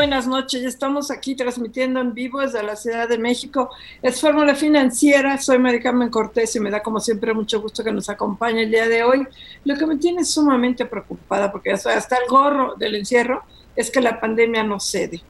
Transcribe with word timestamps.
Buenas 0.00 0.26
noches. 0.26 0.62
Estamos 0.62 1.10
aquí 1.10 1.34
transmitiendo 1.34 2.00
en 2.00 2.14
vivo 2.14 2.40
desde 2.40 2.62
la 2.62 2.74
Ciudad 2.74 3.06
de 3.06 3.18
México. 3.18 3.68
Es 4.00 4.18
Fórmula 4.18 4.54
Financiera. 4.54 5.36
Soy 5.36 5.58
Maricarmen 5.58 6.08
Cortés 6.08 6.56
y 6.56 6.60
me 6.60 6.70
da 6.70 6.82
como 6.82 7.00
siempre 7.00 7.34
mucho 7.34 7.60
gusto 7.60 7.84
que 7.84 7.92
nos 7.92 8.08
acompañe 8.08 8.62
el 8.62 8.70
día 8.70 8.88
de 8.88 9.02
hoy. 9.02 9.28
Lo 9.62 9.76
que 9.76 9.84
me 9.84 9.96
tiene 9.96 10.24
sumamente 10.24 10.86
preocupada, 10.86 11.52
porque 11.52 11.72
hasta 11.72 12.16
el 12.16 12.30
gorro 12.30 12.76
del 12.76 12.94
encierro, 12.94 13.42
es 13.76 13.90
que 13.90 14.00
la 14.00 14.18
pandemia 14.18 14.62
no 14.62 14.80
cede 14.80 15.20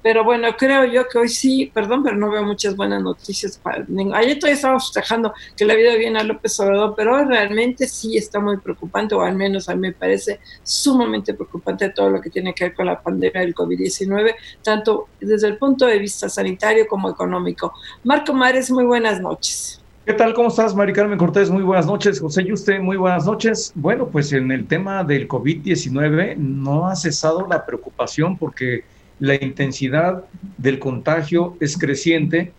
Pero 0.03 0.23
bueno, 0.23 0.47
creo 0.57 0.85
yo 0.85 1.07
que 1.07 1.19
hoy 1.19 1.29
sí, 1.29 1.72
perdón, 1.73 2.03
pero 2.03 2.17
no 2.17 2.31
veo 2.31 2.44
muchas 2.44 2.75
buenas 2.75 3.01
noticias. 3.01 3.57
Para, 3.57 3.85
ayer 4.16 4.39
todavía 4.39 4.56
estábamos 4.56 4.88
festejando 4.88 5.34
que 5.56 5.66
le 5.66 5.73
había 5.73 5.95
bien 5.95 6.17
a 6.17 6.23
López 6.23 6.59
Obrador, 6.59 6.94
pero 6.95 7.16
hoy 7.16 7.25
realmente 7.25 7.88
sí 7.88 8.17
está 8.17 8.40
muy 8.40 8.57
preocupante, 8.57 9.16
o 9.16 9.22
al 9.22 9.35
menos 9.35 9.69
a 9.69 9.75
mí 9.75 9.81
me 9.81 9.94
parece 9.94 10.40
sumamente 10.63 11.34
preocupante 11.34 11.90
todo 11.90 12.09
lo 12.09 12.22
que 12.22 12.29
tiene 12.29 12.53
que 12.53 12.66
ver 12.66 12.73
con 12.73 12.88
la 12.88 13.01
pandemia 13.01 13.41
del 13.41 13.53
COVID-19, 13.53 14.35
tanto 14.63 15.07
desde 15.19 15.47
el 15.47 15.57
punto 15.57 15.85
de 15.85 16.00
vista 16.00 16.29
sanitario 16.29 16.88
como 16.88 17.09
económico. 17.09 17.73
Marco 18.03 18.34
Mares, 18.34 18.72
muy 18.72 18.85
buenas 18.85 19.22
noches. 19.22 19.81
¿Qué 20.03 20.13
tal? 20.13 20.34
¿Cómo 20.34 20.47
estás, 20.47 20.73
Mari 20.73 20.94
Carmen 20.94 21.17
Cortés? 21.17 21.51
Muy 21.51 21.61
buenas 21.61 21.85
noches. 21.85 22.19
José 22.19 22.44
Yuste, 22.44 22.79
muy 22.79 22.97
buenas 22.97 23.28
noches. 23.28 23.72
Bueno, 23.75 24.07
pues 24.07 24.34
en 24.34 24.51
el 24.51 24.66
tema 24.66 25.03
del 25.03 25.28
COVID-19 25.28 26.38
no 26.38 26.88
ha 26.88 26.95
cesado 26.95 27.45
la 27.47 27.67
preocupación 27.67 28.35
porque 28.35 28.84
la 29.21 29.35
intensidad 29.35 30.25
del 30.57 30.79
contagio 30.79 31.55
es 31.59 31.77
creciente, 31.77 32.53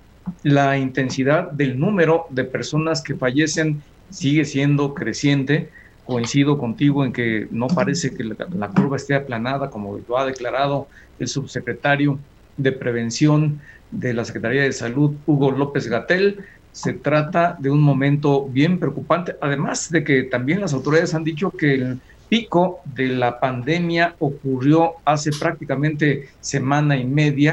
la 0.44 0.78
intensidad 0.78 1.50
del 1.50 1.78
número 1.78 2.26
de 2.30 2.44
personas 2.44 3.02
que 3.02 3.16
fallecen 3.16 3.82
sigue 4.10 4.44
siendo 4.44 4.94
creciente. 4.94 5.70
Coincido 6.04 6.58
contigo 6.58 7.04
en 7.04 7.12
que 7.12 7.48
no 7.50 7.66
parece 7.66 8.14
que 8.14 8.22
la, 8.22 8.68
curva 8.68 8.96
esté 8.96 9.16
aplanada, 9.16 9.70
como 9.70 9.98
lo 10.08 10.18
ha 10.18 10.24
declarado 10.24 10.86
el 11.18 11.26
subsecretario 11.26 12.20
de 12.56 12.70
Prevención 12.70 13.60
de 13.90 14.14
la 14.14 14.24
Secretaría 14.24 14.62
de 14.62 14.72
Salud, 14.72 15.14
Hugo 15.26 15.50
López 15.50 15.88
Gatel. 15.88 16.44
Se 16.70 16.92
trata 16.92 17.56
de 17.58 17.70
un 17.70 17.82
momento 17.82 18.46
bien 18.46 18.78
preocupante, 18.78 19.34
además 19.40 19.90
de 19.90 20.04
que 20.04 20.22
también 20.22 20.60
las 20.60 20.72
autoridades 20.72 21.12
han 21.12 21.24
dicho 21.24 21.50
que 21.50 21.74
el 21.74 22.00
pico 22.32 22.80
de 22.94 23.08
la 23.08 23.38
pandemia 23.40 24.16
ocurrió 24.18 24.92
hace 25.04 25.32
prácticamente 25.38 26.30
semana 26.40 26.96
y 26.96 27.04
media, 27.04 27.52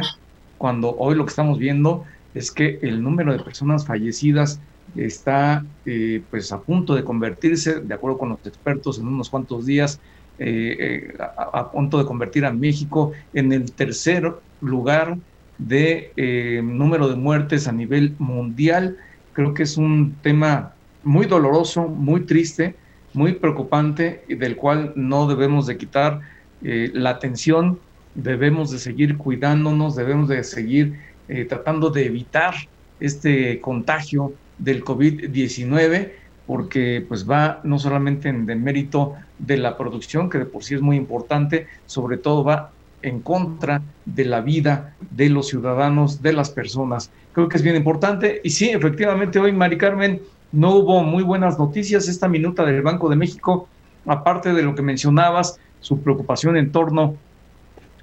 cuando 0.58 0.96
hoy 0.96 1.16
lo 1.16 1.26
que 1.26 1.32
estamos 1.32 1.60
viendo 1.60 2.06
es 2.34 2.50
que 2.50 2.80
el 2.82 3.04
número 3.04 3.34
de 3.34 3.44
personas 3.44 3.86
fallecidas 3.86 4.62
está 4.96 5.66
eh, 5.86 6.22
pues 6.30 6.54
a 6.54 6.62
punto 6.62 6.96
de 6.96 7.04
convertirse, 7.04 7.82
de 7.82 7.94
acuerdo 7.94 8.18
con 8.20 8.30
los 8.30 8.40
expertos, 8.46 9.00
en 9.00 9.08
unos 9.08 9.30
cuantos 9.30 9.66
días, 9.66 10.00
eh, 10.40 10.78
eh, 10.80 11.18
a, 11.36 11.70
punto 11.70 11.98
de 11.98 12.06
convertir 12.06 12.46
a 12.46 12.54
México 12.54 13.12
en 13.34 13.52
el 13.52 13.74
tercer 13.74 14.34
lugar 14.62 15.18
de 15.58 16.62
número 16.64 17.10
de 17.10 17.18
muertes 17.18 17.68
a 17.68 17.74
nivel 17.74 18.16
mundial. 18.18 18.96
Creo 19.34 19.54
que 19.54 19.64
es 19.64 19.76
un 19.76 20.16
tema 20.22 20.72
muy 21.04 21.26
doloroso, 21.26 21.90
muy 21.90 22.22
triste, 22.22 22.76
muy 23.14 23.34
preocupante 23.34 24.24
y 24.28 24.36
del 24.36 24.56
cual 24.56 24.94
no 24.96 25.28
debemos 25.28 25.66
de 25.68 25.78
quitar 25.78 26.22
eh, 26.64 26.92
la 26.94 27.12
atención, 27.12 27.80
debemos 28.16 28.72
de 28.72 28.80
seguir 28.80 29.18
cuidándonos, 29.18 29.96
debemos 29.96 30.30
de 30.30 30.44
seguir 30.44 31.00
eh, 31.28 31.46
tratando 31.46 31.90
de 31.90 32.06
evitar 32.06 32.54
este 33.00 33.62
contagio 33.62 34.34
del 34.58 34.84
COVID-19 34.84 36.12
porque 36.46 37.06
pues 37.08 37.30
va 37.30 37.62
no 37.64 37.78
solamente 37.78 38.28
en 38.30 38.64
mérito 38.64 39.14
de 39.38 39.58
la 39.58 39.78
producción, 39.78 40.30
que 40.30 40.40
de 40.40 40.46
por 40.46 40.64
sí 40.64 40.74
es 40.74 40.82
muy 40.82 40.98
importante, 40.98 41.68
sobre 41.86 42.18
todo 42.18 42.44
va 42.44 42.72
en 43.02 43.22
contra 43.22 43.82
de 44.06 44.26
la 44.26 44.42
vida 44.42 44.96
de 45.12 45.30
los 45.30 45.48
ciudadanos, 45.48 46.22
de 46.22 46.34
las 46.34 46.50
personas. 46.50 47.12
Creo 47.34 47.48
que 47.48 47.58
es 47.58 47.64
bien 47.64 47.76
importante. 47.76 48.42
Y 48.44 48.50
sí, 48.50 48.70
efectivamente, 48.70 49.40
hoy, 49.40 49.52
Mari 49.52 49.78
Carmen, 49.78 50.22
no 50.52 50.76
hubo 50.76 51.04
muy 51.04 51.24
buenas 51.24 51.60
noticias 51.60 52.08
esta 52.08 52.28
minuta 52.28 52.66
del 52.66 52.82
Banco 52.82 53.10
de 53.10 53.16
México, 53.16 53.68
aparte 54.06 54.54
de 54.54 54.64
lo 54.64 54.76
que 54.76 54.82
mencionabas, 54.82 55.60
su 55.80 56.02
preocupación 56.02 56.58
en 56.58 56.72
torno 56.72 57.16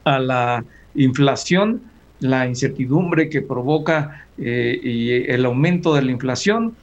a 0.05 0.19
la 0.19 0.65
inflación, 0.95 1.83
la 2.21 2.47
incertidumbre 2.47 3.29
que 3.29 3.43
provoca 3.43 4.27
eh, 4.39 4.79
y 4.83 5.31
el 5.31 5.45
aumento 5.45 5.95
de 5.95 6.03
la 6.03 6.13
inflación. 6.13 6.77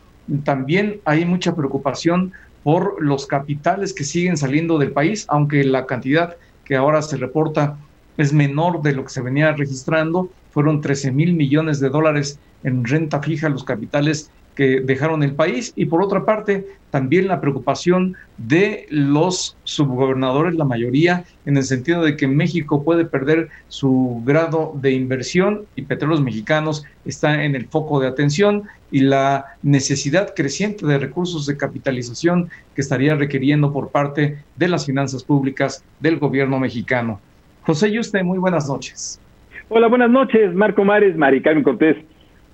También 0.43 0.99
hay 1.05 1.25
mucha 1.25 1.55
preocupación 1.55 2.33
por 2.63 3.01
los 3.01 3.25
capitales 3.25 3.93
que 3.93 4.03
siguen 4.03 4.37
saliendo 4.37 4.77
del 4.77 4.91
país, 4.91 5.25
aunque 5.29 5.63
la 5.63 5.85
cantidad 5.85 6.37
que 6.65 6.75
ahora 6.75 7.01
se 7.01 7.17
reporta 7.17 7.77
es 8.17 8.31
menor 8.31 8.81
de 8.81 8.93
lo 8.93 9.03
que 9.03 9.09
se 9.09 9.21
venía 9.21 9.51
registrando. 9.53 10.29
Fueron 10.51 10.81
13 10.81 11.11
mil 11.11 11.33
millones 11.33 11.79
de 11.79 11.89
dólares 11.89 12.39
en 12.63 12.85
renta 12.85 13.21
fija 13.21 13.49
los 13.49 13.63
capitales 13.63 14.29
que 14.55 14.81
dejaron 14.81 15.23
el 15.23 15.33
país 15.33 15.73
y 15.75 15.85
por 15.85 16.01
otra 16.01 16.25
parte 16.25 16.65
también 16.91 17.27
la 17.27 17.41
preocupación 17.41 18.15
de 18.37 18.85
los 18.89 19.57
subgobernadores, 19.63 20.53
la 20.53 20.63
mayoría, 20.63 21.23
en 21.45 21.57
el 21.57 21.63
sentido 21.63 22.03
de 22.03 22.15
que 22.15 22.27
México 22.27 22.83
puede 22.83 23.03
perder 23.03 23.49
su 23.67 24.21
grado 24.23 24.73
de 24.75 24.91
inversión 24.91 25.65
y 25.75 25.81
Petróleos 25.81 26.21
Mexicanos 26.21 26.85
está 27.03 27.43
en 27.43 27.55
el 27.55 27.65
foco 27.65 27.99
de 27.99 28.07
atención 28.07 28.63
y 28.91 28.99
la 28.99 29.45
necesidad 29.63 30.35
creciente 30.35 30.85
de 30.85 30.99
recursos 30.99 31.47
de 31.47 31.57
capitalización 31.57 32.49
que 32.75 32.81
estaría 32.81 33.15
requiriendo 33.15 33.73
por 33.73 33.89
parte 33.89 34.37
de 34.55 34.67
las 34.67 34.85
finanzas 34.85 35.23
públicas 35.23 35.83
del 35.99 36.19
gobierno 36.19 36.59
mexicano. 36.59 37.19
José 37.63 37.91
Yuste, 37.91 38.21
muy 38.23 38.37
buenas 38.37 38.67
noches. 38.67 39.19
Hola, 39.69 39.87
buenas 39.87 40.11
noches, 40.11 40.53
Marco 40.53 40.83
Mares, 40.83 41.17
Maricarmen 41.17 41.63
Cortés. 41.63 41.97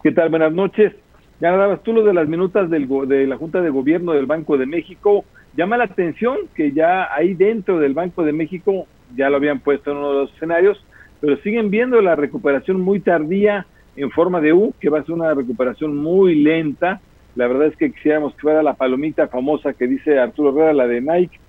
¿Qué 0.02 0.14
tal? 0.14 0.30
Buenas 0.30 0.54
noches. 0.54 0.94
Ya 1.42 1.56
dabas 1.56 1.82
tú 1.84 1.94
lo 1.94 2.04
de 2.04 2.14
las 2.14 2.28
minutas 2.28 2.70
del, 2.70 2.88
de 3.08 3.26
la 3.26 3.38
Junta 3.38 3.62
de 3.62 3.70
Gobierno 3.70 4.12
del 4.12 4.26
Banco 4.26 4.58
de 4.58 4.66
México. 4.66 5.24
Llama 5.56 5.78
la 5.78 5.86
atención 5.86 6.38
que 6.54 6.74
ya 6.74 7.14
ahí 7.14 7.34
dentro 7.34 7.80
del 7.80 7.94
Banco 7.94 8.24
de 8.24 8.34
México 8.34 8.88
ya 9.16 9.30
lo 9.30 9.38
habían 9.38 9.60
puesto 9.60 9.92
en 9.92 9.98
uno 9.98 10.10
de 10.10 10.20
los 10.22 10.34
escenarios, 10.34 10.84
pero 11.22 11.38
siguen 11.38 11.70
viendo 11.70 12.02
la 12.02 12.16
recuperación 12.16 12.82
muy 12.82 13.00
tardía 13.00 13.66
en 13.96 14.12
forma 14.12 14.42
de 14.42 14.54
U, 14.54 14.74
que 14.80 14.90
va 14.90 15.00
a 15.00 15.04
ser 15.04 15.16
una 15.16 15.34
recuperación 15.34 15.96
muy 15.96 16.36
lenta. 16.36 17.00
La 17.36 17.48
verdad 17.48 17.68
es 17.68 17.78
que 17.78 17.92
quisiéramos 17.92 18.34
que 18.36 18.42
fuera 18.42 18.62
la 18.62 18.74
palomita 18.74 19.28
famosa 19.28 19.74
que 19.74 19.88
dice 19.88 20.20
Arturo 20.20 20.50
Herrera, 20.50 20.74
la 20.74 20.88
de 20.88 21.02
Nike, 21.02 21.40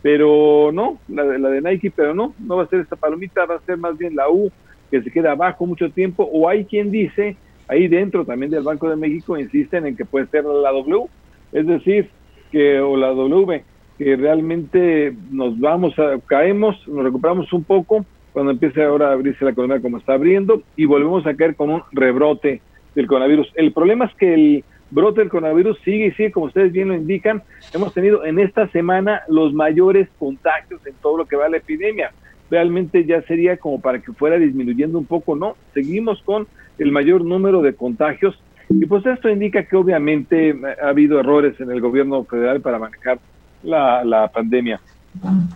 pero 0.00 0.70
no, 0.72 0.98
la 1.08 1.24
de, 1.24 1.38
la 1.40 1.48
de 1.50 1.60
Nike, 1.60 1.90
pero 1.94 2.14
no, 2.14 2.34
no 2.38 2.56
va 2.56 2.64
a 2.64 2.68
ser 2.68 2.80
esta 2.80 2.96
palomita, 2.96 3.46
va 3.46 3.56
a 3.56 3.60
ser 3.60 3.78
más 3.78 3.98
bien 3.98 4.14
la 4.14 4.28
U, 4.30 4.50
que 4.90 5.02
se 5.02 5.10
queda 5.10 5.32
abajo 5.32 5.66
mucho 5.66 5.90
tiempo, 5.90 6.28
o 6.32 6.48
hay 6.48 6.64
quien 6.64 6.90
dice 6.90 7.36
ahí 7.70 7.86
dentro 7.86 8.24
también 8.24 8.50
del 8.50 8.64
Banco 8.64 8.90
de 8.90 8.96
México 8.96 9.38
insisten 9.38 9.86
en 9.86 9.96
que 9.96 10.04
puede 10.04 10.26
ser 10.26 10.44
la 10.44 10.72
W, 10.72 11.06
es 11.52 11.66
decir, 11.66 12.10
que 12.50 12.80
o 12.80 12.96
la 12.96 13.08
W, 13.08 13.62
que 13.96 14.16
realmente 14.16 15.14
nos 15.30 15.58
vamos 15.58 15.96
a, 15.98 16.18
caemos, 16.26 16.76
nos 16.88 17.04
recuperamos 17.04 17.52
un 17.52 17.62
poco 17.62 18.04
cuando 18.32 18.50
empiece 18.50 18.82
ahora 18.82 19.08
a 19.08 19.12
abrirse 19.12 19.44
la 19.44 19.52
economía 19.52 19.80
como 19.80 19.98
está 19.98 20.14
abriendo 20.14 20.62
y 20.76 20.84
volvemos 20.84 21.24
a 21.26 21.34
caer 21.34 21.54
con 21.54 21.70
un 21.70 21.82
rebrote 21.92 22.60
del 22.96 23.06
coronavirus. 23.06 23.52
El 23.54 23.72
problema 23.72 24.06
es 24.06 24.14
que 24.14 24.34
el 24.34 24.64
brote 24.90 25.20
del 25.20 25.30
coronavirus 25.30 25.78
sigue 25.84 26.06
y 26.06 26.12
sigue, 26.12 26.32
como 26.32 26.46
ustedes 26.46 26.72
bien 26.72 26.88
lo 26.88 26.94
indican, 26.94 27.42
hemos 27.72 27.94
tenido 27.94 28.24
en 28.24 28.40
esta 28.40 28.66
semana 28.68 29.22
los 29.28 29.52
mayores 29.52 30.08
contagios 30.18 30.84
en 30.86 30.94
todo 31.00 31.18
lo 31.18 31.26
que 31.26 31.36
va 31.36 31.46
a 31.46 31.50
la 31.50 31.58
epidemia. 31.58 32.12
Realmente 32.50 33.04
ya 33.04 33.22
sería 33.22 33.56
como 33.58 33.80
para 33.80 34.00
que 34.00 34.12
fuera 34.12 34.36
disminuyendo 34.36 34.98
un 34.98 35.06
poco, 35.06 35.36
¿no? 35.36 35.56
Seguimos 35.72 36.20
con 36.22 36.48
el 36.80 36.92
mayor 36.92 37.24
número 37.24 37.62
de 37.62 37.74
contagios. 37.74 38.36
Y 38.68 38.86
pues 38.86 39.04
esto 39.06 39.28
indica 39.28 39.64
que 39.64 39.76
obviamente 39.76 40.56
ha 40.82 40.88
habido 40.88 41.20
errores 41.20 41.60
en 41.60 41.70
el 41.70 41.80
gobierno 41.80 42.24
federal 42.24 42.60
para 42.60 42.78
manejar 42.78 43.18
la, 43.62 44.30
pandemia. 44.32 44.80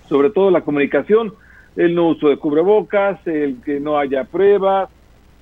Sobre 0.09 0.31
todo 0.31 0.51
la 0.51 0.61
comunicación, 0.61 1.33
el 1.77 1.95
no 1.95 2.09
uso 2.09 2.29
de 2.29 2.37
cubrebocas, 2.37 3.25
el 3.27 3.57
que 3.65 3.81
no 3.81 3.99
haya 3.99 4.25
pruebas, 4.25 4.91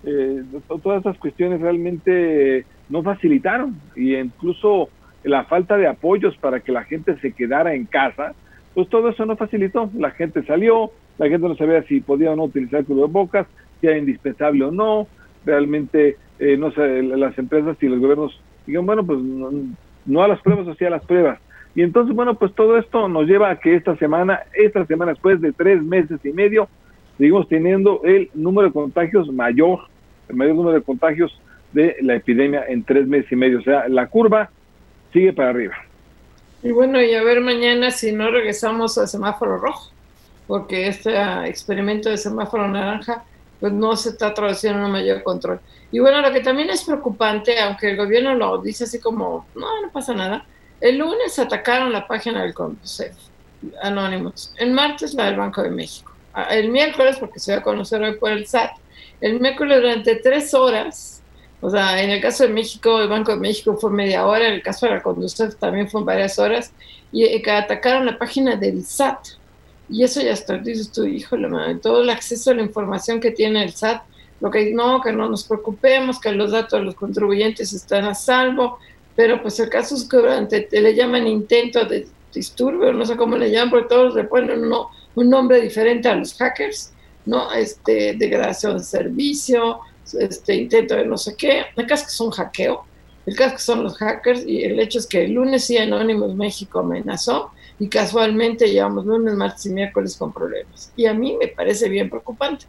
eh, 0.04 0.42
todas 0.82 0.98
estas 0.98 1.18
cuestiones 1.18 1.60
realmente 1.60 2.64
no 2.88 3.02
facilitaron 3.02 3.76
y 3.94 4.16
incluso 4.16 4.88
la 5.24 5.44
falta 5.44 5.76
de 5.76 5.86
apoyos 5.86 6.36
para 6.36 6.60
que 6.60 6.72
la 6.72 6.84
gente 6.84 7.16
se 7.20 7.32
quedara 7.32 7.74
en 7.74 7.86
casa, 7.86 8.34
pues 8.74 8.88
todo 8.88 9.08
eso 9.08 9.24
no 9.26 9.36
facilitó. 9.36 9.90
La 9.96 10.10
gente 10.10 10.42
salió, 10.44 10.90
la 11.18 11.28
gente 11.28 11.48
no 11.48 11.56
sabía 11.56 11.82
si 11.84 12.00
podía 12.00 12.32
o 12.32 12.36
no 12.36 12.44
utilizar 12.44 12.84
cubrebocas, 12.84 13.46
si 13.80 13.86
era 13.86 13.98
indispensable 13.98 14.64
o 14.64 14.70
no, 14.70 15.06
realmente, 15.44 16.16
eh, 16.38 16.56
no 16.56 16.72
sé, 16.72 17.02
las 17.02 17.36
empresas 17.38 17.76
y 17.80 17.86
los 17.86 18.00
gobiernos 18.00 18.40
digan, 18.66 18.86
bueno, 18.86 19.04
pues 19.04 19.18
no, 19.18 20.22
a 20.22 20.28
las 20.28 20.40
pruebas, 20.40 20.66
o 20.68 20.86
a 20.86 20.90
las 20.90 21.04
pruebas. 21.04 21.38
Y 21.74 21.82
entonces, 21.82 22.14
bueno, 22.14 22.34
pues 22.34 22.54
todo 22.54 22.76
esto 22.76 23.08
nos 23.08 23.26
lleva 23.26 23.50
a 23.50 23.58
que 23.58 23.74
esta 23.74 23.96
semana, 23.96 24.40
esta 24.52 24.84
semana 24.86 25.12
después 25.12 25.40
de 25.40 25.52
tres 25.52 25.82
meses 25.82 26.20
y 26.24 26.32
medio, 26.32 26.68
seguimos 27.16 27.48
teniendo 27.48 28.02
el 28.04 28.30
número 28.34 28.68
de 28.68 28.74
contagios 28.74 29.32
mayor, 29.32 29.80
el 30.28 30.36
mayor 30.36 30.54
número 30.54 30.74
de 30.74 30.82
contagios 30.82 31.40
de 31.72 31.96
la 32.02 32.16
epidemia 32.16 32.64
en 32.68 32.84
tres 32.84 33.06
meses 33.06 33.32
y 33.32 33.36
medio. 33.36 33.60
O 33.60 33.62
sea, 33.62 33.88
la 33.88 34.06
curva 34.08 34.50
sigue 35.12 35.32
para 35.32 35.50
arriba. 35.50 35.74
Y 36.62 36.70
bueno, 36.70 37.02
y 37.02 37.14
a 37.14 37.22
ver 37.24 37.40
mañana 37.40 37.90
si 37.90 38.12
no 38.12 38.30
regresamos 38.30 38.96
al 38.98 39.08
semáforo 39.08 39.56
rojo, 39.58 39.90
porque 40.46 40.86
este 40.86 41.12
experimento 41.46 42.08
de 42.08 42.18
semáforo 42.18 42.68
naranja 42.68 43.24
pues 43.62 43.72
no 43.72 43.96
se 43.96 44.08
está 44.08 44.34
traduciendo 44.34 44.80
en 44.80 44.86
un 44.86 44.90
mayor 44.90 45.22
control. 45.22 45.60
Y 45.92 46.00
bueno, 46.00 46.20
lo 46.20 46.32
que 46.32 46.40
también 46.40 46.68
es 46.68 46.82
preocupante, 46.82 47.60
aunque 47.60 47.90
el 47.90 47.96
gobierno 47.96 48.34
lo 48.34 48.58
dice 48.58 48.84
así 48.84 48.98
como, 48.98 49.46
no, 49.54 49.80
no 49.80 49.92
pasa 49.92 50.12
nada, 50.14 50.44
el 50.80 50.98
lunes 50.98 51.38
atacaron 51.38 51.92
la 51.92 52.08
página 52.08 52.42
del 52.42 52.54
CONDUCEF, 52.54 53.14
Anónimos, 53.80 54.52
el 54.56 54.72
martes 54.72 55.14
la 55.14 55.26
del 55.26 55.36
Banco 55.36 55.62
de 55.62 55.70
México, 55.70 56.10
el 56.50 56.70
miércoles, 56.70 57.18
porque 57.20 57.38
se 57.38 57.52
va 57.52 57.58
a 57.58 57.62
conocer 57.62 58.02
hoy 58.02 58.16
por 58.16 58.32
el 58.32 58.48
SAT, 58.48 58.72
el 59.20 59.38
miércoles 59.38 59.80
durante 59.80 60.16
tres 60.16 60.52
horas, 60.54 61.22
o 61.60 61.70
sea, 61.70 62.02
en 62.02 62.10
el 62.10 62.20
caso 62.20 62.42
de 62.42 62.48
México, 62.48 63.00
el 63.00 63.06
Banco 63.06 63.30
de 63.30 63.38
México 63.38 63.76
fue 63.80 63.92
media 63.92 64.26
hora, 64.26 64.48
en 64.48 64.54
el 64.54 64.62
caso 64.62 64.86
de 64.86 64.94
la 64.94 65.02
Conducef 65.04 65.54
también 65.54 65.88
fue 65.88 66.02
varias 66.02 66.36
horas, 66.40 66.72
y 67.12 67.22
eh, 67.22 67.40
que 67.40 67.52
atacaron 67.52 68.06
la 68.06 68.18
página 68.18 68.56
del 68.56 68.84
SAT, 68.84 69.18
y 69.92 70.04
eso 70.04 70.22
ya 70.22 70.32
está, 70.32 70.56
dices 70.56 70.90
tú, 70.90 71.04
híjole, 71.04 71.48
madre, 71.48 71.74
todo 71.74 72.02
el 72.02 72.08
acceso 72.08 72.50
a 72.50 72.54
la 72.54 72.62
información 72.62 73.20
que 73.20 73.30
tiene 73.30 73.62
el 73.62 73.72
SAT, 73.72 74.02
lo 74.40 74.50
que 74.50 74.72
no, 74.72 75.02
que 75.02 75.12
no 75.12 75.28
nos 75.28 75.44
preocupemos, 75.44 76.18
que 76.18 76.32
los 76.32 76.50
datos 76.50 76.80
de 76.80 76.86
los 76.86 76.94
contribuyentes 76.94 77.74
están 77.74 78.06
a 78.06 78.14
salvo, 78.14 78.78
pero 79.14 79.42
pues 79.42 79.60
el 79.60 79.68
caso 79.68 79.94
es 79.94 80.04
que 80.04 80.16
durante, 80.16 80.66
le 80.70 80.94
llaman 80.94 81.26
intento 81.26 81.84
de 81.84 82.08
disturbio, 82.32 82.94
no 82.94 83.04
sé 83.04 83.16
cómo 83.16 83.36
le 83.36 83.50
llaman, 83.50 83.68
porque 83.68 83.88
todos 83.88 84.14
le 84.14 84.24
ponen 84.24 84.62
un 85.14 85.28
nombre 85.28 85.60
diferente 85.60 86.08
a 86.08 86.16
los 86.16 86.34
hackers, 86.34 86.92
¿no? 87.26 87.52
Este, 87.52 88.14
degradación 88.14 88.78
de 88.78 88.84
servicio, 88.84 89.80
este, 90.18 90.54
intento 90.54 90.96
de 90.96 91.04
no 91.04 91.18
sé 91.18 91.36
qué, 91.36 91.66
el 91.76 91.86
caso 91.86 92.04
es 92.04 92.08
que 92.08 92.14
es 92.14 92.20
un 92.20 92.30
hackeo, 92.30 92.84
el 93.26 93.36
caso 93.36 93.48
es 93.50 93.52
que 93.56 93.62
son 93.62 93.82
los 93.84 93.98
hackers, 93.98 94.42
y 94.46 94.64
el 94.64 94.80
hecho 94.80 94.98
es 94.98 95.06
que 95.06 95.24
el 95.24 95.32
lunes 95.32 95.66
sí 95.66 95.76
Anonymous 95.76 96.34
México 96.34 96.78
amenazó, 96.78 97.52
y 97.78 97.88
casualmente 97.88 98.70
llevamos 98.70 99.06
lunes, 99.06 99.34
martes 99.34 99.66
y 99.66 99.70
miércoles 99.70 100.16
con 100.16 100.32
problemas. 100.32 100.92
Y 100.96 101.06
a 101.06 101.14
mí 101.14 101.36
me 101.38 101.48
parece 101.48 101.88
bien 101.88 102.08
preocupante. 102.08 102.66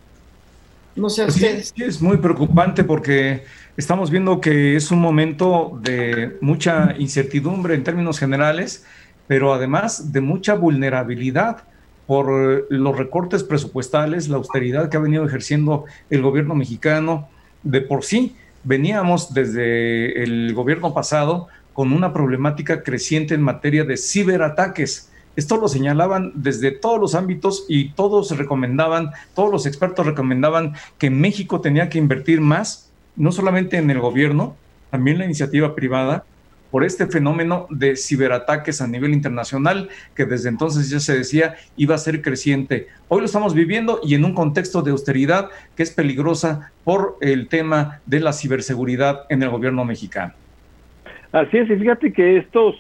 No 0.96 1.10
sé 1.10 1.24
a 1.24 1.28
ustedes. 1.28 1.74
Sí, 1.76 1.84
es 1.84 2.02
muy 2.02 2.18
preocupante 2.18 2.84
porque 2.84 3.44
estamos 3.78 4.12
viendo 4.12 4.40
que 4.40 4.76
es 4.76 4.92
un 4.92 5.00
momento 5.00 5.78
de 5.82 6.38
mucha 6.42 6.96
incertidumbre 6.98 7.74
en 7.74 7.84
términos 7.84 8.20
generales, 8.20 8.86
pero 9.28 9.54
además 9.54 10.12
de 10.12 10.22
mucha 10.22 10.54
vulnerabilidad 10.54 11.64
por 12.06 12.66
los 12.70 12.98
recortes 12.98 13.44
presupuestales, 13.44 14.28
la 14.28 14.38
austeridad 14.38 14.90
que 14.90 14.98
ha 14.98 15.00
venido 15.00 15.26
ejerciendo 15.26 15.86
el 16.10 16.22
gobierno 16.22 16.54
mexicano 16.54 17.30
de 17.64 17.82
por 17.82 18.04
sí. 18.04 18.36
Veníamos 18.64 19.34
desde 19.34 20.24
el 20.24 20.54
gobierno 20.54 20.94
pasado 20.94 21.48
con 21.74 21.92
una 21.92 22.14
problemática 22.14 22.84
creciente 22.84 23.34
en 23.34 23.42
materia 23.42 23.84
de 23.84 23.98
ciberataques. 23.98 25.10
Esto 25.36 25.58
lo 25.58 25.68
señalaban 25.68 26.32
desde 26.36 26.72
todos 26.72 27.00
los 27.00 27.16
ámbitos 27.16 27.66
y 27.68 27.90
todos 27.90 28.38
recomendaban, 28.38 29.12
todos 29.34 29.52
los 29.52 29.66
expertos 29.66 30.06
recomendaban 30.06 30.74
que 31.00 31.10
México 31.10 31.60
tenía 31.60 31.90
que 31.90 31.98
invertir 31.98 32.40
más, 32.40 32.92
no 33.16 33.32
solamente 33.32 33.78
en 33.78 33.90
el 33.90 34.00
gobierno, 34.00 34.56
también 34.92 35.18
la 35.18 35.26
iniciativa 35.26 35.74
privada, 35.74 36.24
por 36.70 36.84
este 36.84 37.06
fenómeno 37.06 37.68
de 37.70 37.96
ciberataques 37.96 38.82
a 38.82 38.88
nivel 38.88 39.14
internacional, 39.14 39.90
que 40.16 40.26
desde 40.26 40.50
entonces 40.50 40.90
ya 40.90 41.00
se 41.00 41.16
decía 41.16 41.56
iba 41.78 41.94
a 41.94 42.00
ser 42.00 42.24
creciente. 42.24 42.88
Hoy 43.10 43.20
lo 43.20 43.26
estamos 43.28 43.54
viviendo 43.54 44.02
y 44.04 44.16
en 44.16 44.26
un 44.26 44.34
contexto 44.34 44.82
de 44.82 44.90
austeridad 44.90 45.52
que 45.76 45.84
es 45.84 45.92
peligrosa 45.92 46.72
por 46.84 47.18
el 47.22 47.48
tema 47.48 48.02
de 48.08 48.22
la 48.22 48.34
ciberseguridad 48.34 49.28
en 49.30 49.44
el 49.44 49.52
gobierno 49.52 49.86
mexicano. 49.86 50.34
Así 51.34 51.58
es, 51.58 51.68
y 51.68 51.76
fíjate 51.76 52.14
que 52.14 52.38
estos, 52.38 52.76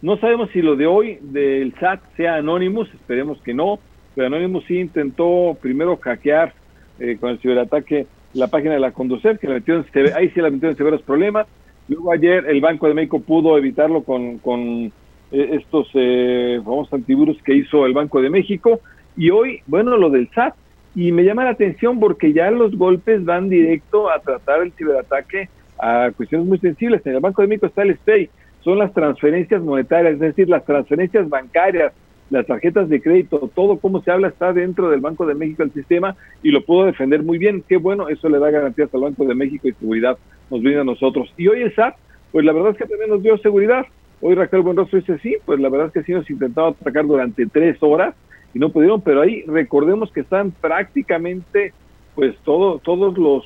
no 0.00 0.16
sabemos 0.16 0.48
si 0.52 0.62
lo 0.62 0.76
de 0.76 0.86
hoy 0.86 1.18
del 1.20 1.74
SAT 1.78 2.00
sea 2.16 2.36
Anonymous, 2.36 2.88
esperemos 2.94 3.38
que 3.42 3.52
no, 3.52 3.78
pero 4.14 4.28
Anonymous 4.28 4.64
sí 4.64 4.78
intentó 4.78 5.58
primero 5.60 5.94
hackear 5.98 6.54
eh, 6.98 7.18
con 7.20 7.28
el 7.28 7.38
ciberataque 7.38 8.06
la 8.32 8.46
página 8.46 8.72
de 8.72 8.80
la 8.80 8.92
Conducef, 8.92 9.38
que 9.38 9.46
la 9.46 9.54
metieron, 9.56 9.84
ahí 10.16 10.30
sí 10.30 10.40
la 10.40 10.48
metieron 10.48 10.70
en 10.70 10.76
severos 10.78 11.02
problemas. 11.02 11.46
Luego 11.86 12.10
ayer 12.10 12.46
el 12.48 12.62
Banco 12.62 12.88
de 12.88 12.94
México 12.94 13.20
pudo 13.20 13.58
evitarlo 13.58 14.02
con, 14.02 14.38
con 14.38 14.90
eh, 15.30 15.50
estos 15.60 15.88
eh, 15.92 16.60
famosos 16.64 16.94
antivirus 16.94 17.36
que 17.42 17.56
hizo 17.56 17.84
el 17.84 17.92
Banco 17.92 18.22
de 18.22 18.30
México. 18.30 18.80
Y 19.18 19.28
hoy, 19.28 19.60
bueno, 19.66 19.98
lo 19.98 20.08
del 20.08 20.30
SAT, 20.30 20.54
Y 20.94 21.12
me 21.12 21.24
llama 21.24 21.44
la 21.44 21.50
atención 21.50 22.00
porque 22.00 22.32
ya 22.32 22.50
los 22.50 22.74
golpes 22.74 23.22
van 23.22 23.50
directo 23.50 24.10
a 24.10 24.18
tratar 24.20 24.62
el 24.62 24.72
ciberataque 24.72 25.50
a 25.78 26.10
cuestiones 26.16 26.46
muy 26.46 26.58
sensibles. 26.58 27.04
En 27.06 27.14
el 27.14 27.20
Banco 27.20 27.42
de 27.42 27.48
México 27.48 27.66
está 27.66 27.82
el 27.82 27.96
SPEI, 27.96 28.30
son 28.62 28.78
las 28.78 28.92
transferencias 28.92 29.62
monetarias, 29.62 30.14
es 30.14 30.20
decir, 30.20 30.48
las 30.48 30.64
transferencias 30.64 31.28
bancarias, 31.28 31.92
las 32.30 32.46
tarjetas 32.46 32.88
de 32.88 33.00
crédito, 33.00 33.50
todo 33.54 33.78
como 33.78 34.02
se 34.02 34.10
habla 34.10 34.28
está 34.28 34.52
dentro 34.52 34.90
del 34.90 35.00
Banco 35.00 35.24
de 35.24 35.34
México 35.34 35.62
el 35.62 35.72
sistema 35.72 36.16
y 36.42 36.50
lo 36.50 36.64
puedo 36.64 36.86
defender 36.86 37.22
muy 37.22 37.38
bien. 37.38 37.62
Qué 37.66 37.78
bueno, 37.78 38.08
eso 38.08 38.28
le 38.28 38.38
da 38.38 38.50
garantías 38.50 38.92
al 38.94 39.00
Banco 39.00 39.24
de 39.24 39.34
México 39.34 39.68
y 39.68 39.72
seguridad 39.72 40.18
nos 40.50 40.60
viene 40.60 40.80
a 40.80 40.84
nosotros. 40.84 41.32
Y 41.36 41.48
hoy 41.48 41.62
el 41.62 41.74
SAT, 41.74 41.94
pues 42.32 42.44
la 42.44 42.52
verdad 42.52 42.72
es 42.72 42.78
que 42.78 42.86
también 42.86 43.10
nos 43.10 43.22
dio 43.22 43.38
seguridad. 43.38 43.86
Hoy 44.20 44.34
Raquel 44.34 44.62
Buenrostro 44.62 44.98
dice 44.98 45.18
sí, 45.18 45.36
pues 45.46 45.60
la 45.60 45.68
verdad 45.68 45.86
es 45.86 45.92
que 45.92 46.02
sí 46.02 46.12
nos 46.12 46.28
intentaron 46.28 46.74
atacar 46.78 47.06
durante 47.06 47.46
tres 47.46 47.78
horas 47.80 48.14
y 48.52 48.58
no 48.58 48.70
pudieron, 48.70 49.00
pero 49.00 49.22
ahí 49.22 49.44
recordemos 49.46 50.10
que 50.12 50.20
están 50.20 50.50
prácticamente 50.50 51.72
pues 52.14 52.36
todo, 52.44 52.80
todos 52.80 53.16
los, 53.16 53.44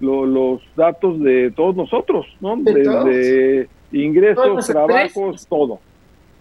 los, 0.00 0.60
datos 0.76 1.20
de 1.20 1.52
todos 1.54 1.76
nosotros, 1.76 2.26
¿no? 2.40 2.56
Desde 2.58 3.68
ingresos, 3.92 4.66
trabajos, 4.66 5.46
todo. 5.46 5.78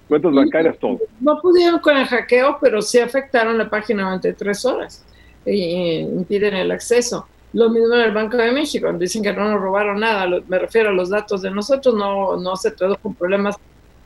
Cuentas 0.07 0.33
bancarias, 0.33 0.77
todo. 0.77 0.99
No 1.19 1.39
pudieron 1.41 1.79
con 1.79 1.97
el 1.97 2.05
hackeo, 2.05 2.57
pero 2.61 2.81
sí 2.81 2.99
afectaron 2.99 3.57
la 3.57 3.69
página 3.69 4.03
durante 4.03 4.33
tres 4.33 4.65
horas 4.65 5.03
y 5.45 5.99
impiden 5.99 6.55
el 6.55 6.71
acceso. 6.71 7.27
Lo 7.53 7.69
mismo 7.69 7.93
en 7.93 8.01
el 8.01 8.11
Banco 8.11 8.37
de 8.37 8.51
México, 8.51 8.91
dicen 8.93 9.21
que 9.21 9.31
no 9.31 9.49
nos 9.49 9.61
robaron 9.61 9.99
nada, 9.99 10.27
me 10.47 10.59
refiero 10.59 10.89
a 10.89 10.93
los 10.93 11.09
datos 11.09 11.43
de 11.43 11.51
nosotros, 11.51 11.93
no, 11.93 12.35
no 12.37 12.55
se 12.55 12.71
tradujo 12.71 12.99
con 13.01 13.13
problemas 13.13 13.57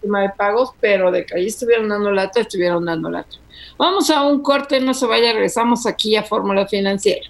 de 0.02 0.30
pagos, 0.38 0.72
pero 0.80 1.12
de 1.12 1.26
que 1.26 1.38
ahí 1.38 1.48
estuvieron 1.48 1.90
dando 1.90 2.12
lata, 2.12 2.42
estuvieron 2.42 2.86
dando 2.86 3.10
lata. 3.10 3.38
Vamos 3.78 4.10
a 4.10 4.24
un 4.24 4.42
corte, 4.42 4.80
no 4.82 4.94
se 4.94 5.06
vaya, 5.06 5.34
regresamos 5.34 5.86
aquí 5.86 6.16
a 6.16 6.24
Fórmula 6.24 6.68
Financiera. 6.68 7.28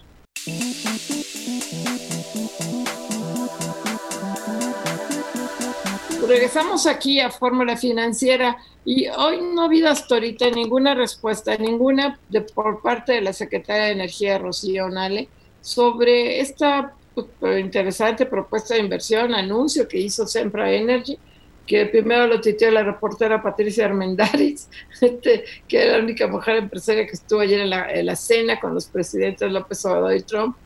Regresamos 6.28 6.86
aquí 6.88 7.22
a 7.22 7.32
Fórmula 7.32 7.78
Financiera 7.78 8.58
y 8.84 9.08
hoy 9.08 9.40
no 9.42 9.62
ha 9.62 9.66
habido 9.66 9.90
hasta 9.90 10.16
ahorita 10.16 10.50
ninguna 10.50 10.94
respuesta, 10.94 11.56
ninguna 11.58 12.20
por 12.54 12.82
parte 12.82 13.14
de 13.14 13.22
la 13.22 13.32
Secretaria 13.32 13.86
de 13.86 13.92
Energía, 13.92 14.38
Rocío 14.38 14.90
Nale, 14.90 15.30
sobre 15.62 16.42
esta 16.42 16.94
pues, 17.40 17.60
interesante 17.60 18.26
propuesta 18.26 18.74
de 18.74 18.82
inversión, 18.82 19.34
anuncio 19.34 19.88
que 19.88 20.00
hizo 20.00 20.28
Sempra 20.28 20.70
Energy, 20.72 21.18
que 21.66 21.86
primero 21.86 22.28
lo 22.28 22.42
titió 22.42 22.72
la 22.72 22.84
reportera 22.84 23.42
Patricia 23.42 23.86
Armendáriz, 23.86 24.70
este, 25.02 25.46
que 25.68 25.82
era 25.82 25.98
la 25.98 26.04
única 26.04 26.28
mujer 26.28 26.58
empresaria 26.58 27.06
que 27.06 27.14
estuvo 27.14 27.40
ayer 27.40 27.62
en 27.62 27.70
la, 27.70 27.92
en 27.92 28.06
la, 28.06 28.16
cena 28.16 28.60
con 28.60 28.74
los 28.74 28.88
presidentes 28.88 29.52
López 29.52 29.86
Obrador 29.86 30.16
y 30.16 30.24
Trump. 30.24 30.58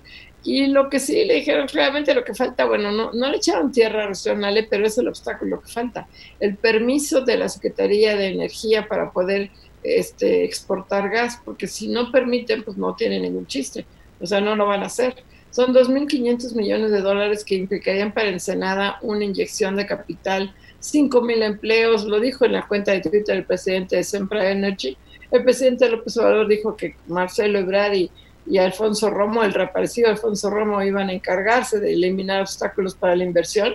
Y 0.44 0.68
lo 0.68 0.90
que 0.90 1.00
sí 1.00 1.24
le 1.26 1.36
dijeron, 1.36 1.68
realmente 1.68 2.16
lo 2.16 2.24
que 2.24 2.34
falta, 2.34 2.66
bueno, 2.66 2.92
no, 2.92 3.12
no 3.14 3.30
le 3.30 3.38
echaron 3.38 3.72
tierra 3.72 4.08
regional, 4.08 4.68
pero 4.70 4.88
es 4.88 4.98
el 4.98 5.08
obstáculo 5.08 5.62
que 5.62 5.72
falta, 5.72 6.08
el 6.40 6.58
permiso 6.58 7.22
de 7.22 7.38
la 7.38 7.48
Secretaría 7.48 8.16
de 8.16 8.30
Energía 8.30 8.88
para 8.88 9.12
poder 9.12 9.52
este, 9.84 10.44
exportar 10.44 11.10
gas, 11.10 11.40
porque 11.46 11.68
si 11.68 11.88
no 11.88 12.12
permiten, 12.12 12.64
pues 12.64 12.78
no 12.78 12.96
tiene 12.96 13.20
ningún 13.20 13.46
chiste, 13.46 13.86
o 14.20 14.26
sea, 14.26 14.42
no 14.42 14.56
lo 14.56 14.66
van 14.66 14.82
a 14.82 14.88
hacer. 14.88 15.24
Son 15.52 15.74
2.500 15.74 16.56
millones 16.56 16.92
de 16.92 17.02
dólares 17.02 17.44
que 17.44 17.56
implicarían 17.56 18.14
para 18.14 18.30
Ensenada 18.30 18.98
una 19.02 19.26
inyección 19.26 19.76
de 19.76 19.86
capital 19.86 20.56
5 20.80 21.22
mil 21.22 21.44
empleos, 21.44 22.06
lo 22.06 22.20
dijo 22.20 22.46
en 22.46 22.54
la 22.54 22.68
cuenta 22.68 22.92
de 22.92 23.02
Twitter 23.02 23.38
el 23.38 23.46
presidente 23.46 23.98
de 23.98 24.04
Sempra 24.04 24.50
Energy. 24.50 24.98
El 25.30 25.44
presidente 25.44 25.90
López 25.90 26.18
Obrador 26.18 26.48
dijo 26.48 26.76
que 26.76 26.96
Marcelo 27.08 27.60
Ebrard 27.60 27.94
y, 27.94 28.12
Alfonso 28.58 29.10
Romo, 29.10 29.44
el 29.44 29.54
reaparecido 29.54 30.10
Alfonso 30.10 30.50
Romo, 30.50 30.82
iban 30.84 31.10
a 31.10 31.14
encargarse 31.14 31.80
de 31.80 31.94
eliminar 31.94 32.42
obstáculos 32.42 32.96
para 32.96 33.16
la 33.16 33.24
inversión. 33.24 33.74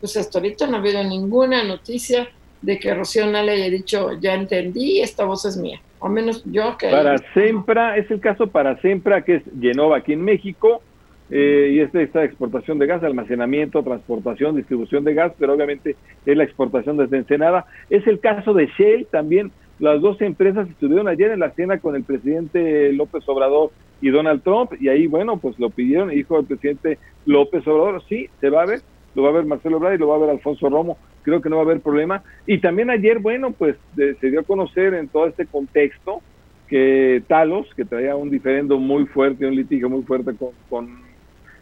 Pues 0.00 0.16
hasta 0.16 0.38
ahorita 0.38 0.66
no 0.66 0.76
ha 0.76 0.80
habido 0.80 1.02
ninguna 1.02 1.64
noticia 1.64 2.28
de 2.62 2.78
que 2.78 2.94
Rocío 2.94 3.26
Nale 3.26 3.52
haya 3.52 3.70
dicho, 3.70 4.12
ya 4.20 4.34
entendí, 4.34 5.00
esta 5.00 5.24
voz 5.24 5.44
es 5.44 5.56
mía. 5.56 5.80
O 6.00 6.08
menos 6.08 6.42
yo 6.44 6.76
que... 6.76 6.90
Para 6.90 7.18
Sempra, 7.34 7.96
es 7.96 8.10
el 8.10 8.20
caso 8.20 8.48
para 8.48 8.80
Sempra, 8.80 9.22
que 9.22 9.36
es 9.36 9.42
Genova 9.60 9.98
aquí 9.98 10.12
en 10.12 10.22
México, 10.22 10.82
eh, 11.30 11.72
y 11.74 11.80
esta, 11.80 12.00
esta 12.00 12.24
exportación 12.24 12.78
de 12.78 12.86
gas, 12.86 13.02
almacenamiento, 13.02 13.82
transportación, 13.82 14.56
distribución 14.56 15.04
de 15.04 15.14
gas, 15.14 15.32
pero 15.38 15.54
obviamente 15.54 15.96
es 16.24 16.36
la 16.36 16.44
exportación 16.44 16.96
desde 16.96 17.18
Ensenada. 17.18 17.66
Es 17.90 18.06
el 18.06 18.18
caso 18.18 18.54
de 18.54 18.66
Shell 18.78 19.06
también. 19.06 19.52
Las 19.78 20.00
dos 20.00 20.20
empresas 20.22 20.68
estuvieron 20.68 21.06
ayer 21.06 21.30
en 21.30 21.40
la 21.40 21.50
cena 21.50 21.78
con 21.78 21.94
el 21.94 22.02
presidente 22.02 22.92
López 22.92 23.22
Obrador 23.28 23.70
y 24.00 24.10
Donald 24.10 24.42
Trump, 24.42 24.72
y 24.80 24.88
ahí, 24.88 25.06
bueno, 25.06 25.38
pues 25.38 25.58
lo 25.58 25.70
pidieron, 25.70 26.12
y 26.12 26.16
dijo 26.16 26.38
el 26.38 26.46
presidente 26.46 26.98
López 27.26 27.66
Obrador, 27.66 28.02
sí, 28.08 28.28
se 28.40 28.50
va 28.50 28.62
a 28.62 28.66
ver, 28.66 28.80
lo 29.14 29.22
va 29.22 29.30
a 29.30 29.32
ver 29.32 29.44
Marcelo 29.44 29.78
Obrador 29.78 29.98
lo 29.98 30.08
va 30.08 30.16
a 30.16 30.18
ver 30.18 30.30
Alfonso 30.30 30.68
Romo, 30.68 30.98
creo 31.22 31.40
que 31.40 31.48
no 31.48 31.56
va 31.56 31.62
a 31.62 31.64
haber 31.64 31.80
problema. 31.80 32.22
Y 32.46 32.58
también 32.58 32.90
ayer, 32.90 33.18
bueno, 33.18 33.52
pues 33.52 33.76
se 33.96 34.30
dio 34.30 34.40
a 34.40 34.44
conocer 34.44 34.94
en 34.94 35.08
todo 35.08 35.26
este 35.26 35.46
contexto 35.46 36.22
que 36.68 37.22
Talos, 37.26 37.66
que 37.74 37.84
traía 37.84 38.14
un 38.14 38.30
diferendo 38.30 38.78
muy 38.78 39.06
fuerte, 39.06 39.46
un 39.46 39.56
litigio 39.56 39.88
muy 39.88 40.02
fuerte 40.02 40.34
con, 40.36 40.50
con 40.68 41.08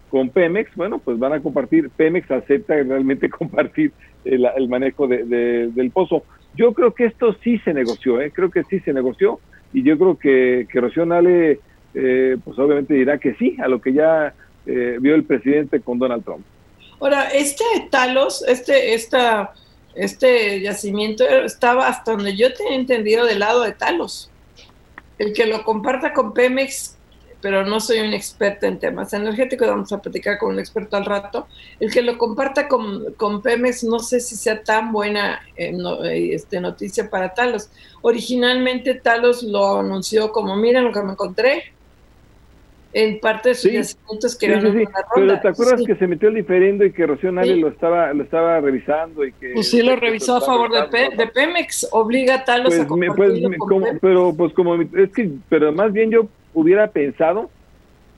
con 0.08 0.30
Pemex, 0.30 0.74
bueno, 0.76 0.98
pues 0.98 1.18
van 1.18 1.32
a 1.32 1.40
compartir, 1.40 1.90
Pemex 1.90 2.30
acepta 2.30 2.74
realmente 2.74 3.28
compartir 3.30 3.92
el, 4.24 4.68
manejo 4.68 5.06
de, 5.06 5.24
del 5.24 5.90
pozo. 5.90 6.24
Yo 6.54 6.72
creo 6.72 6.94
que 6.94 7.06
esto 7.06 7.34
sí 7.42 7.58
se 7.58 7.74
negoció, 7.74 8.20
¿eh? 8.20 8.30
creo 8.34 8.50
que 8.50 8.64
sí 8.64 8.80
se 8.80 8.92
negoció 8.92 9.40
y 9.72 9.82
yo 9.82 9.98
creo 9.98 10.18
que, 10.18 10.66
que 10.70 10.80
Rocío 10.80 11.04
Nale, 11.04 11.60
eh, 11.98 12.36
pues 12.44 12.58
obviamente 12.58 12.92
dirá 12.92 13.18
que 13.18 13.34
sí, 13.34 13.56
a 13.58 13.68
lo 13.68 13.80
que 13.80 13.92
ya 13.92 14.34
eh, 14.66 14.98
vio 15.00 15.14
el 15.14 15.24
presidente 15.24 15.80
con 15.80 15.98
Donald 15.98 16.24
Trump. 16.24 16.44
Ahora, 17.00 17.28
este 17.30 17.64
Talos, 17.90 18.44
este, 18.46 18.94
esta, 18.94 19.54
este 19.94 20.60
yacimiento 20.60 21.24
estaba 21.26 21.88
hasta 21.88 22.12
donde 22.12 22.36
yo 22.36 22.52
tenía 22.52 22.76
entendido 22.76 23.24
del 23.24 23.38
lado 23.38 23.62
de 23.62 23.72
Talos. 23.72 24.30
El 25.18 25.32
que 25.32 25.46
lo 25.46 25.62
comparta 25.64 26.12
con 26.12 26.34
Pemex 26.34 26.96
pero 27.40 27.64
no 27.64 27.78
soy 27.78 28.00
un 28.00 28.12
experta 28.12 28.66
en 28.66 28.78
temas 28.78 29.12
energéticos, 29.12 29.68
vamos 29.68 29.92
a 29.92 30.02
platicar 30.02 30.36
con 30.36 30.54
un 30.54 30.58
experto 30.58 30.96
al 30.96 31.04
rato. 31.04 31.46
El 31.78 31.92
que 31.92 32.02
lo 32.02 32.18
comparta 32.18 32.66
con, 32.66 33.12
con 33.12 33.40
Pemex 33.40 33.84
no 33.84 34.00
sé 34.00 34.18
si 34.18 34.34
sea 34.34 34.64
tan 34.64 34.90
buena 34.90 35.40
eh, 35.56 35.72
eh, 36.04 36.30
este, 36.32 36.60
noticia 36.60 37.08
para 37.08 37.34
Talos. 37.34 37.70
Originalmente 38.02 38.94
Talos 38.94 39.42
lo 39.42 39.78
anunció 39.78 40.32
como, 40.32 40.56
miren 40.56 40.84
lo 40.84 40.92
que 40.92 41.02
me 41.02 41.12
encontré, 41.12 41.72
en 42.96 43.20
parte 43.20 43.50
de 43.50 43.54
sus 43.54 43.70
yacimientos 43.70 44.38
que 44.38 44.46
sí, 44.46 44.68
sí, 44.72 44.84
Pero 45.14 45.40
¿te 45.40 45.48
acuerdas 45.48 45.82
que 45.86 45.96
se 45.96 46.06
metió 46.06 46.30
el 46.30 46.34
diferendo 46.36 46.82
y 46.82 46.92
que 46.94 47.06
Rocío 47.06 47.30
Nale 47.30 47.54
lo 47.56 47.68
estaba 47.68 48.10
lo 48.14 48.24
estaba 48.24 48.58
revisando 48.58 49.22
y 49.22 49.32
que 49.32 49.52
pues 49.52 49.68
sí 49.68 49.82
lo 49.82 49.96
revisó 49.96 50.36
a 50.36 50.40
favor 50.40 50.70
de, 50.72 51.10
de, 51.14 51.26
Pemex 51.26 51.88
obliga 51.92 52.36
a 52.36 52.44
Talos 52.46 52.68
pues 52.68 52.80
a 52.80 52.86
compartirlo 52.86 53.50
pues, 53.58 53.98
pero 54.00 54.34
pues 54.34 54.54
como 54.54 54.80
es 54.80 55.12
que 55.14 55.30
pero 55.50 55.72
más 55.72 55.92
bien 55.92 56.10
yo 56.10 56.26
hubiera 56.54 56.90
pensado 56.90 57.50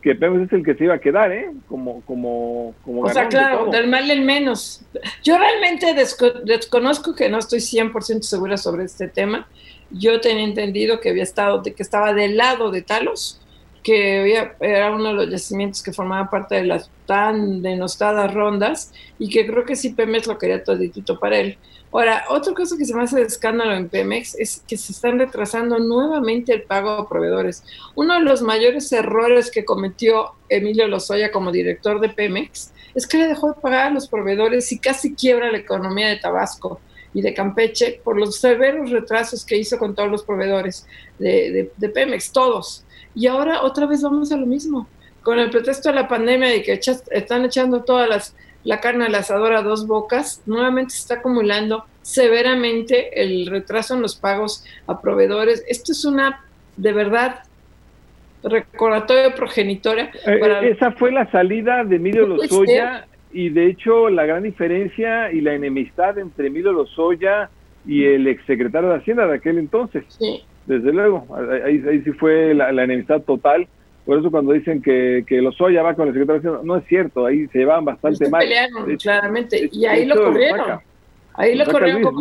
que 0.01 0.15
Pemex 0.15 0.47
es 0.47 0.53
el 0.53 0.65
que 0.65 0.77
se 0.77 0.85
iba 0.85 0.95
a 0.95 1.01
quedar, 1.01 1.33
¿eh? 1.33 1.51
Como, 1.67 2.03
como, 2.03 2.73
como 2.85 3.03
O 3.03 3.09
sea, 3.09 3.27
claro, 3.27 3.67
del 3.67 3.89
mal 3.89 4.09
en 4.09 4.25
menos. 4.25 4.83
Yo 5.25 5.37
realmente 5.37 5.93
desconozco 6.45 7.17
que 7.17 7.29
no 7.29 7.41
estoy 7.41 7.59
100% 7.59 8.23
segura 8.23 8.57
sobre 8.57 8.85
este 8.85 9.09
tema. 9.09 9.49
Yo 9.91 10.21
tenía 10.21 10.45
entendido 10.45 11.01
que 11.01 11.09
había 11.09 11.25
estado, 11.25 11.63
de 11.63 11.75
que 11.75 11.83
estaba 11.83 12.15
del 12.15 12.37
lado 12.37 12.71
de 12.71 12.83
Talos, 12.83 13.41
que 13.83 14.51
era 14.61 14.91
uno 14.91 15.09
de 15.09 15.15
los 15.15 15.31
yacimientos 15.31 15.83
que 15.83 15.93
formaba 15.93 16.31
parte 16.31 16.57
de 16.57 16.65
las 16.65 16.91
tan 17.07 17.63
denostadas 17.63 18.33
rondas 18.35 18.93
y 19.19 19.29
que 19.31 19.47
creo 19.47 19.65
que 19.65 19.77
sí 19.77 19.91
Pemex 19.91 20.27
lo 20.27 20.39
quería 20.39 20.63
toditito 20.63 21.19
para 21.19 21.39
él. 21.39 21.59
Ahora, 21.91 22.25
otra 22.29 22.53
cosa 22.53 22.77
que 22.77 22.85
se 22.85 22.95
me 22.95 23.03
hace 23.03 23.17
de 23.17 23.23
escándalo 23.23 23.73
en 23.75 23.89
Pemex 23.89 24.35
es 24.39 24.63
que 24.69 24.77
se 24.77 24.93
están 24.93 25.19
retrasando 25.19 25.79
nuevamente 25.79 26.53
el 26.53 26.63
pago 26.63 26.91
a 26.91 27.09
proveedores. 27.09 27.65
Uno 27.95 28.15
de 28.15 28.21
los 28.21 28.43
mayores 28.43 28.93
errores 28.93 29.51
que 29.51 29.65
cometió 29.65 30.33
Emilio 30.51 30.87
Lozoya 30.87 31.31
como 31.31 31.51
director 31.51 31.99
de 32.01 32.11
Pemex 32.11 32.73
es 32.95 33.07
que 33.07 33.17
le 33.17 33.29
dejó 33.29 33.49
de 33.49 33.61
pagar 33.61 33.87
a 33.87 33.91
los 33.91 34.07
proveedores 34.07 34.71
y 34.71 34.79
casi 34.79 35.15
quiebra 35.15 35.51
la 35.51 35.59
economía 35.59 36.09
de 36.09 36.17
Tabasco 36.17 36.81
y 37.15 37.23
de 37.23 37.33
Campeche 37.33 38.03
por 38.05 38.19
los 38.19 38.39
severos 38.39 38.91
retrasos 38.91 39.47
que 39.47 39.57
hizo 39.57 39.79
con 39.79 39.95
todos 39.95 40.11
los 40.11 40.25
proveedores 40.25 40.87
de, 41.19 41.71
de 41.75 41.89
Pemex, 41.89 42.33
todos. 42.33 42.85
Y 43.19 43.27
ahora 43.27 43.63
otra 43.63 43.87
vez 43.87 44.01
vamos 44.03 44.31
a 44.31 44.37
lo 44.37 44.47
mismo, 44.47 44.87
con 45.23 45.41
el 45.41 45.51
pretexto 45.51 45.89
de 45.89 45.97
la 45.97 46.07
pandemia 46.07 46.55
y 46.55 46.63
que 46.63 46.79
están 47.11 47.45
echando 47.45 47.83
todas 47.83 48.09
las 48.09 48.37
la 48.65 48.81
carne 48.81 49.07
al 49.07 49.15
asador 49.15 49.55
a 49.55 49.63
dos 49.63 49.87
bocas, 49.87 50.43
nuevamente 50.47 50.93
se 50.93 51.01
está 51.01 51.15
acumulando 51.15 51.85
severamente 52.03 53.23
el 53.23 53.47
retraso 53.47 53.95
en 53.95 54.03
los 54.03 54.17
pagos 54.17 54.65
a 54.87 55.01
proveedores. 55.01 55.65
Esto 55.69 55.93
es 55.93 56.05
una, 56.05 56.45
de 56.77 56.93
verdad, 56.93 57.41
recordatorio 58.43 59.35
progenitora. 59.35 60.11
Eh, 60.27 60.41
eh, 60.43 60.71
esa 60.77 60.93
fue 60.93 61.13
la 61.13 61.31
salida 61.31 61.83
de 61.85 61.97
Emilio 61.97 62.27
Lozoya 62.27 63.07
y 63.33 63.49
de 63.51 63.67
hecho 63.67 64.11
la 64.11 64.27
gran 64.27 64.43
diferencia 64.43 65.33
y 65.33 65.41
la 65.41 65.55
enemistad 65.55 66.19
entre 66.19 66.49
Emilio 66.49 66.73
Lozoya 66.73 67.51
y 67.87 68.05
el 68.05 68.27
exsecretario 68.27 68.91
de 68.91 68.97
Hacienda 68.97 69.27
de 69.27 69.37
aquel 69.37 69.59
entonces. 69.59 70.05
Sí. 70.09 70.43
Desde 70.69 70.93
luego, 70.93 71.27
ahí, 71.65 72.03
sí 72.05 72.13
fue 72.13 72.53
la, 72.53 72.69
enemistad 72.69 73.23
total 73.23 73.67
Por 74.05 74.19
eso 74.19 74.31
cuando 74.31 74.53
dicen 74.53 74.83
que, 74.83 75.25
que 75.27 75.41
Lozoya 75.41 75.83
va 75.83 75.95
con 75.95 76.09
el 76.09 76.13
secretario 76.13 76.61
no 76.63 76.77
es 76.77 76.85
cierto, 76.87 77.25
ahí 77.25 77.47
se 77.49 77.61
llevaban 77.61 77.87
bastante 77.87 78.29
mal. 78.29 78.43
Pelearon, 78.43 78.97
claramente, 78.97 79.71
y 79.73 79.87
ahí 79.87 80.05
lo 80.05 80.17
corrieron. 80.17 80.79
ahí 81.33 81.55
lo, 81.55 81.65
corrieron 81.65 82.03
como 82.03 82.21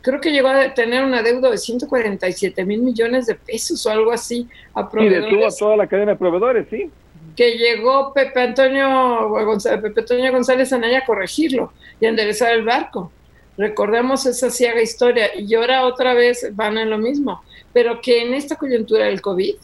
Creo 0.00 0.20
que 0.20 0.32
llegó 0.32 0.48
a 0.48 0.72
tener 0.72 1.04
una 1.04 1.22
deuda 1.22 1.50
de 1.50 1.58
147 1.58 2.64
mil 2.64 2.80
millones 2.80 3.26
de 3.26 3.34
pesos 3.34 3.86
o 3.86 3.90
algo 3.90 4.10
así 4.10 4.48
a 4.72 4.88
proveedores. 4.88 5.22
Y 5.22 5.30
detuvo 5.30 5.46
a 5.46 5.56
toda 5.56 5.76
la 5.76 5.86
cadena 5.86 6.12
de 6.12 6.18
proveedores, 6.18 6.66
sí. 6.70 6.90
Que 7.36 7.52
llegó 7.58 8.12
Pepe 8.14 8.40
Antonio 8.40 9.28
González, 9.28 9.82
Pepe 9.82 10.00
Antonio 10.00 10.32
González 10.32 10.72
Anaya 10.72 11.00
a 11.00 11.04
corregirlo 11.04 11.72
y 12.00 12.06
a 12.06 12.08
enderezar 12.08 12.52
el 12.54 12.64
barco. 12.64 13.12
Recordemos 13.58 14.26
esa 14.26 14.50
ciega 14.50 14.80
historia 14.80 15.30
y 15.38 15.54
ahora 15.54 15.84
otra 15.84 16.14
vez 16.14 16.48
van 16.52 16.78
en 16.78 16.90
lo 16.90 16.98
mismo. 16.98 17.42
Pero 17.72 18.00
que 18.00 18.22
en 18.22 18.34
esta 18.34 18.56
coyuntura 18.56 19.06
del 19.06 19.20
COVID 19.20 19.54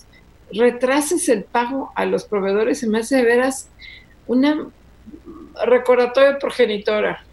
retrases 0.52 1.28
el 1.28 1.44
pago 1.44 1.92
a 1.94 2.04
los 2.04 2.24
proveedores 2.24 2.80
se 2.80 2.86
me 2.86 2.98
hace 2.98 3.16
de 3.16 3.24
veras 3.24 3.68
una 4.26 4.68
recordatorio 5.66 6.38
progenitora, 6.38 7.24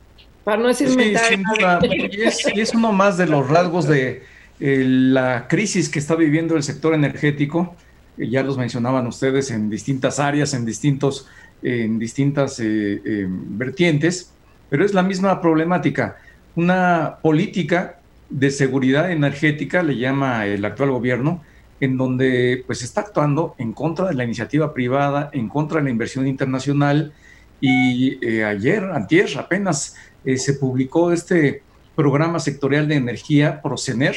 para 0.43 0.57
no 0.57 0.67
decir 0.67 0.89
sí, 0.89 1.13
sin 1.29 1.43
duda. 1.43 1.79
Y 1.83 2.59
es, 2.59 2.74
uno 2.74 2.91
más 2.91 3.17
de 3.17 3.27
los 3.27 3.47
rasgos 3.47 3.88
de 3.88 4.24
eh, 4.59 4.83
la 4.85 5.47
crisis 5.47 5.89
que 5.89 6.00
está 6.00 6.15
viviendo 6.15 6.55
el 6.55 6.63
sector 6.63 6.93
energético. 6.93 7.75
ya 8.17 8.43
los 8.43 8.57
mencionaban 8.57 9.05
ustedes 9.07 9.51
en 9.51 9.69
distintas 9.69 10.19
áreas, 10.19 10.53
en, 10.53 10.65
distintos, 10.65 11.27
en 11.62 12.00
distintas 12.00 12.59
eh, 12.59 13.01
eh, 13.05 13.25
vertientes, 13.27 14.31
pero 14.69 14.85
es 14.85 14.93
la 14.93 15.03
misma 15.03 15.41
problemática. 15.41 16.17
Una 16.55 17.17
política 17.21 18.00
de 18.29 18.50
seguridad 18.51 19.12
energética, 19.12 19.83
le 19.83 19.97
llama 19.97 20.45
el 20.45 20.63
actual 20.65 20.91
gobierno, 20.91 21.41
en 21.79 21.97
donde 21.97 22.63
pues 22.65 22.81
está 22.81 23.01
actuando 23.01 23.55
en 23.57 23.74
contra 23.74 24.07
de 24.07 24.13
la 24.13 24.24
iniciativa 24.24 24.74
privada, 24.74 25.29
en 25.33 25.50
contra 25.50 25.79
de 25.79 25.85
la 25.85 25.89
inversión 25.89 26.27
internacional. 26.27 27.13
Y 27.59 28.25
eh, 28.25 28.45
ayer, 28.45 28.83
antier, 28.83 29.29
apenas 29.38 29.95
eh, 30.24 30.38
se 30.38 30.53
publicó 30.53 31.12
este 31.12 31.62
programa 31.95 32.39
sectorial 32.39 32.88
de 32.88 32.95
energía, 32.95 33.62
Procener. 33.62 34.15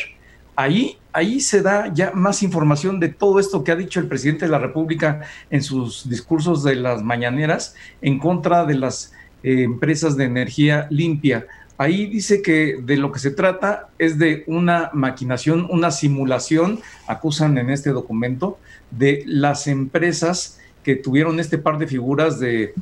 Ahí, 0.57 0.99
ahí 1.13 1.41
se 1.41 1.63
da 1.63 1.93
ya 1.93 2.11
más 2.13 2.43
información 2.43 2.99
de 2.99 3.09
todo 3.09 3.39
esto 3.39 3.63
que 3.63 3.71
ha 3.71 3.77
dicho 3.77 4.01
el 4.01 4.09
presidente 4.09 4.47
de 4.47 4.51
la 4.51 4.59
República 4.59 5.21
en 5.51 5.63
sus 5.63 6.09
discursos 6.09 6.65
de 6.65 6.75
las 6.75 7.03
mañaneras 7.03 7.77
en 8.03 8.19
contra 8.19 8.65
de 8.65 8.75
las 8.75 9.13
eh, 9.45 9.63
empresas 9.63 10.17
de 10.17 10.25
energía 10.25 10.89
limpia. 10.91 11.47
Ahí 11.79 12.07
dice 12.07 12.43
que 12.43 12.81
de 12.83 12.97
lo 12.97 13.13
que 13.13 13.21
se 13.21 13.31
trata 13.31 13.89
es 13.99 14.19
de 14.19 14.43
una 14.49 14.91
maquinación, 14.93 15.69
una 15.71 15.93
simulación, 15.93 16.81
acusan 17.07 17.57
en 17.57 17.71
este 17.71 17.91
documento, 17.91 18.59
de 18.91 19.23
las 19.27 19.69
empresas 19.69 20.59
que 20.83 20.97
tuvieron 20.97 21.39
este 21.39 21.57
par 21.57 21.79
de 21.79 21.87
figuras 21.87 22.41
de, 22.41 22.75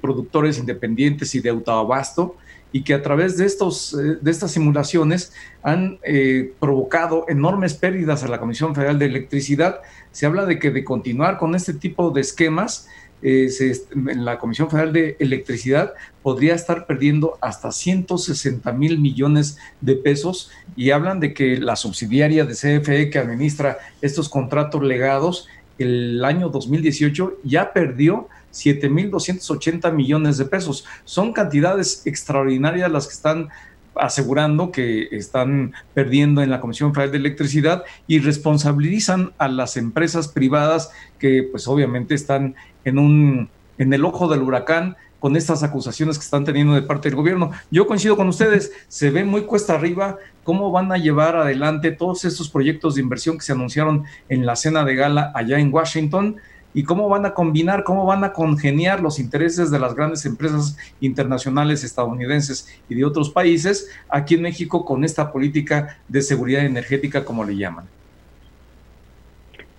productores 0.00 0.58
independientes 0.58 1.34
y 1.34 1.40
de 1.40 1.50
autoabasto 1.50 2.36
y 2.70 2.84
que 2.84 2.94
a 2.94 3.02
través 3.02 3.36
de, 3.36 3.46
estos, 3.46 3.94
eh, 3.94 4.18
de 4.20 4.30
estas 4.30 4.52
simulaciones 4.52 5.32
han 5.62 5.98
eh, 6.02 6.52
provocado 6.60 7.24
enormes 7.28 7.74
pérdidas 7.74 8.22
a 8.22 8.28
la 8.28 8.38
Comisión 8.38 8.74
Federal 8.74 8.98
de 8.98 9.06
Electricidad. 9.06 9.80
Se 10.12 10.26
habla 10.26 10.46
de 10.46 10.58
que 10.58 10.70
de 10.70 10.84
continuar 10.84 11.38
con 11.38 11.54
este 11.54 11.74
tipo 11.74 12.10
de 12.10 12.20
esquemas, 12.20 12.88
eh, 13.22 13.48
la 13.94 14.38
Comisión 14.38 14.70
Federal 14.70 14.92
de 14.92 15.16
Electricidad 15.18 15.94
podría 16.22 16.54
estar 16.54 16.86
perdiendo 16.86 17.38
hasta 17.40 17.72
160 17.72 18.70
mil 18.72 18.98
millones 18.98 19.58
de 19.80 19.96
pesos 19.96 20.50
y 20.76 20.90
hablan 20.90 21.20
de 21.20 21.34
que 21.34 21.58
la 21.58 21.76
subsidiaria 21.76 22.44
de 22.44 22.54
CFE 22.54 23.10
que 23.10 23.18
administra 23.18 23.78
estos 24.00 24.28
contratos 24.28 24.82
legados 24.82 25.48
el 25.78 26.24
año 26.24 26.48
2018 26.48 27.38
ya 27.44 27.72
perdió 27.72 28.28
7.280 28.52 29.92
millones 29.92 30.38
de 30.38 30.44
pesos. 30.44 30.84
Son 31.04 31.32
cantidades 31.32 32.02
extraordinarias 32.06 32.90
las 32.90 33.06
que 33.06 33.14
están 33.14 33.48
asegurando 33.94 34.70
que 34.70 35.08
están 35.12 35.72
perdiendo 35.94 36.42
en 36.42 36.50
la 36.50 36.60
Comisión 36.60 36.94
Federal 36.94 37.12
de 37.12 37.18
Electricidad 37.18 37.84
y 38.06 38.20
responsabilizan 38.20 39.32
a 39.38 39.48
las 39.48 39.76
empresas 39.76 40.28
privadas 40.28 40.90
que 41.18 41.48
pues 41.50 41.66
obviamente 41.68 42.14
están 42.14 42.54
en 42.84 42.98
un 42.98 43.48
en 43.78 43.92
el 43.92 44.04
ojo 44.04 44.28
del 44.28 44.42
huracán 44.42 44.96
con 45.20 45.36
estas 45.36 45.62
acusaciones 45.62 46.18
que 46.18 46.24
están 46.24 46.44
teniendo 46.44 46.74
de 46.74 46.82
parte 46.82 47.08
del 47.08 47.16
gobierno. 47.16 47.50
Yo 47.70 47.86
coincido 47.86 48.16
con 48.16 48.28
ustedes, 48.28 48.72
se 48.88 49.10
ve 49.10 49.24
muy 49.24 49.42
cuesta 49.42 49.74
arriba 49.74 50.18
cómo 50.44 50.70
van 50.70 50.92
a 50.92 50.98
llevar 50.98 51.36
adelante 51.36 51.90
todos 51.90 52.24
estos 52.24 52.48
proyectos 52.48 52.94
de 52.94 53.02
inversión 53.02 53.36
que 53.36 53.44
se 53.44 53.52
anunciaron 53.52 54.04
en 54.28 54.46
la 54.46 54.56
cena 54.56 54.84
de 54.84 54.94
gala 54.94 55.32
allá 55.34 55.58
en 55.58 55.72
Washington 55.72 56.36
y 56.78 56.84
cómo 56.84 57.08
van 57.08 57.26
a 57.26 57.34
combinar, 57.34 57.82
cómo 57.82 58.06
van 58.06 58.22
a 58.22 58.32
congeniar 58.32 59.00
los 59.00 59.18
intereses 59.18 59.72
de 59.72 59.80
las 59.80 59.96
grandes 59.96 60.24
empresas 60.26 60.78
internacionales 61.00 61.82
estadounidenses 61.82 62.80
y 62.88 62.94
de 62.94 63.04
otros 63.04 63.30
países 63.30 63.90
aquí 64.08 64.36
en 64.36 64.42
México 64.42 64.84
con 64.84 65.02
esta 65.02 65.32
política 65.32 65.98
de 66.06 66.22
seguridad 66.22 66.64
energética, 66.64 67.24
como 67.24 67.42
le 67.42 67.56
llaman. 67.56 67.86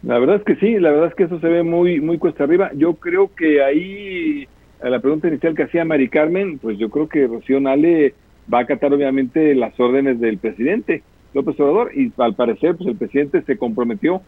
La 0.03 0.19
verdad 0.19 0.35
es 0.35 0.43
que 0.43 0.57
sí, 0.57 0.77
la 0.77 0.91
verdad 0.91 1.07
es 1.07 1.15
que 1.15 1.23
eso 1.23 1.39
se 1.39 1.47
ve 1.47 1.63
muy, 1.63 2.01
muy 2.01 2.17
cuesta 2.17 2.43
arriba. 2.43 2.69
Yo 2.75 2.95
creo 2.95 3.33
que 3.33 3.63
ahí, 3.63 4.45
a 4.83 4.89
la 4.89 4.99
pregunta 4.99 5.29
inicial 5.29 5.55
que 5.55 5.63
hacía 5.63 5.85
Mari 5.85 6.09
Carmen, 6.09 6.59
pues 6.59 6.77
yo 6.77 6.89
creo 6.89 7.07
que 7.07 7.27
Rocío 7.27 7.62
Nale 7.62 8.13
va 8.53 8.57
a 8.57 8.63
acatar 8.63 8.93
obviamente 8.93 9.55
las 9.55 9.79
órdenes 9.79 10.19
del 10.19 10.38
presidente 10.38 11.01
López 11.33 11.57
Obrador 11.62 11.91
y 11.95 12.12
al 12.17 12.35
parecer 12.35 12.75
pues 12.75 12.89
el 12.89 12.97
presidente 12.97 13.41
se 13.43 13.57
comprometió 13.57 14.21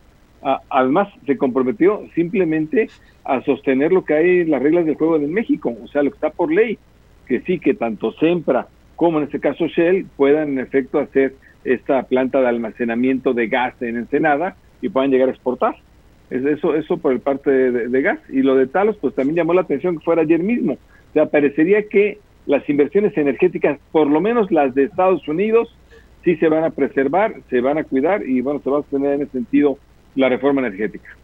además 0.70 1.10
se 1.26 1.38
comprometió 1.38 2.04
simplemente 2.16 2.90
a 3.24 3.42
sostener 3.42 3.92
lo 3.92 4.04
que 4.04 4.14
hay 4.14 4.40
en 4.42 4.52
las 4.52 4.62
reglas 4.62 4.86
del 4.86 4.96
juego 4.96 5.18
en 5.18 5.32
México, 5.32 5.76
o 5.84 5.88
sea, 5.88 6.04
lo 6.04 6.10
que 6.10 6.16
está 6.16 6.30
por 6.32 6.52
ley, 6.52 6.78
que 7.28 7.42
sí, 7.42 7.60
que 7.60 7.74
tanto 7.74 8.12
Sempra 8.14 8.68
como 9.02 9.18
en 9.18 9.24
este 9.24 9.40
caso 9.40 9.66
Shell 9.66 10.06
puedan 10.16 10.50
en 10.50 10.60
efecto 10.60 11.00
hacer 11.00 11.34
esta 11.64 12.04
planta 12.04 12.40
de 12.40 12.48
almacenamiento 12.48 13.34
de 13.34 13.48
gas 13.48 13.74
en 13.82 13.98
Ensenada 13.98 14.56
y 14.80 14.90
puedan 14.90 15.10
llegar 15.10 15.28
a 15.28 15.32
exportar. 15.32 15.76
Es 16.30 16.46
eso, 16.46 16.76
eso 16.76 16.98
por 16.98 17.12
el 17.12 17.20
parte 17.20 17.50
de, 17.50 18.02
gas. 18.04 18.20
Y 18.30 18.44
lo 18.44 18.56
de 18.56 18.68
Talos, 18.68 18.98
pues 18.98 19.16
también 19.16 19.38
llamó 19.38 19.56
la 19.56 19.62
atención 19.62 19.98
que 19.98 20.06
fuera 20.06 20.22
ayer 20.22 20.44
mismo. 20.44 20.74
O 20.74 21.14
sea, 21.14 21.26
parecería 21.26 21.90
que 21.90 22.20
las 22.46 22.70
inversiones 22.70 23.18
energéticas, 23.18 23.80
por 23.92 24.06
lo 24.06 24.22
menos 24.22 24.52
las 24.52 24.76
de 24.76 24.84
Estados 24.84 25.28
Unidos, 25.28 25.76
sí 26.24 26.36
se 26.36 26.48
van 26.48 26.64
a 26.64 26.70
preservar, 26.70 27.34
se 27.50 27.60
van 27.60 27.80
a 27.80 27.84
cuidar 27.84 28.24
y 28.24 28.42
bueno, 28.42 28.62
se 28.64 28.70
va 28.70 28.82
a 28.82 28.84
tener 28.84 29.14
en 29.14 29.24
ese 29.24 29.32
sentido 29.32 29.80
la 30.16 30.30
reforma 30.30 30.62
energética. 30.62 31.16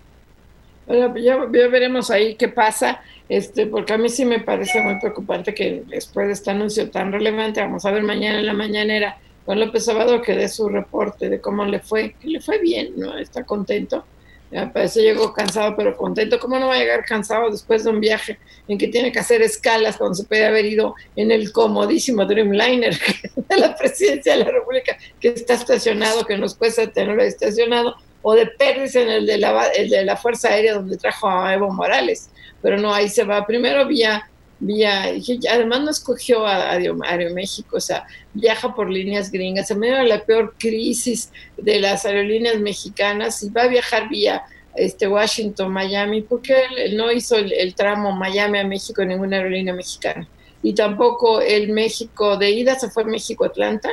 ya, 0.88 1.38
veremos 1.45 2.10
ahí 2.12 2.36
qué 2.36 2.47
pasa, 2.47 3.02
este, 3.28 3.67
porque 3.67 3.93
a 3.93 3.97
mí 3.97 4.10
sí 4.10 4.26
me 4.26 4.39
parece 4.39 4.82
muy 4.82 5.00
preocupante 5.00 5.54
que 5.54 5.84
después 5.88 6.28
de 6.28 6.34
este 6.34 6.52
anuncio 6.52 6.89
tan 6.89 7.12
relevante, 7.12 7.62
vamos 7.62 7.86
a 7.86 7.91
ver 7.91 8.04
mañana 8.04 8.39
en 8.39 8.45
la 8.45 8.54
mañanera, 8.54 9.17
Juan 9.45 9.62
López 9.62 9.88
Obrador 9.88 10.21
que 10.21 10.36
dé 10.36 10.50
su 10.50 10.67
reporte 10.67 11.30
de 11.30 11.39
cómo 11.39 11.63
le 11.63 11.80
fue, 11.80 12.15
que 12.19 12.28
le 12.28 12.41
fue 12.41 12.60
bien, 12.60 12.93
¿no? 12.97 13.17
Está 13.17 13.45
contento. 13.45 14.04
Me 14.52 14.67
parece 14.67 15.02
llegó 15.02 15.34
cansado, 15.34 15.73
pero 15.76 15.95
contento. 15.95 16.39
¿Cómo 16.39 16.58
no 16.60 16.67
va 16.67 16.76
a 16.76 16.80
llegar 16.80 17.04
cansado 17.06 17.50
después 17.50 17.84
de 17.84 17.89
un 17.89 18.00
viaje 18.00 18.39
en 18.67 18.78
que 18.78 18.88
tiene 18.88 19.12
que 19.12 19.19
hacer 19.19 19.41
escalas 19.41 19.97
cuando 19.97 20.15
se 20.15 20.23
puede 20.23 20.45
haber 20.45 20.65
ido 20.65 20.95
en 21.15 21.32
el 21.32 21.52
comodísimo 21.52 22.26
Dreamliner 22.26 22.97
de 23.36 23.58
la 23.58 23.76
presidencia 23.76 24.34
de 24.34 24.43
la 24.43 24.52
República, 24.52 24.97
que 25.19 25.30
está 25.30 25.54
estacionado, 25.54 26.26
que 26.26 26.38
nos 26.38 26.56
cuesta 26.56 26.89
tenerlo 26.91 27.23
estacionado? 27.23 27.95
O 28.21 28.34
de 28.34 28.47
Pérez 28.47 28.95
en 28.95 29.10
el 29.10 29.25
de, 29.25 29.38
la, 29.38 29.69
de 29.69 30.06
la 30.06 30.17
Fuerza 30.17 30.49
Aérea 30.49 30.75
donde 30.75 30.97
trajo 30.97 31.30
a 31.30 31.53
Evo 31.53 31.71
Morales, 31.71 32.30
pero 32.62 32.77
no, 32.77 32.93
ahí 32.93 33.10
se 33.10 33.23
va. 33.23 33.45
Primero 33.45 33.88
vía, 33.88 34.30
vía 34.60 35.13
además 35.49 35.82
no 35.82 35.91
escogió 35.91 36.45
a, 36.45 36.71
Aeroméxico, 36.71 37.77
o 37.77 37.82
sea, 37.82 38.06
viaja 38.34 38.73
por 38.73 38.89
líneas 38.89 39.32
gringas, 39.32 39.71
en 39.71 39.80
medio 39.80 39.97
de 39.97 40.08
la 40.08 40.25
peor 40.25 40.56
crisis 40.58 41.32
de 41.58 41.80
las 41.80 42.06
aerolíneas 42.06 42.60
mexicanas 42.60 43.43
y 43.43 43.49
va 43.49 43.63
a 43.63 43.67
viajar 43.67 44.10
vía 44.10 44.43
este 44.77 45.08
Washington, 45.08 45.71
Miami, 45.71 46.21
porque 46.21 46.56
él, 46.86 46.95
no 46.95 47.12
hizo 47.12 47.36
el, 47.36 47.73
tramo 47.75 48.12
Miami 48.12 48.60
a 48.60 48.67
México 48.67 49.01
en 49.01 49.10
ninguna 49.10 49.38
aerolínea 49.38 49.73
mexicana. 49.73 50.27
Y 50.63 50.73
tampoco 50.73 51.41
el 51.41 51.69
México 51.69 52.38
de 52.38 52.51
ida 52.51 52.75
se 52.75 52.89
fue 52.89 53.03
México-Atlanta, 53.06 53.89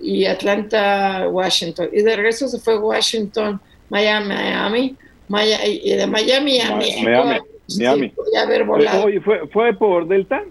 y 0.00 0.26
Atlanta, 0.26 1.28
Washington. 1.28 1.88
Y 1.92 2.02
de 2.02 2.16
regreso 2.16 2.48
se 2.48 2.58
fue 2.58 2.78
Washington, 2.78 3.60
Miami, 3.88 4.28
Miami, 4.28 4.96
Miami 5.28 5.80
y 5.84 5.94
de 5.94 6.06
Miami 6.06 6.60
a 6.60 6.76
México. 6.76 7.02
Miami, 7.04 7.40
Miami. 7.78 8.12
haber 8.40 8.64
volado. 8.64 9.04
Oye, 9.04 9.20
¿fue, 9.20 9.46
¿fue 9.48 9.72
por 9.74 10.08
Delta? 10.08 10.44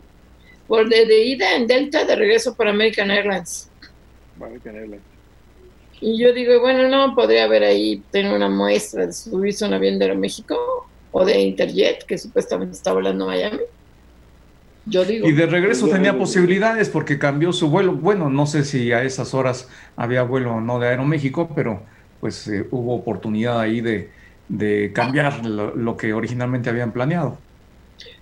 Por 0.67 0.87
de, 0.87 1.25
ida 1.25 1.55
en 1.55 1.67
Delta, 1.67 2.05
de 2.05 2.15
regreso 2.15 2.55
por 2.55 2.67
American 2.67 3.09
Airlines. 3.09 3.69
American 4.39 4.75
Airlines. 4.75 5.01
Y 6.01 6.17
yo 6.17 6.31
digo, 6.31 6.59
bueno, 6.61 6.87
no, 6.87 7.13
podría 7.13 7.43
haber 7.43 7.63
ahí 7.63 8.01
tener 8.11 8.33
una 8.33 8.47
muestra 8.47 9.05
de 9.05 9.13
subirse 9.13 9.65
un 9.65 9.73
avión 9.73 9.99
de 9.99 10.05
Aeroméxico 10.05 10.87
o 11.11 11.25
de 11.25 11.41
Interjet, 11.41 12.05
que 12.05 12.17
supuestamente 12.17 12.75
está 12.75 12.93
volando 12.93 13.29
y 14.89 15.31
de 15.31 15.45
regreso 15.45 15.87
tenía 15.87 16.17
posibilidades 16.17 16.89
porque 16.89 17.19
cambió 17.19 17.53
su 17.53 17.69
vuelo. 17.69 17.93
Bueno, 17.93 18.29
no 18.29 18.45
sé 18.45 18.63
si 18.63 18.91
a 18.91 19.03
esas 19.03 19.33
horas 19.33 19.69
había 19.95 20.23
vuelo 20.23 20.55
o 20.55 20.61
no 20.61 20.79
de 20.79 20.87
Aeroméxico, 20.87 21.49
pero 21.55 21.83
pues 22.19 22.47
eh, 22.47 22.65
hubo 22.71 22.95
oportunidad 22.95 23.59
ahí 23.59 23.81
de, 23.81 24.09
de 24.47 24.91
cambiar 24.93 25.45
lo, 25.45 25.95
que 25.95 26.13
originalmente 26.13 26.69
habían 26.69 26.91
planeado. 26.91 27.37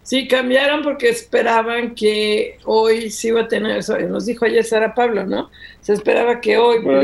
Sí, 0.04 0.28
cambiaron 0.28 0.84
porque 0.84 1.10
esperaban 1.10 1.94
que 1.94 2.58
hoy 2.66 3.10
se 3.12 3.30
iba 3.30 3.42
a 3.42 3.48
tener, 3.48 3.84
nos 4.10 4.26
dijo 4.26 4.46
ayer 4.46 4.64
Sara 4.64 4.96
Pablo, 4.96 5.26
¿no? 5.26 5.50
Se 5.82 5.94
esperaba 5.94 6.40
que 6.40 6.58
hoy 6.58 6.80
bueno, 6.80 7.02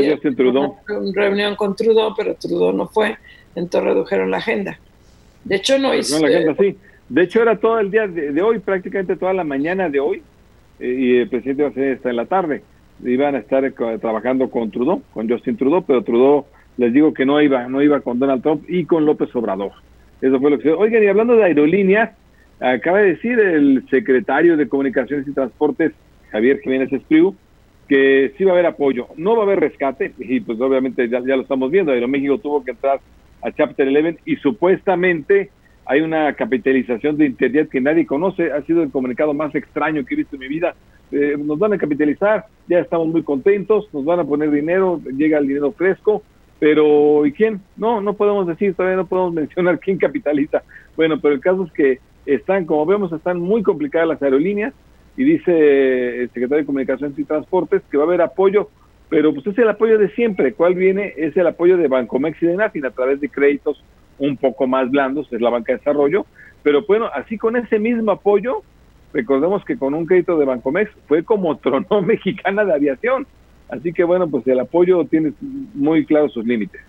una 0.88 1.12
reunión 1.12 1.54
con 1.54 1.76
Trudeau, 1.76 2.14
pero 2.16 2.34
Trudeau 2.34 2.72
no 2.72 2.88
fue, 2.88 3.16
entonces 3.54 3.88
redujeron 3.88 4.30
la 4.30 4.38
agenda. 4.38 4.78
De 5.44 5.56
hecho, 5.56 5.78
no 5.78 5.94
hizo. 5.94 6.18
No, 6.18 6.26
la 6.26 6.36
agenda 6.36 6.56
sí. 6.58 6.76
De 7.08 7.22
hecho, 7.22 7.42
era 7.42 7.56
todo 7.56 7.78
el 7.80 7.90
día 7.90 8.06
de, 8.06 8.40
hoy, 8.42 8.58
prácticamente 8.58 9.16
toda 9.16 9.32
la 9.32 9.44
mañana 9.44 9.88
de 9.88 10.00
hoy, 10.00 10.22
eh, 10.80 10.96
y 10.98 11.16
el 11.18 11.28
presidente 11.28 11.62
iba 11.62 11.70
a 11.70 11.74
ser 11.74 11.96
hasta 11.96 12.10
en 12.10 12.16
la 12.16 12.26
tarde. 12.26 12.62
Iban 13.04 13.34
a 13.34 13.38
estar 13.38 13.70
trabajando 14.00 14.50
con 14.50 14.70
Trudeau, 14.70 15.02
con 15.12 15.28
Justin 15.28 15.56
Trudeau, 15.56 15.84
pero 15.84 16.02
Trudeau 16.02 16.46
les 16.76 16.92
digo 16.92 17.12
que 17.12 17.26
no 17.26 17.40
iba, 17.40 17.68
no 17.68 17.82
iba 17.82 18.00
con 18.00 18.18
Donald 18.18 18.42
Trump 18.42 18.64
y 18.68 18.84
con 18.84 19.04
López 19.04 19.34
Obrador. 19.34 19.72
Eso 20.20 20.40
fue 20.40 20.50
lo 20.50 20.58
que 20.58 20.64
se 20.64 20.72
Oigan, 20.72 21.02
y 21.02 21.06
hablando 21.06 21.36
de 21.36 21.44
aerolíneas, 21.44 22.10
acaba 22.60 22.98
de 22.98 23.10
decir 23.14 23.38
el 23.38 23.84
secretario 23.90 24.56
de 24.56 24.68
Comunicaciones 24.68 25.26
y 25.28 25.32
Transportes, 25.32 25.92
Javier 26.30 26.60
Jiménez 26.60 26.92
Espriu, 26.92 27.34
que 27.88 28.32
sí 28.36 28.44
va 28.44 28.52
a 28.52 28.54
haber 28.54 28.66
apoyo. 28.66 29.08
No 29.16 29.36
va 29.36 29.42
a 29.42 29.46
haber 29.46 29.60
rescate, 29.60 30.12
y 30.18 30.40
pues 30.40 30.60
obviamente 30.60 31.08
ya, 31.08 31.20
ya 31.20 31.36
lo 31.36 31.42
estamos 31.42 31.70
viendo. 31.70 31.92
Aeroméxico 31.92 32.38
tuvo 32.38 32.64
que 32.64 32.70
entrar 32.70 33.00
a 33.42 33.52
Chapter 33.52 33.88
11 33.88 34.20
y 34.24 34.36
supuestamente 34.36 35.50
hay 35.86 36.00
una 36.00 36.32
capitalización 36.34 37.16
de 37.16 37.26
Internet 37.26 37.68
que 37.70 37.80
nadie 37.80 38.06
conoce. 38.06 38.52
Ha 38.52 38.62
sido 38.62 38.82
el 38.82 38.90
comunicado 38.90 39.34
más 39.34 39.54
extraño 39.54 40.04
que 40.04 40.14
he 40.14 40.18
visto 40.18 40.36
en 40.36 40.40
mi 40.40 40.48
vida. 40.48 40.74
Eh, 41.12 41.36
nos 41.38 41.58
van 41.58 41.72
a 41.72 41.78
capitalizar, 41.78 42.46
ya 42.68 42.80
estamos 42.80 43.08
muy 43.08 43.22
contentos, 43.22 43.88
nos 43.92 44.04
van 44.04 44.20
a 44.20 44.24
poner 44.24 44.50
dinero, 44.50 45.00
llega 45.16 45.38
el 45.38 45.46
dinero 45.46 45.72
fresco 45.72 46.22
pero 46.58 47.26
¿y 47.26 47.32
quién? 47.32 47.60
No, 47.76 48.00
no 48.00 48.14
podemos 48.14 48.46
decir, 48.46 48.74
todavía 48.74 48.96
no 48.96 49.06
podemos 49.06 49.34
mencionar 49.40 49.78
quién 49.78 49.98
capitaliza. 49.98 50.62
Bueno, 50.96 51.20
pero 51.20 51.34
el 51.34 51.40
caso 51.40 51.64
es 51.64 51.72
que 51.72 51.98
están, 52.26 52.64
como 52.64 52.86
vemos, 52.86 53.12
están 53.12 53.38
muy 53.38 53.62
complicadas 53.62 54.08
las 54.08 54.22
aerolíneas 54.22 54.72
y 55.16 55.24
dice 55.24 56.22
el 56.22 56.28
secretario 56.28 56.62
de 56.62 56.66
Comunicaciones 56.66 57.18
y 57.18 57.24
Transportes 57.24 57.82
que 57.90 57.96
va 57.96 58.04
a 58.04 58.06
haber 58.06 58.22
apoyo, 58.22 58.70
pero 59.08 59.34
pues 59.34 59.46
es 59.46 59.58
el 59.58 59.68
apoyo 59.68 59.98
de 59.98 60.08
siempre. 60.10 60.54
¿Cuál 60.54 60.74
viene? 60.74 61.12
Es 61.16 61.36
el 61.36 61.46
apoyo 61.46 61.76
de 61.76 61.88
Bancomex 61.88 62.42
y 62.42 62.46
de 62.46 62.56
Nafin 62.56 62.86
a 62.86 62.90
través 62.90 63.20
de 63.20 63.28
créditos 63.28 63.84
un 64.18 64.36
poco 64.36 64.66
más 64.66 64.90
blandos, 64.90 65.32
es 65.32 65.40
la 65.40 65.50
banca 65.50 65.72
de 65.72 65.78
desarrollo, 65.78 66.26
pero 66.62 66.84
bueno, 66.86 67.10
así 67.14 67.38
con 67.38 67.56
ese 67.56 67.78
mismo 67.78 68.12
apoyo, 68.12 68.62
recordemos 69.12 69.64
que 69.64 69.76
con 69.76 69.94
un 69.94 70.06
crédito 70.06 70.38
de 70.38 70.44
Bancomex 70.44 70.90
fue 71.06 71.24
como 71.24 71.56
tronó 71.58 72.02
mexicana 72.02 72.64
de 72.64 72.74
aviación 72.74 73.26
Así 73.68 73.92
que 73.92 74.04
bueno, 74.04 74.28
pues 74.28 74.46
el 74.46 74.60
apoyo 74.60 75.04
tiene 75.04 75.32
muy 75.40 76.04
claros 76.04 76.32
sus 76.32 76.44
límites. 76.44 76.80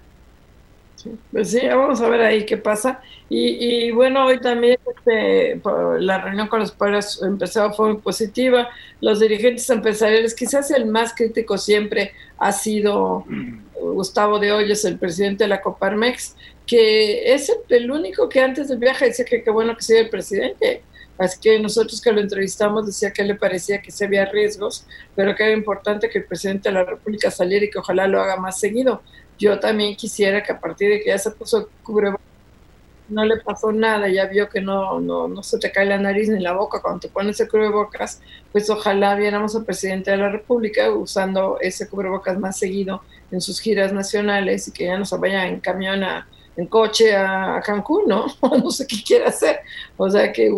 pues 1.31 1.51
sí, 1.51 1.59
vamos 1.67 2.01
a 2.01 2.09
ver 2.09 2.21
ahí 2.21 2.45
qué 2.45 2.57
pasa. 2.57 3.01
Y, 3.29 3.91
bueno, 3.91 4.25
hoy 4.25 4.39
también 4.39 4.77
este, 4.95 5.61
la 5.99 6.21
reunión 6.21 6.47
con 6.47 6.59
los 6.59 6.71
padres 6.71 7.21
empezó, 7.23 7.71
fue 7.73 7.93
muy 7.93 8.01
positiva. 8.01 8.69
Los 9.01 9.19
dirigentes 9.19 9.69
empresariales, 9.69 10.35
quizás 10.35 10.69
el 10.71 10.85
más 10.85 11.13
crítico 11.15 11.57
siempre 11.57 12.11
ha 12.38 12.51
sido 12.51 13.25
Gustavo 13.79 14.39
de 14.39 14.51
Hoyos, 14.51 14.83
el 14.85 14.99
presidente 14.99 15.45
de 15.45 15.47
la 15.47 15.61
Coparmex, 15.61 16.35
que 16.65 17.34
es 17.34 17.51
el, 17.69 17.91
único 17.91 18.28
que 18.28 18.41
antes 18.41 18.67
del 18.69 18.80
viaje 18.80 19.06
decía 19.06 19.25
que 19.25 19.43
qué 19.43 19.51
bueno 19.51 19.75
que 19.75 19.84
sea 19.84 19.99
el 19.99 20.10
presidente 20.10 20.84
Así 21.17 21.39
que 21.39 21.60
nosotros 21.60 22.01
que 22.01 22.12
lo 22.12 22.19
entrevistamos 22.19 22.86
decía 22.86 23.12
que 23.12 23.23
le 23.23 23.36
parecía 23.36 23.82
que 23.82 23.91
se 23.91 24.06
había 24.06 24.25
riesgos, 24.25 24.86
pero 25.15 25.34
que 25.34 25.43
era 25.43 25.54
importante 25.54 26.10
que 26.10 26.19
el 26.19 26.25
presidente 26.25 26.69
de 26.69 26.75
la 26.75 26.84
República 26.84 27.32
saliera 27.32 27.65
y 27.65 27.69
que 27.69 27.80
ojalá 27.80 28.08
lo 28.08 28.19
haga 28.21 28.36
más 28.36 28.60
seguido. 28.60 29.01
Yo 29.39 29.60
también 29.60 29.95
quisiera 29.95 30.43
que 30.43 30.51
a 30.51 30.60
partir 30.60 30.89
de 30.89 30.99
que 30.99 31.08
ya 31.08 31.17
se 31.17 31.32
puso 31.32 31.69
cubrebocas, 31.84 32.25
no 33.08 33.23
le 33.23 33.38
pasó 33.38 33.71
nada, 33.71 34.10
ya 34.10 34.25
vio 34.25 34.49
que 34.49 34.62
no, 34.62 34.99
no, 34.99 35.28
no 35.28 35.43
se 35.43 35.60
te 35.60 35.71
cae 35.71 35.86
la 35.86 35.99
nariz 35.99 36.28
ni 36.28 36.39
la 36.39 36.54
boca 36.54 36.82
cuando 36.82 37.01
te 37.01 37.10
pones 37.10 37.39
el 37.39 37.47
cubrebocas, 37.47 38.19
pues 38.51 38.69
ojalá 38.69 39.15
viéramos 39.15 39.56
al 39.56 39.63
presidente 39.63 40.12
de 40.12 40.17
la 40.17 40.30
República 40.30 40.91
usando 40.91 41.60
ese 41.62 41.88
cubrebocas 41.88 42.39
más 42.39 42.58
seguido 42.58 43.04
en 43.32 43.41
sus 43.41 43.60
giras 43.62 43.93
nacionales 43.93 44.67
y 44.67 44.71
que 44.71 44.86
ya 44.86 44.97
no 44.97 45.06
se 45.06 45.17
vaya 45.17 45.47
en 45.47 45.60
camión 45.60 46.04
a, 46.04 46.28
en 46.57 46.67
coche 46.67 47.15
a, 47.15 47.61
Cancún, 47.65 48.03
¿no? 48.07 48.25
no 48.41 48.71
sé 48.71 48.87
qué 48.87 49.03
quiere 49.03 49.25
hacer. 49.25 49.59
O 49.97 50.09
sea, 50.09 50.31
que, 50.31 50.51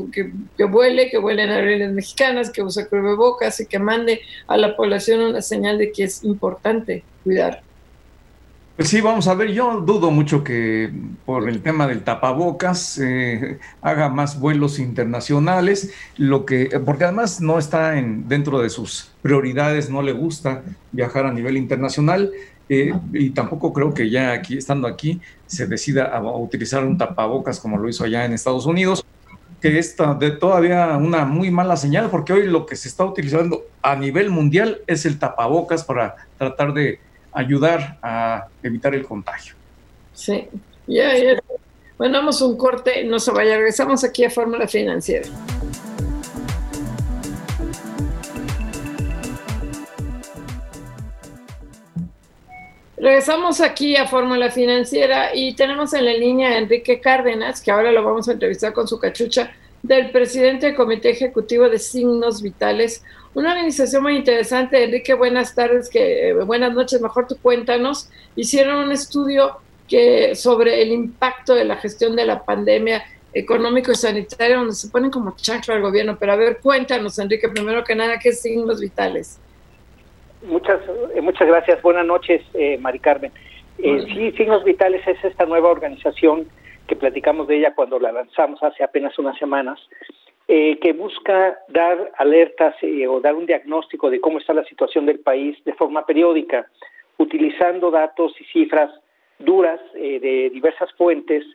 que, 0.55 0.63
vuele, 0.63 1.09
que 1.09 1.17
vuele 1.17 1.43
en 1.43 1.49
aerolíneas 1.49 1.93
mexicanas, 1.93 2.49
que 2.49 2.61
use 2.63 2.87
cubrebocas 2.87 3.59
y 3.59 3.65
que 3.65 3.79
mande 3.79 4.21
a 4.47 4.57
la 4.57 4.75
población 4.75 5.21
una 5.21 5.41
señal 5.41 5.77
de 5.77 5.91
que 5.91 6.03
es 6.03 6.23
importante 6.23 7.03
cuidar. 7.23 7.61
Pues 8.77 8.89
sí, 8.89 9.01
vamos 9.01 9.27
a 9.27 9.33
ver, 9.33 9.51
yo 9.53 9.81
dudo 9.81 10.11
mucho 10.11 10.43
que 10.43 10.91
por 11.25 11.49
el 11.49 11.63
tema 11.63 11.87
del 11.87 12.03
tapabocas 12.03 12.99
eh, 12.99 13.57
haga 13.81 14.07
más 14.09 14.39
vuelos 14.39 14.77
internacionales, 14.77 15.95
lo 16.15 16.45
que, 16.45 16.79
porque 16.85 17.05
además 17.05 17.41
no 17.41 17.57
está 17.57 17.97
en, 17.97 18.27
dentro 18.27 18.59
de 18.59 18.69
sus 18.69 19.09
prioridades, 19.23 19.89
no 19.89 20.03
le 20.03 20.11
gusta 20.11 20.61
viajar 20.91 21.25
a 21.25 21.33
nivel 21.33 21.57
internacional. 21.57 22.31
Eh, 22.69 22.93
y 23.13 23.29
tampoco 23.29 23.71
creo 23.71 23.93
que 23.93 24.09
ya 24.09 24.31
aquí, 24.31 24.57
estando 24.57 24.87
aquí, 24.87 25.21
se 25.45 25.67
decida 25.67 26.05
a, 26.05 26.21
utilizar 26.21 26.83
un 26.83 26.97
tapabocas 26.97 27.59
como 27.59 27.77
lo 27.77 27.87
hizo 27.87 28.03
allá 28.03 28.25
en 28.25 28.33
Estados 28.33 28.65
Unidos, 28.65 29.05
que 29.61 29.79
es 29.79 29.95
todavía 29.95 30.97
una 30.97 31.25
muy 31.25 31.49
mala 31.49 31.77
señal, 31.77 32.09
porque 32.09 32.33
hoy 32.33 32.47
lo 32.47 32.65
que 32.65 32.75
se 32.75 32.89
está 32.89 33.05
utilizando 33.05 33.63
a 33.81 33.95
nivel 33.95 34.29
mundial 34.29 34.81
es 34.85 35.05
el 35.05 35.17
tapabocas 35.17 35.83
para 35.83 36.15
tratar 36.37 36.73
de 36.73 36.99
ayudar 37.31 37.97
a 38.01 38.47
evitar 38.61 38.93
el 38.93 39.05
contagio. 39.05 39.55
Sí, 40.13 40.47
ya, 40.87 41.17
ya. 41.17 41.39
Bueno, 41.97 42.19
vamos 42.19 42.41
un 42.41 42.57
corte, 42.57 43.03
no 43.05 43.19
se 43.19 43.31
vaya, 43.31 43.55
regresamos 43.55 44.03
aquí 44.03 44.23
a 44.23 44.29
Fórmula 44.29 44.67
Financiera. 44.67 45.27
Regresamos 52.97 53.61
aquí 53.61 53.95
a 53.95 54.07
Fórmula 54.07 54.49
Financiera 54.49 55.35
y 55.35 55.53
tenemos 55.53 55.93
en 55.93 56.05
la 56.05 56.13
línea 56.13 56.49
a 56.49 56.57
Enrique 56.57 56.99
Cárdenas, 56.99 57.61
que 57.61 57.69
ahora 57.69 57.91
lo 57.91 58.03
vamos 58.03 58.27
a 58.27 58.31
entrevistar 58.31 58.73
con 58.73 58.87
su 58.87 58.99
cachucha, 58.99 59.51
del 59.83 60.09
presidente 60.09 60.65
del 60.65 60.75
Comité 60.75 61.11
Ejecutivo 61.11 61.69
de 61.69 61.77
Signos 61.77 62.41
Vitales, 62.41 63.03
una 63.35 63.51
organización 63.51 64.01
muy 64.01 64.15
interesante. 64.15 64.83
Enrique, 64.83 65.13
buenas 65.13 65.53
tardes, 65.53 65.89
que, 65.89 66.33
buenas 66.43 66.73
noches, 66.73 66.99
mejor 66.99 67.27
tú 67.27 67.37
cuéntanos. 67.39 68.09
Hicieron 68.35 68.85
un 68.85 68.91
estudio 68.91 69.57
que, 69.87 70.33
sobre 70.33 70.81
el 70.81 70.91
impacto 70.91 71.53
de 71.53 71.65
la 71.65 71.77
gestión 71.77 72.15
de 72.15 72.25
la 72.25 72.43
pandemia 72.43 73.03
económico 73.35 73.91
y 73.91 73.95
sanitaria, 73.95 74.57
donde 74.57 74.73
se 74.73 74.87
ponen 74.87 75.11
como 75.11 75.35
chancla 75.35 75.75
al 75.75 75.83
gobierno. 75.83 76.17
Pero 76.19 76.31
a 76.33 76.35
ver, 76.35 76.57
cuéntanos, 76.57 77.19
Enrique, 77.19 77.47
primero 77.47 77.83
que 77.83 77.93
nada, 77.93 78.17
¿qué 78.17 78.33
Signos 78.33 78.79
Vitales? 78.79 79.37
Muchas, 80.43 80.79
eh, 81.15 81.21
muchas 81.21 81.47
gracias. 81.47 81.81
Buenas 81.81 82.05
noches, 82.05 82.41
eh, 82.53 82.77
Mari 82.77 82.99
Carmen. 82.99 83.31
Eh, 83.79 84.05
sí, 84.07 84.31
Signos 84.33 84.63
Vitales 84.63 85.05
es 85.07 85.23
esta 85.23 85.45
nueva 85.45 85.69
organización 85.69 86.47
que 86.87 86.95
platicamos 86.95 87.47
de 87.47 87.57
ella 87.57 87.73
cuando 87.75 87.99
la 87.99 88.11
lanzamos 88.11 88.61
hace 88.63 88.83
apenas 88.83 89.17
unas 89.19 89.37
semanas, 89.37 89.79
eh, 90.47 90.79
que 90.79 90.93
busca 90.93 91.59
dar 91.67 92.11
alertas 92.17 92.75
o 93.09 93.19
dar 93.19 93.35
un 93.35 93.45
diagnóstico 93.45 94.09
de 94.09 94.21
cómo 94.21 94.37
está 94.37 94.53
la 94.53 94.63
situación 94.63 95.05
del 95.05 95.19
país 95.19 95.57
de 95.65 95.73
forma 95.73 96.05
periódica, 96.05 96.67
utilizando 97.17 97.91
datos 97.91 98.33
y 98.39 98.45
cifras 98.45 98.91
duras 99.39 99.79
de 99.93 100.49
diversas 100.51 100.91
fuentes, 100.93 101.45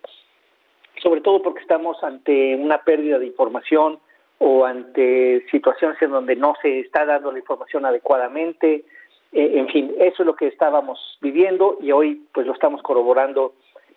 sobre 1.02 1.20
todo 1.22 1.42
porque 1.42 1.60
estamos 1.60 2.02
ante 2.04 2.54
una 2.54 2.78
pérdida 2.82 3.18
de 3.18 3.26
información, 3.26 3.98
o 4.38 4.64
ante 4.64 5.46
situaciones 5.50 6.00
en 6.02 6.10
donde 6.10 6.36
no 6.36 6.54
se 6.60 6.80
está 6.80 7.04
dando 7.04 7.32
la 7.32 7.38
información 7.38 7.84
adecuadamente. 7.84 8.84
Eh, 9.32 9.52
en 9.54 9.68
fin, 9.68 9.94
eso 9.98 10.22
es 10.22 10.26
lo 10.26 10.36
que 10.36 10.48
estábamos 10.48 11.18
viviendo 11.20 11.78
y 11.80 11.92
hoy 11.92 12.22
pues 12.32 12.46
lo 12.46 12.52
estamos 12.52 12.82
corroborando 12.82 13.54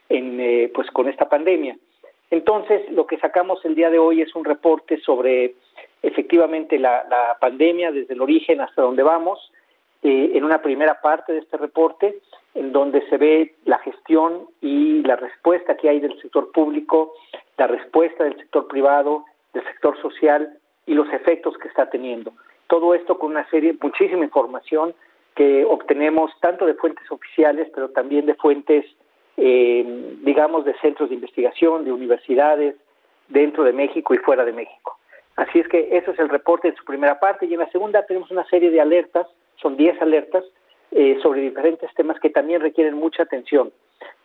en, 0.10 0.40
eh, 0.40 0.72
pues 0.74 0.90
con 0.92 1.10
esta 1.10 1.28
pandemia. 1.28 1.78
Entonces, 2.32 2.90
lo 2.92 3.06
que 3.06 3.18
sacamos 3.18 3.64
el 3.66 3.76
día 3.76 3.90
de 3.90 4.00
hoy 4.00 4.22
es 4.22 4.36
un 4.36 4.46
reporte 4.46 5.00
sobre 5.02 5.56
efectivamente 6.02 6.78
la, 6.80 7.06
la 7.10 7.38
pandemia 7.40 7.92
desde 7.92 8.14
el 8.14 8.22
origen 8.22 8.62
hasta 8.62 8.82
donde 8.82 9.04
vamos, 9.04 9.52
eh, 10.04 10.38
en 10.38 10.44
una 10.44 10.62
primera 10.62 11.02
parte 11.02 11.34
de 11.34 11.40
este 11.40 11.58
reporte, 11.58 12.20
en 12.54 12.72
donde 12.72 13.02
se 13.10 13.18
ve 13.18 13.56
la 13.66 13.80
gestión 13.80 14.48
y 14.62 15.02
la 15.02 15.16
respuesta 15.16 15.76
que 15.78 15.90
hay 15.90 16.00
del 16.00 16.22
sector 16.22 16.52
público, 16.52 17.14
la 17.58 17.66
respuesta 17.66 18.24
del 18.24 18.38
sector 18.38 18.68
privado, 18.68 19.26
del 19.56 19.64
sector 19.64 20.00
social 20.02 20.60
y 20.86 20.94
los 20.94 21.12
efectos 21.12 21.58
que 21.58 21.68
está 21.68 21.90
teniendo. 21.90 22.34
Todo 22.68 22.94
esto 22.94 23.18
con 23.18 23.32
una 23.32 23.50
serie, 23.50 23.76
muchísima 23.82 24.24
información 24.24 24.94
que 25.36 25.66
obtenemos 25.66 26.32
tanto 26.40 26.66
de 26.66 26.76
fuentes 26.76 27.10
oficiales, 27.12 27.68
pero 27.74 27.90
también 27.90 28.26
de 28.26 28.36
fuentes, 28.36 28.86
eh, 29.38 30.16
digamos, 30.22 30.66
de 30.66 30.76
centros 30.80 31.10
de 31.10 31.16
investigación, 31.16 31.84
de 31.84 31.92
universidades, 31.92 32.76
dentro 33.28 33.64
de 33.64 33.74
México 33.74 34.14
y 34.14 34.18
fuera 34.18 34.46
de 34.46 34.54
México. 34.54 34.98
Así 35.36 35.60
es 35.60 35.68
que 35.68 35.98
eso 35.98 36.12
es 36.12 36.20
el 36.20 36.30
reporte 36.30 36.70
en 36.70 36.76
su 36.76 36.86
primera 36.86 37.20
parte 37.20 37.46
y 37.46 37.54
en 37.54 37.60
la 37.60 37.70
segunda 37.72 38.06
tenemos 38.06 38.32
una 38.32 38.46
serie 38.46 38.72
de 38.72 38.80
alertas, 38.80 39.28
son 39.58 39.76
10 39.76 40.02
alertas, 40.02 40.46
eh, 40.92 41.18
sobre 41.22 41.42
diferentes 41.42 41.94
temas 41.96 42.20
que 42.20 42.30
también 42.30 42.62
requieren 42.62 42.94
mucha 42.94 43.24
atención. 43.24 43.74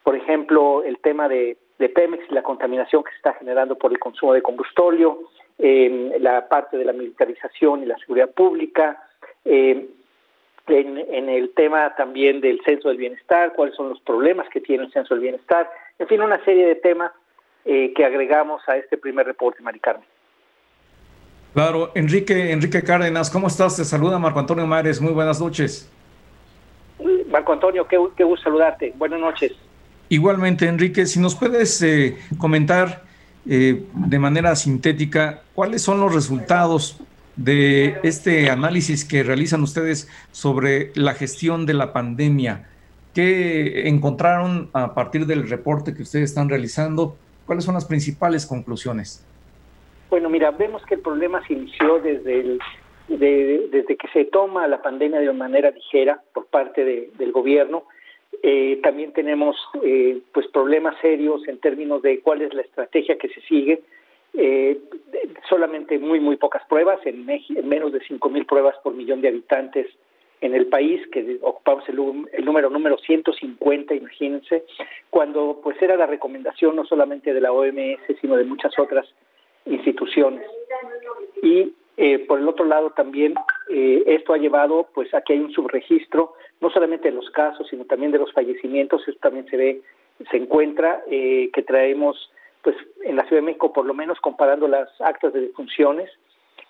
Por 0.02 0.16
ejemplo, 0.16 0.82
el 0.82 0.98
tema 0.98 1.28
de, 1.28 1.56
Pemex 1.78 2.24
y 2.30 2.34
la 2.34 2.42
contaminación 2.42 3.02
que 3.02 3.10
se 3.10 3.16
está 3.16 3.34
generando 3.34 3.76
por 3.76 3.90
el 3.90 3.98
consumo 3.98 4.34
de 4.34 4.42
combustóleo, 4.42 5.20
la 5.58 6.48
parte 6.48 6.76
de 6.76 6.84
la 6.84 6.92
militarización 6.92 7.82
y 7.82 7.86
la 7.86 7.98
seguridad 7.98 8.30
pública, 8.30 9.02
en, 9.44 9.88
en, 10.66 11.28
el 11.28 11.50
tema 11.54 11.94
también 11.96 12.40
del 12.40 12.60
censo 12.64 12.88
del 12.88 12.98
bienestar, 12.98 13.52
cuáles 13.54 13.74
son 13.74 13.88
los 13.88 14.00
problemas 14.00 14.48
que 14.50 14.60
tiene 14.60 14.84
el 14.84 14.92
censo 14.92 15.14
del 15.14 15.22
bienestar, 15.22 15.70
en 15.98 16.06
fin, 16.06 16.20
una 16.20 16.42
serie 16.44 16.66
de 16.66 16.74
temas 16.76 17.12
eh, 17.64 17.92
que 17.94 18.04
agregamos 18.04 18.62
a 18.68 18.76
este 18.76 18.96
primer 18.96 19.26
reporte, 19.26 19.62
Mari 19.62 19.80
Carmen. 19.80 20.06
Claro, 21.52 21.90
Enrique, 21.94 22.52
Enrique 22.52 22.82
Cárdenas, 22.82 23.28
¿cómo 23.30 23.48
estás? 23.48 23.76
Te 23.76 23.84
saluda 23.84 24.18
Marco 24.18 24.38
Antonio 24.38 24.66
Mares, 24.66 25.00
muy 25.00 25.12
buenas 25.12 25.40
noches. 25.40 25.90
Marco 27.28 27.52
Antonio, 27.52 27.86
qué, 27.86 27.96
gusto 27.96 28.44
saludarte, 28.44 28.92
buenas 28.96 29.20
noches. 29.20 29.52
Igualmente, 30.10 30.66
Enrique, 30.66 31.06
si 31.06 31.20
nos 31.20 31.36
puedes 31.36 31.80
eh, 31.82 32.16
comentar 32.36 33.04
eh, 33.48 33.84
de 33.94 34.18
manera 34.18 34.56
sintética 34.56 35.42
cuáles 35.54 35.82
son 35.82 36.00
los 36.00 36.12
resultados 36.12 37.00
de 37.36 37.96
este 38.02 38.50
análisis 38.50 39.04
que 39.04 39.22
realizan 39.22 39.62
ustedes 39.62 40.10
sobre 40.32 40.90
la 40.96 41.14
gestión 41.14 41.64
de 41.64 41.74
la 41.74 41.92
pandemia. 41.92 42.68
¿Qué 43.14 43.88
encontraron 43.88 44.68
a 44.72 44.94
partir 44.94 45.26
del 45.26 45.48
reporte 45.48 45.94
que 45.94 46.02
ustedes 46.02 46.30
están 46.30 46.48
realizando? 46.48 47.16
¿Cuáles 47.46 47.64
son 47.64 47.74
las 47.74 47.84
principales 47.84 48.46
conclusiones? 48.46 49.24
Bueno, 50.10 50.28
mira, 50.28 50.50
vemos 50.50 50.84
que 50.86 50.96
el 50.96 51.02
problema 51.02 51.40
se 51.46 51.52
inició 51.52 52.00
desde 52.00 52.58
desde 53.08 53.96
que 53.96 54.08
se 54.12 54.24
toma 54.26 54.68
la 54.68 54.82
pandemia 54.82 55.20
de 55.20 55.32
manera 55.32 55.70
ligera 55.70 56.20
por 56.32 56.46
parte 56.46 56.84
del 56.84 57.32
gobierno. 57.32 57.84
Eh, 58.42 58.80
también 58.82 59.12
tenemos 59.12 59.56
eh, 59.82 60.20
pues 60.32 60.46
problemas 60.48 60.96
serios 61.00 61.46
en 61.46 61.58
términos 61.58 62.02
de 62.02 62.20
cuál 62.20 62.42
es 62.42 62.54
la 62.54 62.62
estrategia 62.62 63.18
que 63.18 63.28
se 63.28 63.40
sigue. 63.42 63.82
Eh, 64.32 64.78
solamente 65.48 65.98
muy 65.98 66.20
muy 66.20 66.36
pocas 66.36 66.62
pruebas 66.68 67.00
en, 67.04 67.28
en 67.28 67.68
menos 67.68 67.92
de 67.92 68.00
5.000 68.00 68.46
pruebas 68.46 68.76
por 68.82 68.94
millón 68.94 69.20
de 69.20 69.28
habitantes 69.28 69.88
en 70.40 70.54
el 70.54 70.66
país, 70.66 71.06
que 71.08 71.38
ocupamos 71.42 71.86
el, 71.88 71.96
número 72.44 72.70
número 72.70 72.96
150, 72.98 73.94
imagínense, 73.94 74.64
cuando 75.10 75.60
pues 75.62 75.80
era 75.82 75.96
la 75.96 76.06
recomendación 76.06 76.76
no 76.76 76.84
solamente 76.84 77.34
de 77.34 77.40
la 77.40 77.52
OMS, 77.52 78.00
sino 78.20 78.36
de 78.36 78.44
muchas 78.44 78.78
otras 78.78 79.06
instituciones. 79.66 80.46
Y 81.42 81.74
eh, 81.96 82.20
por 82.20 82.38
el 82.38 82.48
otro 82.48 82.64
lado 82.64 82.90
también 82.90 83.34
eh, 83.68 84.02
esto 84.06 84.32
ha 84.32 84.38
llevado 84.38 84.88
pues 84.94 85.12
a 85.12 85.20
que 85.20 85.34
hay 85.34 85.40
un 85.40 85.52
subregistro, 85.52 86.32
no 86.60 86.70
solamente 86.70 87.08
de 87.08 87.14
los 87.14 87.30
casos, 87.30 87.66
sino 87.68 87.84
también 87.84 88.12
de 88.12 88.18
los 88.18 88.32
fallecimientos, 88.32 89.06
esto 89.06 89.20
también 89.20 89.46
se 89.48 89.56
ve, 89.56 89.82
se 90.30 90.36
encuentra, 90.36 91.02
eh, 91.10 91.50
que 91.52 91.62
traemos 91.62 92.30
pues 92.62 92.76
en 93.04 93.16
la 93.16 93.22
Ciudad 93.24 93.40
de 93.40 93.46
México, 93.46 93.72
por 93.72 93.86
lo 93.86 93.94
menos 93.94 94.20
comparando 94.20 94.68
las 94.68 94.88
actas 95.00 95.32
de 95.32 95.40
defunciones, 95.40 96.10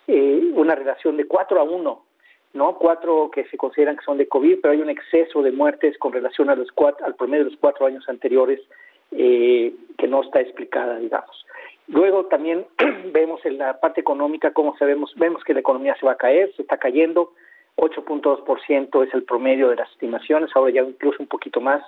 una 0.06 0.74
relación 0.74 1.16
de 1.16 1.26
4 1.26 1.60
a 1.60 1.62
1 1.62 2.02
¿no? 2.52 2.76
Cuatro 2.76 3.30
que 3.30 3.44
se 3.46 3.56
consideran 3.56 3.96
que 3.96 4.04
son 4.04 4.18
de 4.18 4.28
COVID, 4.28 4.58
pero 4.60 4.72
hay 4.72 4.80
un 4.80 4.90
exceso 4.90 5.42
de 5.42 5.52
muertes 5.52 5.96
con 5.98 6.12
relación 6.12 6.50
a 6.50 6.56
los 6.56 6.70
cuatro, 6.72 7.06
al 7.06 7.14
promedio 7.14 7.44
de 7.44 7.50
los 7.50 7.60
cuatro 7.60 7.86
años 7.86 8.08
anteriores 8.08 8.60
eh, 9.12 9.72
que 9.98 10.08
no 10.08 10.22
está 10.22 10.40
explicada, 10.40 10.98
digamos. 10.98 11.46
Luego 11.86 12.26
también 12.26 12.66
vemos 13.12 13.44
en 13.44 13.58
la 13.58 13.78
parte 13.80 14.00
económica 14.00 14.52
cómo 14.52 14.76
sabemos, 14.78 15.12
vemos 15.16 15.44
que 15.44 15.54
la 15.54 15.60
economía 15.60 15.96
se 15.98 16.06
va 16.06 16.12
a 16.12 16.16
caer, 16.16 16.52
se 16.56 16.62
está 16.62 16.76
cayendo, 16.76 17.32
8.2% 17.80 19.06
es 19.06 19.14
el 19.14 19.24
promedio 19.24 19.70
de 19.70 19.76
las 19.76 19.90
estimaciones, 19.90 20.50
ahora 20.54 20.70
ya 20.70 20.82
incluso 20.82 21.16
un 21.20 21.28
poquito 21.28 21.60
más, 21.60 21.82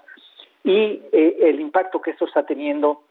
y 0.65 1.03
eh, 1.13 1.37
el 1.43 1.61
impacto 1.61 2.01
que 2.01 2.13
esto 2.13 2.25
está 2.25 2.47
teniendo, 2.47 3.03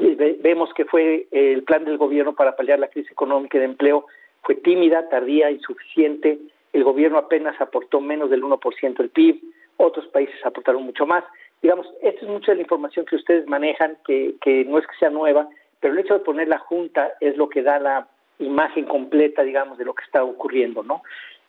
eh, 0.00 0.38
vemos 0.40 0.74
que 0.74 0.84
fue 0.86 1.28
el 1.30 1.62
plan 1.62 1.84
del 1.84 1.98
gobierno 1.98 2.34
para 2.34 2.56
paliar 2.56 2.80
la 2.80 2.88
crisis 2.88 3.12
económica 3.12 3.56
y 3.56 3.60
de 3.60 3.66
empleo, 3.66 4.06
fue 4.42 4.56
tímida, 4.56 5.08
tardía, 5.08 5.50
insuficiente, 5.50 6.38
el 6.72 6.84
gobierno 6.84 7.18
apenas 7.18 7.60
aportó 7.60 8.00
menos 8.00 8.30
del 8.30 8.42
1% 8.42 8.96
del 8.96 9.10
PIB, 9.10 9.40
otros 9.76 10.06
países 10.08 10.34
aportaron 10.44 10.82
mucho 10.82 11.06
más. 11.06 11.24
Digamos, 11.62 11.86
esta 12.02 12.22
es 12.22 12.28
mucha 12.28 12.52
de 12.52 12.56
la 12.56 12.62
información 12.62 13.06
que 13.06 13.16
ustedes 13.16 13.46
manejan, 13.46 13.98
que, 14.06 14.34
que 14.40 14.64
no 14.64 14.78
es 14.78 14.86
que 14.86 14.96
sea 14.98 15.10
nueva, 15.10 15.48
pero 15.78 15.94
el 15.94 16.00
hecho 16.00 16.14
de 16.14 16.24
poner 16.24 16.48
la 16.48 16.58
junta 16.58 17.12
es 17.20 17.36
lo 17.36 17.48
que 17.48 17.62
da 17.62 17.78
la 17.78 18.08
imagen 18.38 18.86
completa, 18.86 19.42
digamos, 19.42 19.78
de 19.78 19.84
lo 19.84 19.94
que 19.94 20.04
está 20.04 20.24
ocurriendo, 20.24 20.82
¿no? 20.82 21.02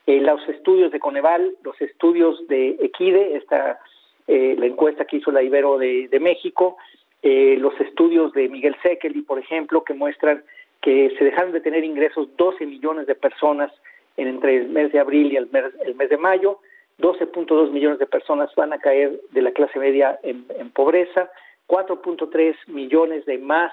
Eh, 0.08 0.20
los 0.20 0.48
estudios 0.50 0.92
de 0.92 1.00
Coneval, 1.00 1.56
los 1.64 1.80
estudios 1.82 2.48
de 2.48 2.78
Equide, 2.82 3.38
esta, 3.38 3.80
eh, 4.28 4.56
la 4.58 4.66
encuesta 4.66 5.06
que 5.06 5.18
hizo 5.18 5.32
la 5.32 5.44
Ibero 5.44 5.78
de, 5.78 6.20
México, 6.20 6.78
eh, 7.22 7.56
los 7.60 7.80
estudios 7.80 8.34
de 8.34 8.50
Miguel 8.50 8.76
Sekeli, 8.82 9.22
por 9.22 9.40
ejemplo, 9.40 9.84
que 9.84 9.94
muestran 9.94 10.44
que 10.82 11.14
se 11.18 11.24
dejaron 11.24 11.52
de 11.52 11.62
tener 11.62 11.84
ingresos 11.84 12.28
12 12.38 12.66
millones 12.66 13.06
de 13.06 13.16
personas 13.16 13.72
entre 14.18 14.58
el 14.58 14.70
mes 14.70 14.92
de 14.92 15.00
abril 15.00 15.32
y 15.32 15.38
el 15.38 15.48
mes, 15.52 15.66
el 15.86 15.96
mes 15.96 16.10
de 16.10 16.18
mayo. 16.18 16.60
12.2 17.00 17.72
millones 17.72 18.00
de 18.00 18.06
personas 18.06 18.54
van 18.56 18.74
a 18.74 18.80
caer 18.80 19.20
de 19.32 19.42
la 19.42 19.52
clase 19.52 19.80
media 19.80 20.20
en, 20.24 20.46
pobreza, 20.72 21.30
4.3 21.68 22.56
millones 22.68 23.26
de 23.26 23.38
más 23.38 23.72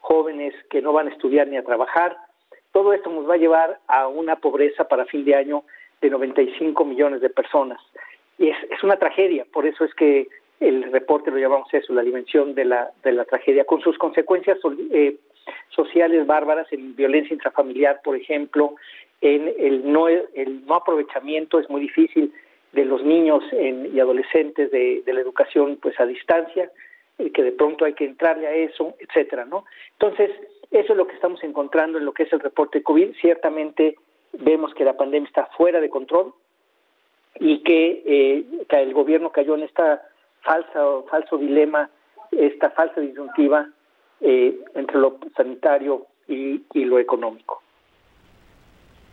jóvenes 0.00 0.54
que 0.70 0.80
no 0.80 0.92
van 0.92 1.08
a 1.08 1.10
estudiar 1.10 1.48
ni 1.48 1.56
a 1.56 1.64
trabajar. 1.64 2.16
Todo 2.78 2.92
esto 2.92 3.10
nos 3.10 3.28
va 3.28 3.34
a 3.34 3.38
llevar 3.38 3.80
a 3.88 4.06
una 4.06 4.36
pobreza 4.36 4.86
para 4.86 5.04
fin 5.04 5.24
de 5.24 5.34
año 5.34 5.64
de 6.00 6.10
95 6.10 6.84
millones 6.84 7.20
de 7.20 7.28
personas. 7.28 7.80
Y 8.38 8.50
es, 8.50 8.56
es 8.70 8.84
una 8.84 8.96
tragedia, 8.96 9.44
por 9.52 9.66
eso 9.66 9.84
es 9.84 9.92
que 9.94 10.28
el 10.60 10.84
reporte 10.92 11.32
lo 11.32 11.38
llamamos 11.38 11.66
eso, 11.74 11.92
la 11.92 12.02
dimensión 12.02 12.54
de 12.54 12.66
la, 12.66 12.92
de 13.02 13.10
la 13.10 13.24
tragedia, 13.24 13.64
con 13.64 13.80
sus 13.80 13.98
consecuencias 13.98 14.58
eh, 14.92 15.16
sociales 15.70 16.24
bárbaras 16.24 16.72
en 16.72 16.94
violencia 16.94 17.34
intrafamiliar, 17.34 18.00
por 18.04 18.14
ejemplo, 18.14 18.76
en 19.22 19.52
el 19.58 19.90
no, 19.90 20.06
el 20.06 20.64
no 20.64 20.76
aprovechamiento 20.76 21.58
es 21.58 21.68
muy 21.68 21.80
difícil 21.80 22.32
de 22.74 22.84
los 22.84 23.02
niños 23.02 23.42
y 23.52 23.98
adolescentes 23.98 24.70
de, 24.70 25.02
la 25.04 25.20
educación 25.20 25.80
pues 25.82 25.98
a 25.98 26.06
distancia, 26.06 26.70
que 27.18 27.42
de 27.42 27.52
pronto 27.52 27.84
hay 27.84 27.94
que 27.94 28.04
entrarle 28.04 28.46
a 28.46 28.54
eso, 28.54 28.94
etcétera, 28.98 29.44
¿no? 29.44 29.64
Entonces, 29.92 30.30
eso 30.70 30.92
es 30.92 30.96
lo 30.96 31.06
que 31.06 31.14
estamos 31.14 31.42
encontrando 31.42 31.98
en 31.98 32.04
lo 32.04 32.12
que 32.12 32.24
es 32.24 32.32
el 32.32 32.40
reporte 32.40 32.82
COVID. 32.82 33.14
Ciertamente 33.20 33.96
vemos 34.32 34.72
que 34.74 34.84
la 34.84 34.96
pandemia 34.96 35.26
está 35.26 35.46
fuera 35.56 35.80
de 35.80 35.90
control 35.90 36.32
y 37.40 37.62
que, 37.62 38.02
eh, 38.06 38.44
que 38.68 38.82
el 38.82 38.92
gobierno 38.94 39.30
cayó 39.30 39.54
en 39.54 39.62
esta 39.62 40.02
falsa 40.42 40.80
falso 41.10 41.38
dilema, 41.38 41.90
esta 42.30 42.70
falsa 42.70 43.00
disyuntiva 43.00 43.68
eh, 44.20 44.58
entre 44.74 44.98
lo 44.98 45.18
sanitario 45.36 46.06
y 46.28 46.84
lo 46.84 46.98
económico. 46.98 47.62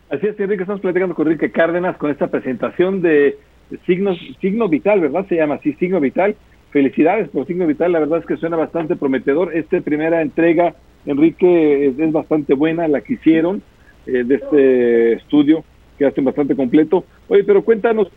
Así 0.09 0.27
es, 0.27 0.39
Enrique, 0.39 0.63
estamos 0.63 0.81
platicando 0.81 1.15
con 1.15 1.27
Enrique 1.27 1.51
Cárdenas 1.51 1.97
con 1.97 2.11
esta 2.11 2.27
presentación 2.27 3.01
de 3.01 3.39
signos, 3.87 4.19
signo 4.39 4.69
vital, 4.69 5.01
¿verdad? 5.01 5.25
Se 5.27 5.35
llama 5.35 5.55
así, 5.55 5.73
signo 5.73 5.99
vital. 5.99 6.35
Felicidades 6.75 7.29
por 7.29 7.47
signo 7.47 7.65
vital, 7.65 7.93
la 7.93 7.99
verdad 7.99 8.19
es 8.19 8.25
que 8.25 8.35
suena 8.35 8.57
bastante 8.57 8.97
prometedor. 8.97 9.55
Esta 9.55 9.79
primera 9.79 10.21
entrega, 10.21 10.75
Enrique, 11.05 11.87
es, 11.87 12.11
bastante 12.11 12.53
buena, 12.53 12.85
la 12.89 12.99
que 12.99 13.13
hicieron 13.13 13.63
eh, 14.05 14.25
de 14.25 14.35
este 14.35 15.13
estudio, 15.13 15.63
que 15.97 16.05
hacen 16.05 16.25
bastante 16.25 16.53
completo. 16.53 17.05
Oye, 17.29 17.45
pero 17.45 17.63
cuéntanos, 17.63 18.09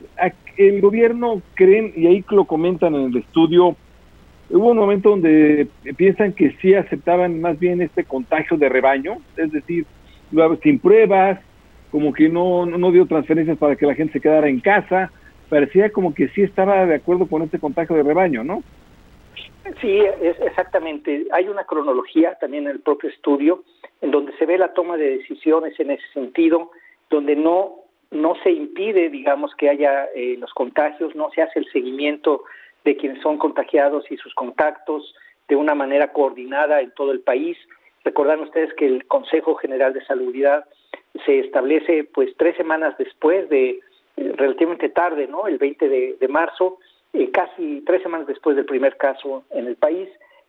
el 0.57 0.81
gobierno 0.81 1.41
creen, 1.55 1.93
y 1.95 2.09
ahí 2.09 2.25
lo 2.31 2.47
comentan 2.47 2.97
en 2.97 3.13
el 3.13 3.19
estudio, 3.19 3.77
hubo 4.51 4.71
un 4.73 4.77
momento 4.77 5.11
donde 5.11 5.69
piensan 5.97 6.33
que 6.33 6.51
sí 6.61 6.75
aceptaban 6.75 7.41
más 7.41 7.61
bien 7.61 7.81
este 7.81 8.03
contagio 8.03 8.57
de 8.57 8.69
rebaño, 8.69 9.19
es 9.37 9.53
decir, 9.53 9.87
sin 10.65 10.81
pruebas, 10.81 11.39
como 11.93 12.13
que 12.13 12.29
no, 12.29 12.67
no 12.67 12.91
dio 12.91 13.07
transferencias 13.07 13.57
para 13.57 13.77
que 13.77 13.87
la 13.87 13.95
gente 13.95 14.15
se 14.15 14.21
quedara 14.21 14.49
en 14.49 14.59
casa, 14.59 15.13
parecía 15.49 15.91
como 15.91 16.15
que 16.15 16.29
sí 16.29 16.43
estaba 16.43 16.87
de 16.87 16.97
acuerdo 16.97 17.27
con 17.27 17.43
este 17.43 17.59
contagio 17.59 17.97
de 17.97 18.03
rebaño, 18.03 18.45
¿no? 18.45 18.63
Sí, 19.81 20.01
es 20.21 20.41
exactamente. 20.41 21.27
Hay 21.33 21.49
una 21.49 21.65
cronología 21.65 22.35
también 22.41 22.65
en 22.65 22.71
el 22.71 22.81
propio 22.81 23.11
estudio 23.11 23.65
en 24.01 24.11
donde 24.11 24.33
se 24.39 24.47
ve 24.47 24.59
la 24.59 24.73
toma 24.73 24.97
de 24.97 25.19
decisiones 25.19 25.79
en 25.79 25.91
ese 25.91 26.07
sentido, 26.15 26.71
donde 27.11 27.37
no 27.37 27.85
no 28.11 28.35
se 28.43 28.51
impide, 28.51 29.11
digamos, 29.11 29.55
que 29.55 29.69
haya 29.69 30.07
eh, 30.15 30.37
los 30.39 30.53
contagios, 30.55 31.15
no 31.15 31.31
se 31.31 31.43
hace 31.43 31.59
el 31.59 31.71
seguimiento 31.71 32.45
de 32.85 32.97
quienes 32.97 33.21
son 33.23 33.37
contagiados 33.37 34.11
y 34.11 34.17
sus 34.17 34.35
contactos 34.35 35.15
de 35.47 35.57
una 35.57 35.75
manera 35.75 36.13
coordinada 36.13 36.81
en 36.81 36.91
todo 36.93 37.13
el 37.13 37.21
país. 37.21 37.59
Recordan 38.05 38.41
ustedes 38.41 38.73
que 38.75 38.87
el 38.87 39.07
Consejo 39.07 39.57
General 39.57 39.93
de 39.93 40.05
Salubridad 40.07 40.65
se 41.27 41.41
establece 41.41 42.05
pues 42.05 42.35
tres 42.39 42.57
semanas 42.57 42.97
después 42.99 43.49
de 43.51 43.81
relativamente 44.37 44.89
tarde, 44.89 45.27
¿no? 45.27 45.47
El 45.47 45.59
20 45.59 45.89
de, 45.89 46.29
marzo, 46.29 46.79
eh, 47.13 47.31
casi 47.31 47.83
tres 47.87 48.03
semanas 48.03 48.27
después 48.27 48.57
del 48.57 48.67
primer 48.67 48.97
caso 48.97 49.45
en 49.51 49.67
el 49.67 49.77
país, 49.77 50.09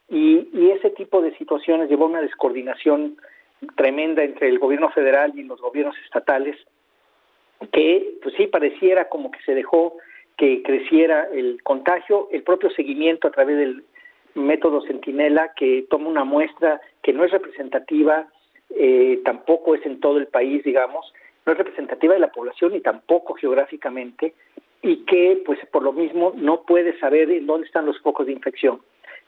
y, 0.09 0.47
ese 0.71 0.89
tipo 0.91 1.21
de 1.21 1.35
situaciones 1.37 1.89
llevó 1.89 2.05
a 2.05 2.09
una 2.09 2.21
descoordinación 2.21 3.17
tremenda 3.75 4.23
entre 4.23 4.47
el 4.47 4.59
gobierno 4.59 4.89
federal 4.89 5.33
y 5.35 5.43
los 5.43 5.59
gobiernos 5.59 5.95
estatales, 6.05 6.55
que 7.71 8.17
pues 8.21 8.33
sí 8.35 8.47
pareciera 8.47 9.09
como 9.09 9.31
que 9.31 9.41
se 9.41 9.53
dejó 9.53 9.97
que 10.37 10.63
creciera 10.63 11.27
el 11.33 11.61
contagio, 11.63 12.29
el 12.31 12.43
propio 12.43 12.69
seguimiento 12.69 13.27
a 13.27 13.31
través 13.31 13.57
del, 13.57 13.83
método 14.35 14.81
Centinela 14.81 15.53
que 15.53 15.85
toma 15.89 16.09
una 16.09 16.23
muestra 16.23 16.81
que 17.01 17.13
no 17.13 17.23
es 17.23 17.31
representativa, 17.31 18.27
eh, 18.71 19.21
tampoco 19.25 19.75
es 19.75 19.85
en 19.85 19.99
todo 19.99 20.17
el 20.17 20.27
país, 20.27 20.63
digamos, 20.63 21.13
no 21.49 21.53
es 21.53 21.57
representativa 21.57 22.13
de 22.13 22.19
la 22.19 22.31
población 22.31 22.75
y 22.75 22.81
tampoco 22.81 23.33
geográficamente, 23.33 24.33
y 24.83 24.97
que, 25.05 25.41
pues, 25.43 25.57
por 25.71 25.81
lo 25.81 25.91
mismo, 25.91 26.31
no 26.35 26.61
puede 26.61 26.97
saber 26.99 27.31
en 27.31 27.47
dónde 27.47 27.65
están 27.65 27.87
los 27.87 27.99
focos 28.01 28.27
de 28.27 28.33
infección. 28.33 28.79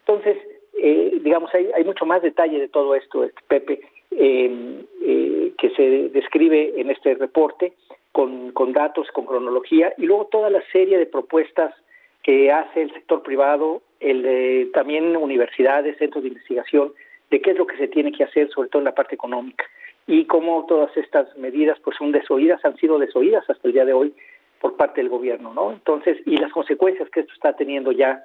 Entonces, 0.05 0.37
eh, 0.79 1.19
digamos, 1.23 1.53
hay, 1.55 1.71
hay, 1.75 1.83
mucho 1.83 2.05
más 2.05 2.21
detalle 2.21 2.59
de 2.59 2.67
todo 2.67 2.93
esto, 2.93 3.23
este, 3.23 3.41
Pepe, 3.47 3.81
eh, 4.11 5.51
que 5.57 5.69
se 5.71 6.09
describe 6.09 6.79
en 6.79 6.91
este 6.91 7.15
reporte, 7.15 7.73
con, 8.11 8.51
con 8.51 8.71
datos, 8.71 9.07
con 9.11 9.25
cronología, 9.25 9.93
y 9.97 10.05
luego 10.05 10.25
toda 10.25 10.51
la 10.51 10.61
serie 10.71 10.99
de 10.99 11.07
propuestas 11.07 11.73
que 12.21 12.51
hace 12.51 12.83
el 12.83 12.93
sector 12.93 13.23
privado, 13.23 13.81
el 13.99 14.69
también 14.73 15.17
universidades, 15.17 15.97
centros 15.97 16.23
de 16.23 16.29
investigación, 16.29 16.93
de 17.31 17.41
qué 17.41 17.51
es 17.51 17.57
lo 17.57 17.65
que 17.65 17.77
se 17.77 17.87
tiene 17.87 18.11
que 18.11 18.23
hacer, 18.23 18.49
sobre 18.49 18.69
todo 18.69 18.81
en 18.81 18.85
la 18.85 18.95
parte 18.95 19.15
económica, 19.15 19.65
y 20.07 20.25
cómo 20.25 20.65
todas 20.67 20.95
estas 20.97 21.35
medidas 21.37 21.77
pues 21.83 21.97
son 21.97 22.11
desoídas, 22.11 22.63
han 22.65 22.77
sido 22.77 22.99
desoídas 22.99 23.47
hasta 23.49 23.67
el 23.67 23.73
día 23.73 23.85
de 23.85 23.93
hoy 23.93 24.13
por 24.59 24.75
parte 24.75 25.01
del 25.01 25.09
gobierno, 25.09 25.53
¿no? 25.53 25.71
Entonces, 25.71 26.17
y 26.25 26.37
las 26.37 26.51
consecuencias 26.51 27.09
que 27.09 27.21
esto 27.21 27.33
está 27.33 27.55
teniendo 27.55 27.91
ya 27.91 28.23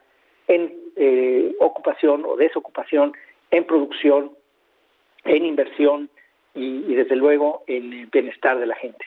en 0.49 0.75
eh, 0.97 1.55
ocupación 1.61 2.25
o 2.25 2.37
desocupación, 2.37 3.13
en 3.51 3.65
producción, 3.65 4.33
en 5.25 5.45
inversión 5.45 6.11
y, 6.55 6.85
y 6.89 6.95
desde 6.95 7.17
luego 7.17 7.65
en 7.67 7.93
el 7.93 8.07
bienestar 8.07 8.59
de 8.59 8.67
la 8.67 8.77
gente. 8.77 9.05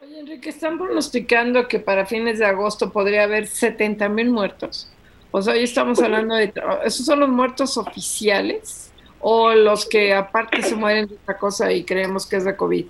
Oye, 0.00 0.20
Enrique, 0.20 0.50
están 0.50 0.78
pronosticando 0.78 1.66
que 1.66 1.80
para 1.80 2.06
fines 2.06 2.38
de 2.38 2.46
agosto 2.46 2.92
podría 2.92 3.24
haber 3.24 3.46
70 3.46 4.08
mil 4.08 4.30
muertos. 4.30 4.92
O 5.30 5.42
sea, 5.42 5.54
hoy 5.54 5.64
estamos 5.64 6.00
hablando 6.00 6.36
de... 6.36 6.52
¿Esos 6.84 7.04
son 7.04 7.20
los 7.20 7.28
muertos 7.28 7.76
oficiales 7.76 8.92
o 9.20 9.52
los 9.52 9.88
que 9.88 10.14
aparte 10.14 10.62
se 10.62 10.76
mueren 10.76 11.08
de 11.08 11.14
esta 11.14 11.36
cosa 11.36 11.72
y 11.72 11.84
creemos 11.84 12.28
que 12.28 12.36
es 12.36 12.44
de 12.44 12.56
COVID? 12.56 12.86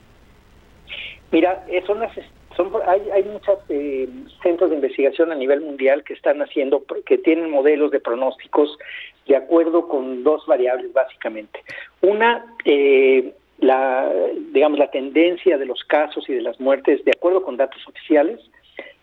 Mira, 1.31 1.65
eh, 1.69 1.83
son 1.87 2.01
las, 2.01 2.13
son, 2.57 2.73
hay, 2.87 3.03
hay 3.11 3.23
muchos 3.25 3.59
eh, 3.69 4.09
centros 4.43 4.71
de 4.71 4.77
investigación 4.77 5.31
a 5.31 5.35
nivel 5.35 5.61
mundial 5.61 6.03
que 6.05 6.15
están 6.15 6.41
haciendo, 6.41 6.85
que 7.07 7.19
tienen 7.19 7.51
modelos 7.51 7.91
de 7.91 8.01
pronósticos 8.01 8.79
de 9.27 9.37
acuerdo 9.37 9.89
con 9.89 10.25
dos 10.25 10.47
variables 10.47 10.93
básicamente. 10.93 11.63
Una, 12.01 12.47
eh, 12.65 13.35
la, 13.59 14.11
digamos, 14.53 14.79
la 14.79 14.91
tendencia 14.91 15.59
de 15.59 15.67
los 15.67 15.85
casos 15.85 16.29
y 16.29 16.35
de 16.35 16.43
las 16.43 16.59
muertes 16.59 17.05
de 17.05 17.13
acuerdo 17.13 17.43
con 17.43 17.57
datos 17.57 17.87
oficiales, 17.87 18.41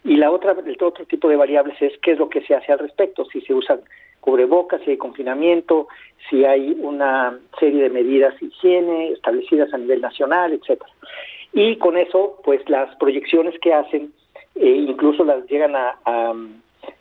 y 0.06 0.18
la 0.18 0.30
otra, 0.30 0.56
el 0.64 0.78
otro 0.82 1.06
tipo 1.06 1.28
de 1.28 1.36
variables 1.36 1.82
es 1.82 1.98
qué 1.98 2.12
es 2.12 2.20
lo 2.20 2.30
que 2.30 2.42
se 2.42 2.54
hace 2.54 2.72
al 2.72 2.80
respecto, 2.80 3.26
si 3.26 3.42
se 3.42 3.56
usan 3.56 3.82
cubrebocas, 4.22 4.82
si 4.84 4.92
hay 4.92 4.98
confinamiento, 4.98 5.88
si 6.30 6.46
hay 6.46 6.78
una 6.80 7.40
serie 7.60 7.84
de 7.84 7.90
medidas 7.90 8.40
de 8.40 8.46
higiene 8.48 9.12
establecidas 9.14 9.74
a 9.74 9.78
nivel 9.80 10.02
nacional, 10.02 10.54
etcétera. 10.54 10.92
Y 11.54 11.78
con 11.78 11.98
eso, 11.98 12.40
pues 12.44 12.62
las 12.70 12.96
proyecciones 12.98 13.58
que 13.60 13.74
hacen, 13.74 14.14
eh, 14.56 14.86
incluso 14.88 15.24
las 15.24 15.44
llegan 15.48 15.76
a, 15.76 15.98
a, 16.06 16.36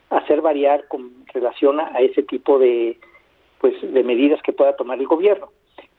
hacer 0.09 0.41
variar 0.41 0.87
con 0.87 1.11
relación 1.31 1.79
a 1.79 1.99
ese 1.99 2.23
tipo 2.23 2.57
de, 2.57 2.97
pues, 3.59 3.75
de 3.81 4.03
medidas 4.03 4.41
que 4.41 4.53
pueda 4.53 4.75
tomar 4.75 4.99
el 4.99 5.07
gobierno. 5.07 5.49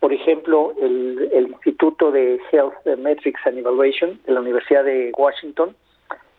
Por 0.00 0.12
ejemplo, 0.12 0.72
el, 0.80 1.28
el 1.32 1.48
Instituto 1.48 2.10
de 2.10 2.40
Health 2.50 2.84
Metrics 2.98 3.46
and 3.46 3.58
Evaluation 3.58 4.20
de 4.26 4.32
la 4.32 4.40
Universidad 4.40 4.84
de 4.84 5.12
Washington, 5.16 5.76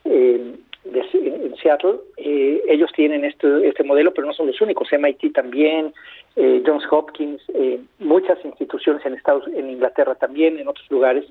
eh, 0.05 0.55
de, 0.83 1.01
en 1.13 1.55
Seattle, 1.57 1.95
eh, 2.17 2.63
ellos 2.67 2.91
tienen 2.95 3.25
este, 3.25 3.67
este 3.67 3.83
modelo, 3.83 4.13
pero 4.13 4.27
no 4.27 4.33
son 4.33 4.47
los 4.47 4.60
únicos. 4.62 4.89
MIT 4.91 5.33
también, 5.33 5.93
eh, 6.36 6.63
Johns 6.65 6.86
Hopkins, 6.89 7.41
eh, 7.53 7.79
muchas 7.99 8.43
instituciones 8.45 9.05
en 9.05 9.15
Estados, 9.15 9.47
en 9.53 9.69
Inglaterra 9.69 10.15
también, 10.15 10.60
en 10.60 10.67
otros 10.67 10.89
lugares. 10.89 11.25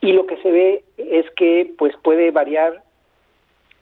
Y 0.00 0.12
lo 0.12 0.26
que 0.26 0.36
se 0.38 0.50
ve 0.50 0.84
es 0.96 1.26
que, 1.36 1.72
pues, 1.78 1.94
puede 2.02 2.30
variar 2.30 2.82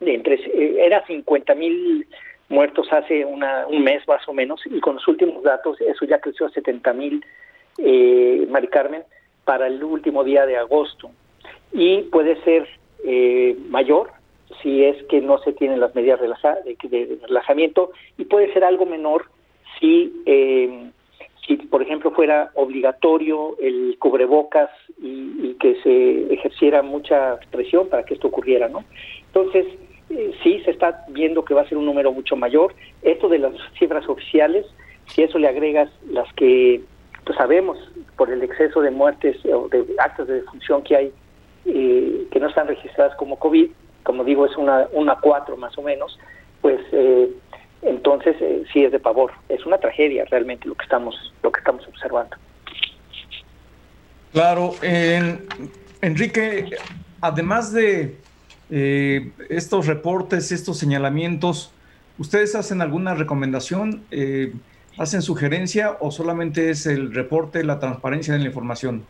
de 0.01 0.15
entre 0.15 0.35
eh, 0.35 0.77
era 0.85 1.05
50 1.07 1.55
mil 1.55 2.07
muertos 2.49 2.87
hace 2.93 3.25
una, 3.25 3.67
un 3.67 3.83
mes 3.83 4.07
más 4.07 4.27
o 4.29 4.33
menos, 4.33 4.61
y 4.67 4.81
con 4.81 4.97
los 4.97 5.09
últimos 5.09 5.43
datos 5.43 5.81
eso 5.81 6.05
ya 6.05 6.21
creció 6.21 6.47
a 6.47 6.51
70 6.51 6.93
mil 6.93 7.25
eh, 7.79 8.47
Mari 8.49 8.69
Carmen, 8.69 9.03
para 9.45 9.67
el 9.67 9.83
último 9.83 10.25
día 10.25 10.47
de 10.47 10.57
agosto. 10.57 11.11
Y 11.73 12.03
puede 12.03 12.41
ser 12.45 12.69
eh, 13.05 13.57
mayor 13.69 14.11
si 14.63 14.85
es 14.85 15.03
que 15.05 15.21
no 15.21 15.39
se 15.39 15.53
tienen 15.53 15.81
las 15.81 15.95
medidas 15.95 16.21
de, 16.21 16.29
de, 16.89 17.19
relajamiento 17.23 17.91
y 18.19 18.25
puede 18.25 18.53
ser 18.53 18.65
algo 18.65 18.87
menor 18.87 19.27
si, 19.79 20.23
eh, 20.27 20.91
si, 21.47 21.57
por 21.57 21.83
ejemplo, 21.83 22.11
fuera 22.13 22.51
obligatorio 22.55 23.57
el 23.61 23.97
cubrebocas 23.99 24.71
y, 25.01 25.33
y, 25.43 25.57
que 25.61 25.77
se 25.83 26.33
ejerciera 26.33 26.83
mucha 26.83 27.39
presión 27.51 27.89
para 27.89 28.05
que 28.05 28.15
esto 28.15 28.29
ocurriera, 28.29 28.69
¿no? 28.69 28.85
Entonces, 29.27 29.67
eh, 30.11 30.33
sí 30.43 30.61
se 30.65 30.71
está 30.71 31.05
viendo 31.09 31.45
que 31.45 31.55
va 31.55 31.63
a 31.63 31.69
ser 31.69 31.79
un 31.79 31.87
número 31.87 32.13
mucho 32.13 32.37
mayor. 32.37 32.75
Esto 33.03 33.29
de 33.29 33.39
las 33.39 33.55
cifras 33.79 34.09
oficiales, 34.09 34.67
si 35.07 35.23
eso 35.23 35.39
le 35.39 35.49
agregas 35.49 35.91
las 36.09 36.33
que 36.35 36.83
pues 37.25 37.39
sabemos 37.39 37.79
por 38.17 38.31
el 38.31 38.43
exceso 38.43 38.83
de 38.83 38.91
muertes 38.91 39.39
o 39.47 39.69
de 39.69 39.85
actos 39.99 40.29
de 40.29 40.35
defunción 40.35 40.83
que 40.83 40.97
hay 40.97 41.13
eh, 41.67 42.27
que 42.31 42.41
no 42.41 42.49
están 42.49 42.69
registradas 42.69 43.17
como 43.17 43.39
COVID, 43.39 43.71
como 44.03 44.25
digo, 44.25 44.47
es 44.47 44.57
una, 44.57 44.87
una 44.93 45.17
cuatro 45.17 45.57
más 45.57 45.77
o 45.79 45.83
menos, 45.83 46.19
pues 46.61 46.81
eh, 46.93 47.31
entonces 47.83 48.37
eh, 48.41 48.65
sí 48.73 48.85
es 48.85 48.93
de 48.93 48.99
pavor. 48.99 49.33
Es 49.49 49.65
una 49.67 49.79
tragedia 49.79 50.25
realmente 50.27 50.69
lo 50.69 50.75
que 50.75 50.85
estamos, 50.85 51.33
lo 51.43 51.51
que 51.51 51.61
estamos 51.61 51.87
observando. 51.89 52.37
Claro, 54.33 54.73
en, 54.83 55.47
Enrique, 56.01 56.71
además 57.21 57.73
de 57.73 58.17
eh, 58.71 59.31
estos 59.49 59.87
reportes, 59.87 60.53
estos 60.53 60.79
señalamientos, 60.79 61.73
¿ustedes 62.19 62.55
hacen 62.55 62.83
alguna 62.83 63.15
recomendación? 63.15 64.05
Eh, 64.11 64.53
¿Hacen 64.99 65.23
sugerencia 65.23 65.97
o 66.01 66.11
solamente 66.11 66.71
es 66.71 66.87
el 66.87 67.15
reporte, 67.15 67.65
la 67.65 67.79
transparencia 67.79 68.35
de 68.35 68.41
la 68.41 68.47
información? 68.47 69.05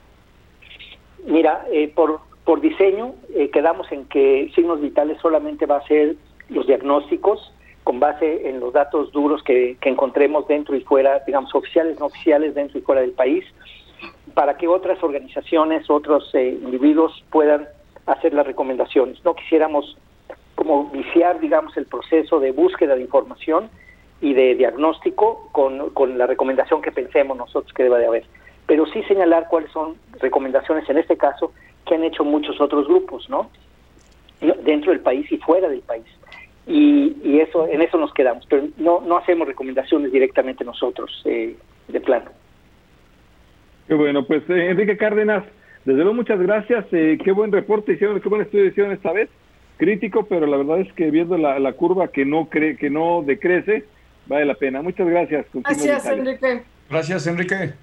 Mira, 1.27 1.67
eh, 1.73 1.93
por, 1.95 2.21
por 2.45 2.61
diseño 2.61 3.15
eh, 3.35 3.51
quedamos 3.51 3.91
en 3.93 4.05
que 4.07 4.51
signos 4.55 4.81
vitales 4.81 5.19
solamente 5.21 5.67
va 5.67 5.79
a 5.79 5.87
ser 5.87 6.17
los 6.49 6.67
diagnósticos 6.67 7.53
con 7.85 8.01
base 8.01 8.49
en 8.49 8.61
los 8.61 8.73
datos 8.73 9.13
duros 9.13 9.43
que, 9.43 9.77
que 9.81 9.89
encontremos 9.91 10.47
dentro 10.49 10.75
y 10.75 10.81
fuera, 10.81 11.23
digamos, 11.27 11.55
oficiales, 11.55 11.99
no 11.99 12.07
oficiales, 12.07 12.55
dentro 12.55 12.79
y 12.79 12.83
fuera 12.83 13.03
del 13.03 13.13
país, 13.13 13.45
para 14.33 14.57
que 14.57 14.67
otras 14.69 15.03
organizaciones, 15.03 15.89
otros 15.91 16.35
eh, 16.35 16.59
individuos 16.63 17.25
puedan 17.31 17.69
hacer 18.07 18.33
las 18.33 18.47
recomendaciones. 18.47 19.23
No 19.25 19.35
quisiéramos 19.35 19.99
como 20.55 20.87
viciar, 20.91 21.41
digamos, 21.41 21.77
el 21.77 21.87
proceso 21.87 22.41
de 22.41 22.53
búsqueda 22.53 22.95
de 22.95 23.03
información, 23.03 23.69
y 24.25 24.33
de 24.33 24.55
diagnóstico 24.55 25.51
con, 25.53 25.91
con 25.91 26.17
la 26.17 26.27
recomendación 26.27 26.81
que 26.81 26.91
pensemos 26.91 27.37
nosotros 27.37 27.73
que 27.75 27.83
deba 27.83 27.99
de 27.99 28.07
haber. 28.07 28.25
Pero 28.67 28.87
sí 28.87 29.03
señalar 29.03 29.49
cuáles 29.49 29.71
son 29.71 29.97
recomendaciones 30.19 30.89
en 30.89 30.97
este 30.97 31.19
caso 31.19 31.53
que 31.85 31.95
han 31.95 32.05
hecho 32.05 32.25
muchos 32.25 32.61
otros 32.61 32.87
grupos, 32.87 33.29
¿no? 33.29 33.51
Dentro 34.65 34.93
del 34.93 35.01
país 35.01 35.31
y 35.31 35.39
fuera 35.39 35.69
del 35.69 35.81
país. 35.81 36.05
Y, 36.67 37.17
y 37.23 37.41
eso 37.41 37.69
en 37.69 37.83
eso 37.83 37.99
nos 37.99 38.13
quedamos, 38.15 38.47
pero 38.49 38.67
no, 38.79 39.01
no 39.01 39.19
hacemos 39.19 39.47
recomendaciones 39.47 40.11
directamente 40.11 40.65
nosotros 40.65 41.23
eh, 41.27 41.57
de 41.89 42.01
plano. 42.01 42.31
Qué 43.87 43.95
bueno, 43.95 44.25
pues 44.25 44.49
eh, 44.49 44.71
Enrique 44.71 44.97
Cárdenas, 44.97 45.45
desde 45.85 45.99
luego 45.99 46.15
muchas 46.15 46.41
gracias, 46.41 46.87
eh, 46.93 47.19
qué 47.23 47.33
buen 47.33 47.53
reporte 47.53 47.93
hicieron, 47.93 48.19
qué 48.21 48.29
buen 48.31 48.41
estudio 48.41 48.65
hicieron 48.65 48.93
esta 48.93 49.13
vez, 49.13 49.29
crítico, 49.77 50.25
pero 50.25 50.47
la 50.47 50.57
verdad 50.57 50.81
es 50.81 50.93
que 50.95 51.11
viendo 51.11 51.37
la, 51.37 51.59
la 51.59 51.73
curva 51.75 52.09
que 52.09 52.25
no 52.25 52.49
cree, 52.49 52.77
que 52.77 52.89
no 52.89 53.23
decrece, 53.23 53.85
vale 54.27 54.47
la 54.47 54.55
pena. 54.55 54.81
Muchas 54.81 55.07
gracias. 55.07 55.47
Gracias, 55.53 56.07
Enrique. 56.07 56.63
Gracias, 56.89 57.27
Enrique. 57.27 57.75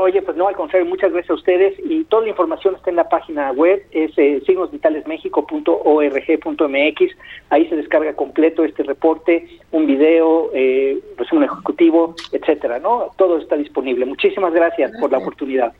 Oye, 0.00 0.22
pues 0.22 0.34
no, 0.34 0.48
al 0.48 0.56
contrario, 0.56 0.88
muchas 0.88 1.12
gracias 1.12 1.30
a 1.30 1.34
ustedes 1.34 1.74
y 1.84 2.04
toda 2.04 2.22
la 2.22 2.30
información 2.30 2.74
está 2.74 2.88
en 2.88 2.96
la 2.96 3.10
página 3.10 3.52
web, 3.52 3.84
es 3.90 4.16
eh, 4.16 4.42
signosvitalesmexico.org.mx, 4.46 7.16
ahí 7.50 7.68
se 7.68 7.76
descarga 7.76 8.14
completo 8.14 8.64
este 8.64 8.82
reporte, 8.82 9.46
un 9.72 9.86
video, 9.86 10.50
eh, 10.54 10.98
resumen 11.18 11.44
ejecutivo, 11.44 12.14
etcétera, 12.32 12.78
¿no? 12.78 13.10
Todo 13.18 13.36
está 13.36 13.56
disponible. 13.56 14.06
Muchísimas 14.06 14.54
gracias, 14.54 14.78
gracias. 14.78 15.02
por 15.02 15.12
la 15.12 15.18
oportunidad. 15.18 15.74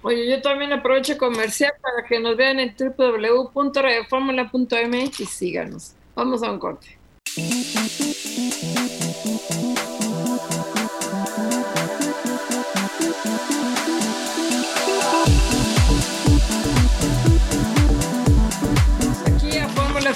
Oye, 0.00 0.30
yo 0.30 0.40
también 0.40 0.72
aprovecho 0.72 1.18
comercial 1.18 1.72
para 1.82 2.02
que 2.08 2.18
nos 2.18 2.38
vean 2.38 2.60
en 2.60 2.74
www.reformula.mx 2.74 5.20
y 5.20 5.26
síganos. 5.26 5.94
Vamos 6.14 6.42
a 6.42 6.50
un 6.50 6.58
corte. 6.58 6.96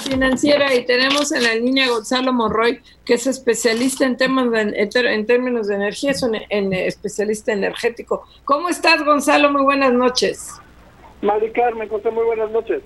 Financiera 0.05 0.73
y 0.73 0.85
tenemos 0.85 1.31
en 1.31 1.43
la 1.43 1.55
línea 1.55 1.89
Gonzalo 1.89 2.31
Monroy, 2.31 2.81
que 3.03 3.15
es 3.15 3.27
especialista 3.27 4.05
en 4.05 4.17
temas 4.17 4.47
en 4.53 5.25
términos 5.25 5.67
de 5.67 5.75
energía, 5.75 6.11
es 6.11 6.23
un 6.23 6.35
en, 6.49 6.73
especialista 6.73 7.51
energético. 7.51 8.25
¿Cómo 8.45 8.69
estás, 8.69 9.03
Gonzalo? 9.03 9.51
Muy 9.51 9.63
buenas 9.63 9.93
noches. 9.93 10.61
Mari 11.21 11.51
Carmen, 11.51 11.89
José, 11.89 12.11
muy 12.11 12.25
buenas 12.25 12.51
noches. 12.51 12.81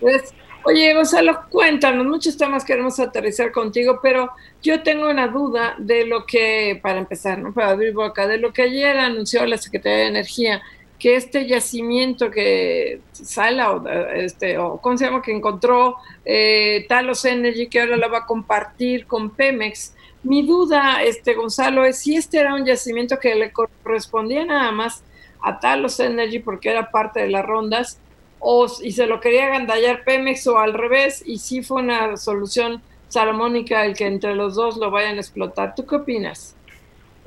Pues, 0.00 0.34
oye, 0.64 0.94
Gonzalo, 0.94 1.40
cuéntanos, 1.50 2.06
muchos 2.06 2.36
temas 2.36 2.64
queremos 2.64 3.00
aterrizar 3.00 3.50
contigo, 3.50 4.00
pero 4.02 4.30
yo 4.62 4.82
tengo 4.82 5.08
una 5.08 5.28
duda 5.28 5.74
de 5.78 6.06
lo 6.06 6.26
que, 6.26 6.78
para 6.82 6.98
empezar, 6.98 7.38
¿no? 7.38 7.52
Para 7.52 7.70
abrir 7.70 7.94
boca, 7.94 8.26
de 8.26 8.38
lo 8.38 8.52
que 8.52 8.62
ayer 8.62 8.98
anunció 8.98 9.46
la 9.46 9.58
Secretaría 9.58 9.98
de 9.98 10.08
Energía 10.08 10.62
que 10.98 11.16
este 11.16 11.46
yacimiento 11.46 12.30
que 12.30 13.00
Sala 13.12 13.72
o, 13.72 13.88
este, 13.88 14.58
o 14.58 14.80
¿cómo 14.80 14.96
se 14.96 15.04
llama? 15.04 15.22
que 15.22 15.32
encontró 15.32 15.96
eh, 16.24 16.86
Talos 16.88 17.24
Energy 17.24 17.68
que 17.68 17.80
ahora 17.80 17.96
la 17.96 18.08
va 18.08 18.18
a 18.18 18.26
compartir 18.26 19.06
con 19.06 19.30
Pemex. 19.30 19.94
Mi 20.22 20.44
duda, 20.44 21.02
este 21.02 21.34
Gonzalo, 21.34 21.84
es 21.84 21.98
si 21.98 22.16
este 22.16 22.38
era 22.38 22.54
un 22.54 22.64
yacimiento 22.64 23.18
que 23.18 23.34
le 23.34 23.52
correspondía 23.52 24.44
nada 24.44 24.72
más 24.72 25.02
a 25.40 25.60
Talos 25.60 26.00
Energy 26.00 26.38
porque 26.38 26.70
era 26.70 26.90
parte 26.90 27.20
de 27.20 27.28
las 27.28 27.44
rondas 27.44 28.00
o 28.38 28.66
y 28.82 28.92
se 28.92 29.06
lo 29.06 29.20
quería 29.20 29.48
gandallar 29.48 30.04
Pemex 30.04 30.46
o 30.46 30.58
al 30.58 30.74
revés 30.74 31.22
y 31.24 31.38
si 31.38 31.62
fue 31.62 31.82
una 31.82 32.16
solución 32.16 32.82
salomónica 33.08 33.84
el 33.84 33.96
que 33.96 34.06
entre 34.06 34.34
los 34.34 34.54
dos 34.54 34.76
lo 34.76 34.90
vayan 34.90 35.16
a 35.16 35.20
explotar. 35.20 35.74
¿Tú 35.74 35.86
qué 35.86 35.96
opinas? 35.96 36.56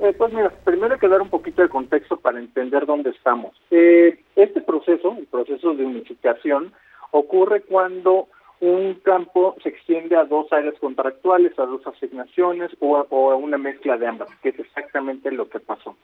Eh, 0.00 0.14
pues 0.16 0.32
mira, 0.32 0.48
primero 0.64 0.94
hay 0.94 1.00
que 1.00 1.08
dar 1.08 1.20
un 1.20 1.28
poquito 1.28 1.60
de 1.60 1.68
contexto 1.68 2.16
para 2.16 2.38
entender 2.38 2.86
dónde 2.86 3.10
estamos. 3.10 3.54
Eh, 3.70 4.18
este 4.34 4.62
proceso, 4.62 5.14
el 5.18 5.26
proceso 5.26 5.74
de 5.74 5.84
unificación, 5.84 6.72
ocurre 7.10 7.60
cuando 7.60 8.28
un 8.60 8.94
campo 9.02 9.56
se 9.62 9.68
extiende 9.68 10.16
a 10.16 10.24
dos 10.24 10.50
áreas 10.54 10.74
contractuales, 10.80 11.58
a 11.58 11.66
dos 11.66 11.86
asignaciones 11.86 12.70
o 12.80 12.96
a, 12.96 13.36
una 13.36 13.58
mezcla 13.58 13.98
de 13.98 14.06
ambas, 14.06 14.30
que 14.42 14.50
es 14.50 14.58
exactamente 14.58 15.30
lo 15.32 15.50
que 15.50 15.60
pasó. 15.60 15.94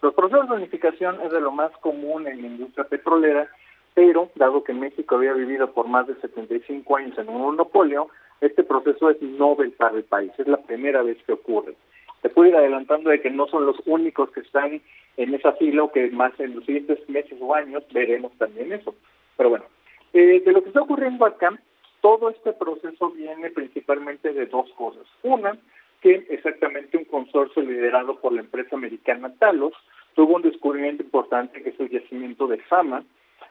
Los 0.00 0.14
procesos 0.14 0.48
de 0.48 0.56
unificación 0.56 1.20
es 1.20 1.30
de 1.30 1.40
lo 1.40 1.52
más 1.52 1.72
común 1.82 2.26
en 2.26 2.40
la 2.40 2.48
industria 2.48 2.84
petrolera, 2.84 3.50
pero 3.92 4.30
dado 4.34 4.64
que 4.64 4.72
México 4.72 5.16
había 5.16 5.34
vivido 5.34 5.72
por 5.72 5.88
más 5.88 6.06
de 6.06 6.14
75 6.16 6.96
años 6.96 7.18
en 7.18 7.28
un 7.28 7.42
monopolio, 7.42 8.08
este 8.40 8.64
proceso 8.64 9.10
es 9.10 9.20
novel 9.20 9.72
para 9.72 9.96
el 9.96 10.04
país, 10.04 10.32
es 10.38 10.48
la 10.48 10.56
primera 10.56 11.02
vez 11.02 11.18
que 11.26 11.34
ocurre 11.34 11.76
se 12.22 12.28
puede 12.28 12.50
ir 12.50 12.56
adelantando 12.56 13.10
de 13.10 13.20
que 13.20 13.30
no 13.30 13.48
son 13.48 13.66
los 13.66 13.76
únicos 13.84 14.30
que 14.30 14.40
están 14.40 14.80
en 15.16 15.34
esa 15.34 15.52
fila 15.52 15.82
o 15.82 15.92
que 15.92 16.08
más 16.10 16.38
en 16.38 16.54
los 16.54 16.64
siguientes 16.64 17.06
meses 17.08 17.36
o 17.40 17.54
años 17.54 17.84
veremos 17.92 18.32
también 18.38 18.72
eso. 18.72 18.94
Pero 19.36 19.50
bueno, 19.50 19.64
eh, 20.12 20.40
de 20.44 20.52
lo 20.52 20.62
que 20.62 20.68
está 20.68 20.82
ocurriendo 20.82 21.24
acá, 21.24 21.58
todo 22.00 22.30
este 22.30 22.52
proceso 22.52 23.10
viene 23.10 23.50
principalmente 23.50 24.32
de 24.32 24.46
dos 24.46 24.70
cosas. 24.74 25.04
Una, 25.22 25.58
que 26.00 26.26
exactamente 26.30 26.96
un 26.96 27.04
consorcio 27.04 27.62
liderado 27.62 28.18
por 28.20 28.32
la 28.32 28.40
empresa 28.40 28.76
americana 28.76 29.32
Talos 29.38 29.72
tuvo 30.14 30.36
un 30.36 30.42
descubrimiento 30.42 31.02
importante 31.02 31.62
que 31.62 31.70
es 31.70 31.80
el 31.80 31.90
yacimiento 31.90 32.46
de 32.46 32.58
Fama, 32.58 33.04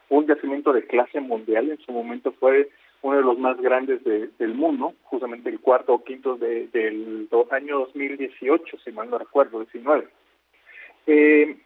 un 0.10 0.28
yacimiento 0.28 0.74
de 0.74 0.86
clase 0.86 1.20
mundial, 1.22 1.72
en 1.72 1.80
su 1.80 1.92
momento 1.92 2.34
fue 2.34 2.70
uno 3.02 3.18
de 3.18 3.24
los 3.24 3.38
más 3.40 3.60
grandes 3.60 4.04
del 4.04 4.54
mundo, 4.54 4.94
justamente 5.04 5.50
el 5.50 5.60
cuarto 5.60 5.94
o 5.94 6.04
quinto 6.04 6.38
de, 6.38 6.68
del 6.68 7.28
año 7.52 7.80
2018, 7.80 8.78
si 8.84 8.92
mal 8.92 9.10
no 9.10 9.18
recuerdo, 9.18 9.60
19. 9.60 10.08
Eh, 11.08 11.58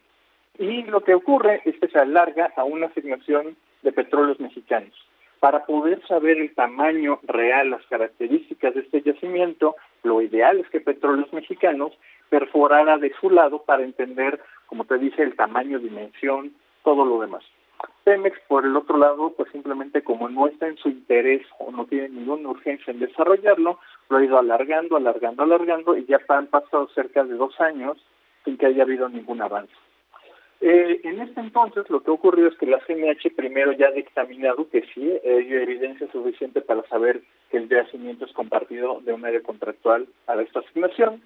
y 0.58 0.82
lo 0.84 1.02
que 1.02 1.14
ocurre 1.14 1.60
es 1.64 1.78
que 1.78 1.88
se 1.88 1.98
alarga 1.98 2.52
a 2.56 2.64
una 2.64 2.86
asignación 2.86 3.56
de 3.82 3.92
petróleos 3.92 4.40
mexicanos. 4.40 4.94
Para 5.40 5.66
poder 5.66 6.04
saber 6.06 6.38
el 6.38 6.54
tamaño 6.54 7.20
real, 7.24 7.70
las 7.70 7.84
características 7.86 8.74
de 8.74 8.80
este 8.80 9.02
yacimiento, 9.02 9.76
lo 10.02 10.22
ideal 10.22 10.58
es 10.58 10.68
que 10.70 10.80
petróleos 10.80 11.30
mexicanos 11.34 11.92
perforara 12.30 12.96
de 12.96 13.12
su 13.20 13.28
lado 13.28 13.62
para 13.62 13.84
entender, 13.84 14.40
como 14.66 14.86
te 14.86 14.96
dije, 14.96 15.22
el 15.22 15.36
tamaño, 15.36 15.78
dimensión, 15.78 16.52
todo 16.82 17.04
lo 17.04 17.20
demás. 17.20 17.44
Pemex, 18.06 18.38
por 18.46 18.64
el 18.64 18.76
otro 18.76 18.98
lado, 18.98 19.32
pues 19.36 19.50
simplemente 19.50 20.04
como 20.04 20.28
no 20.28 20.46
está 20.46 20.68
en 20.68 20.76
su 20.76 20.88
interés 20.88 21.44
o 21.58 21.72
no 21.72 21.86
tiene 21.86 22.08
ninguna 22.10 22.50
urgencia 22.50 22.92
en 22.92 23.00
desarrollarlo, 23.00 23.80
lo 24.08 24.16
ha 24.16 24.24
ido 24.24 24.38
alargando, 24.38 24.96
alargando, 24.96 25.42
alargando 25.42 25.96
y 25.96 26.04
ya 26.04 26.20
han 26.28 26.46
pasado 26.46 26.88
cerca 26.94 27.24
de 27.24 27.34
dos 27.34 27.60
años 27.60 27.98
sin 28.44 28.58
que 28.58 28.66
haya 28.66 28.84
habido 28.84 29.08
ningún 29.08 29.42
avance. 29.42 29.74
Eh, 30.60 31.00
en 31.02 31.20
este 31.20 31.40
entonces 31.40 31.90
lo 31.90 32.00
que 32.00 32.12
ha 32.12 32.14
ocurrido 32.14 32.46
es 32.46 32.56
que 32.58 32.66
la 32.66 32.78
CNH 32.86 33.34
primero 33.34 33.72
ya 33.72 33.88
ha 33.88 33.90
dictaminado 33.90 34.70
que 34.70 34.82
sí 34.94 35.12
hay 35.24 35.52
evidencia 35.52 36.08
suficiente 36.12 36.60
para 36.60 36.84
saber 36.84 37.22
que 37.50 37.56
el 37.56 37.68
yacimiento 37.68 38.24
es 38.24 38.32
compartido 38.34 39.00
de 39.00 39.14
un 39.14 39.24
área 39.24 39.42
contractual 39.42 40.06
a 40.28 40.40
esta 40.40 40.60
asignación 40.60 41.22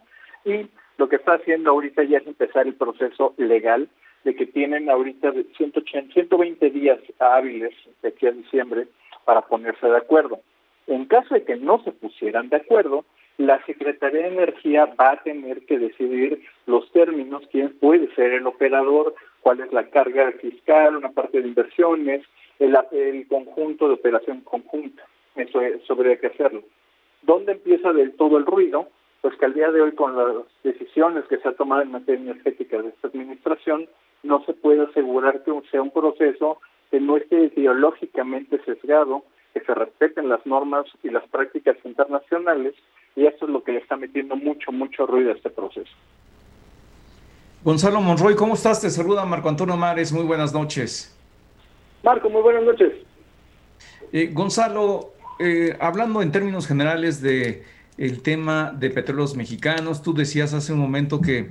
y 0.46 0.66
lo 0.96 1.10
que 1.10 1.16
está 1.16 1.34
haciendo 1.34 1.72
ahorita 1.72 2.04
ya 2.04 2.18
es 2.18 2.26
empezar 2.26 2.66
el 2.66 2.74
proceso 2.74 3.34
legal 3.36 3.90
de 4.24 4.34
que 4.34 4.46
tienen 4.46 4.90
ahorita 4.90 5.32
180, 5.56 6.12
120 6.12 6.70
días 6.70 6.98
hábiles 7.18 7.74
de 8.02 8.08
aquí 8.08 8.26
a 8.26 8.32
diciembre 8.32 8.86
para 9.24 9.42
ponerse 9.42 9.86
de 9.86 9.96
acuerdo. 9.96 10.40
En 10.86 11.04
caso 11.06 11.34
de 11.34 11.44
que 11.44 11.56
no 11.56 11.82
se 11.84 11.92
pusieran 11.92 12.48
de 12.48 12.56
acuerdo, 12.56 13.04
la 13.38 13.64
Secretaría 13.64 14.22
de 14.22 14.28
Energía 14.28 14.86
va 15.00 15.12
a 15.12 15.22
tener 15.22 15.64
que 15.64 15.78
decidir 15.78 16.42
los 16.66 16.90
términos, 16.92 17.42
quién 17.50 17.70
puede 17.78 18.14
ser 18.14 18.32
el 18.32 18.46
operador, 18.46 19.14
cuál 19.40 19.60
es 19.60 19.72
la 19.72 19.88
carga 19.88 20.30
fiscal, 20.32 20.96
una 20.96 21.10
parte 21.10 21.40
de 21.40 21.48
inversiones, 21.48 22.22
el, 22.58 22.76
el 22.92 23.26
conjunto 23.28 23.88
de 23.88 23.94
operación 23.94 24.42
conjunta. 24.42 25.02
Eso, 25.36 25.62
eso 25.62 25.92
habría 25.94 26.18
que 26.18 26.26
hacerlo. 26.26 26.62
¿Dónde 27.22 27.52
empieza 27.52 27.92
del 27.92 28.12
todo 28.12 28.36
el 28.36 28.46
ruido? 28.46 28.88
Pues 29.22 29.34
que 29.36 29.44
al 29.44 29.54
día 29.54 29.70
de 29.70 29.80
hoy, 29.82 29.92
con 29.92 30.16
las 30.16 30.44
decisiones 30.62 31.24
que 31.26 31.38
se 31.38 31.48
ha 31.48 31.52
tomado 31.52 31.82
en 31.82 31.92
materia 31.92 32.20
energética 32.20 32.80
de 32.82 32.88
esta 32.88 33.08
administración, 33.08 33.88
no 34.22 34.44
se 34.44 34.52
puede 34.52 34.82
asegurar 34.82 35.42
que 35.42 35.52
sea 35.70 35.82
un 35.82 35.90
proceso 35.90 36.58
que 36.90 37.00
no 37.00 37.16
esté 37.16 37.52
ideológicamente 37.56 38.60
sesgado, 38.64 39.24
que 39.54 39.60
se 39.60 39.74
respeten 39.74 40.28
las 40.28 40.44
normas 40.46 40.86
y 41.02 41.10
las 41.10 41.26
prácticas 41.28 41.76
internacionales, 41.84 42.74
y 43.16 43.26
eso 43.26 43.46
es 43.46 43.50
lo 43.50 43.62
que 43.62 43.72
le 43.72 43.78
está 43.78 43.96
metiendo 43.96 44.36
mucho, 44.36 44.72
mucho 44.72 45.06
ruido 45.06 45.30
a 45.30 45.34
este 45.34 45.50
proceso. 45.50 45.90
Gonzalo 47.62 48.00
Monroy, 48.00 48.34
¿cómo 48.34 48.54
estás? 48.54 48.80
Te 48.80 48.90
saluda 48.90 49.24
Marco 49.24 49.48
Antonio 49.48 49.76
Mares, 49.76 50.12
muy 50.12 50.24
buenas 50.24 50.52
noches. 50.52 51.16
Marco, 52.02 52.30
muy 52.30 52.42
buenas 52.42 52.64
noches. 52.64 52.92
Eh, 54.12 54.30
Gonzalo, 54.32 55.12
eh, 55.38 55.76
hablando 55.80 56.22
en 56.22 56.32
términos 56.32 56.66
generales 56.66 57.20
de 57.20 57.64
el 57.98 58.22
tema 58.22 58.72
de 58.72 58.88
petróleos 58.88 59.36
mexicanos, 59.36 60.02
tú 60.02 60.14
decías 60.14 60.54
hace 60.54 60.72
un 60.72 60.78
momento 60.78 61.20
que 61.20 61.50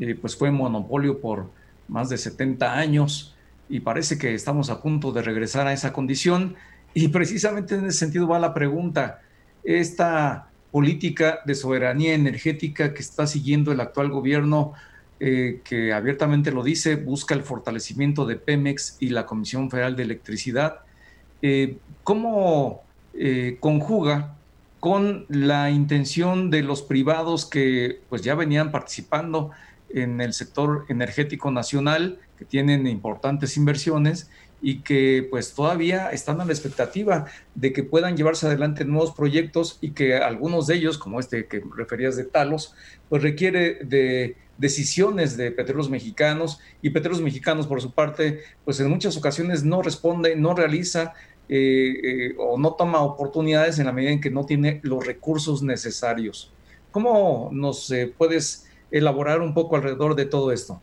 eh, 0.00 0.14
pues 0.20 0.36
fue 0.36 0.52
monopolio 0.52 1.20
por 1.20 1.46
más 1.88 2.08
de 2.08 2.18
70 2.18 2.74
años 2.74 3.34
y 3.68 3.80
parece 3.80 4.18
que 4.18 4.34
estamos 4.34 4.70
a 4.70 4.80
punto 4.80 5.12
de 5.12 5.22
regresar 5.22 5.66
a 5.66 5.72
esa 5.72 5.92
condición. 5.92 6.56
Y 6.94 7.08
precisamente 7.08 7.74
en 7.74 7.86
ese 7.86 7.98
sentido 7.98 8.26
va 8.26 8.38
la 8.38 8.54
pregunta. 8.54 9.20
Esta 9.62 10.48
política 10.70 11.40
de 11.44 11.54
soberanía 11.54 12.14
energética 12.14 12.94
que 12.94 13.00
está 13.00 13.26
siguiendo 13.26 13.72
el 13.72 13.80
actual 13.80 14.10
gobierno, 14.10 14.72
eh, 15.20 15.60
que 15.64 15.92
abiertamente 15.92 16.52
lo 16.52 16.62
dice, 16.62 16.96
busca 16.96 17.34
el 17.34 17.42
fortalecimiento 17.42 18.24
de 18.24 18.36
Pemex 18.36 18.96
y 19.00 19.08
la 19.10 19.26
Comisión 19.26 19.70
Federal 19.70 19.96
de 19.96 20.04
Electricidad, 20.04 20.80
eh, 21.42 21.78
¿cómo 22.04 22.82
eh, 23.14 23.56
conjuga 23.60 24.36
con 24.80 25.26
la 25.28 25.70
intención 25.70 26.50
de 26.50 26.62
los 26.62 26.82
privados 26.82 27.46
que 27.46 28.00
pues 28.08 28.22
ya 28.22 28.34
venían 28.34 28.70
participando 28.70 29.50
en 29.90 30.20
el 30.20 30.32
sector 30.32 30.84
energético 30.88 31.50
nacional, 31.50 32.18
que 32.38 32.44
tienen 32.44 32.86
importantes 32.86 33.56
inversiones 33.56 34.30
y 34.60 34.80
que 34.80 35.26
pues 35.30 35.54
todavía 35.54 36.10
están 36.10 36.40
a 36.40 36.44
la 36.44 36.52
expectativa 36.52 37.26
de 37.54 37.72
que 37.72 37.84
puedan 37.84 38.16
llevarse 38.16 38.46
adelante 38.46 38.84
nuevos 38.84 39.12
proyectos 39.12 39.78
y 39.80 39.90
que 39.90 40.16
algunos 40.16 40.66
de 40.66 40.76
ellos, 40.76 40.98
como 40.98 41.20
este 41.20 41.46
que 41.46 41.62
referías 41.76 42.16
de 42.16 42.24
Talos, 42.24 42.74
pues 43.08 43.22
requiere 43.22 43.84
de 43.84 44.36
decisiones 44.56 45.36
de 45.36 45.52
petróleos 45.52 45.88
mexicanos 45.88 46.58
y 46.82 46.90
petróleos 46.90 47.22
mexicanos 47.22 47.66
por 47.66 47.80
su 47.80 47.92
parte, 47.92 48.40
pues 48.64 48.80
en 48.80 48.90
muchas 48.90 49.16
ocasiones 49.16 49.64
no 49.64 49.82
responde, 49.82 50.34
no 50.34 50.54
realiza 50.54 51.14
eh, 51.48 51.94
eh, 52.02 52.34
o 52.36 52.58
no 52.58 52.74
toma 52.74 53.00
oportunidades 53.00 53.78
en 53.78 53.86
la 53.86 53.92
medida 53.92 54.10
en 54.10 54.20
que 54.20 54.30
no 54.30 54.44
tiene 54.44 54.80
los 54.82 55.06
recursos 55.06 55.62
necesarios. 55.62 56.52
¿Cómo 56.90 57.50
nos 57.52 57.90
eh, 57.90 58.12
puedes 58.18 58.67
elaborar 58.90 59.40
un 59.40 59.54
poco 59.54 59.76
alrededor 59.76 60.14
de 60.14 60.26
todo 60.26 60.52
esto? 60.52 60.80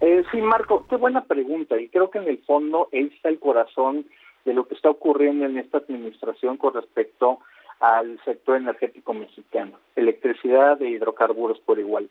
Eh, 0.00 0.24
sí, 0.30 0.40
Marco, 0.40 0.86
qué 0.88 0.96
buena 0.96 1.24
pregunta. 1.24 1.80
Y 1.80 1.88
creo 1.88 2.10
que 2.10 2.18
en 2.18 2.28
el 2.28 2.38
fondo 2.38 2.88
ahí 2.92 3.10
está 3.14 3.28
el 3.28 3.38
corazón 3.38 4.04
de 4.44 4.54
lo 4.54 4.66
que 4.68 4.74
está 4.74 4.90
ocurriendo 4.90 5.44
en 5.46 5.58
esta 5.58 5.78
administración 5.78 6.56
con 6.56 6.74
respecto 6.74 7.40
al 7.80 8.18
sector 8.24 8.56
energético 8.56 9.12
mexicano, 9.12 9.72
electricidad 9.96 10.80
e 10.80 10.90
hidrocarburos 10.90 11.58
por 11.60 11.78
igual. 11.78 12.08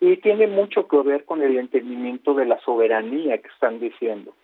Y 0.00 0.16
tiene 0.18 0.46
mucho 0.46 0.86
que 0.86 0.98
ver 0.98 1.24
con 1.24 1.42
el 1.42 1.58
entendimiento 1.58 2.34
de 2.34 2.46
la 2.46 2.58
soberanía 2.60 3.38
que 3.38 3.48
están 3.48 3.80
diciendo. 3.80 4.34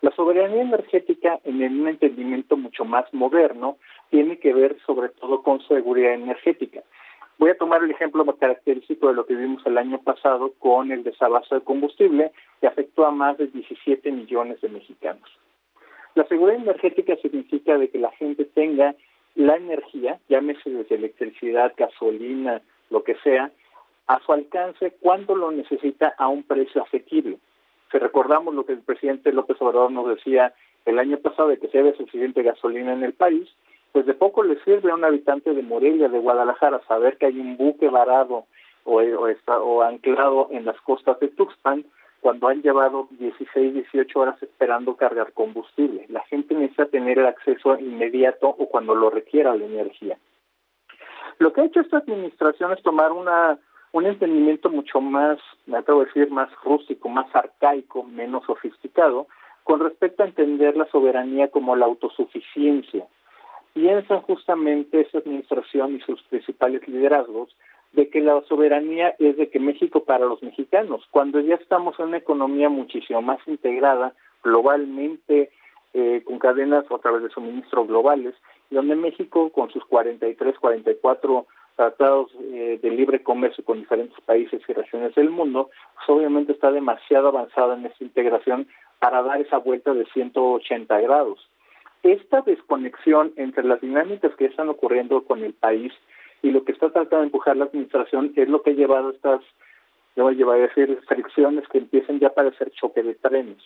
La 0.00 0.10
soberanía 0.12 0.62
energética, 0.62 1.40
en 1.44 1.62
un 1.80 1.88
entendimiento 1.88 2.56
mucho 2.56 2.84
más 2.84 3.12
moderno, 3.12 3.76
tiene 4.10 4.38
que 4.38 4.52
ver 4.52 4.76
sobre 4.86 5.08
todo 5.08 5.42
con 5.42 5.60
seguridad 5.66 6.14
energética. 6.14 6.82
Voy 7.38 7.50
a 7.50 7.56
tomar 7.56 7.84
el 7.84 7.92
ejemplo 7.92 8.24
característico 8.36 9.08
de 9.08 9.14
lo 9.14 9.24
que 9.24 9.36
vimos 9.36 9.64
el 9.64 9.78
año 9.78 10.00
pasado 10.02 10.52
con 10.58 10.90
el 10.90 11.04
desabasto 11.04 11.54
de 11.54 11.60
combustible 11.60 12.32
que 12.60 12.66
afectó 12.66 13.06
a 13.06 13.12
más 13.12 13.38
de 13.38 13.46
17 13.46 14.10
millones 14.10 14.60
de 14.60 14.68
mexicanos. 14.68 15.30
La 16.16 16.26
seguridad 16.26 16.60
energética 16.60 17.14
significa 17.22 17.78
de 17.78 17.90
que 17.90 17.98
la 17.98 18.10
gente 18.12 18.44
tenga 18.44 18.96
la 19.36 19.54
energía, 19.54 20.18
llámese 20.28 20.68
desde 20.68 20.96
electricidad, 20.96 21.72
gasolina, 21.76 22.60
lo 22.90 23.04
que 23.04 23.14
sea, 23.22 23.52
a 24.08 24.18
su 24.20 24.32
alcance 24.32 24.96
cuando 25.00 25.36
lo 25.36 25.52
necesita 25.52 26.14
a 26.18 26.26
un 26.26 26.42
precio 26.42 26.82
asequible. 26.82 27.38
Si 27.92 27.98
recordamos 27.98 28.52
lo 28.52 28.66
que 28.66 28.72
el 28.72 28.80
presidente 28.80 29.32
López 29.32 29.58
Obrador 29.60 29.92
nos 29.92 30.08
decía 30.08 30.54
el 30.86 30.98
año 30.98 31.18
pasado 31.18 31.50
de 31.50 31.58
que 31.58 31.68
se 31.68 31.78
debe 31.78 31.96
suficiente 31.96 32.42
gasolina 32.42 32.94
en 32.94 33.04
el 33.04 33.12
país, 33.12 33.48
pues 33.92 34.06
de 34.06 34.14
poco 34.14 34.42
le 34.42 34.62
sirve 34.64 34.90
a 34.90 34.94
un 34.94 35.04
habitante 35.04 35.52
de 35.54 35.62
Morelia, 35.62 36.08
de 36.08 36.18
Guadalajara, 36.18 36.80
saber 36.86 37.16
que 37.16 37.26
hay 37.26 37.38
un 37.38 37.56
buque 37.56 37.88
varado 37.88 38.46
o, 38.84 39.82
anclado 39.82 40.48
en 40.50 40.64
las 40.64 40.80
costas 40.80 41.18
de 41.20 41.28
Tuxpan 41.28 41.84
cuando 42.20 42.48
han 42.48 42.62
llevado 42.62 43.08
16, 43.12 43.74
18 43.74 44.18
horas 44.18 44.42
esperando 44.42 44.96
cargar 44.96 45.32
combustible. 45.32 46.06
La 46.08 46.24
gente 46.24 46.54
necesita 46.54 46.86
tener 46.86 47.18
el 47.18 47.26
acceso 47.26 47.78
inmediato 47.78 48.48
o 48.48 48.68
cuando 48.68 48.94
lo 48.94 49.10
requiera 49.10 49.54
la 49.54 49.64
energía. 49.64 50.18
Lo 51.38 51.52
que 51.52 51.60
ha 51.60 51.64
hecho 51.66 51.80
esta 51.80 51.98
administración 51.98 52.72
es 52.72 52.82
tomar 52.82 53.12
una 53.12 53.58
un 53.92 54.04
entendimiento 54.04 54.68
mucho 54.68 55.00
más, 55.00 55.38
me 55.66 55.78
atrevo 55.78 56.02
a 56.02 56.04
decir, 56.04 56.30
más 56.30 56.50
rústico, 56.62 57.08
más 57.08 57.34
arcaico, 57.34 58.02
menos 58.04 58.44
sofisticado, 58.44 59.28
con 59.64 59.80
respecto 59.80 60.22
a 60.22 60.26
entender 60.26 60.76
la 60.76 60.86
soberanía 60.90 61.50
como 61.50 61.74
la 61.74 61.86
autosuficiencia 61.86 63.06
piensan 63.78 64.22
justamente 64.22 65.02
esa 65.02 65.18
administración 65.18 65.94
y 65.94 66.00
sus 66.00 66.20
principales 66.24 66.86
liderazgos 66.88 67.56
de 67.92 68.08
que 68.10 68.20
la 68.20 68.42
soberanía 68.48 69.14
es 69.20 69.36
de 69.36 69.50
que 69.50 69.60
México 69.60 70.02
para 70.02 70.26
los 70.26 70.42
mexicanos, 70.42 71.06
cuando 71.12 71.38
ya 71.38 71.54
estamos 71.54 71.96
en 72.00 72.06
una 72.06 72.16
economía 72.16 72.68
muchísimo 72.68 73.22
más 73.22 73.38
integrada, 73.46 74.14
globalmente, 74.42 75.50
eh, 75.94 76.22
con 76.24 76.40
cadenas 76.40 76.90
a 76.90 76.98
través 76.98 77.22
de 77.22 77.30
suministro 77.30 77.86
globales, 77.86 78.34
donde 78.68 78.96
México 78.96 79.50
con 79.50 79.70
sus 79.70 79.84
43, 79.84 80.58
44 80.58 81.46
tratados 81.76 82.32
eh, 82.52 82.80
de 82.82 82.90
libre 82.90 83.22
comercio 83.22 83.64
con 83.64 83.78
diferentes 83.78 84.20
países 84.22 84.60
y 84.66 84.72
regiones 84.72 85.14
del 85.14 85.30
mundo, 85.30 85.70
pues 85.94 86.18
obviamente 86.18 86.50
está 86.50 86.72
demasiado 86.72 87.28
avanzada 87.28 87.76
en 87.76 87.86
esta 87.86 88.02
integración 88.02 88.66
para 88.98 89.22
dar 89.22 89.40
esa 89.40 89.58
vuelta 89.58 89.94
de 89.94 90.04
180 90.06 91.00
grados 91.00 91.38
esta 92.02 92.42
desconexión 92.42 93.32
entre 93.36 93.64
las 93.64 93.80
dinámicas 93.80 94.34
que 94.36 94.46
están 94.46 94.68
ocurriendo 94.68 95.22
con 95.24 95.42
el 95.42 95.54
país 95.54 95.92
y 96.42 96.50
lo 96.50 96.64
que 96.64 96.72
está 96.72 96.90
tratando 96.90 97.18
de 97.18 97.24
empujar 97.24 97.56
la 97.56 97.64
administración 97.64 98.32
es 98.36 98.48
lo 98.48 98.62
que 98.62 98.70
ha 98.70 98.74
llevado 98.74 99.08
a 99.08 99.12
estas, 99.12 99.40
yo 100.14 100.24
voy 100.24 100.40
a 100.40 100.68
decir, 100.68 100.98
fricciones 101.08 101.66
que 101.68 101.78
empiezan 101.78 102.20
ya 102.20 102.28
a 102.28 102.34
parecer 102.34 102.70
choque 102.70 103.02
de 103.02 103.14
trenes. 103.14 103.58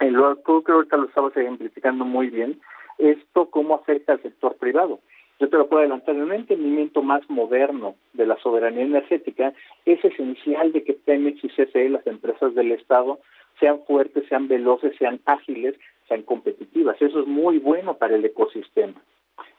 En 0.00 0.14
lo, 0.14 0.36
tú 0.36 0.42
creo 0.42 0.64
que 0.64 0.72
ahorita 0.72 0.96
lo 0.96 1.06
estabas 1.06 1.36
ejemplificando 1.36 2.04
muy 2.04 2.28
bien, 2.30 2.60
esto 2.98 3.50
cómo 3.50 3.74
afecta 3.74 4.12
al 4.12 4.22
sector 4.22 4.56
privado. 4.56 5.00
Yo 5.40 5.48
te 5.48 5.56
lo 5.56 5.68
puedo 5.68 5.80
adelantar, 5.80 6.14
en 6.14 6.22
un 6.22 6.32
entendimiento 6.32 7.02
más 7.02 7.28
moderno 7.28 7.96
de 8.12 8.26
la 8.26 8.36
soberanía 8.38 8.84
energética, 8.84 9.52
es 9.84 10.04
esencial 10.04 10.72
de 10.72 10.84
que 10.84 10.94
Pemex 10.94 11.42
y 11.42 11.48
CFE, 11.48 11.88
las 11.90 12.06
empresas 12.06 12.54
del 12.54 12.72
Estado, 12.72 13.18
sean 13.58 13.80
fuertes, 13.86 14.24
sean 14.28 14.48
veloces, 14.48 14.94
sean 14.98 15.20
ágiles, 15.26 15.76
sean 16.08 16.22
competitivas. 16.22 17.00
Eso 17.00 17.20
es 17.20 17.26
muy 17.26 17.58
bueno 17.58 17.94
para 17.96 18.14
el 18.14 18.24
ecosistema. 18.24 19.00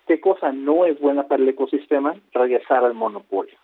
¿Qué 0.08 0.20
cosa 0.20 0.52
no 0.52 0.86
es 0.86 1.00
buena 1.00 1.28
para 1.28 1.42
el 1.42 1.50
ecosistema? 1.50 2.16
Regresar 2.32 2.86
al 2.86 2.94
monopolio. 2.94 3.58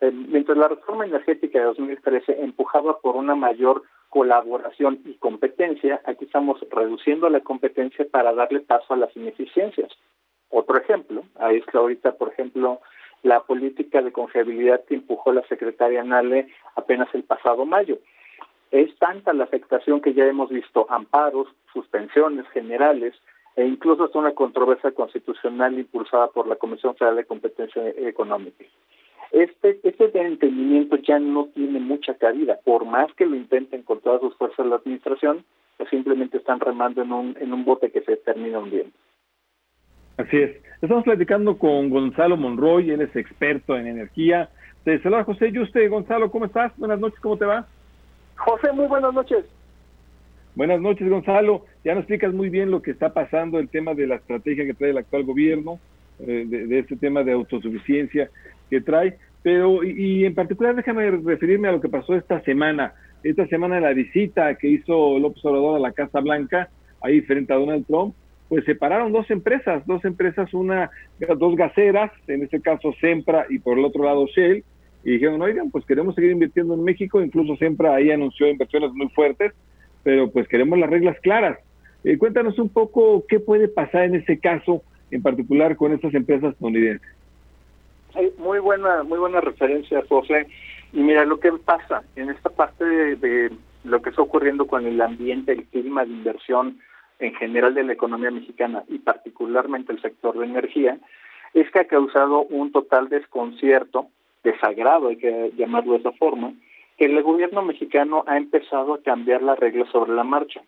Eh, 0.00 0.10
mientras 0.12 0.56
la 0.56 0.68
reforma 0.68 1.06
energética 1.06 1.58
de 1.58 1.64
2013 1.64 2.42
empujaba 2.42 3.00
por 3.00 3.16
una 3.16 3.34
mayor 3.34 3.82
colaboración 4.10 5.00
y 5.04 5.14
competencia, 5.14 6.00
aquí 6.04 6.24
estamos 6.24 6.64
reduciendo 6.70 7.28
la 7.28 7.40
competencia 7.40 8.06
para 8.10 8.32
darle 8.32 8.60
paso 8.60 8.94
a 8.94 8.96
las 8.96 9.14
ineficiencias. 9.16 9.90
Otro 10.50 10.78
ejemplo, 10.78 11.24
ahí 11.36 11.56
es 11.56 11.74
ahorita, 11.74 12.12
por 12.12 12.32
ejemplo, 12.32 12.80
la 13.22 13.40
política 13.40 14.00
de 14.00 14.12
confiabilidad 14.12 14.84
que 14.84 14.94
empujó 14.94 15.32
la 15.32 15.46
secretaria 15.48 16.04
Nale 16.04 16.48
apenas 16.76 17.08
el 17.14 17.24
pasado 17.24 17.66
mayo. 17.66 17.98
Es 18.70 18.94
tanta 18.98 19.32
la 19.32 19.44
afectación 19.44 20.00
que 20.00 20.14
ya 20.14 20.26
hemos 20.26 20.50
visto 20.50 20.86
amparos, 20.90 21.48
suspensiones 21.72 22.46
generales 22.48 23.14
e 23.56 23.66
incluso 23.66 24.04
hasta 24.04 24.18
una 24.18 24.34
controversia 24.34 24.92
constitucional 24.92 25.78
impulsada 25.78 26.28
por 26.28 26.46
la 26.46 26.56
Comisión 26.56 26.94
Federal 26.94 27.16
de 27.16 27.24
Competencia 27.24 27.82
Económica. 27.96 28.64
Este, 29.32 29.78
este 29.82 30.10
entendimiento 30.20 30.96
ya 30.96 31.18
no 31.18 31.48
tiene 31.54 31.80
mucha 31.80 32.14
cabida, 32.14 32.58
por 32.64 32.84
más 32.84 33.12
que 33.14 33.26
lo 33.26 33.36
intenten 33.36 33.82
con 33.82 34.00
todas 34.00 34.20
sus 34.20 34.34
fuerzas 34.36 34.66
la 34.66 34.76
administración, 34.76 35.44
pues 35.76 35.90
simplemente 35.90 36.38
están 36.38 36.60
remando 36.60 37.02
en 37.02 37.12
un, 37.12 37.36
en 37.38 37.52
un 37.52 37.64
bote 37.64 37.90
que 37.90 38.00
se 38.02 38.16
termina 38.16 38.58
hundiendo. 38.58 38.92
Así 40.16 40.36
es. 40.36 40.56
Estamos 40.80 41.04
platicando 41.04 41.58
con 41.58 41.90
Gonzalo 41.90 42.36
Monroy, 42.36 42.90
él 42.90 43.02
es 43.02 43.14
experto 43.14 43.76
en 43.76 43.86
energía. 43.86 44.50
Te 44.84 45.00
saluda 45.02 45.24
José 45.24 45.52
Yuste. 45.52 45.88
Gonzalo, 45.88 46.30
¿cómo 46.30 46.46
estás? 46.46 46.76
Buenas 46.76 46.98
noches, 46.98 47.20
¿cómo 47.20 47.36
te 47.36 47.44
va? 47.44 47.66
José, 48.38 48.72
muy 48.72 48.86
buenas 48.86 49.12
noches. 49.12 49.44
Buenas 50.54 50.80
noches, 50.80 51.08
Gonzalo. 51.08 51.66
Ya 51.84 51.94
nos 51.94 52.02
explicas 52.02 52.32
muy 52.32 52.50
bien 52.50 52.70
lo 52.70 52.82
que 52.82 52.92
está 52.92 53.12
pasando, 53.12 53.58
el 53.58 53.68
tema 53.68 53.94
de 53.94 54.06
la 54.06 54.16
estrategia 54.16 54.64
que 54.64 54.74
trae 54.74 54.90
el 54.90 54.98
actual 54.98 55.24
gobierno, 55.24 55.78
eh, 56.20 56.44
de, 56.46 56.78
este 56.78 56.96
tema 56.96 57.22
de 57.22 57.32
autosuficiencia 57.32 58.30
que 58.70 58.80
trae. 58.80 59.18
Pero, 59.42 59.84
y, 59.84 60.24
en 60.24 60.34
particular, 60.34 60.74
déjame 60.74 61.10
referirme 61.10 61.68
a 61.68 61.72
lo 61.72 61.80
que 61.80 61.88
pasó 61.88 62.14
esta 62.14 62.40
semana. 62.42 62.94
Esta 63.22 63.46
semana, 63.48 63.80
la 63.80 63.92
visita 63.92 64.54
que 64.54 64.68
hizo 64.68 65.18
López 65.18 65.44
Obrador 65.44 65.76
a 65.76 65.80
la 65.80 65.92
Casa 65.92 66.20
Blanca, 66.20 66.68
ahí 67.02 67.20
frente 67.20 67.52
a 67.52 67.56
Donald 67.56 67.86
Trump, 67.86 68.14
pues 68.48 68.64
separaron 68.64 69.12
dos 69.12 69.30
empresas, 69.30 69.86
dos 69.86 70.04
empresas, 70.04 70.52
una, 70.54 70.90
dos 71.38 71.56
gaseras, 71.56 72.10
en 72.26 72.44
este 72.44 72.60
caso 72.60 72.92
Sempra 73.00 73.46
y 73.48 73.58
por 73.58 73.78
el 73.78 73.84
otro 73.84 74.04
lado 74.04 74.26
Shell, 74.26 74.64
y 75.08 75.12
dijeron, 75.12 75.40
oigan, 75.40 75.70
pues 75.70 75.86
queremos 75.86 76.14
seguir 76.14 76.32
invirtiendo 76.32 76.74
en 76.74 76.84
México, 76.84 77.22
incluso 77.22 77.56
siempre 77.56 77.88
ahí 77.88 78.10
anunció 78.10 78.46
inversiones 78.46 78.92
muy 78.92 79.08
fuertes, 79.08 79.54
pero 80.02 80.30
pues 80.30 80.46
queremos 80.48 80.78
las 80.78 80.90
reglas 80.90 81.18
claras. 81.20 81.58
Eh, 82.04 82.18
cuéntanos 82.18 82.58
un 82.58 82.68
poco 82.68 83.24
qué 83.26 83.40
puede 83.40 83.68
pasar 83.68 84.02
en 84.02 84.16
ese 84.16 84.38
caso, 84.38 84.82
en 85.10 85.22
particular 85.22 85.76
con 85.76 85.94
estas 85.94 86.12
empresas 86.12 86.52
estadounidenses. 86.52 87.08
muy 88.36 88.58
buena, 88.58 89.02
muy 89.02 89.18
buena 89.18 89.40
referencia, 89.40 90.04
José. 90.06 90.46
Y 90.92 91.00
mira 91.00 91.24
lo 91.24 91.40
que 91.40 91.52
pasa 91.52 92.02
en 92.14 92.28
esta 92.28 92.50
parte 92.50 92.84
de, 92.84 93.50
lo 93.84 94.02
que 94.02 94.10
está 94.10 94.20
ocurriendo 94.20 94.66
con 94.66 94.84
el 94.84 95.00
ambiente, 95.00 95.52
el 95.52 95.64
clima 95.64 96.04
de 96.04 96.10
inversión 96.10 96.80
en 97.18 97.34
general 97.36 97.72
de 97.72 97.84
la 97.84 97.94
economía 97.94 98.30
mexicana 98.30 98.84
y 98.88 98.98
particularmente 98.98 99.90
el 99.90 100.02
sector 100.02 100.38
de 100.38 100.44
energía, 100.44 100.98
es 101.54 101.70
que 101.70 101.78
ha 101.78 101.86
causado 101.86 102.42
un 102.42 102.72
total 102.72 103.08
desconcierto 103.08 104.10
desagrado, 104.42 105.08
hay 105.08 105.16
que 105.16 105.52
llamarlo 105.56 105.92
de 105.92 105.98
esa 105.98 106.12
forma, 106.12 106.52
que 106.96 107.06
el 107.06 107.22
gobierno 107.22 107.62
mexicano 107.62 108.24
ha 108.26 108.36
empezado 108.36 108.94
a 108.94 109.02
cambiar 109.02 109.42
las 109.42 109.58
reglas 109.58 109.88
sobre 109.90 110.12
la 110.12 110.24
marcha. 110.24 110.60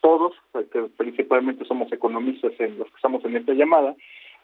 Todos, 0.00 0.34
porque 0.52 0.84
principalmente 0.96 1.64
somos 1.64 1.92
economistas 1.92 2.52
en 2.58 2.78
los 2.78 2.88
que 2.88 2.96
estamos 2.96 3.24
en 3.24 3.36
esta 3.36 3.52
llamada, 3.52 3.94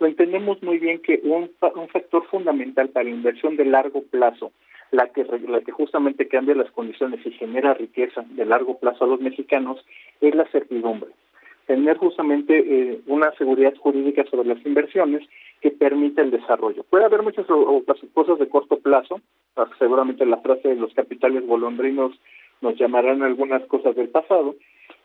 lo 0.01 0.07
entendemos 0.07 0.63
muy 0.63 0.79
bien 0.79 1.01
que 1.01 1.21
un, 1.23 1.51
un 1.75 1.89
factor 1.89 2.27
fundamental 2.27 2.89
para 2.89 3.05
la 3.05 3.11
inversión 3.11 3.57
de 3.57 3.65
largo 3.65 4.03
plazo, 4.03 4.53
la 4.91 5.09
que, 5.09 5.25
la 5.25 5.61
que 5.61 5.73
justamente 5.73 6.29
cambia 6.29 6.55
las 6.55 6.71
condiciones 6.73 7.25
y 7.25 7.31
genera 7.33 7.75
riqueza 7.75 8.25
de 8.31 8.45
largo 8.45 8.79
plazo 8.79 9.05
a 9.05 9.09
los 9.09 9.21
mexicanos, 9.21 9.85
es 10.21 10.35
la 10.35 10.45
certidumbre 10.47 11.13
tener 11.67 11.97
justamente 11.97 12.59
eh, 12.59 13.01
una 13.07 13.33
seguridad 13.33 13.75
jurídica 13.77 14.25
sobre 14.31 14.49
las 14.49 14.65
inversiones 14.67 15.23
que 15.63 15.71
permita 15.71 16.21
el 16.23 16.33
desarrollo. 16.33 16.83
Puede 16.83 17.05
haber 17.05 17.23
muchas 17.23 17.47
cosas 18.13 18.39
de 18.39 18.49
corto 18.49 18.81
plazo, 18.81 19.21
ah, 19.57 19.71
seguramente 19.79 20.27
la 20.27 20.39
frase 20.39 20.69
de 20.69 20.75
los 20.77 20.93
capitales 20.93 21.47
golondrinos 21.47 22.13
nos 22.61 22.77
llamarán 22.77 23.23
algunas 23.23 23.63
cosas 23.67 23.95
del 23.95 24.09
pasado, 24.09 24.57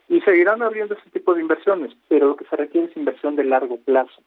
y 0.09 0.19
seguirán 0.21 0.63
abriendo 0.63 0.95
ese 0.95 1.09
tipo 1.11 1.35
de 1.35 1.41
inversiones, 1.41 1.91
pero 2.07 2.29
lo 2.29 2.35
que 2.35 2.45
se 2.45 2.55
requiere 2.55 2.87
es 2.87 2.97
inversión 2.97 3.35
de 3.35 3.43
largo 3.43 3.77
plazo. 3.77 4.21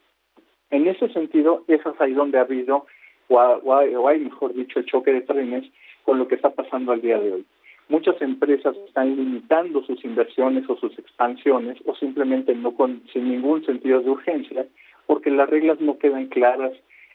En 0.70 0.86
ese 0.86 1.08
sentido, 1.08 1.64
eso 1.66 1.90
es 1.90 2.00
ahí 2.00 2.12
donde 2.12 2.38
ha 2.38 2.42
habido, 2.42 2.86
o 3.28 4.06
hay 4.08 4.20
mejor 4.20 4.54
dicho, 4.54 4.78
el 4.78 4.86
choque 4.86 5.12
de 5.12 5.22
trenes 5.22 5.64
con 6.04 6.18
lo 6.18 6.28
que 6.28 6.36
está 6.36 6.50
pasando 6.50 6.92
al 6.92 7.00
día 7.00 7.18
de 7.18 7.32
hoy. 7.32 7.46
Muchas 7.88 8.22
empresas 8.22 8.76
están 8.86 9.16
limitando 9.16 9.82
sus 9.82 10.04
inversiones 10.04 10.68
o 10.68 10.76
sus 10.76 10.96
expansiones 10.96 11.76
o 11.86 11.96
simplemente 11.96 12.54
no 12.54 12.72
con 12.76 13.02
sin 13.12 13.28
ningún 13.28 13.64
sentido 13.66 14.00
de 14.00 14.10
urgencia 14.10 14.66
porque 15.10 15.28
las 15.32 15.50
reglas 15.50 15.80
no 15.80 15.98
quedan 15.98 16.28
claras 16.28 16.70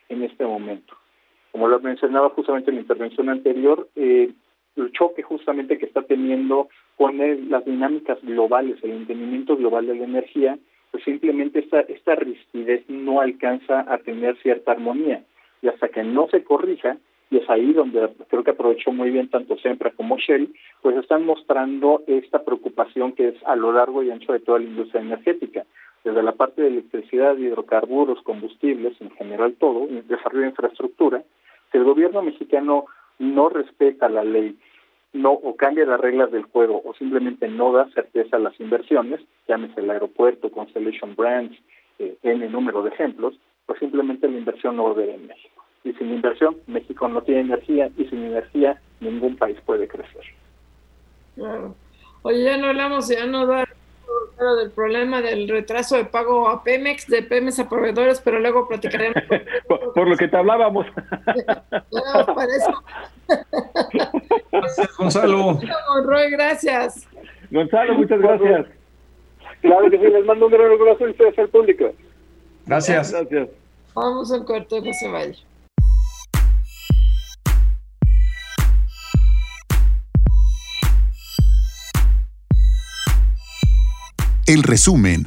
en 0.09 0.21
este 0.21 0.45
momento. 0.45 0.93
Como 1.53 1.69
lo 1.69 1.79
mencionaba 1.79 2.29
justamente 2.31 2.69
en 2.69 2.75
la 2.75 2.81
intervención 2.81 3.29
anterior, 3.29 3.87
eh, 3.95 4.33
el 4.75 4.91
choque 4.91 5.23
justamente 5.23 5.77
que 5.77 5.85
está 5.85 6.01
teniendo 6.01 6.67
con 6.97 7.17
las 7.49 7.63
dinámicas 7.63 8.17
globales, 8.21 8.83
el 8.83 8.91
entendimiento 8.91 9.55
global 9.55 9.87
de 9.87 9.95
la 9.95 10.03
energía, 10.03 10.59
pues 10.91 11.05
simplemente 11.05 11.59
esta, 11.59 11.79
esta 11.79 12.15
rigidez 12.15 12.83
no 12.89 13.21
alcanza 13.21 13.85
a 13.87 13.97
tener 13.99 14.35
cierta 14.41 14.73
armonía. 14.73 15.23
Y 15.61 15.69
hasta 15.69 15.87
que 15.87 16.03
no 16.03 16.27
se 16.27 16.43
corrija, 16.43 16.97
y 17.31 17.37
es 17.37 17.49
ahí 17.49 17.71
donde 17.71 18.09
creo 18.27 18.43
que 18.43 18.51
aprovechó 18.51 18.91
muy 18.91 19.09
bien 19.09 19.29
tanto 19.29 19.57
Sempra 19.59 19.91
como 19.91 20.17
Shell, 20.17 20.53
pues 20.81 20.97
están 20.97 21.25
mostrando 21.25 22.03
esta 22.07 22.43
preocupación 22.43 23.13
que 23.13 23.29
es 23.29 23.35
a 23.45 23.55
lo 23.55 23.71
largo 23.71 24.03
y 24.03 24.11
ancho 24.11 24.33
de 24.33 24.41
toda 24.41 24.59
la 24.59 24.65
industria 24.65 24.99
energética, 24.99 25.65
desde 26.05 26.23
la 26.23 26.33
parte 26.33 26.61
de 26.61 26.67
electricidad, 26.69 27.35
hidrocarburos, 27.35 28.21
combustibles, 28.21 28.93
en 29.01 29.09
general 29.11 29.55
todo, 29.59 29.87
desarrollo 30.07 30.43
de 30.43 30.49
infraestructura, 30.49 31.23
si 31.71 31.77
el 31.77 31.83
gobierno 31.83 32.21
mexicano 32.21 32.85
no 33.17 33.49
respeta 33.49 34.07
la 34.07 34.23
ley, 34.23 34.55
no 35.13 35.31
o 35.31 35.55
cambia 35.55 35.83
las 35.85 35.99
reglas 35.99 36.31
del 36.31 36.43
juego 36.43 36.81
o 36.85 36.93
simplemente 36.93 37.47
no 37.47 37.71
da 37.73 37.89
certeza 37.89 38.37
a 38.37 38.39
las 38.39 38.57
inversiones, 38.59 39.19
llámese 39.47 39.81
el 39.81 39.89
aeropuerto, 39.89 40.51
Constellation 40.51 41.15
Brands, 41.15 41.57
eh, 41.97 42.15
N 42.21 42.47
número 42.49 42.83
de 42.83 42.91
ejemplos, 42.91 43.33
pues 43.65 43.79
simplemente 43.79 44.29
la 44.29 44.37
inversión 44.37 44.75
no 44.75 44.83
volverá 44.83 45.15
en 45.15 45.27
México 45.27 45.65
y 45.83 45.93
sin 45.93 46.11
inversión 46.11 46.57
México 46.67 47.07
no 47.07 47.21
tiene 47.23 47.41
energía 47.41 47.89
y 47.97 48.05
sin 48.05 48.25
energía 48.25 48.79
ningún 48.99 49.37
país 49.37 49.57
puede 49.65 49.87
crecer. 49.87 50.23
Claro. 51.35 51.75
Oye, 52.23 52.43
ya 52.43 52.57
no 52.57 52.67
hablamos, 52.67 53.07
ya 53.07 53.25
no 53.25 53.47
del 54.57 54.71
problema 54.71 55.21
del 55.21 55.47
retraso 55.47 55.95
de 55.95 56.05
pago 56.05 56.47
a 56.49 56.63
Pemex, 56.63 57.07
de 57.07 57.23
Pemex 57.23 57.59
a 57.59 57.69
proveedores, 57.69 58.21
pero 58.21 58.39
luego 58.39 58.67
platicaremos. 58.67 59.15
por, 59.93 60.07
lo 60.07 60.17
que 60.17 60.27
te 60.27 60.37
hablábamos. 60.37 60.85
para 60.91 62.55
eso. 62.55 62.83
Gracias, 64.51 64.97
Gonzalo. 64.97 65.59
Roy, 66.03 66.31
gracias. 66.31 67.07
Gonzalo, 67.49 67.93
muchas 67.95 68.19
gracias. 68.19 68.67
Claro 69.61 69.89
que 69.89 69.97
sí, 69.97 70.05
les 70.05 70.25
mando 70.25 70.45
un 70.45 70.51
gran 70.51 70.71
abrazo 70.71 71.07
y 71.07 71.11
ustedes 71.11 71.39
al 71.39 71.49
público. 71.49 71.91
Gracias. 72.65 73.11
Gracias. 73.11 73.49
Vamos 73.93 74.31
a 74.31 74.35
un 74.35 74.43
corte, 74.43 74.81
no 74.81 74.93
se 74.93 75.07
vaya. 75.07 75.35
El 84.47 84.61
resumen. 84.61 85.25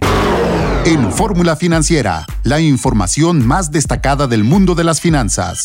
En 0.87 1.11
Fórmula 1.11 1.57
Financiera, 1.57 2.25
la 2.45 2.61
información 2.61 3.45
más 3.45 3.73
destacada 3.73 4.29
del 4.29 4.45
mundo 4.45 4.77
de 4.77 4.85
las 4.85 5.01
finanzas. 5.01 5.64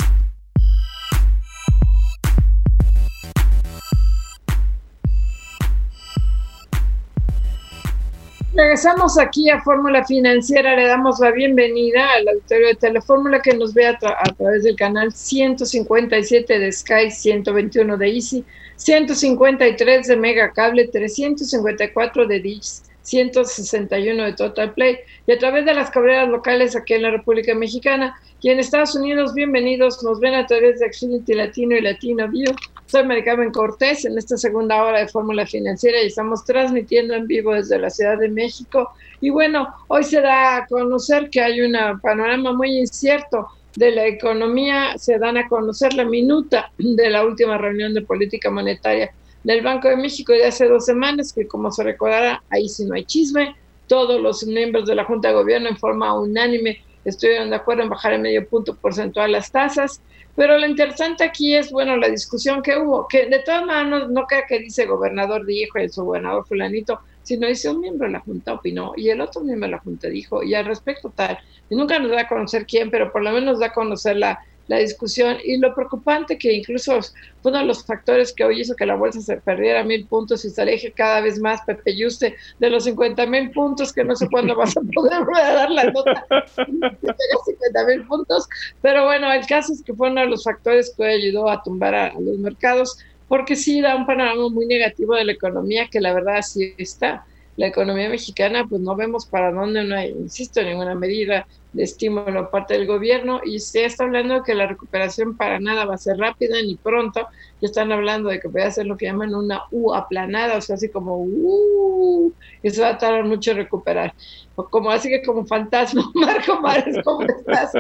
Regresamos 8.56 9.20
aquí 9.20 9.52
a 9.52 9.62
Fórmula 9.62 10.04
Financiera, 10.04 10.76
le 10.76 10.88
damos 10.88 11.20
la 11.20 11.30
bienvenida 11.30 12.08
al 12.18 12.30
auditorio 12.30 12.70
de 12.70 12.76
Telefórmula 12.76 13.40
que 13.40 13.56
nos 13.56 13.76
ve 13.76 13.86
a, 13.86 14.00
través 14.00 14.64
del 14.64 14.76
canal 14.76 15.14
157 15.14 16.58
de 16.58 16.72
Sky, 16.72 17.12
121 17.12 17.98
de 17.98 18.16
Easy, 18.16 18.44
153 18.78 20.08
de 20.08 20.18
Mega 20.18 20.52
Cable, 20.52 20.88
354 20.88 22.26
de 22.26 22.40
Dish 22.40 22.93
161 23.04 24.24
de 24.24 24.34
Total 24.34 24.74
Play 24.74 24.98
y 25.28 25.34
a 25.34 25.38
través 25.38 25.66
de 25.66 25.74
las 25.74 25.92
cabreras 25.92 26.30
locales 26.30 26.76
aquí 26.76 26.94
en 26.96 27.04
la 27.04 27.12
República 27.12 27.54
Mexicana. 27.54 28.20
Y 28.42 28.50
en 28.50 28.60
Estados 28.60 28.96
Unidos, 28.96 29.34
bienvenidos, 29.34 30.04
nos 30.04 30.20
ven 30.20 30.34
a 30.34 30.46
través 30.48 30.80
de 30.80 30.92
Xfinity 30.92 31.34
Latino 31.34 31.78
y 31.78 31.82
Latino 31.82 32.28
View. 32.30 32.54
Soy 32.88 33.06
Maricarmen 33.06 33.52
Cortés 33.52 34.06
en 34.06 34.18
esta 34.18 34.38
segunda 34.38 34.84
hora 34.84 35.00
de 35.00 35.08
Fórmula 35.08 35.46
Financiera 35.46 36.02
y 36.02 36.08
estamos 36.08 36.44
transmitiendo 36.46 37.14
en 37.14 37.28
vivo 37.28 37.54
desde 37.54 37.80
la 37.80 37.90
Ciudad 37.90 38.18
de 38.18 38.30
México. 38.30 38.92
Y 39.22 39.30
bueno, 39.30 39.74
hoy 39.88 40.04
se 40.04 40.22
da 40.22 40.58
a 40.58 40.68
conocer 40.68 41.30
que 41.30 41.42
hay 41.42 41.62
un 41.62 41.76
panorama 42.02 42.54
muy 42.54 42.78
incierto 42.78 43.48
de 43.76 43.92
la 43.92 44.06
economía, 44.06 44.98
se 44.98 45.18
dan 45.18 45.38
a 45.38 45.48
conocer 45.48 45.94
la 45.94 46.06
minuta 46.06 46.72
de 46.78 47.10
la 47.10 47.26
última 47.26 47.58
reunión 47.58 47.94
de 47.94 48.02
política 48.02 48.52
monetaria 48.52 49.12
del 49.44 49.62
Banco 49.62 49.90
de 49.90 49.98
México 49.98 50.34
de 50.34 50.46
hace 50.46 50.68
dos 50.68 50.86
semanas, 50.86 51.34
que 51.34 51.48
como 51.48 51.72
se 51.72 51.84
recordará, 51.84 52.44
ahí 52.50 52.70
sí 52.70 52.86
no 52.86 52.96
hay 52.96 53.06
chisme, 53.06 53.56
todos 53.88 54.22
los 54.22 54.46
miembros 54.46 54.88
de 54.88 54.96
la 54.96 55.04
Junta 55.04 55.30
de 55.30 55.36
Gobierno 55.36 55.70
en 55.70 55.78
forma 55.78 56.20
unánime 56.20 56.82
estuvieron 57.06 57.50
de 57.50 57.58
acuerdo 57.58 57.84
en 57.84 57.90
bajar 57.90 58.14
en 58.14 58.22
medio 58.22 58.48
punto 58.48 58.76
porcentual 58.76 59.34
las 59.34 59.52
tasas, 59.52 60.02
pero 60.36 60.58
lo 60.58 60.66
interesante 60.66 61.24
aquí 61.24 61.54
es, 61.54 61.70
bueno, 61.72 61.98
la 61.98 62.08
discusión 62.08 62.62
que 62.62 62.78
hubo, 62.78 63.08
que 63.08 63.28
de 63.28 63.40
todas 63.40 63.66
maneras 63.66 64.10
no, 64.10 64.24
creo 64.24 64.44
que 64.48 64.60
dice 64.60 64.86
gobernador 64.86 65.46
dijo 65.46 65.80
y 65.80 65.90
su 65.90 66.06
gobernador 66.06 66.48
fulanito, 66.48 67.02
sino 67.22 67.48
dice 67.48 67.70
un 67.70 67.82
miembro 67.82 68.08
de 68.08 68.14
la 68.14 68.20
Junta 68.22 68.54
opinó 68.54 68.94
y 68.96 69.10
el 69.10 69.22
otro 69.22 69.42
miembro 69.42 69.68
de 69.68 69.72
la 69.72 69.80
Junta 69.80 70.08
dijo, 70.08 70.42
y 70.42 70.56
al 70.56 70.66
respecto 70.66 71.12
tal, 71.16 71.38
y 71.70 71.76
nunca 71.76 72.00
nos 72.00 72.12
da 72.12 72.22
a 72.22 72.28
conocer 72.28 72.66
quién, 72.66 72.90
pero 72.90 73.12
por 73.12 73.22
lo 73.22 73.32
menos 73.32 73.60
da 73.60 73.68
a 73.68 73.74
conocer 73.74 74.16
la, 74.16 74.40
la 74.68 74.78
discusión. 74.78 75.38
Y 75.44 75.58
lo 75.58 75.74
preocupante 75.74 76.38
que 76.38 76.54
incluso 76.54 77.00
uno 77.44 77.58
de 77.58 77.66
los 77.66 77.86
factores 77.86 78.34
que 78.34 78.44
hoy 78.44 78.62
hizo 78.62 78.76
que 78.76 78.86
la 78.86 78.96
bolsa 78.96 79.22
se 79.22 79.38
perdiera 79.38 79.84
mil 79.84 80.06
puntos 80.06 80.46
y 80.46 80.50
se 80.50 80.62
aleje 80.62 80.92
cada 80.92 81.22
vez 81.22 81.40
más 81.40 81.62
Pepe 81.66 81.96
Yuste 81.96 82.36
de 82.60 82.70
los 82.70 82.86
50 82.86 83.26
mil 83.26 83.52
puntos 83.52 83.92
que 83.92 84.04
no 84.04 84.16
sé 84.16 84.28
cuándo 84.30 84.56
vas 84.56 84.76
a 84.78 84.82
poder 84.94 85.26
dar 85.34 85.72
la 85.72 85.92
nota 85.92 86.26
de 86.30 87.08
50 87.46 87.86
mil 87.88 88.06
puntos. 88.08 88.48
Pero 88.82 89.06
bueno 89.06 89.32
el 89.32 89.46
caso 89.46 89.74
es 89.74 89.84
que 89.84 89.94
fue 89.94 90.10
uno 90.10 90.22
de 90.22 90.28
los 90.28 90.44
factores 90.44 90.94
que 90.96 91.04
hoy 91.04 91.14
ayudó 91.14 91.50
a 91.50 91.62
tumbar 91.62 91.96
a, 91.96 92.14
los 92.20 92.38
mercados 92.38 92.98
porque 93.28 93.56
sí 93.56 93.82
da 93.82 93.96
un 93.96 94.06
panorama 94.06 94.50
muy 94.50 94.66
negativo 94.66 95.16
de 95.16 95.26
la 95.26 95.32
economía 95.32 95.88
que 95.90 96.00
la 96.00 96.14
verdad 96.14 96.42
sí 96.42 96.74
está. 96.78 97.26
La 97.56 97.68
economía 97.68 98.10
mexicana, 98.10 98.66
pues 98.68 98.82
no 98.82 98.96
vemos 98.96 99.28
para 99.28 99.52
dónde, 99.52 99.84
no 99.84 99.96
hay, 99.96 100.10
insisto, 100.10 100.62
ninguna 100.64 100.96
medida 100.96 101.46
de 101.74 101.84
estímulo 101.84 102.50
parte 102.52 102.76
del 102.76 102.88
gobierno 102.88 103.42
y 103.44 103.60
se 103.60 103.86
está 103.86 104.04
hablando 104.04 104.36
de 104.36 104.44
que 104.44 104.54
la 104.54 104.68
recuperación 104.68 105.36
para 105.36 105.60
nada 105.60 105.86
va 105.86 105.96
a 105.96 105.98
ser 105.98 106.18
rápida 106.18 106.62
ni 106.62 106.76
pronto, 106.76 107.28
ya 107.62 107.68
están 107.68 107.92
hablando 107.92 108.30
de 108.30 108.40
que 108.40 108.48
puede 108.48 108.70
ser 108.72 108.86
lo 108.86 108.96
que 108.96 109.08
llaman 109.08 109.34
una 109.34 109.64
U 109.72 109.94
aplanada, 109.94 110.58
o 110.58 110.62
sea, 110.62 110.76
así 110.76 110.90
como 110.90 111.18
uh, 111.18 112.32
y 112.62 112.70
se 112.70 112.82
va 112.82 112.90
a 112.90 112.98
tardar 112.98 113.26
mucho 113.26 113.52
en 113.52 113.58
recuperar. 113.58 114.14
O 114.56 114.70
como 114.70 114.92
así 114.92 115.10
que 115.10 115.24
como 115.24 115.46
fantasma, 115.46 116.04
Marco 116.14 116.62
Mares, 116.62 116.98
¿cómo 117.04 117.26
estás? 117.26 117.72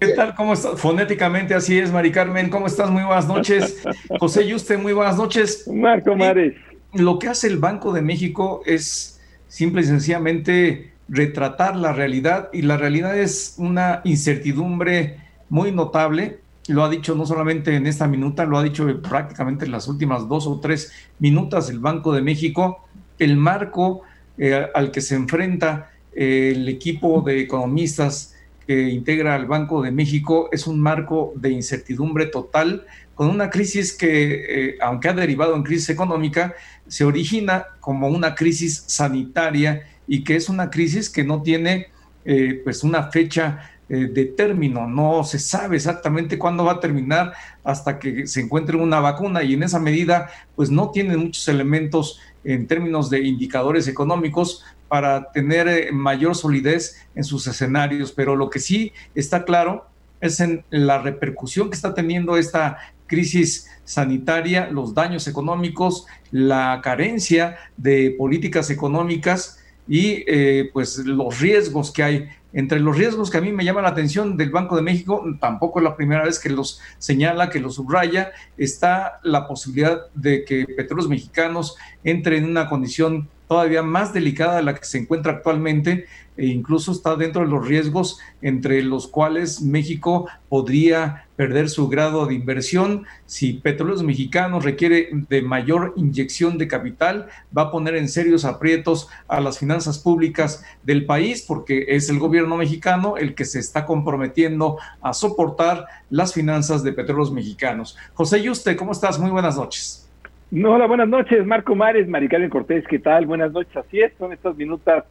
¿Qué 0.00 0.08
tal? 0.08 0.34
¿Cómo 0.36 0.52
estás? 0.52 0.80
Fonéticamente 0.80 1.54
así 1.54 1.78
es, 1.78 1.90
Mari 1.90 2.12
Carmen, 2.12 2.48
¿cómo 2.48 2.68
estás? 2.68 2.90
Muy 2.90 3.02
buenas 3.02 3.26
noches. 3.26 3.82
José 4.20 4.46
Yuste, 4.46 4.76
muy 4.76 4.92
buenas 4.92 5.16
noches. 5.16 5.66
Marco 5.66 6.14
Mares. 6.14 6.54
Lo 6.92 7.18
que 7.18 7.28
hace 7.28 7.48
el 7.48 7.58
Banco 7.58 7.92
de 7.92 8.02
México 8.02 8.62
es 8.66 9.20
simple 9.48 9.80
y 9.80 9.84
sencillamente 9.84 10.89
retratar 11.10 11.76
la 11.76 11.92
realidad 11.92 12.48
y 12.52 12.62
la 12.62 12.76
realidad 12.76 13.18
es 13.18 13.54
una 13.58 14.00
incertidumbre 14.04 15.18
muy 15.48 15.72
notable. 15.72 16.38
Lo 16.68 16.84
ha 16.84 16.88
dicho 16.88 17.16
no 17.16 17.26
solamente 17.26 17.74
en 17.74 17.86
esta 17.86 18.06
minuta, 18.06 18.44
lo 18.44 18.56
ha 18.56 18.62
dicho 18.62 18.86
prácticamente 19.02 19.64
en 19.64 19.72
las 19.72 19.88
últimas 19.88 20.28
dos 20.28 20.46
o 20.46 20.60
tres 20.60 20.92
minutas 21.18 21.68
el 21.68 21.80
Banco 21.80 22.12
de 22.12 22.22
México. 22.22 22.86
El 23.18 23.36
marco 23.36 24.02
eh, 24.38 24.66
al 24.72 24.92
que 24.92 25.00
se 25.00 25.16
enfrenta 25.16 25.90
eh, 26.14 26.52
el 26.54 26.68
equipo 26.68 27.22
de 27.22 27.40
economistas 27.40 28.36
que 28.66 28.88
integra 28.88 29.34
al 29.34 29.46
Banco 29.46 29.82
de 29.82 29.90
México 29.90 30.48
es 30.52 30.68
un 30.68 30.80
marco 30.80 31.32
de 31.34 31.50
incertidumbre 31.50 32.26
total, 32.26 32.86
con 33.16 33.28
una 33.28 33.50
crisis 33.50 33.92
que, 33.92 34.68
eh, 34.70 34.78
aunque 34.80 35.08
ha 35.08 35.12
derivado 35.12 35.56
en 35.56 35.64
crisis 35.64 35.90
económica, 35.90 36.54
se 36.86 37.04
origina 37.04 37.66
como 37.80 38.08
una 38.08 38.34
crisis 38.34 38.84
sanitaria 38.86 39.82
y 40.10 40.24
que 40.24 40.34
es 40.34 40.48
una 40.48 40.70
crisis 40.70 41.08
que 41.08 41.22
no 41.22 41.40
tiene 41.40 41.86
eh, 42.24 42.60
pues 42.64 42.82
una 42.82 43.12
fecha 43.12 43.70
eh, 43.88 44.08
de 44.12 44.24
término, 44.24 44.88
no 44.88 45.22
se 45.22 45.38
sabe 45.38 45.76
exactamente 45.76 46.36
cuándo 46.36 46.64
va 46.64 46.72
a 46.72 46.80
terminar 46.80 47.32
hasta 47.62 48.00
que 48.00 48.26
se 48.26 48.40
encuentre 48.40 48.76
una 48.76 48.98
vacuna 48.98 49.44
y 49.44 49.54
en 49.54 49.62
esa 49.62 49.78
medida 49.78 50.28
pues 50.56 50.68
no 50.68 50.90
tiene 50.90 51.16
muchos 51.16 51.46
elementos 51.46 52.18
en 52.42 52.66
términos 52.66 53.08
de 53.08 53.20
indicadores 53.20 53.86
económicos 53.86 54.64
para 54.88 55.30
tener 55.30 55.68
eh, 55.68 55.92
mayor 55.92 56.34
solidez 56.34 57.06
en 57.14 57.22
sus 57.22 57.46
escenarios, 57.46 58.10
pero 58.10 58.34
lo 58.34 58.50
que 58.50 58.58
sí 58.58 58.92
está 59.14 59.44
claro 59.44 59.86
es 60.20 60.40
en 60.40 60.64
la 60.70 61.00
repercusión 61.00 61.70
que 61.70 61.76
está 61.76 61.94
teniendo 61.94 62.36
esta 62.36 62.78
crisis 63.06 63.68
sanitaria, 63.84 64.70
los 64.72 64.92
daños 64.92 65.28
económicos, 65.28 66.06
la 66.32 66.80
carencia 66.82 67.58
de 67.76 68.16
políticas 68.18 68.70
económicas 68.70 69.59
y 69.88 70.24
eh, 70.26 70.70
pues 70.72 70.98
los 70.98 71.40
riesgos 71.40 71.92
que 71.92 72.02
hay. 72.02 72.28
Entre 72.52 72.80
los 72.80 72.96
riesgos 72.96 73.30
que 73.30 73.38
a 73.38 73.40
mí 73.40 73.52
me 73.52 73.64
llama 73.64 73.80
la 73.80 73.90
atención 73.90 74.36
del 74.36 74.50
Banco 74.50 74.74
de 74.74 74.82
México, 74.82 75.24
tampoco 75.40 75.78
es 75.78 75.84
la 75.84 75.96
primera 75.96 76.24
vez 76.24 76.40
que 76.40 76.50
los 76.50 76.80
señala, 76.98 77.48
que 77.48 77.60
los 77.60 77.76
subraya, 77.76 78.32
está 78.56 79.20
la 79.22 79.46
posibilidad 79.46 80.06
de 80.14 80.44
que 80.44 80.66
petróleos 80.66 81.08
mexicanos 81.08 81.76
entre 82.02 82.38
en 82.38 82.46
una 82.46 82.68
condición 82.68 83.28
todavía 83.50 83.82
más 83.82 84.12
delicada 84.12 84.54
de 84.54 84.62
la 84.62 84.76
que 84.76 84.84
se 84.84 84.98
encuentra 84.98 85.32
actualmente 85.32 86.06
e 86.36 86.46
incluso 86.46 86.92
está 86.92 87.16
dentro 87.16 87.42
de 87.42 87.48
los 87.48 87.66
riesgos 87.66 88.20
entre 88.42 88.80
los 88.84 89.08
cuales 89.08 89.60
México 89.60 90.28
podría 90.48 91.26
perder 91.34 91.68
su 91.68 91.88
grado 91.88 92.26
de 92.26 92.34
inversión. 92.34 93.06
Si 93.26 93.54
Petróleos 93.54 94.04
Mexicanos 94.04 94.62
requiere 94.62 95.08
de 95.28 95.42
mayor 95.42 95.94
inyección 95.96 96.58
de 96.58 96.68
capital, 96.68 97.26
va 97.56 97.62
a 97.62 97.70
poner 97.72 97.96
en 97.96 98.08
serios 98.08 98.44
aprietos 98.44 99.08
a 99.26 99.40
las 99.40 99.58
finanzas 99.58 99.98
públicas 99.98 100.62
del 100.84 101.04
país 101.04 101.42
porque 101.42 101.86
es 101.88 102.08
el 102.08 102.20
gobierno 102.20 102.56
mexicano 102.56 103.16
el 103.16 103.34
que 103.34 103.44
se 103.44 103.58
está 103.58 103.84
comprometiendo 103.84 104.78
a 105.02 105.12
soportar 105.12 105.86
las 106.08 106.32
finanzas 106.34 106.84
de 106.84 106.92
Petróleos 106.92 107.32
Mexicanos. 107.32 107.96
José 108.14 108.40
Yuste, 108.44 108.76
¿cómo 108.76 108.92
estás? 108.92 109.18
Muy 109.18 109.32
buenas 109.32 109.56
noches. 109.56 110.09
Hola, 110.52 110.88
buenas 110.88 111.08
noches, 111.08 111.46
Marco 111.46 111.76
Mares, 111.76 112.08
Maricarmen 112.08 112.50
Cortés, 112.50 112.84
¿qué 112.88 112.98
tal? 112.98 113.24
Buenas 113.24 113.52
noches, 113.52 113.76
así 113.76 114.00
es, 114.00 114.12
son 114.18 114.32
estas 114.32 114.56
minutas 114.56 115.04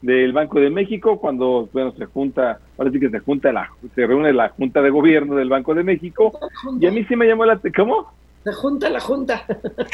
del 0.00 0.32
Banco 0.32 0.60
de 0.60 0.70
México 0.70 1.18
cuando, 1.18 1.68
bueno, 1.72 1.90
se 1.98 2.04
junta, 2.04 2.60
parece 2.76 3.00
que 3.00 3.10
se 3.10 3.18
junta 3.18 3.52
la, 3.52 3.68
se 3.92 4.06
reúne 4.06 4.32
la 4.32 4.50
Junta 4.50 4.82
de 4.82 4.90
Gobierno 4.90 5.34
del 5.34 5.48
Banco 5.48 5.74
de 5.74 5.82
México, 5.82 6.38
y 6.80 6.86
a 6.86 6.92
mí 6.92 7.04
sí 7.06 7.16
me 7.16 7.26
llamó 7.26 7.44
la, 7.44 7.60
¿cómo? 7.74 8.12
Se 8.44 8.52
junta 8.52 8.88
la 8.88 9.00
Junta. 9.00 9.44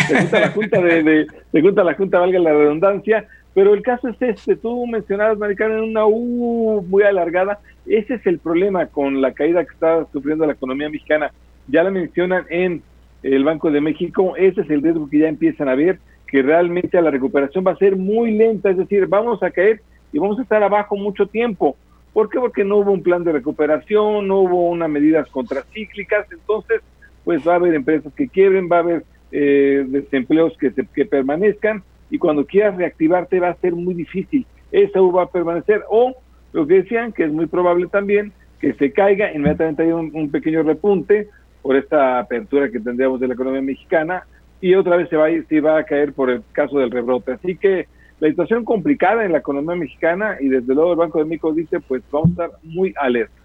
Se 0.07 0.19
junta 0.21 0.41
la 0.41 0.49
Junta, 0.51 0.83
de, 0.83 1.27
se 1.51 1.63
junta 1.63 1.83
la 1.83 1.95
Junta, 1.95 2.19
valga 2.19 2.39
la 2.39 2.53
redundancia, 2.53 3.27
pero 3.55 3.73
el 3.73 3.81
caso 3.81 4.09
es 4.09 4.21
este, 4.21 4.57
tú 4.57 4.87
mencionabas, 4.87 5.39
Maricarmen, 5.39 5.81
una 5.81 6.05
U 6.05 6.85
muy 6.87 7.05
alargada, 7.05 7.59
ese 7.87 8.17
es 8.17 8.27
el 8.27 8.39
problema 8.39 8.85
con 8.85 9.23
la 9.23 9.33
caída 9.33 9.65
que 9.65 9.73
está 9.73 10.05
sufriendo 10.13 10.45
la 10.45 10.53
economía 10.53 10.91
mexicana, 10.91 11.33
ya 11.69 11.85
la 11.85 11.91
mencionan 11.91 12.45
en 12.51 12.83
el 13.23 13.45
Banco 13.45 13.71
de 13.71 13.81
México, 13.81 14.35
ese 14.37 14.63
es 14.63 14.71
el 14.71 14.83
riesgo 14.83 15.09
que 15.09 15.19
ya 15.19 15.29
empiezan 15.29 15.69
a 15.69 15.75
ver, 15.75 15.99
que 16.27 16.43
realmente 16.43 17.01
la 17.03 17.11
recuperación 17.11 17.65
va 17.67 17.73
a 17.73 17.77
ser 17.77 17.97
muy 17.97 18.33
lenta, 18.33 18.71
es 18.71 18.77
decir, 18.77 19.07
vamos 19.07 19.43
a 19.43 19.51
caer 19.51 19.81
y 20.13 20.19
vamos 20.19 20.39
a 20.39 20.43
estar 20.43 20.63
abajo 20.63 20.97
mucho 20.97 21.27
tiempo. 21.27 21.77
¿Por 22.13 22.29
qué? 22.29 22.39
Porque 22.39 22.65
no 22.65 22.79
hubo 22.79 22.93
un 22.93 23.03
plan 23.03 23.23
de 23.25 23.33
recuperación, 23.33 24.27
no 24.27 24.41
hubo 24.41 24.69
unas 24.69 24.89
medidas 24.89 25.29
contracíclicas, 25.29 26.27
entonces 26.33 26.81
pues 27.25 27.47
va 27.47 27.53
a 27.53 27.57
haber 27.57 27.75
empresas 27.75 28.13
que 28.15 28.29
quiebren, 28.29 28.69
va 28.71 28.77
a 28.77 28.81
haber 28.81 29.05
eh, 29.31 29.85
desempleos 29.87 30.57
que, 30.59 30.73
que 30.73 31.05
permanezcan 31.05 31.83
y 32.11 32.19
cuando 32.19 32.47
quieras 32.47 32.77
reactivarte 32.77 33.39
va 33.39 33.51
a 33.51 33.57
ser 33.57 33.75
muy 33.75 33.95
difícil. 33.95 34.47
Esa 34.73 35.01
va 35.01 35.25
a 35.25 35.31
permanecer 35.31 35.83
o 35.89 36.17
lo 36.53 36.67
que 36.67 36.83
decían, 36.83 37.13
que 37.13 37.25
es 37.25 37.33
muy 37.33 37.47
probable 37.47 37.87
también, 37.87 38.33
que 38.61 38.73
se 38.75 38.93
caiga, 38.93 39.33
inmediatamente 39.33 39.83
hay 39.85 39.93
un 39.93 40.31
pequeño 40.31 40.63
repunte, 40.63 41.29
por 41.63 41.77
esta 41.77 42.19
apertura 42.19 42.71
que 42.71 42.81
tendríamos 42.81 43.21
de 43.21 43.29
la 43.29 43.35
economía 43.35 43.63
mexicana 43.63 44.25
y 44.61 44.75
otra 44.75 44.97
vez 44.97 45.09
se 45.09 45.17
va, 45.17 45.27
a 45.27 45.31
ir, 45.31 45.47
se 45.49 45.61
va 45.61 45.79
a 45.79 45.85
caer 45.85 46.13
por 46.13 46.31
el 46.31 46.43
caso 46.53 46.79
del 46.79 46.91
rebrote. 46.91 47.33
Así 47.33 47.57
que 47.57 47.87
la 48.21 48.29
situación 48.29 48.65
complicada 48.65 49.25
en 49.25 49.33
la 49.33 49.39
economía 49.39 49.77
mexicana 49.77 50.37
y 50.41 50.49
desde 50.49 50.75
luego 50.75 50.93
el 50.93 50.99
Banco 50.99 51.19
de 51.19 51.25
México 51.25 51.53
dice 51.53 51.81
pues 51.81 52.03
vamos 52.11 52.29
a 52.31 52.45
estar 52.45 52.51
muy 52.63 52.95
alerta. 52.97 53.40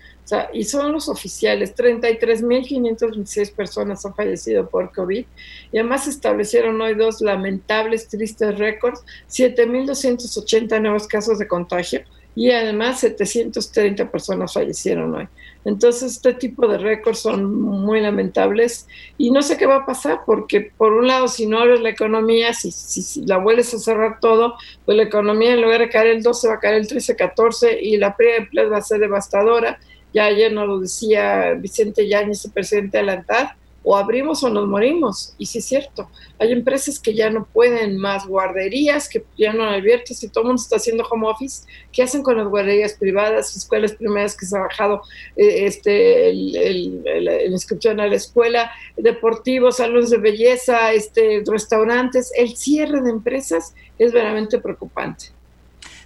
y 0.53 0.65
son 0.65 0.93
los 0.93 1.09
oficiales, 1.09 1.75
33.526 1.75 3.55
personas 3.55 4.05
han 4.07 4.15
fallecido 4.15 4.69
por 4.69 4.93
COVID 4.93 5.25
y 5.73 5.79
además 5.79 6.07
establecieron 6.07 6.81
hoy 6.81 6.95
dos 6.95 7.21
lamentables, 7.21 8.09
tristes 8.09 8.59
récords, 8.59 9.05
7.280 9.29 10.81
nuevos 10.81 11.07
casos 11.07 11.39
de 11.39 11.47
contagio 11.47 12.03
y 12.35 12.51
además 12.51 13.01
730 13.01 14.11
personas 14.11 14.55
fallecieron 14.55 15.15
hoy. 15.15 15.29
Entonces, 15.65 16.13
este 16.13 16.35
tipo 16.35 16.67
de 16.67 16.79
récords 16.79 17.21
son 17.21 17.55
muy 17.55 18.01
lamentables 18.01 18.89
y 19.19 19.31
no 19.31 19.43
sé 19.43 19.57
qué 19.57 19.67
va 19.67 19.77
a 19.77 19.87
pasar 19.87 20.21
porque, 20.25 20.73
por 20.77 20.93
un 20.93 21.07
lado, 21.07 21.29
si 21.29 21.47
no 21.47 21.59
abres 21.59 21.81
la 21.81 21.91
economía, 21.91 22.55
si, 22.55 22.73
si, 22.73 23.25
la 23.27 23.37
vuelves 23.37 23.73
a 23.75 23.79
cerrar 23.79 24.19
todo, 24.19 24.55
pues 24.85 24.97
la 24.97 25.05
economía 25.05 25.53
en 25.53 25.63
lugar 25.63 25.81
de 25.81 25.89
caer 25.89 26.09
el 26.09 26.23
12 26.23 26.49
va 26.49 26.55
a 26.55 26.61
caer 26.61 26.77
el 26.77 26.89
13, 26.89 27.17
14 27.17 27.81
y 27.81 27.97
la 27.99 28.17
pérdida 28.17 28.37
de 28.37 28.43
empleo 28.43 28.71
va 28.71 28.79
a 28.79 28.83
ser 28.83 29.01
devastadora 29.01 29.79
ya 30.13 30.27
ayer 30.27 30.53
nos 30.53 30.67
lo 30.67 30.81
decía 30.81 31.55
Vicente 31.55 32.09
Yáñez, 32.09 32.45
el 32.45 32.53
presidente 32.53 32.99
de 32.99 33.05
la 33.05 33.13
ANTAD, 33.15 33.49
o 33.85 33.97
abrimos 33.97 34.43
o 34.45 34.49
nos 34.49 34.67
morimos. 34.69 35.35
Y 35.39 35.47
sí 35.47 35.59
es 35.59 35.65
cierto, 35.65 36.09
hay 36.39 36.53
empresas 36.53 37.01
que 37.01 37.15
ya 37.15 37.31
no 37.31 37.45
pueden 37.45 37.97
más, 37.97 38.27
guarderías 38.27 39.09
que 39.09 39.25
ya 39.37 39.53
no 39.53 39.65
abiertas 39.65 40.19
si 40.19 40.29
todo 40.29 40.43
el 40.43 40.49
mundo 40.49 40.63
está 40.63 40.77
haciendo 40.77 41.05
home 41.05 41.29
office. 41.29 41.67
¿Qué 41.93 42.03
hacen 42.03 42.23
con 42.23 42.37
las 42.37 42.47
guarderías 42.47 42.95
privadas, 42.95 43.57
escuelas 43.57 43.93
primeras 43.93 44.37
que 44.37 44.47
se 44.47 44.57
ha 44.57 44.61
bajado 44.61 45.03
eh, 45.37 45.67
este, 45.67 46.33
la 46.33 47.45
inscripción 47.45 48.01
a 48.01 48.07
la 48.07 48.17
escuela, 48.17 48.71
deportivos, 48.97 49.77
salones 49.79 50.11
de 50.11 50.19
belleza, 50.19 50.93
este, 50.93 51.43
restaurantes? 51.47 52.33
El 52.37 52.57
cierre 52.57 53.01
de 53.01 53.11
empresas 53.11 53.75
es 53.99 54.13
verdaderamente 54.13 54.59
preocupante. 54.59 55.27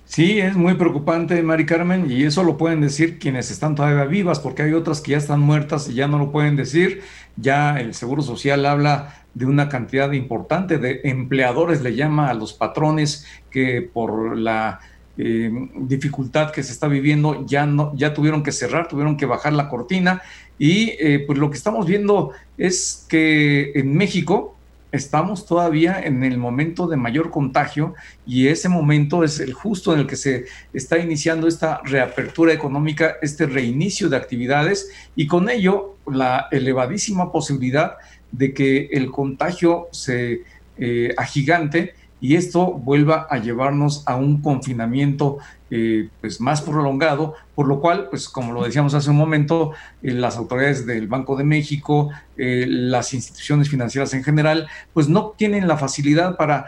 Sí, 0.08 0.38
es 0.38 0.56
muy 0.56 0.74
preocupante, 0.74 1.42
Mari 1.42 1.66
Carmen, 1.66 2.10
y 2.10 2.22
eso 2.22 2.44
lo 2.44 2.56
pueden 2.56 2.80
decir 2.80 3.18
quienes 3.18 3.50
están 3.50 3.74
todavía 3.74 4.04
vivas, 4.04 4.38
porque 4.38 4.62
hay 4.62 4.72
otras 4.72 5.00
que 5.00 5.10
ya 5.10 5.18
están 5.18 5.40
muertas 5.40 5.88
y 5.88 5.94
ya 5.94 6.06
no 6.06 6.18
lo 6.18 6.30
pueden 6.30 6.54
decir. 6.56 7.02
Ya 7.36 7.78
el 7.80 7.92
Seguro 7.92 8.22
Social 8.22 8.64
habla 8.66 9.26
de 9.34 9.46
una 9.46 9.68
cantidad 9.68 10.12
importante 10.12 10.78
de 10.78 11.00
empleadores, 11.04 11.82
le 11.82 11.96
llama 11.96 12.30
a 12.30 12.34
los 12.34 12.54
patrones 12.54 13.26
que 13.50 13.82
por 13.82 14.38
la 14.38 14.80
eh, 15.18 15.50
dificultad 15.76 16.52
que 16.52 16.62
se 16.62 16.72
está 16.72 16.88
viviendo 16.88 17.44
ya 17.46 17.66
no 17.66 17.92
ya 17.96 18.14
tuvieron 18.14 18.42
que 18.42 18.52
cerrar, 18.52 18.88
tuvieron 18.88 19.16
que 19.16 19.26
bajar 19.26 19.52
la 19.54 19.68
cortina 19.68 20.22
y 20.58 20.90
eh, 21.00 21.24
pues 21.26 21.38
lo 21.38 21.50
que 21.50 21.56
estamos 21.56 21.86
viendo 21.86 22.32
es 22.56 23.06
que 23.08 23.72
en 23.74 23.94
México 23.96 24.55
estamos 24.96 25.46
todavía 25.46 26.00
en 26.02 26.24
el 26.24 26.38
momento 26.38 26.86
de 26.86 26.96
mayor 26.96 27.30
contagio 27.30 27.94
y 28.26 28.48
ese 28.48 28.68
momento 28.68 29.22
es 29.22 29.40
el 29.40 29.52
justo 29.52 29.92
en 29.92 30.00
el 30.00 30.06
que 30.06 30.16
se 30.16 30.46
está 30.72 30.98
iniciando 30.98 31.46
esta 31.46 31.80
reapertura 31.84 32.52
económica, 32.52 33.16
este 33.22 33.46
reinicio 33.46 34.08
de 34.08 34.16
actividades 34.16 34.90
y 35.14 35.26
con 35.26 35.48
ello 35.48 35.96
la 36.06 36.48
elevadísima 36.50 37.30
posibilidad 37.30 37.96
de 38.32 38.52
que 38.52 38.86
el 38.92 39.10
contagio 39.10 39.88
se 39.92 40.42
eh, 40.78 41.14
agigante 41.16 41.94
y 42.20 42.36
esto 42.36 42.72
vuelva 42.72 43.26
a 43.30 43.38
llevarnos 43.38 44.02
a 44.06 44.16
un 44.16 44.40
confinamiento 44.40 45.38
eh, 45.68 46.08
pues 46.20 46.40
más 46.40 46.62
prolongado, 46.62 47.34
por 47.56 47.66
lo 47.66 47.80
cual, 47.80 48.06
pues 48.08 48.28
como 48.28 48.52
lo 48.52 48.62
decíamos 48.62 48.94
hace 48.94 49.10
un 49.10 49.16
momento, 49.16 49.72
eh, 50.00 50.12
las 50.12 50.36
autoridades 50.36 50.86
del 50.86 51.08
Banco 51.08 51.34
de 51.34 51.42
México, 51.42 52.10
eh, 52.36 52.66
las 52.68 53.12
instituciones 53.14 53.68
financieras 53.68 54.14
en 54.14 54.22
general, 54.22 54.68
pues 54.92 55.08
no 55.08 55.34
tienen 55.36 55.66
la 55.66 55.76
facilidad 55.76 56.36
para 56.36 56.66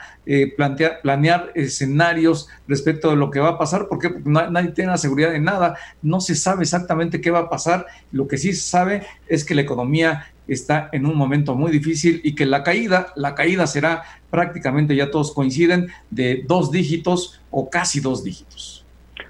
plantear, 0.56 1.00
planear 1.00 1.52
escenarios 1.54 2.48
respecto 2.66 3.10
de 3.10 3.16
lo 3.16 3.30
que 3.30 3.40
va 3.40 3.50
a 3.50 3.58
pasar, 3.58 3.86
porque 3.88 4.12
nadie 4.24 4.72
tiene 4.72 4.90
la 4.90 4.98
seguridad 4.98 5.30
de 5.30 5.40
nada, 5.40 5.76
no 6.02 6.20
se 6.20 6.34
sabe 6.34 6.64
exactamente 6.64 7.20
qué 7.20 7.30
va 7.30 7.40
a 7.40 7.48
pasar, 7.48 7.86
lo 8.12 8.26
que 8.26 8.36
sí 8.36 8.52
se 8.52 8.68
sabe 8.68 9.06
es 9.28 9.44
que 9.44 9.54
la 9.54 9.62
economía 9.62 10.26
está 10.48 10.88
en 10.92 11.06
un 11.06 11.16
momento 11.16 11.54
muy 11.54 11.70
difícil 11.70 12.20
y 12.24 12.34
que 12.34 12.46
la 12.46 12.62
caída, 12.62 13.12
la 13.14 13.34
caída 13.34 13.66
será 13.66 14.02
prácticamente, 14.30 14.96
ya 14.96 15.10
todos 15.10 15.32
coinciden, 15.32 15.88
de 16.10 16.44
dos 16.46 16.70
dígitos 16.70 17.40
o 17.50 17.70
casi 17.70 18.00
dos 18.00 18.24
dígitos. 18.24 18.84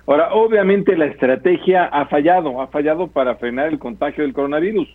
Ahora, 0.09 0.33
obviamente 0.33 0.97
la 0.97 1.05
estrategia 1.05 1.85
ha 1.85 2.07
fallado, 2.07 2.63
ha 2.63 2.69
fallado 2.69 3.09
para 3.09 3.35
frenar 3.35 3.69
el 3.69 3.79
contagio 3.79 4.25
del 4.25 4.33
coronavirus. 4.33 4.89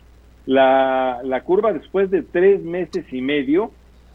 La, 0.47 1.21
curva 1.45 1.71
después 1.71 2.09
de 2.09 2.23
tres 2.23 2.63
meses 2.63 3.05
y 3.13 3.21
medio 3.21 3.69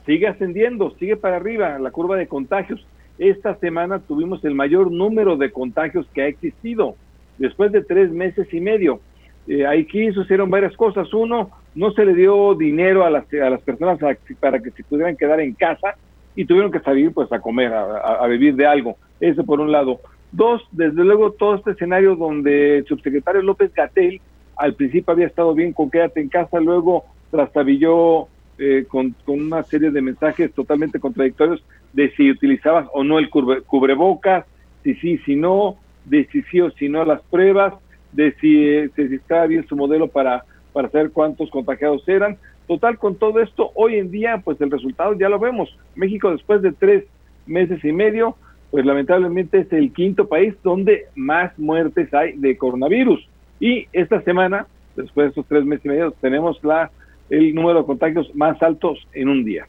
sigue 0.07 0.27
ascendiendo, 0.27 0.91
sigue 0.99 1.17
para 1.17 1.37
arriba, 1.37 1.79
la 1.79 1.93
curva 1.93 2.17
de 2.17 2.27
contagios. 2.27 2.85
Esta 3.17 3.55
semana 3.61 4.01
tuvimos 4.01 4.45
el 4.45 4.57
mayor 4.57 4.91
número 4.91 5.37
de 5.37 5.53
contagios 5.53 6.05
que 6.13 6.23
ha 6.23 6.27
existido 6.27 6.97
después 7.39 7.71
de 7.71 7.85
tres 7.85 8.11
meses 8.11 8.53
y 8.53 8.61
medio. 8.61 9.01
Eh, 9.47 9.65
aquí 9.69 10.11
sucedieron 10.11 10.51
varias 10.51 10.77
cosas. 10.77 11.15
Uno, 11.15 11.51
no 11.77 11.93
se 11.93 12.05
le 12.05 12.13
dio 12.13 12.57
dinero 12.57 13.05
a 13.05 13.11
las, 13.11 13.33
a 13.35 13.51
las 13.51 13.61
personas 13.61 14.01
para 14.41 14.59
que 14.59 14.73
se 14.73 14.83
pudieran 14.83 15.17
quedar 15.17 15.39
en 15.39 15.55
casa 15.55 15.95
y 16.35 16.45
tuvieron 16.45 16.73
que 16.73 16.81
salir 16.81 17.13
pues 17.13 17.31
a 17.31 17.39
comer, 17.39 17.73
a, 17.73 18.27
vivir 18.27 18.57
de 18.57 18.67
algo. 18.67 18.97
Eso 19.21 19.45
por 19.45 19.61
un 19.61 19.71
lado. 19.71 20.01
Dos, 20.33 20.63
desde 20.73 21.05
luego 21.05 21.33
todo 21.33 21.55
este 21.55 21.71
escenario 21.71 22.17
donde 22.17 22.79
el 22.79 22.87
subsecretario 22.87 23.43
López 23.43 23.73
Gatel 23.73 24.21
al 24.57 24.75
principio 24.75 25.13
había 25.13 25.27
estado 25.27 25.55
bien 25.55 25.73
con 25.73 25.91
quédate 25.91 26.21
en 26.21 26.29
casa, 26.29 26.61
luego 26.61 27.05
trastabilló 27.31 28.27
eh, 28.59 28.85
con, 28.89 29.15
con, 29.25 29.41
una 29.41 29.63
serie 29.63 29.91
de 29.91 30.03
mensajes 30.03 30.53
totalmente 30.53 30.99
contradictorios 30.99 31.63
de 31.93 32.11
si 32.17 32.31
utilizabas 32.31 32.89
o 32.93 33.05
no 33.05 33.19
el 33.19 33.31
cubrebocas, 33.31 34.45
si 34.83 34.95
sí, 34.97 35.19
si 35.19 35.37
no, 35.37 35.77
de 36.05 36.27
si 36.27 36.43
sí 36.43 36.61
o 36.61 36.71
si 36.73 36.89
no 36.89 37.05
las 37.05 37.23
pruebas, 37.23 37.75
de 38.13 38.33
si, 38.41 38.89
si 38.97 39.15
estaba 39.15 39.47
bien 39.47 39.67
su 39.67 39.77
modelo 39.77 40.09
para, 40.09 40.45
para 40.73 40.91
saber 40.91 41.11
cuántos 41.13 41.51
contagiados 41.51 42.07
eran. 42.09 42.37
Total, 42.67 42.99
con 42.99 43.15
todo 43.15 43.41
esto, 43.41 43.71
hoy 43.75 43.97
en 43.97 44.11
día, 44.11 44.43
pues 44.45 44.61
el 44.61 44.71
resultado 44.71 45.15
ya 45.15 45.29
lo 45.29 45.39
vemos. 45.39 45.75
México, 45.95 46.31
después 46.31 46.61
de 46.63 46.73
tres 46.73 47.05
meses 47.47 47.83
y 47.85 47.93
medio, 47.93 48.37
pues 48.71 48.85
lamentablemente 48.85 49.61
es 49.61 49.73
el 49.73 49.93
quinto 49.93 50.29
país 50.29 50.55
donde 50.63 51.07
más 51.15 51.59
muertes 51.59 52.13
hay 52.13 52.33
de 52.37 52.57
coronavirus. 52.57 53.27
Y 53.61 53.87
esta 53.93 54.21
semana, 54.23 54.67
después 54.97 55.27
de 55.27 55.29
estos 55.31 55.47
tres 55.47 55.65
meses 55.65 55.87
y 55.87 55.89
medio, 55.89 56.11
tenemos 56.21 56.63
la, 56.63 56.91
el 57.31 57.55
número 57.55 57.81
de 57.81 57.87
contagios 57.87 58.35
más 58.35 58.63
altos 58.63 58.99
en 59.13 59.29
un 59.29 59.45
día. 59.45 59.67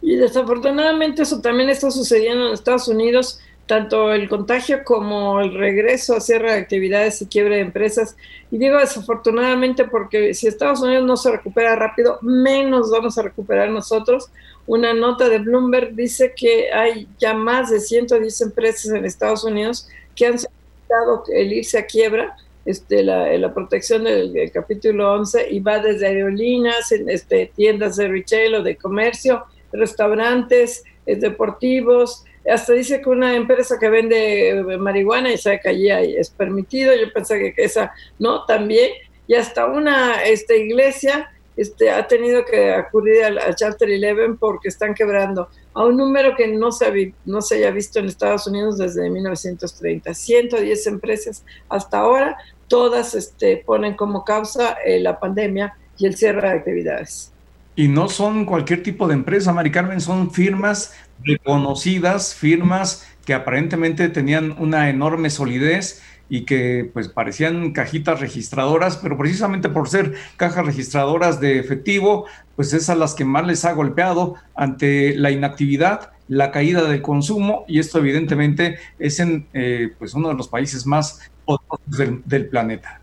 Y 0.00 0.16
desafortunadamente 0.16 1.22
eso 1.22 1.40
también 1.40 1.70
está 1.70 1.90
sucediendo 1.90 2.46
en 2.46 2.52
Estados 2.52 2.86
Unidos 2.88 3.40
tanto 3.68 4.12
el 4.12 4.28
contagio 4.28 4.82
como 4.82 5.40
el 5.40 5.54
regreso 5.54 6.16
a 6.16 6.20
cierre 6.20 6.50
de 6.50 6.58
actividades 6.58 7.22
y 7.22 7.26
quiebre 7.26 7.56
de 7.56 7.60
empresas. 7.60 8.16
Y 8.50 8.58
digo 8.58 8.78
desafortunadamente 8.78 9.84
porque 9.84 10.34
si 10.34 10.48
Estados 10.48 10.80
Unidos 10.80 11.04
no 11.04 11.16
se 11.16 11.30
recupera 11.30 11.76
rápido, 11.76 12.18
menos 12.22 12.90
vamos 12.90 13.16
a 13.18 13.22
recuperar 13.22 13.70
nosotros. 13.70 14.30
Una 14.68 14.92
nota 14.92 15.30
de 15.30 15.38
Bloomberg 15.38 15.94
dice 15.94 16.34
que 16.36 16.70
hay 16.70 17.08
ya 17.18 17.32
más 17.32 17.70
de 17.70 17.80
110 17.80 18.42
empresas 18.42 18.92
en 18.92 19.06
Estados 19.06 19.42
Unidos 19.42 19.88
que 20.14 20.26
han 20.26 20.38
solicitado 20.38 21.24
el 21.32 21.54
irse 21.54 21.78
a 21.78 21.86
quiebra, 21.86 22.36
este, 22.66 23.02
la, 23.02 23.32
la 23.38 23.54
protección 23.54 24.04
del, 24.04 24.52
capítulo 24.52 25.14
11, 25.14 25.52
y 25.52 25.60
va 25.60 25.78
desde 25.78 26.08
aerolíneas, 26.08 26.92
este, 26.92 27.50
tiendas 27.56 27.96
de 27.96 28.08
retail 28.08 28.56
o 28.56 28.62
de 28.62 28.76
comercio, 28.76 29.44
restaurantes, 29.72 30.84
eh, 31.06 31.16
deportivos, 31.16 32.24
hasta 32.46 32.74
dice 32.74 33.00
que 33.00 33.08
una 33.08 33.34
empresa 33.34 33.78
que 33.78 33.88
vende 33.88 34.50
eh, 34.50 34.76
marihuana 34.76 35.32
y 35.32 35.38
sabe 35.38 35.60
que 35.60 35.70
allí 35.70 35.88
es 36.14 36.28
permitido, 36.28 36.94
yo 36.94 37.10
pensé 37.10 37.54
que 37.54 37.64
esa 37.64 37.90
no, 38.18 38.44
también, 38.44 38.90
y 39.26 39.34
hasta 39.34 39.64
una 39.64 40.22
este, 40.24 40.58
iglesia 40.58 41.30
este, 41.58 41.90
ha 41.90 42.06
tenido 42.06 42.44
que 42.44 42.72
acudir 42.72 43.24
al, 43.24 43.54
Charter 43.56 43.88
11 43.90 44.38
porque 44.38 44.68
están 44.68 44.94
quebrando 44.94 45.48
a 45.74 45.84
un 45.84 45.96
número 45.96 46.36
que 46.36 46.46
no 46.46 46.70
se, 46.70 47.12
no 47.24 47.42
se 47.42 47.56
haya 47.56 47.72
visto 47.72 47.98
en 47.98 48.06
Estados 48.06 48.46
Unidos 48.46 48.78
desde 48.78 49.10
1930. 49.10 50.14
110 50.14 50.86
empresas 50.86 51.44
hasta 51.68 51.98
ahora, 51.98 52.36
todas 52.68 53.16
este, 53.16 53.56
ponen 53.66 53.94
como 53.94 54.24
causa 54.24 54.76
eh, 54.84 55.00
la 55.00 55.18
pandemia 55.18 55.76
y 55.98 56.06
el 56.06 56.16
cierre 56.16 56.48
de 56.48 56.54
actividades. 56.54 57.32
Y 57.74 57.88
no 57.88 58.08
son 58.08 58.44
cualquier 58.44 58.84
tipo 58.84 59.08
de 59.08 59.14
empresa, 59.14 59.52
Mari 59.52 59.72
Carmen, 59.72 60.00
son 60.00 60.30
firmas 60.30 60.94
reconocidas, 61.24 62.36
firmas 62.36 63.04
que 63.24 63.34
aparentemente 63.34 64.08
tenían 64.08 64.54
una 64.58 64.90
enorme 64.90 65.28
solidez 65.28 66.02
y 66.28 66.44
que 66.44 66.90
pues 66.92 67.08
parecían 67.08 67.72
cajitas 67.72 68.20
registradoras, 68.20 68.96
pero 68.98 69.16
precisamente 69.16 69.68
por 69.68 69.88
ser 69.88 70.14
cajas 70.36 70.66
registradoras 70.66 71.40
de 71.40 71.58
efectivo, 71.58 72.26
pues 72.56 72.72
es 72.72 72.90
a 72.90 72.94
las 72.94 73.14
que 73.14 73.24
más 73.24 73.46
les 73.46 73.64
ha 73.64 73.72
golpeado 73.72 74.34
ante 74.54 75.14
la 75.16 75.30
inactividad, 75.30 76.10
la 76.28 76.50
caída 76.50 76.84
del 76.84 77.00
consumo 77.00 77.64
y 77.66 77.78
esto 77.78 77.98
evidentemente 77.98 78.78
es 78.98 79.20
en 79.20 79.46
eh, 79.54 79.92
pues 79.98 80.14
uno 80.14 80.28
de 80.28 80.34
los 80.34 80.48
países 80.48 80.86
más 80.86 81.30
poderosos 81.44 82.26
del, 82.26 82.46
planeta. 82.48 83.00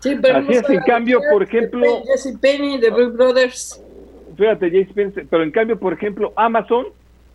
Sí, 0.00 0.16
pero 0.20 0.38
Así 0.38 0.52
es, 0.52 0.70
en 0.70 0.80
cambio, 0.80 1.20
por 1.30 1.42
ejemplo... 1.42 2.02
Jesse 2.06 2.38
Penny, 2.40 2.78
de 2.78 2.90
Brothers 2.90 3.80
fíjate, 4.36 4.70
Jay 4.70 4.86
pero 5.30 5.42
en 5.42 5.50
cambio, 5.50 5.78
por 5.78 5.92
ejemplo, 5.92 6.32
Amazon 6.36 6.86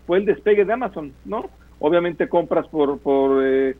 fue 0.07 0.19
el 0.19 0.25
despegue 0.25 0.65
de 0.65 0.73
Amazon, 0.73 1.11
¿no? 1.25 1.49
Obviamente 1.79 2.29
compras 2.29 2.67
por 2.67 2.99
por, 2.99 3.43
eh, 3.43 3.75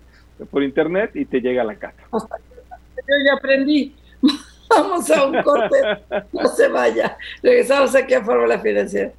por 0.45 0.63
internet 0.63 1.11
y 1.13 1.25
te 1.25 1.39
llega 1.39 1.61
a 1.61 1.65
la 1.65 1.75
casa. 1.75 1.97
Yo 2.11 3.15
ya 3.25 3.33
aprendí. 3.33 3.95
Vamos 4.69 5.09
a 5.11 5.25
un 5.25 5.41
corte. 5.43 5.77
No 6.31 6.47
se 6.47 6.67
vaya. 6.67 7.17
Regresamos 7.43 7.95
aquí 7.95 8.13
a 8.13 8.23
Fórmula 8.23 8.59
Financiera. 8.59 9.11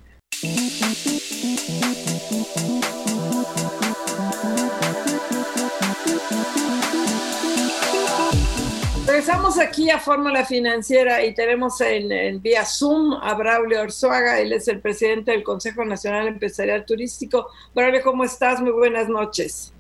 Regresamos 9.07 9.59
aquí 9.59 9.91
a 9.91 9.99
Fórmula 9.99 10.45
Financiera 10.45 11.25
y 11.25 11.35
tenemos 11.35 11.81
en, 11.81 12.41
vía 12.41 12.65
Zoom 12.65 13.13
a 13.13 13.35
Braulio 13.35 13.83
Orzuaga, 13.83 14.41
él 14.41 14.53
es 14.53 14.69
el 14.69 14.81
presidente 14.81 15.33
del 15.33 15.43
Consejo 15.43 15.85
Nacional 15.85 16.29
Empresarial 16.29 16.85
Turístico. 16.87 17.49
Braulio, 17.75 18.03
¿cómo 18.03 18.25
estás? 18.25 18.61
Muy 18.61 18.73
buenas 18.73 19.09
noches. 19.09 19.72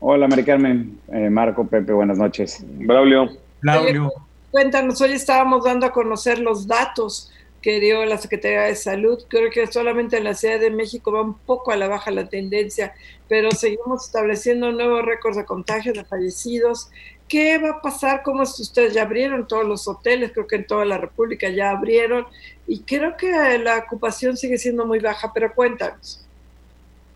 Hola, 0.00 0.26
Mari 0.26 0.44
Carmen, 0.44 0.98
eh, 1.12 1.30
Marco, 1.30 1.66
Pepe, 1.66 1.92
buenas 1.92 2.18
noches. 2.18 2.64
Braulio. 2.66 3.30
Braulio. 3.62 4.12
Cuéntanos, 4.50 5.00
hoy 5.00 5.12
estábamos 5.12 5.64
dando 5.64 5.86
a 5.86 5.92
conocer 5.92 6.38
los 6.38 6.66
datos 6.66 7.30
que 7.62 7.78
dio 7.78 8.04
la 8.06 8.16
Secretaría 8.16 8.62
de 8.62 8.74
Salud. 8.74 9.18
Creo 9.28 9.50
que 9.50 9.66
solamente 9.66 10.16
en 10.16 10.24
la 10.24 10.34
Ciudad 10.34 10.58
de 10.58 10.70
México 10.70 11.12
va 11.12 11.22
un 11.22 11.34
poco 11.34 11.70
a 11.70 11.76
la 11.76 11.86
baja 11.86 12.10
la 12.10 12.28
tendencia, 12.28 12.94
pero 13.28 13.50
seguimos 13.52 14.06
estableciendo 14.06 14.72
nuevos 14.72 15.04
récords 15.04 15.36
de 15.36 15.44
contagios, 15.44 15.94
de 15.94 16.04
fallecidos 16.04 16.90
¿Qué 17.30 17.58
va 17.58 17.70
a 17.70 17.80
pasar? 17.80 18.24
¿Cómo 18.24 18.42
es? 18.42 18.58
Ustedes 18.58 18.92
ya 18.92 19.02
abrieron 19.02 19.46
todos 19.46 19.64
los 19.64 19.86
hoteles, 19.86 20.32
creo 20.32 20.48
que 20.48 20.56
en 20.56 20.66
toda 20.66 20.84
la 20.84 20.98
República 20.98 21.48
ya 21.48 21.70
abrieron 21.70 22.26
y 22.66 22.80
creo 22.80 23.16
que 23.16 23.56
la 23.58 23.78
ocupación 23.78 24.36
sigue 24.36 24.58
siendo 24.58 24.84
muy 24.84 24.98
baja, 24.98 25.30
pero 25.32 25.54
cuéntanos. 25.54 26.26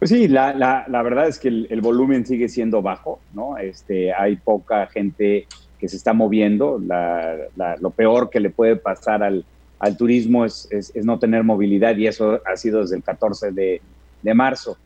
Pues 0.04 0.10
sí, 0.10 0.28
la, 0.28 0.52
la, 0.52 1.02
verdad 1.02 1.28
es 1.28 1.38
que 1.38 1.48
el, 1.48 1.80
volumen 1.80 2.26
sigue 2.26 2.50
siendo 2.50 2.82
bajo, 2.82 3.20
¿no? 3.32 3.56
Este, 3.56 4.12
hay 4.12 4.36
poca 4.36 4.86
gente 4.88 5.46
que 5.78 5.88
se 5.88 5.96
está 5.96 6.12
moviendo. 6.12 6.78
lo 6.78 7.90
peor 7.90 8.28
que 8.28 8.38
le 8.38 8.50
puede 8.50 8.76
pasar 8.76 9.22
al, 9.22 9.46
al 9.78 9.96
turismo 9.96 10.44
es, 10.44 10.68
es, 10.70 10.94
no 11.06 11.18
tener 11.18 11.42
movilidad 11.42 11.96
y 11.96 12.06
eso 12.06 12.38
ha 12.44 12.54
sido 12.58 12.82
desde 12.82 12.96
el 12.96 13.02
14 13.02 13.52
de, 13.52 13.80
de 14.20 14.34
marzo. 14.34 14.76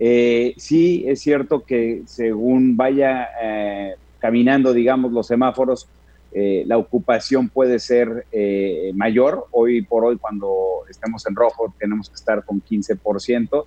Eh, 0.00 0.54
sí, 0.56 1.04
es 1.06 1.20
cierto 1.20 1.62
que 1.62 2.02
según 2.06 2.76
vaya 2.76 3.28
eh, 3.40 3.94
caminando, 4.18 4.72
digamos, 4.72 5.12
los 5.12 5.28
semáforos, 5.28 5.86
eh, 6.32 6.64
la 6.66 6.78
ocupación 6.78 7.48
puede 7.48 7.78
ser 7.78 8.26
eh, 8.32 8.90
mayor. 8.96 9.46
Hoy 9.52 9.82
por 9.82 10.04
hoy, 10.04 10.18
cuando 10.18 10.82
estemos 10.90 11.24
en 11.28 11.36
rojo, 11.36 11.72
tenemos 11.78 12.08
que 12.08 12.16
estar 12.16 12.44
con 12.44 12.60
15%, 12.60 13.64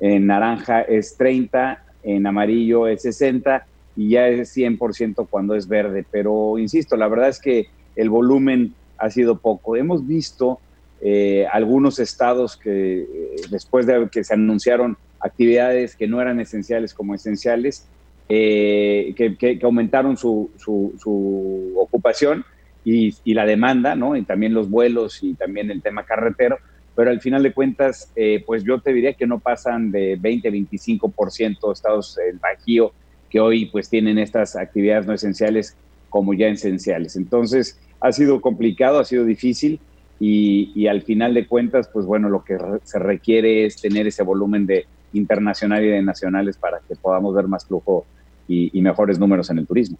en 0.00 0.26
naranja 0.26 0.82
es 0.82 1.18
30%, 1.18 1.78
en 2.04 2.26
amarillo 2.26 2.86
es 2.86 3.04
60% 3.04 3.62
y 3.96 4.10
ya 4.10 4.28
es 4.28 4.56
100% 4.56 5.26
cuando 5.28 5.54
es 5.54 5.66
verde. 5.66 6.04
Pero, 6.10 6.58
insisto, 6.58 6.96
la 6.96 7.08
verdad 7.08 7.28
es 7.28 7.40
que 7.40 7.66
el 7.96 8.08
volumen 8.08 8.74
ha 8.96 9.10
sido 9.10 9.38
poco. 9.38 9.76
Hemos 9.76 10.06
visto 10.06 10.60
eh, 11.00 11.46
algunos 11.52 11.98
estados 11.98 12.56
que 12.56 13.06
después 13.50 13.86
de 13.86 14.08
que 14.10 14.24
se 14.24 14.34
anunciaron 14.34 14.96
actividades 15.20 15.96
que 15.96 16.06
no 16.06 16.20
eran 16.20 16.40
esenciales 16.40 16.94
como 16.94 17.14
esenciales, 17.14 17.86
eh, 18.28 19.14
que, 19.16 19.58
aumentaron 19.62 20.16
su, 20.16 20.50
su, 20.58 21.72
ocupación 21.76 22.44
y, 22.84 23.14
la 23.32 23.46
demanda, 23.46 23.94
¿no? 23.94 24.16
Y 24.16 24.22
también 24.22 24.54
los 24.54 24.68
vuelos 24.70 25.22
y 25.22 25.34
también 25.34 25.70
el 25.70 25.82
tema 25.82 26.04
carretero, 26.04 26.58
pero 26.98 27.12
al 27.12 27.20
final 27.20 27.44
de 27.44 27.52
cuentas, 27.52 28.10
eh, 28.16 28.42
pues 28.44 28.64
yo 28.64 28.80
te 28.80 28.92
diría 28.92 29.12
que 29.12 29.24
no 29.24 29.38
pasan 29.38 29.92
de 29.92 30.16
20, 30.16 30.50
25% 30.50 31.72
estados 31.72 32.18
el 32.18 32.40
Bajío 32.40 32.90
que 33.30 33.38
hoy 33.38 33.66
pues 33.66 33.88
tienen 33.88 34.18
estas 34.18 34.56
actividades 34.56 35.06
no 35.06 35.12
esenciales 35.12 35.76
como 36.10 36.34
ya 36.34 36.48
esenciales. 36.48 37.14
Entonces, 37.14 37.78
ha 38.00 38.10
sido 38.10 38.40
complicado, 38.40 38.98
ha 38.98 39.04
sido 39.04 39.24
difícil 39.24 39.78
y, 40.18 40.72
y 40.74 40.88
al 40.88 41.02
final 41.02 41.34
de 41.34 41.46
cuentas, 41.46 41.88
pues 41.92 42.04
bueno, 42.04 42.30
lo 42.30 42.42
que 42.42 42.58
se 42.82 42.98
requiere 42.98 43.64
es 43.64 43.80
tener 43.80 44.08
ese 44.08 44.24
volumen 44.24 44.66
de 44.66 44.86
internacional 45.12 45.84
y 45.84 45.90
de 45.90 46.02
nacionales 46.02 46.56
para 46.56 46.80
que 46.80 46.96
podamos 46.96 47.32
ver 47.32 47.46
más 47.46 47.64
flujo 47.64 48.06
y, 48.48 48.82
mejores 48.82 49.20
números 49.20 49.48
en 49.50 49.58
el 49.58 49.68
turismo. 49.68 49.98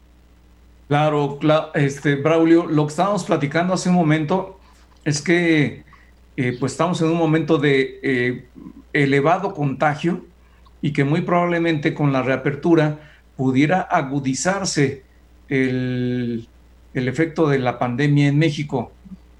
Claro, 0.89 1.39
este, 1.75 2.17
Braulio, 2.17 2.67
lo 2.67 2.87
que 2.87 2.91
estábamos 2.91 3.23
platicando 3.23 3.75
hace 3.75 3.89
un 3.89 3.95
momento 3.95 4.59
es 5.05 5.23
que 5.23 5.87
eh, 6.41 6.57
pues 6.57 6.71
estamos 6.71 7.01
en 7.03 7.09
un 7.09 7.17
momento 7.17 7.59
de 7.59 7.99
eh, 8.01 8.45
elevado 8.93 9.55
contagio 9.55 10.25
y 10.81 10.93
que 10.93 11.03
muy 11.03 11.23
probablemente 11.23 11.95
con 11.95 12.13
la 12.13 12.23
reapertura 12.23 13.01
pudiera 13.37 13.81
agudizarse 13.81 15.03
el, 15.49 16.47
el 16.95 17.09
efecto 17.09 17.49
de 17.49 17.59
la 17.59 17.81
pandemia 17.81 18.29
en 18.29 18.39
México. 18.39 18.93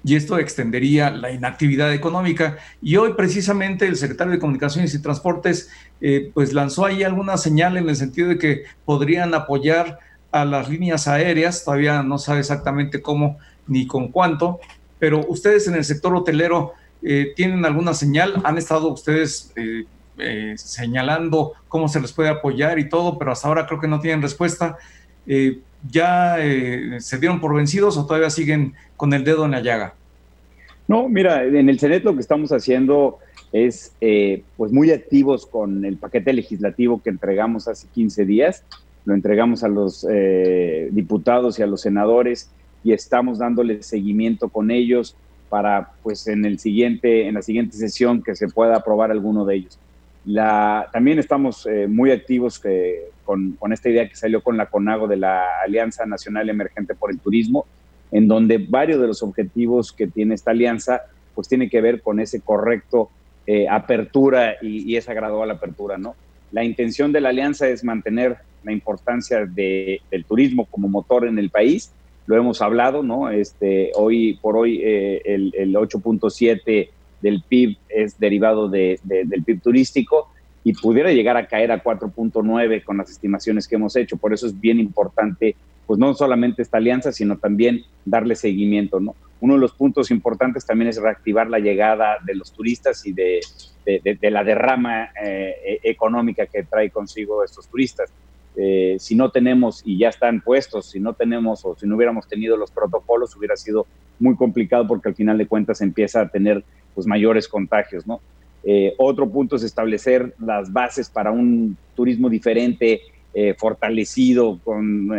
Y 0.03 0.17
esto 0.17 0.37
extendería 0.39 1.09
la 1.09 1.31
inactividad 1.31 1.93
económica. 1.93 2.57
Y 2.81 2.97
hoy 2.97 3.13
precisamente 3.13 3.87
el 3.87 3.95
secretario 3.95 4.33
de 4.33 4.39
Comunicaciones 4.39 4.93
y 4.93 5.01
Transportes 5.01 5.69
eh, 6.01 6.31
pues 6.33 6.51
lanzó 6.51 6.85
ahí 6.85 7.03
alguna 7.03 7.37
señal 7.37 7.77
en 7.77 7.87
el 7.87 7.95
sentido 7.95 8.27
de 8.27 8.37
que 8.37 8.63
podrían 8.83 9.33
apoyar 9.33 9.99
a 10.33 10.43
las 10.43 10.67
líneas 10.67 11.07
aéreas, 11.07 11.63
todavía 11.63 12.03
no 12.03 12.17
sabe 12.17 12.41
exactamente 12.41 13.01
cómo 13.01 13.37
ni 13.67 13.87
con 13.87 14.09
cuánto, 14.09 14.59
pero 14.99 15.25
ustedes 15.29 15.65
en 15.69 15.75
el 15.75 15.85
sector 15.85 16.13
hotelero 16.13 16.73
eh, 17.01 17.33
tienen 17.35 17.65
alguna 17.65 17.93
señal, 17.93 18.41
han 18.43 18.57
estado 18.57 18.89
ustedes 18.89 19.53
eh, 19.55 20.53
señalando 20.57 21.53
cómo 21.67 21.87
se 21.87 22.01
les 22.01 22.11
puede 22.11 22.29
apoyar 22.29 22.77
y 22.77 22.89
todo, 22.89 23.17
pero 23.17 23.31
hasta 23.31 23.47
ahora 23.47 23.65
creo 23.65 23.79
que 23.79 23.87
no 23.87 23.99
tienen 23.99 24.21
respuesta. 24.21 24.77
ya 25.89 26.35
se 26.97 27.17
dieron 27.19 27.39
por 27.39 27.55
vencidos 27.55 27.97
o 27.97 28.05
todavía 28.05 28.29
siguen 28.29 28.73
con 28.97 29.13
el 29.13 29.23
dedo 29.23 29.45
en 29.45 29.51
la 29.51 29.61
llaga? 29.61 29.93
No, 30.87 31.07
mira, 31.07 31.45
en 31.45 31.69
el 31.69 31.79
CENET 31.79 32.03
lo 32.03 32.15
que 32.15 32.21
estamos 32.21 32.51
haciendo 32.51 33.19
es 33.53 33.93
pues 34.57 34.71
muy 34.71 34.91
activos 34.91 35.45
con 35.45 35.85
el 35.85 35.97
paquete 35.97 36.33
legislativo 36.33 37.01
que 37.01 37.11
entregamos 37.11 37.67
hace 37.67 37.87
15 37.93 38.25
días. 38.25 38.65
Lo 39.05 39.13
entregamos 39.13 39.63
a 39.63 39.69
los 39.69 40.05
diputados 40.91 41.59
y 41.59 41.63
a 41.63 41.67
los 41.67 41.81
senadores 41.81 42.49
y 42.83 42.91
estamos 42.91 43.37
dándole 43.37 43.83
seguimiento 43.83 44.49
con 44.49 44.71
ellos 44.71 45.15
para 45.49 45.91
pues 46.03 46.27
en 46.27 46.45
el 46.45 46.59
siguiente 46.59 47.27
en 47.27 47.35
la 47.35 47.41
siguiente 47.41 47.75
sesión 47.75 48.21
que 48.21 48.35
se 48.35 48.47
pueda 48.47 48.77
aprobar 48.77 49.11
alguno 49.11 49.45
de 49.45 49.55
ellos. 49.55 49.79
También 50.91 51.17
estamos 51.17 51.65
eh, 51.65 51.87
muy 51.87 52.11
activos 52.11 52.59
que, 52.59 53.09
con, 53.25 53.53
con, 53.53 53.73
esta 53.73 53.89
idea 53.89 54.07
que 54.07 54.15
salió 54.15 54.41
con 54.41 54.57
la 54.57 54.67
CONAGO 54.67 55.07
de 55.07 55.17
la 55.17 55.43
Alianza 55.63 56.05
Nacional 56.05 56.49
Emergente 56.49 56.93
por 56.93 57.09
el 57.09 57.19
Turismo, 57.19 57.65
en 58.11 58.27
donde 58.27 58.57
varios 58.57 59.01
de 59.01 59.07
los 59.07 59.23
objetivos 59.23 59.91
que 59.91 60.07
tiene 60.07 60.35
esta 60.35 60.51
alianza 60.51 61.01
pues 61.33 61.47
tiene 61.47 61.69
que 61.69 61.81
ver 61.81 62.01
con 62.01 62.19
ese 62.19 62.41
correcto 62.41 63.09
eh, 63.47 63.67
apertura 63.67 64.55
y, 64.61 64.91
y, 64.91 64.97
esa 64.97 65.13
gradual 65.13 65.49
apertura, 65.49 65.97
¿no? 65.97 66.15
La 66.51 66.63
intención 66.63 67.11
de 67.11 67.21
la 67.21 67.29
alianza 67.29 67.67
es 67.67 67.83
mantener 67.83 68.37
la 68.63 68.71
importancia 68.71 69.45
de, 69.45 70.01
del 70.11 70.25
turismo 70.25 70.65
como 70.65 70.87
motor 70.87 71.27
en 71.27 71.39
el 71.39 71.49
país 71.49 71.91
lo 72.29 72.37
hemos 72.37 72.61
hablado, 72.61 73.01
¿no? 73.01 73.31
Este, 73.31 73.91
hoy 73.95 74.37
por 74.39 74.55
hoy 74.55 74.79
eh, 74.83 75.19
el, 75.25 75.51
el 75.57 75.73
8.7 75.73 76.89
del 77.23 77.41
PIB 77.41 77.75
es 77.89 78.19
derivado 78.19 78.69
de, 78.69 78.99
del 79.03 79.43
PIB 79.43 79.59
turístico 79.63 80.29
y 80.63 80.73
pudiera 80.73 81.11
llegar 81.11 81.37
a 81.37 81.47
caer 81.47 81.71
a 81.71 81.83
4.9 81.83 82.83
con 82.83 82.97
las 82.97 83.09
estimaciones 83.09 83.67
que 83.67 83.77
hemos 83.77 83.95
hecho. 83.95 84.15
Por 84.17 84.31
eso 84.31 84.45
es 84.45 84.59
bien 84.59 84.79
importante, 84.79 85.55
pues 85.87 85.97
no 85.97 86.13
solamente 86.13 86.61
esta 86.61 86.77
alianza, 86.77 87.11
sino 87.11 87.39
también 87.39 87.81
darle 88.05 88.35
seguimiento, 88.35 88.99
¿no? 88.99 89.15
Uno 89.41 89.55
de 89.55 89.61
los 89.61 89.71
puntos 89.71 90.11
importantes 90.11 90.67
también 90.67 90.89
es 90.89 91.01
reactivar 91.01 91.49
la 91.49 91.57
llegada 91.57 92.17
de 92.23 92.35
los 92.35 92.51
turistas 92.51 93.07
y 93.07 93.11
de, 93.11 93.39
de 93.85 94.29
la 94.29 94.43
derrama 94.43 95.05
eh, 95.19 95.79
e, 95.83 95.89
económica 95.89 96.45
que 96.45 96.61
trae 96.61 96.91
consigo 96.91 97.43
estos 97.43 97.67
turistas. 97.67 98.11
Eh, 98.55 98.97
si 98.99 99.15
no 99.15 99.29
tenemos, 99.31 99.81
y 99.85 99.97
ya 99.97 100.09
están 100.09 100.41
puestos, 100.41 100.87
si 100.87 100.99
no 100.99 101.13
tenemos 101.13 101.63
o 101.63 101.75
si 101.75 101.87
no 101.87 101.95
hubiéramos 101.95 102.27
tenido 102.27 102.57
los 102.57 102.71
protocolos, 102.71 103.35
hubiera 103.35 103.55
sido 103.55 103.85
muy 104.19 104.35
complicado 104.35 104.87
porque 104.87 105.09
al 105.09 105.15
final 105.15 105.37
de 105.37 105.47
cuentas 105.47 105.81
empieza 105.81 106.21
a 106.21 106.29
tener 106.29 106.63
pues, 106.93 107.07
mayores 107.07 107.47
contagios, 107.47 108.05
¿no? 108.05 108.19
Eh, 108.63 108.93
otro 108.97 109.29
punto 109.29 109.55
es 109.55 109.63
establecer 109.63 110.33
las 110.39 110.73
bases 110.73 111.09
para 111.09 111.31
un 111.31 111.77
turismo 111.95 112.29
diferente, 112.29 113.01
eh, 113.33 113.53
fortalecido, 113.57 114.59
con, 114.63 115.09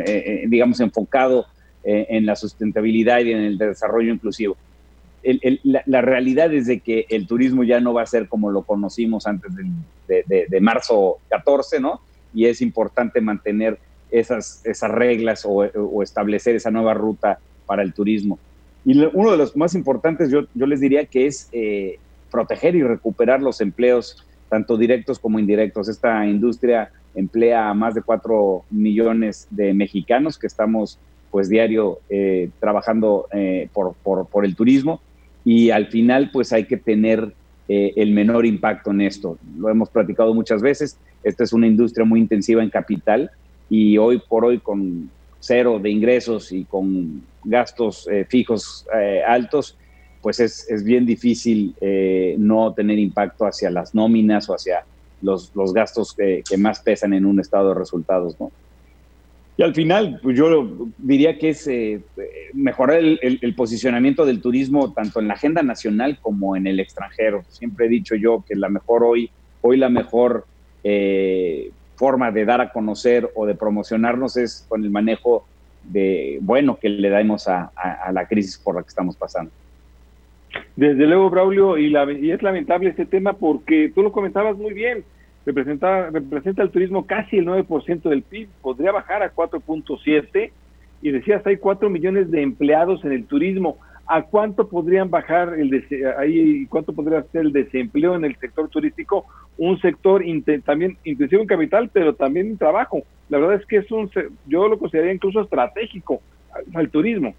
digamos, 0.46 0.80
enfocado 0.80 1.46
en 1.82 2.26
la 2.26 2.36
sustentabilidad 2.36 3.20
y 3.20 3.32
en 3.32 3.38
el 3.38 3.56
desarrollo 3.56 4.12
inclusivo. 4.12 4.54
la, 5.62 6.02
realidad 6.02 6.52
es 6.52 6.66
de 6.66 6.80
que 6.80 7.06
el 7.08 7.26
turismo 7.26 7.64
ya 7.64 7.80
no 7.80 7.94
va 7.94 8.02
a 8.02 8.06
ser 8.06 8.28
como 8.28 8.50
lo 8.50 8.62
conocimos 8.64 9.26
antes 9.26 9.50
de, 10.06 10.46
de 10.46 10.60
marzo 10.60 11.20
14, 11.30 11.80
¿no? 11.80 12.02
Y 12.34 12.46
es 12.46 12.62
importante 12.62 13.20
mantener 13.20 13.78
esas, 14.10 14.64
esas 14.64 14.90
reglas 14.90 15.44
o, 15.46 16.02
establecer 16.02 16.56
esa 16.56 16.70
nueva 16.70 16.94
ruta 16.94 17.38
para 17.66 17.82
el 17.82 17.92
turismo. 17.92 18.38
Y 18.84 18.98
uno 19.12 19.30
de 19.30 19.36
los 19.36 19.56
más 19.56 19.74
importantes, 19.74 20.30
yo, 20.30 20.42
yo 20.54 20.66
les 20.66 20.80
diría 20.80 21.04
que 21.06 21.26
es 21.26 21.48
eh, 21.52 21.98
proteger 22.30 22.74
y 22.74 22.82
recuperar 22.82 23.42
los 23.42 23.60
empleos, 23.60 24.26
tanto 24.48 24.76
directos 24.76 25.18
como 25.18 25.38
indirectos. 25.38 25.88
Esta 25.88 26.26
industria 26.26 26.90
emplea 27.14 27.68
a 27.68 27.74
más 27.74 27.94
de 27.94 28.02
4 28.02 28.64
millones 28.70 29.46
de 29.50 29.74
mexicanos 29.74 30.38
que 30.38 30.46
estamos 30.46 30.98
pues 31.30 31.48
diario 31.48 32.00
eh, 32.08 32.50
trabajando 32.58 33.28
eh, 33.32 33.68
por, 33.72 33.94
por, 34.02 34.26
por, 34.26 34.44
el 34.44 34.56
turismo 34.56 35.00
y 35.44 35.70
al 35.70 35.86
final 35.86 36.30
pues 36.32 36.52
hay 36.52 36.64
que 36.64 36.76
tener 36.76 37.34
el 37.72 38.10
menor 38.10 38.46
impacto 38.46 38.90
en 38.90 39.00
esto. 39.00 39.38
Lo 39.56 39.68
hemos 39.68 39.88
platicado 39.90 40.34
muchas 40.34 40.60
veces, 40.60 40.98
esta 41.22 41.44
es 41.44 41.52
una 41.52 41.66
industria 41.66 42.04
muy 42.04 42.20
intensiva 42.20 42.62
en 42.62 42.70
capital 42.70 43.30
y 43.68 43.98
hoy 43.98 44.20
por 44.28 44.44
hoy 44.44 44.58
con 44.58 45.10
cero 45.40 45.78
de 45.82 45.90
ingresos 45.90 46.52
y 46.52 46.64
con 46.64 47.22
gastos 47.44 48.06
eh, 48.10 48.26
fijos 48.28 48.86
eh, 48.94 49.22
altos, 49.26 49.76
pues 50.20 50.38
es, 50.38 50.70
es 50.70 50.84
bien 50.84 51.06
difícil 51.06 51.74
eh, 51.80 52.36
no 52.38 52.74
tener 52.74 52.98
impacto 52.98 53.46
hacia 53.46 53.70
las 53.70 53.94
nóminas 53.94 54.48
o 54.50 54.54
hacia 54.54 54.84
los, 55.22 55.54
los 55.54 55.72
gastos 55.72 56.14
que, 56.14 56.42
más 56.58 56.80
pesan 56.80 57.14
en 57.14 57.24
un 57.24 57.40
estado 57.40 57.70
de 57.70 57.74
resultados, 57.74 58.38
¿no? 58.38 58.50
Y 59.56 59.62
al 59.62 59.74
final, 59.74 60.18
pues 60.22 60.38
yo 60.38 60.88
diría 60.96 61.36
que 61.36 61.50
es 61.50 61.68
mejorar 62.54 62.98
el, 62.98 63.18
el, 63.20 63.38
el, 63.42 63.54
posicionamiento 63.54 64.24
del 64.24 64.40
turismo 64.40 64.94
tanto 64.94 65.20
en 65.20 65.28
la 65.28 65.34
agenda 65.34 65.62
nacional 65.62 66.18
como 66.22 66.56
en 66.56 66.66
el 66.66 66.80
extranjero. 66.80 67.44
Siempre 67.50 67.84
he 67.84 67.88
dicho 67.90 68.14
yo 68.14 68.42
que 68.48 68.54
la 68.54 68.70
mejor 68.70 69.04
hoy, 69.04 69.30
hoy 69.60 69.76
la 69.76 69.90
mejor 69.90 70.46
eh, 70.84 71.70
forma 71.96 72.30
de 72.30 72.44
dar 72.44 72.60
a 72.60 72.72
conocer 72.72 73.30
o 73.34 73.46
de 73.46 73.54
promocionarnos 73.54 74.36
es 74.36 74.64
con 74.68 74.82
el 74.82 74.90
manejo 74.90 75.44
de 75.84 76.38
bueno 76.40 76.78
que 76.78 76.88
le 76.88 77.08
damos 77.08 77.48
a, 77.48 77.70
la 78.12 78.26
crisis 78.26 78.58
por 78.58 78.74
la 78.74 78.82
que 78.82 78.88
estamos 78.88 79.16
pasando. 79.16 79.50
Desde 80.76 81.06
luego, 81.06 81.30
Braulio, 81.30 81.78
y, 81.78 81.90
la, 81.90 82.10
y, 82.10 82.30
es 82.30 82.42
lamentable 82.42 82.90
este 82.90 83.06
tema 83.06 83.34
porque 83.34 83.92
tú 83.94 84.02
lo 84.02 84.12
comentabas 84.12 84.56
muy 84.56 84.72
bien, 84.72 85.04
representa, 85.46 86.10
representa 86.10 86.62
el 86.62 86.70
turismo 86.70 87.06
casi 87.06 87.38
el 87.38 87.46
9% 87.46 88.02
del 88.08 88.22
PIB, 88.22 88.48
podría 88.62 88.92
bajar 88.92 89.22
a 89.22 89.34
4.7 89.34 90.50
y 91.02 91.10
decías, 91.10 91.46
hay 91.46 91.56
4 91.56 91.88
millones 91.88 92.30
de 92.30 92.42
empleados 92.42 93.04
en 93.04 93.12
el 93.12 93.26
turismo. 93.26 93.78
¿A 94.06 94.22
cuánto 94.22 94.68
podrían 94.68 95.08
bajar 95.08 95.54
el 95.56 95.86
ahí 96.18 96.66
cuánto 96.66 96.92
podría 96.92 97.22
ser 97.30 97.42
el 97.42 97.52
desempleo 97.52 98.16
en 98.16 98.24
el 98.24 98.36
sector 98.36 98.68
turístico? 98.68 99.24
Un 99.60 99.78
sector 99.78 100.24
también 100.64 100.96
intensivo 101.04 101.42
en 101.42 101.46
capital, 101.46 101.90
pero 101.92 102.14
también 102.14 102.46
en 102.46 102.56
trabajo. 102.56 103.02
La 103.28 103.36
verdad 103.36 103.56
es 103.60 103.66
que 103.66 103.76
es 103.76 103.92
un, 103.92 104.10
yo 104.46 104.68
lo 104.68 104.78
consideraría 104.78 105.12
incluso 105.12 105.42
estratégico 105.42 106.22
al, 106.72 106.88
turismo. 106.88 107.34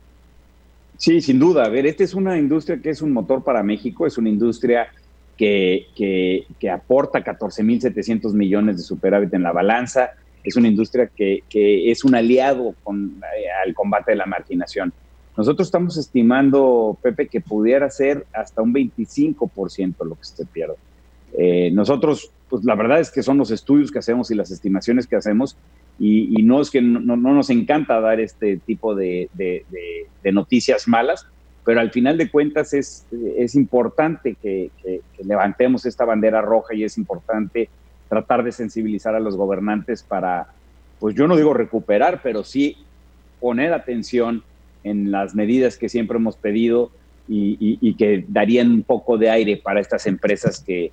Sí, 0.98 1.20
sin 1.20 1.40
duda. 1.40 1.64
A 1.64 1.70
ver, 1.70 1.88
esta 1.88 2.04
es 2.04 2.14
una 2.14 2.38
industria 2.38 2.80
que 2.80 2.92
es 2.92 3.02
un 3.02 3.12
motor 3.12 3.44
para 3.44 3.64
México, 3.64 4.06
es 4.06 4.20
una 4.20 4.30
industria 4.30 4.88
que, 5.36 5.88
que, 5.96 6.46
que 6.60 6.70
aporta 6.70 7.24
14.700 7.24 8.32
millones 8.34 8.78
de 8.78 8.84
superávit 8.84 9.34
en 9.34 9.42
la 9.42 9.52
balanza, 9.52 10.12
es 10.44 10.56
una 10.56 10.68
industria 10.68 11.08
que, 11.08 11.44
que 11.50 11.90
es 11.90 12.04
un 12.04 12.14
aliado 12.14 12.76
con, 12.84 13.20
eh, 13.36 13.46
al 13.66 13.74
combate 13.74 14.12
de 14.12 14.18
la 14.18 14.28
marginación. 14.28 14.94
Nosotros 15.36 15.68
estamos 15.68 15.98
estimando, 15.98 16.96
Pepe, 17.02 17.28
que 17.28 17.42
pudiera 17.42 17.90
ser 17.90 18.28
hasta 18.32 18.62
un 18.62 18.72
25% 18.76 20.06
lo 20.06 20.14
que 20.14 20.24
se 20.24 20.46
pierde. 20.46 20.76
Eh, 21.38 21.72
nosotros, 21.72 22.32
pues 22.50 22.64
la 22.64 22.76
verdad 22.76 23.00
es 23.00 23.12
que 23.12 23.24
son 23.24 23.38
los 23.38 23.52
estudios 23.52 23.92
que 23.92 24.00
hacemos 24.00 24.32
y 24.32 24.36
las 24.36 24.52
estimaciones 24.52 25.08
que 25.08 25.16
hacemos, 25.16 25.58
y, 26.00 26.42
no 26.44 26.62
es 26.62 26.72
que 26.72 26.82
no, 26.82 27.16
nos 27.16 27.50
encanta 27.52 28.00
dar 28.00 28.20
este 28.20 28.58
tipo 28.58 28.96
de, 28.96 29.30
noticias 30.24 30.88
malas, 30.88 31.28
pero 31.64 31.80
al 31.80 31.92
final 31.92 32.18
de 32.18 32.30
cuentas 32.30 32.74
es, 32.74 33.06
es 33.38 33.54
importante 33.54 34.36
que, 34.42 34.72
que, 34.82 35.02
levantemos 35.24 35.86
esta 35.86 36.04
bandera 36.04 36.42
roja 36.42 36.74
y 36.74 36.84
es 36.84 36.98
importante 36.98 37.70
tratar 38.10 38.44
de 38.44 38.52
sensibilizar 38.52 39.14
a 39.14 39.20
los 39.20 39.36
gobernantes 39.36 40.02
para, 40.02 40.48
pues 41.00 41.14
yo 41.14 41.28
no 41.28 41.36
digo 41.36 41.54
recuperar, 41.54 42.22
pero 42.24 42.44
sí 42.44 42.78
poner 43.40 43.74
atención 43.74 44.44
en 44.84 45.12
las 45.12 45.36
medidas 45.36 45.78
que 45.78 45.90
siempre 45.90 46.18
hemos 46.18 46.36
pedido 46.36 46.92
y, 47.28 47.94
que 47.96 48.26
darían 48.28 48.72
un 48.72 48.84
poco 48.84 49.18
de 49.18 49.30
aire 49.30 49.58
para 49.58 49.80
estas 49.80 50.06
empresas 50.08 50.60
que, 50.60 50.92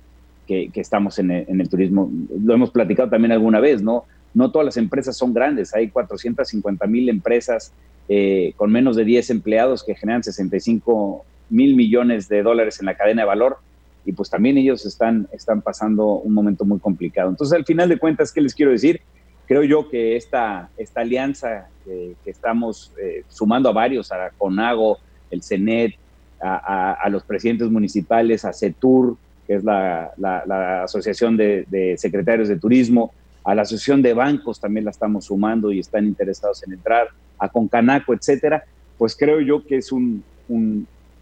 que, 0.71 0.81
estamos 0.81 1.19
en 1.19 1.31
el, 1.31 1.69
turismo. 1.69 2.11
Lo 2.43 2.53
hemos 2.53 2.71
platicado 2.71 3.09
también 3.09 3.31
alguna 3.31 3.59
vez, 3.59 3.81
¿no? 3.81 4.05
No 4.33 4.51
todas 4.51 4.65
las 4.65 4.77
empresas 4.77 5.17
son 5.17 5.33
grandes, 5.33 5.73
hay 5.73 5.89
450 5.89 6.85
mil 6.87 7.09
empresas 7.09 7.71
eh, 8.07 8.53
con 8.57 8.71
menos 8.71 8.95
de 8.95 9.05
10 9.05 9.29
empleados 9.29 9.83
que 9.83 9.95
generan 9.95 10.23
65 10.23 11.25
mil 11.49 11.75
millones 11.75 12.27
de 12.27 12.43
dólares 12.43 12.79
en 12.79 12.85
la 12.85 12.95
cadena 12.95 13.23
de 13.23 13.27
valor 13.27 13.57
y 14.05 14.13
pues 14.13 14.29
también 14.29 14.57
ellos 14.57 14.85
están, 14.85 15.27
están 15.31 15.61
pasando 15.61 16.13
un 16.13 16.33
momento 16.33 16.65
muy 16.65 16.79
complicado. 16.79 17.29
Entonces, 17.29 17.57
al 17.57 17.65
final 17.65 17.89
de 17.89 17.97
cuentas, 17.97 18.31
¿qué 18.31 18.41
les 18.41 18.53
quiero 18.53 18.71
decir? 18.71 19.01
creo 19.49 19.63
yo 19.63 19.89
que 19.89 20.15
esta, 20.15 20.69
esta 20.77 21.01
alianza 21.01 21.69
que, 21.83 22.15
estamos 22.25 22.93
eh, 23.01 23.23
sumando 23.29 23.67
a 23.67 23.71
varios, 23.71 24.11
a 24.11 24.29
CONAGO, 24.37 24.99
el 25.31 25.41
CENET, 25.41 25.95
a, 26.39 27.09
los 27.09 27.23
presidentes 27.23 27.67
municipales, 27.69 28.45
a 28.45 28.53
CETUR, 28.53 29.17
que 29.49 29.55
es 29.55 29.63
la, 29.63 30.83
Asociación 30.83 31.35
de, 31.35 31.95
Secretarios 31.97 32.49
de 32.49 32.59
Turismo, 32.59 33.11
a 33.43 33.55
la 33.55 33.63
Asociación 33.63 34.03
de 34.03 34.13
Bancos 34.13 34.59
también 34.59 34.85
la 34.85 34.91
estamos 34.91 35.25
sumando 35.25 35.71
y 35.71 35.79
están 35.79 36.05
interesados 36.05 36.61
en 36.61 36.73
entrar, 36.73 37.07
a 37.39 37.49
Concanaco, 37.49 38.13
etcétera, 38.13 38.63
pues 38.95 39.15
creo 39.15 39.41
yo 39.41 39.65
que 39.65 39.77
es 39.77 39.91
un, 39.91 40.23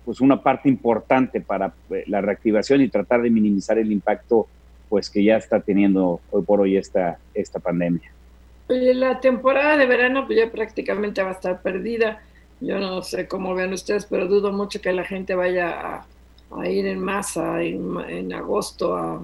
pues 0.03 0.19
una 0.19 0.43
parte 0.43 0.67
importante 0.67 1.39
para 1.39 1.73
eh, 1.89 2.03
la 2.07 2.19
reactivación 2.19 2.82
y 2.82 2.89
tratar 2.89 3.21
de 3.21 3.30
minimizar 3.30 3.78
el 3.78 3.89
impacto 3.93 4.47
pues 4.89 5.09
que 5.09 5.23
ya 5.23 5.38
está 5.38 5.61
teniendo 5.61 6.19
hoy 6.30 6.43
por 6.43 6.59
hoy 6.59 6.75
esta, 6.75 7.17
esta 7.34 7.59
pandemia. 7.59 8.11
La 8.67 9.21
temporada 9.21 9.78
de 9.78 9.86
verano 9.86 10.25
pues 10.25 10.38
ya 10.38 10.51
prácticamente 10.51 11.23
va 11.23 11.30
a 11.30 11.34
estar 11.34 11.61
perdida. 11.61 12.21
Yo 12.59 12.78
no 12.78 13.03
sé 13.03 13.25
cómo 13.25 13.55
ven 13.55 13.71
ustedes, 13.71 14.05
pero 14.05 14.28
dudo 14.28 14.51
mucho 14.51 14.82
que 14.82 14.91
la 14.91 15.05
gente 15.05 15.34
vaya 15.34 15.69
a, 15.69 16.05
ir 16.65 16.87
en 16.87 16.99
masa 16.99 17.61
en, 17.61 18.33
agosto 18.33 18.95
a, 18.95 19.19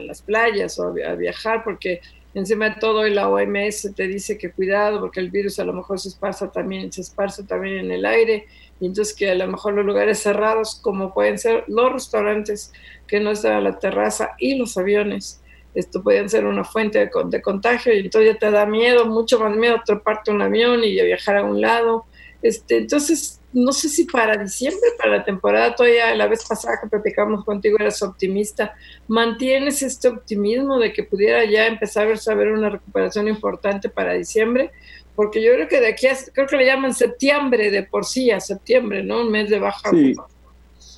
las 0.00 0.22
playas 0.22 0.78
o 0.78 0.88
a, 0.88 1.14
viajar, 1.14 1.62
porque 1.64 2.00
encima 2.34 2.70
de 2.70 2.76
todo 2.80 3.06
la 3.08 3.28
OMS 3.28 3.92
te 3.94 4.06
dice 4.06 4.38
que 4.38 4.52
cuidado, 4.52 5.00
porque 5.00 5.20
el 5.20 5.30
virus 5.30 5.58
a 5.58 5.64
lo 5.64 5.72
mejor 5.72 5.98
se 5.98 6.08
esparza 6.08 6.50
también, 6.50 6.92
se 6.92 7.02
esparce 7.02 7.44
también 7.44 7.86
en 7.86 7.90
el 7.90 8.04
aire, 8.04 8.46
y 8.80 8.86
entonces 8.86 9.14
que 9.14 9.30
a 9.30 9.34
lo 9.34 9.46
mejor 9.46 9.74
los 9.74 9.84
lugares 9.84 10.20
cerrados, 10.20 10.80
como 10.82 11.12
pueden 11.12 11.38
ser 11.38 11.64
los 11.68 11.92
restaurantes 11.92 12.72
que 13.06 13.20
no 13.20 13.30
están 13.30 13.52
a 13.52 13.60
la 13.60 13.78
terraza 13.78 14.30
y 14.38 14.56
los 14.56 14.76
aviones, 14.76 15.40
esto 15.74 16.02
pueden 16.02 16.28
ser 16.28 16.46
una 16.46 16.62
fuente 16.62 16.98
de, 17.00 17.10
de, 17.26 17.42
contagio 17.42 17.92
y 17.92 17.98
entonces 17.98 18.32
ya 18.32 18.38
te 18.38 18.50
da 18.50 18.64
miedo, 18.64 19.06
mucho 19.06 19.40
más 19.40 19.56
miedo 19.56 19.80
treparte 19.84 20.30
un 20.30 20.40
avión 20.40 20.84
y 20.84 20.92
viajar 21.02 21.36
a 21.38 21.44
un 21.44 21.60
lado. 21.60 22.04
Este, 22.42 22.76
entonces, 22.76 23.40
no 23.54 23.72
sé 23.72 23.88
si 23.88 24.04
para 24.04 24.36
diciembre, 24.36 24.90
para 24.98 25.18
la 25.18 25.24
temporada, 25.24 25.74
todavía 25.74 26.14
la 26.14 26.26
vez 26.26 26.44
pasada 26.46 26.78
que 26.82 26.88
platicamos 26.88 27.44
contigo 27.44 27.76
eras 27.78 28.02
optimista. 28.02 28.74
¿Mantienes 29.06 29.80
este 29.82 30.08
optimismo 30.08 30.78
de 30.78 30.92
que 30.92 31.04
pudiera 31.04 31.44
ya 31.44 31.66
empezar 31.66 32.08
a 32.08 32.34
ver 32.34 32.52
una 32.52 32.68
recuperación 32.68 33.28
importante 33.28 33.88
para 33.88 34.14
diciembre? 34.14 34.72
Porque 35.14 35.40
yo 35.40 35.52
creo 35.54 35.68
que 35.68 35.80
de 35.80 35.86
aquí 35.86 36.08
a, 36.08 36.16
creo 36.32 36.48
que 36.48 36.56
le 36.56 36.66
llaman 36.66 36.92
septiembre 36.92 37.70
de 37.70 37.84
por 37.84 38.04
sí 38.04 38.32
a 38.32 38.40
septiembre, 38.40 39.04
¿no? 39.04 39.22
Un 39.22 39.30
mes 39.30 39.48
de 39.48 39.60
baja. 39.60 39.88
Sí. 39.90 40.14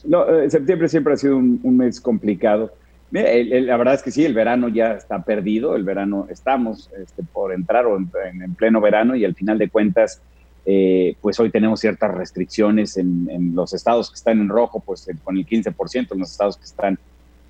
No, 0.04 0.26
eh, 0.26 0.48
septiembre 0.48 0.88
siempre 0.88 1.12
ha 1.12 1.16
sido 1.16 1.36
un, 1.36 1.76
mes 1.76 2.00
complicado. 2.00 2.72
la 3.10 3.76
verdad 3.76 3.94
es 3.94 4.02
que 4.02 4.10
sí, 4.10 4.24
el 4.24 4.32
verano 4.32 4.68
ya 4.68 4.92
está 4.92 5.22
perdido, 5.22 5.76
el 5.76 5.84
verano 5.84 6.26
estamos 6.30 6.90
este, 6.96 7.22
por 7.22 7.52
entrar 7.52 7.84
o 7.86 7.98
en, 7.98 8.54
pleno 8.54 8.80
verano 8.80 9.14
y 9.14 9.26
al 9.26 9.34
final 9.34 9.58
de 9.58 9.68
cuentas 9.68 10.22
eh, 10.68 11.14
pues 11.20 11.38
hoy 11.38 11.50
tenemos 11.50 11.78
ciertas 11.78 12.12
restricciones 12.12 12.96
en, 12.96 13.54
los 13.54 13.72
estados 13.72 14.10
que 14.10 14.16
están 14.16 14.40
en 14.40 14.48
rojo, 14.48 14.80
pues 14.80 15.08
con 15.22 15.36
el 15.36 15.46
15%, 15.46 16.12
en 16.12 16.18
los 16.18 16.32
estados 16.32 16.56
que 16.56 16.64
están 16.64 16.98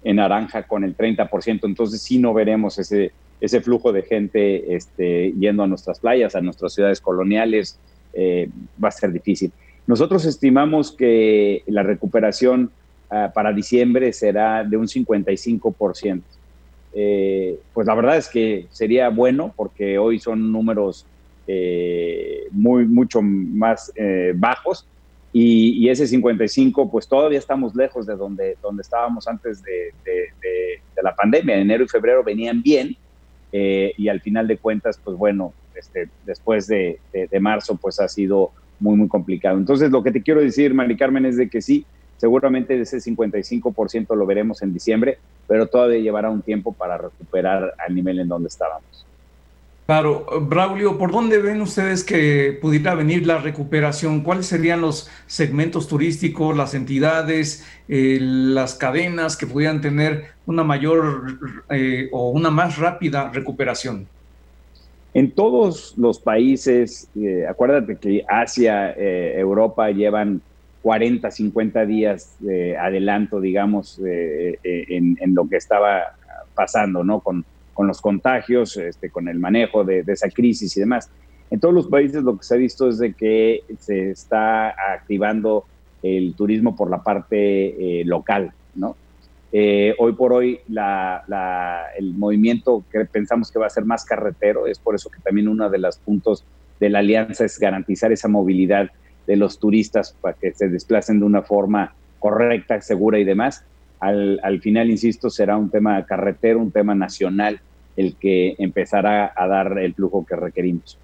en 0.05 0.17
naranja 0.17 0.65
con 0.65 0.85
el 0.85 0.95
30%, 0.95 1.61
entonces 1.65 2.03
sí 2.03 2.19
no 2.19 2.35
veremos 2.35 2.79
ese, 2.79 3.13
flujo 3.63 3.91
de 3.93 4.03
gente 4.03 4.77
este, 4.77 5.33
yendo 5.33 5.63
a 5.63 5.67
nuestras 5.67 5.99
playas, 5.99 6.37
a 6.37 6.43
nuestras 6.43 6.75
ciudades 6.75 7.01
coloniales, 7.01 7.79
eh, 8.13 8.51
va 8.83 8.89
a 8.89 8.93
ser 8.93 9.11
difícil. 9.13 9.51
Nosotros 9.87 10.27
estimamos 10.27 10.93
que 10.93 11.63
la 11.67 11.83
recuperación 11.83 12.71
ah, 13.09 13.31
para 13.35 13.53
diciembre 13.53 14.13
será 14.13 14.63
de 14.63 14.77
un 14.77 14.87
55%. 14.87 16.23
Eh, 16.99 17.59
pues 17.75 17.87
la 17.87 17.95
verdad 17.95 18.17
es 18.17 18.29
que 18.29 18.67
sería 18.71 19.11
bueno 19.11 19.53
porque 19.55 19.99
hoy 19.99 20.19
son 20.19 20.51
números 20.51 21.07
eh, 21.47 22.49
muy, 22.51 22.87
mucho 22.87 23.23
más 23.23 23.93
eh, 23.95 24.33
bajos. 24.35 24.87
Y, 25.33 25.89
ese 25.91 26.07
55, 26.07 26.91
pues 26.91 27.07
todavía 27.07 27.39
estamos 27.39 27.75
lejos 27.75 28.07
de 28.07 28.17
donde, 28.17 28.57
donde 28.63 28.81
estábamos 28.81 29.29
antes 29.29 29.63
de, 29.63 29.93
la 31.03 31.15
pandemia. 31.15 31.57
Enero 31.57 31.85
y 31.85 31.89
febrero 31.89 32.25
venían 32.25 32.63
bien 32.63 32.97
eh, 33.53 33.93
y 33.99 34.09
al 34.09 34.21
final 34.23 34.49
de 34.49 34.57
cuentas, 34.57 34.99
pues 35.03 35.17
bueno, 35.17 35.53
este, 35.75 36.09
después 36.25 36.67
de, 36.67 36.99
marzo, 37.39 37.77
pues 37.77 38.01
ha 38.01 38.09
sido 38.09 38.51
muy, 38.81 38.97
muy 38.97 39.09
complicado. 39.09 39.59
Entonces, 39.59 39.91
lo 39.91 40.03
que 40.03 40.11
te 40.11 40.23
quiero 40.23 40.41
decir, 40.41 40.73
Mari 40.73 40.97
Carmen, 40.97 41.27
es 41.27 41.37
de 41.37 41.51
que 41.51 41.61
sí, 41.61 41.85
seguramente 42.17 42.81
ese 42.81 42.97
55% 42.97 44.17
lo 44.17 44.25
veremos 44.25 44.63
en 44.63 44.73
diciembre, 44.73 45.19
pero 45.47 45.67
todavía 45.67 45.99
llevará 45.99 46.31
un 46.31 46.41
tiempo 46.41 46.73
para 46.73 46.97
recuperar 46.97 47.75
al 47.87 47.95
nivel 47.95 48.21
en 48.21 48.29
donde 48.29 48.49
estábamos. 48.49 49.06
Claro, 49.87 50.27
Braulio, 50.41 50.99
¿por 50.99 51.13
dónde 51.13 51.39
ven 51.39 51.61
ustedes 51.61 52.03
que 52.03 52.59
pudiera 52.61 52.97
venir 52.97 53.25
la 53.25 53.39
recuperación? 53.39 54.23
¿Cuáles 54.23 54.47
serían 54.47 54.81
los 54.81 55.09
segmentos 55.29 55.87
turísticos, 55.87 56.57
las 56.57 56.75
entidades, 56.75 57.65
eh, 57.89 58.19
las 58.21 58.75
cadenas 58.75 59.37
que 59.37 59.47
pudieran 59.47 59.81
tener 59.81 60.25
una 60.45 60.65
mayor 60.65 61.39
eh, 61.71 62.09
o 62.11 62.31
una 62.31 62.51
más 62.51 62.79
rápida 62.79 63.31
recuperación? 63.33 64.09
En 65.15 65.31
todos 65.31 65.95
los 65.97 66.19
países, 66.19 67.09
eh, 67.15 67.47
acuérdate 67.49 67.95
que 67.95 68.25
Asia, 68.29 68.91
Europa 68.93 69.89
llevan 69.93 70.43
40, 70.83 71.31
50 71.31 71.87
días 71.87 72.35
de 72.41 72.77
adelanto, 72.77 73.41
digamos, 73.41 74.01
en, 74.03 75.17
en, 75.21 75.35
lo 75.35 75.49
que 75.49 75.57
estaba 75.57 76.17
pasando, 76.57 77.05
¿no? 77.05 77.21
Con, 77.21 77.45
con 77.77 77.87
los 77.87 78.01
contagios, 78.01 78.77
este, 78.79 79.11
con 79.11 79.29
el 79.29 79.39
manejo 79.39 79.85
de, 79.85 80.03
esa 80.07 80.31
crisis 80.31 80.75
y 80.77 80.81
demás. 80.81 81.11
En 81.51 81.61
todos 81.61 81.75
los 81.75 81.87
países 81.89 82.23
lo 82.25 82.39
que 82.39 82.43
se 82.43 82.55
ha 82.55 82.57
visto 82.57 82.89
es 82.89 82.99
de 82.99 83.13
que 83.13 83.63
se 83.79 84.11
está 84.11 84.71
activando 84.95 85.65
el 86.03 86.35
turismo 86.35 86.75
por 86.75 86.91
la 86.91 87.03
parte 87.03 88.01
eh, 88.01 88.05
local, 88.07 88.53
¿no? 88.75 88.97
Eh, 89.53 89.95
hoy 89.99 90.13
por 90.15 90.33
hoy 90.33 90.61
el 90.67 92.15
movimiento 92.15 92.83
que 92.91 93.05
pensamos 93.05 93.53
que 93.53 93.59
va 93.59 93.67
a 93.67 93.71
ser 93.71 93.85
más 93.85 94.05
carretero, 94.05 94.67
es 94.67 94.79
por 94.79 94.95
eso 94.95 95.11
que 95.11 95.21
también 95.21 95.47
uno 95.47 95.69
de 95.69 95.79
los 95.79 95.99
puntos 95.99 96.45
de 96.81 96.91
la 96.91 97.01
alianza 97.01 97.45
es 97.45 97.59
garantizar 97.59 98.11
esa 98.11 98.29
movilidad 98.29 98.91
de 99.27 99.37
los 99.37 99.59
turistas 99.59 100.17
para 100.21 100.37
que 100.37 100.53
se 100.53 100.69
desplacen 100.69 101.21
de 101.21 101.27
una 101.27 101.43
forma 101.43 101.95
correcta, 102.19 102.81
segura 102.81 103.19
y 103.19 103.25
demás. 103.25 103.65
Al, 104.01 104.41
al 104.43 104.61
final, 104.61 104.91
insisto, 104.91 105.31
será 105.31 105.57
un 105.57 105.71
tema 105.71 106.05
carretero, 106.05 106.59
un 106.59 106.71
tema 106.71 106.95
nacional 106.95 107.61
el 107.97 108.15
que 108.17 108.55
empezará 108.59 109.33
a 109.35 109.47
dar 109.47 109.79
el 109.79 109.95
flujo 109.95 110.25
que 110.27 110.37
requerimos. 110.37 110.99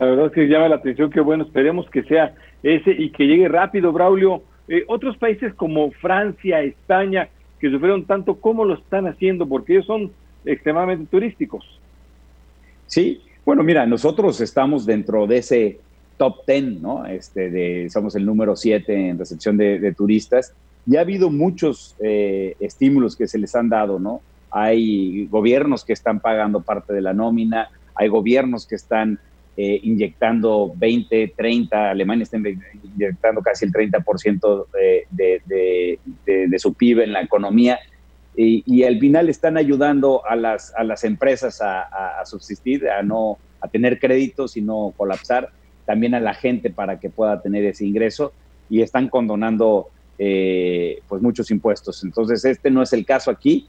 La 0.00 0.06
verdad 0.06 0.26
es 0.26 0.32
que 0.32 0.48
llama 0.48 0.68
la 0.68 0.76
atención 0.76 1.10
que 1.10 1.20
bueno, 1.20 1.44
esperemos 1.44 1.88
que 1.88 2.02
sea 2.02 2.34
ese 2.62 2.90
y 2.90 3.10
que 3.10 3.26
llegue 3.26 3.48
rápido, 3.48 3.92
Braulio. 3.92 4.42
Eh, 4.66 4.84
otros 4.88 5.16
países 5.16 5.54
como 5.54 5.90
Francia, 5.92 6.62
España, 6.62 7.28
que 7.60 7.70
sufrieron 7.70 8.04
tanto, 8.04 8.36
¿cómo 8.36 8.64
lo 8.64 8.74
están 8.74 9.06
haciendo? 9.06 9.46
Porque 9.46 9.74
ellos 9.74 9.86
son 9.86 10.10
extremadamente 10.44 11.06
turísticos. 11.10 11.80
Sí, 12.86 13.22
bueno, 13.44 13.62
mira, 13.62 13.86
nosotros 13.86 14.40
estamos 14.40 14.86
dentro 14.86 15.26
de 15.26 15.38
ese 15.38 15.80
top 16.16 16.46
10, 16.46 16.80
¿no? 16.80 17.06
Este, 17.06 17.50
de, 17.50 17.88
somos 17.90 18.14
el 18.16 18.24
número 18.24 18.56
7 18.56 19.08
en 19.10 19.18
recepción 19.18 19.56
de, 19.56 19.92
turistas. 19.92 20.54
Y 20.86 20.96
ha 20.96 21.00
habido 21.00 21.30
muchos 21.30 21.96
eh, 22.00 22.56
estímulos 22.60 23.16
que 23.16 23.26
se 23.26 23.38
les 23.38 23.54
han 23.54 23.68
dado, 23.68 23.98
¿no? 23.98 24.20
hay 24.54 25.26
gobiernos 25.26 25.84
que 25.84 25.92
están 25.92 26.20
pagando 26.20 26.60
parte 26.60 26.92
de 26.92 27.00
la 27.00 27.12
nómina, 27.12 27.70
hay 27.96 28.06
gobiernos 28.06 28.66
que 28.68 28.76
están 28.76 29.18
eh, 29.56 29.80
inyectando 29.82 30.72
20, 30.76 31.34
30, 31.36 31.90
Alemania 31.90 32.22
está 32.22 32.38
inyectando 32.38 33.42
casi 33.42 33.64
el 33.64 33.72
30% 33.72 34.66
de, 35.10 35.40
de, 35.44 35.98
de, 36.24 36.58
su 36.60 36.72
PIB 36.74 37.00
en 37.00 37.12
la 37.12 37.22
economía 37.22 37.80
y, 38.36 38.84
al 38.84 39.00
final 39.00 39.28
están 39.28 39.56
ayudando 39.56 40.24
a 40.24 40.36
las, 40.36 40.72
a 40.76 40.84
las 40.84 41.02
empresas 41.02 41.60
a, 41.60 42.24
subsistir, 42.24 42.88
a 42.88 43.02
no 43.02 43.38
a 43.60 43.66
tener 43.66 43.98
créditos 43.98 44.56
y 44.56 44.62
no 44.62 44.94
colapsar, 44.96 45.50
también 45.84 46.14
a 46.14 46.20
la 46.20 46.34
gente 46.34 46.70
para 46.70 47.00
que 47.00 47.10
pueda 47.10 47.42
tener 47.42 47.64
ese 47.64 47.86
ingreso 47.86 48.32
y 48.70 48.82
están 48.82 49.08
condonando 49.08 49.88
eh, 50.18 51.02
pues 51.08 51.22
muchos 51.22 51.50
impuestos. 51.50 52.04
Entonces 52.04 52.44
este 52.44 52.70
no 52.70 52.82
es 52.82 52.92
el 52.92 53.04
caso 53.04 53.30
aquí, 53.30 53.68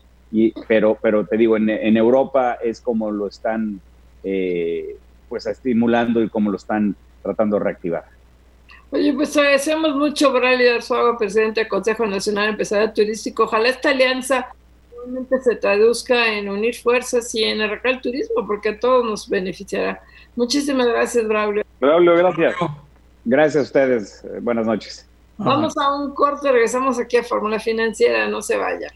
pero, 0.67 0.97
pero 1.01 1.25
te 1.25 1.37
digo, 1.37 1.55
en, 1.57 1.97
Europa 1.97 2.57
es 2.63 2.81
como 2.81 3.11
lo 3.11 3.27
están 3.27 3.79
eh, 4.23 4.97
pues 5.29 5.45
estimulando 5.45 6.21
y 6.21 6.29
como 6.29 6.49
lo 6.51 6.57
están 6.57 6.95
tratando 7.23 7.57
de 7.57 7.63
reactivar. 7.63 8.05
Oye, 8.91 9.13
pues 9.13 9.35
agradecemos 9.35 9.95
mucho, 9.95 10.31
Braulio 10.31 10.75
Arzuaga, 10.75 11.17
presidente 11.17 11.61
del 11.61 11.69
Consejo 11.69 12.05
Nacional 12.05 12.49
Empresarial 12.49 12.93
Turístico. 12.93 13.43
Ojalá 13.43 13.69
esta 13.69 13.89
alianza 13.89 14.47
realmente 14.95 15.41
se 15.41 15.55
traduzca 15.55 16.33
en 16.33 16.49
unir 16.49 16.75
fuerzas 16.75 17.33
y 17.33 17.43
en 17.43 17.61
arrancar 17.61 17.93
el 17.93 18.01
turismo, 18.01 18.45
porque 18.45 18.69
a 18.69 18.79
todos 18.79 19.03
nos 19.03 19.27
beneficiará. 19.27 20.01
Muchísimas 20.35 20.87
gracias, 20.87 21.27
Braulio. 21.27 21.63
Braulio, 21.79 22.15
gracias. 22.15 22.55
Gracias 23.25 23.55
a 23.55 23.61
ustedes. 23.63 24.23
Buenas 24.41 24.67
noches. 24.67 25.07
Vamos 25.37 25.73
a 25.77 25.95
un 25.95 26.13
corte, 26.13 26.51
regresamos 26.51 26.99
aquí 26.99 27.17
a 27.17 27.23
Fórmula 27.23 27.59
Financiera, 27.59 28.27
no 28.27 28.41
se 28.41 28.57
vaya. 28.57 28.91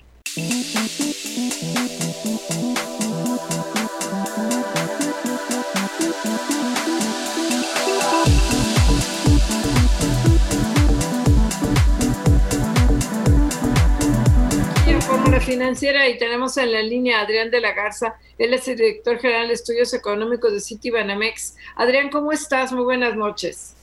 Financiera 15.39 16.07
y 16.07 16.19
tenemos 16.19 16.57
en 16.57 16.71
la 16.71 16.81
línea 16.83 17.19
a 17.19 17.21
Adrián 17.21 17.49
de 17.49 17.59
la 17.59 17.73
Garza, 17.73 18.15
él 18.37 18.53
es 18.53 18.67
el 18.67 18.77
director 18.77 19.17
general 19.17 19.47
de 19.47 19.55
estudios 19.55 19.93
económicos 19.95 20.51
de 20.51 20.59
Citibanamex. 20.59 21.55
Adrián, 21.75 22.09
¿cómo 22.11 22.31
estás? 22.31 22.71
Muy 22.71 22.83
buenas 22.83 23.15
noches. 23.15 23.75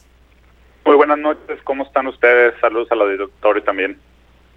Muy 0.86 0.94
buenas 0.94 1.18
noches, 1.18 1.58
¿cómo 1.64 1.82
están 1.82 2.06
ustedes? 2.06 2.54
Saludos 2.60 2.86
a 2.92 2.94
la 2.94 3.08
directora 3.08 3.60
también. 3.60 3.98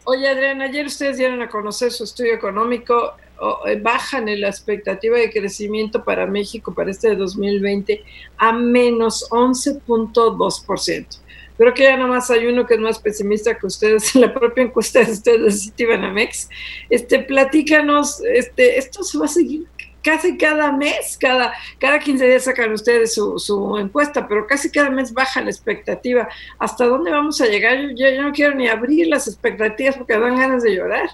Oye, 0.03 0.27
Adrián, 0.27 0.61
ayer 0.61 0.85
ustedes 0.85 1.17
dieron 1.17 1.41
a 1.41 1.49
conocer 1.49 1.91
su 1.91 2.03
estudio 2.03 2.35
económico. 2.35 3.15
eh, 3.65 3.79
bajan 3.81 4.27
la 4.39 4.47
expectativa 4.47 5.17
de 5.17 5.31
crecimiento 5.31 6.03
para 6.03 6.27
México 6.27 6.71
para 6.75 6.91
este 6.91 7.15
2020 7.15 8.03
a 8.37 8.51
menos 8.51 9.27
11.2%. 9.31 11.19
Creo 11.57 11.73
que 11.73 11.83
ya 11.83 11.97
nomás 11.97 12.29
hay 12.29 12.45
uno 12.45 12.67
que 12.67 12.75
es 12.75 12.79
más 12.79 12.99
pesimista 12.99 13.57
que 13.57 13.65
ustedes 13.65 14.15
en 14.15 14.21
la 14.21 14.31
propia 14.31 14.65
encuesta 14.65 15.03
de 15.03 15.11
ustedes, 15.11 15.63
Citibanamex. 15.63 16.47
Este, 16.91 17.19
platícanos, 17.19 18.21
este, 18.23 18.77
esto 18.77 19.03
se 19.03 19.17
va 19.17 19.25
a 19.25 19.29
seguir 19.29 19.65
casi 20.03 20.37
cada 20.37 20.71
mes, 20.71 21.17
cada, 21.19 21.53
cada 21.79 21.99
15 21.99 22.25
días 22.25 22.43
sacan 22.45 22.71
ustedes 22.71 23.13
su, 23.13 23.39
su, 23.39 23.77
encuesta, 23.77 24.27
pero 24.27 24.47
casi 24.47 24.71
cada 24.71 24.89
mes 24.89 25.13
baja 25.13 25.41
la 25.41 25.49
expectativa. 25.49 26.27
¿Hasta 26.57 26.85
dónde 26.85 27.11
vamos 27.11 27.39
a 27.41 27.47
llegar? 27.47 27.77
Yo, 27.95 28.09
yo, 28.09 28.21
no 28.21 28.31
quiero 28.31 28.55
ni 28.55 28.67
abrir 28.67 29.07
las 29.07 29.27
expectativas 29.27 29.97
porque 29.97 30.17
dan 30.17 30.37
ganas 30.37 30.63
de 30.63 30.75
llorar. 30.75 31.09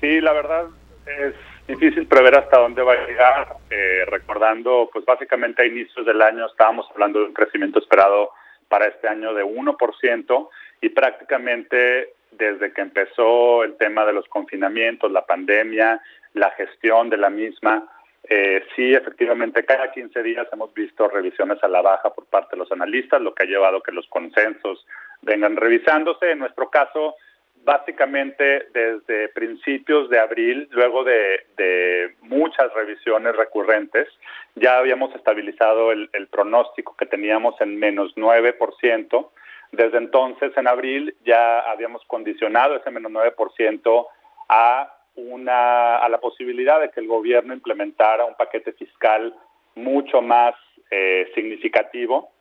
Sí, 0.00 0.20
la 0.20 0.32
verdad 0.32 0.66
es 1.06 1.34
difícil 1.66 2.06
prever 2.06 2.36
hasta 2.36 2.58
dónde 2.58 2.82
va 2.82 2.94
a 2.94 3.06
llegar, 3.06 3.56
eh, 3.70 4.04
recordando, 4.06 4.88
pues 4.92 5.04
básicamente 5.04 5.62
a 5.62 5.66
inicios 5.66 6.04
del 6.06 6.20
año 6.22 6.46
estábamos 6.46 6.86
hablando 6.90 7.20
de 7.20 7.26
un 7.26 7.34
crecimiento 7.34 7.78
esperado 7.78 8.30
para 8.68 8.86
este 8.86 9.08
año 9.08 9.34
de 9.34 9.44
1% 9.44 10.48
y 10.80 10.88
prácticamente 10.90 12.14
desde 12.30 12.72
que 12.72 12.80
empezó 12.80 13.64
el 13.64 13.76
tema 13.76 14.06
de 14.06 14.12
los 14.12 14.26
confinamientos, 14.28 15.10
la 15.10 15.26
pandemia, 15.26 16.00
la 16.34 16.50
gestión 16.52 17.10
de 17.10 17.16
la 17.16 17.30
misma. 17.30 17.88
Eh, 18.24 18.64
sí, 18.76 18.92
efectivamente, 18.92 19.64
cada 19.64 19.90
15 19.90 20.22
días 20.22 20.46
hemos 20.52 20.72
visto 20.74 21.08
revisiones 21.08 21.62
a 21.62 21.68
la 21.68 21.82
baja 21.82 22.10
por 22.10 22.26
parte 22.26 22.50
de 22.52 22.58
los 22.58 22.70
analistas, 22.70 23.20
lo 23.20 23.34
que 23.34 23.44
ha 23.44 23.46
llevado 23.46 23.78
a 23.78 23.82
que 23.82 23.92
los 23.92 24.06
consensos 24.08 24.86
vengan 25.22 25.56
revisándose. 25.56 26.30
En 26.30 26.40
nuestro 26.40 26.70
caso, 26.70 27.16
básicamente 27.64 28.68
desde 28.72 29.28
principios 29.30 30.08
de 30.10 30.18
abril, 30.18 30.68
luego 30.70 31.04
de, 31.04 32.14
muchas 32.22 32.72
revisiones 32.74 33.34
recurrentes, 33.36 34.08
ya 34.54 34.78
habíamos 34.78 35.14
estabilizado 35.14 35.92
el, 35.92 36.08
el 36.12 36.28
pronóstico 36.28 36.96
que 36.96 37.06
teníamos 37.06 37.60
en 37.60 37.78
menos 37.78 38.14
9%. 38.16 39.28
Desde 39.72 39.98
entonces, 39.98 40.52
en 40.56 40.68
abril, 40.68 41.14
ya 41.24 41.60
habíamos 41.60 42.04
condicionado 42.06 42.76
ese 42.76 42.90
menos 42.90 43.12
9% 43.12 44.06
a 44.48 44.99
una, 45.16 45.96
a 45.96 46.08
la 46.08 46.18
posibilidad 46.18 46.80
de 46.80 46.90
que 46.90 47.00
el 47.00 47.06
gobierno 47.06 47.54
implementara 47.54 48.24
un 48.24 48.34
paquete 48.34 48.72
fiscal 48.72 49.34
mucho 49.74 50.22
más 50.22 50.54
eh, 50.90 51.30
significativo, 51.34 52.32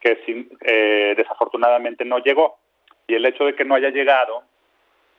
que 0.00 0.18
eh, 0.60 1.14
desafortunadamente 1.16 2.04
no 2.04 2.18
llegó. 2.18 2.56
Y 3.06 3.14
el 3.14 3.24
hecho 3.26 3.44
de 3.44 3.54
que 3.54 3.64
no 3.64 3.74
haya 3.74 3.90
llegado 3.90 4.42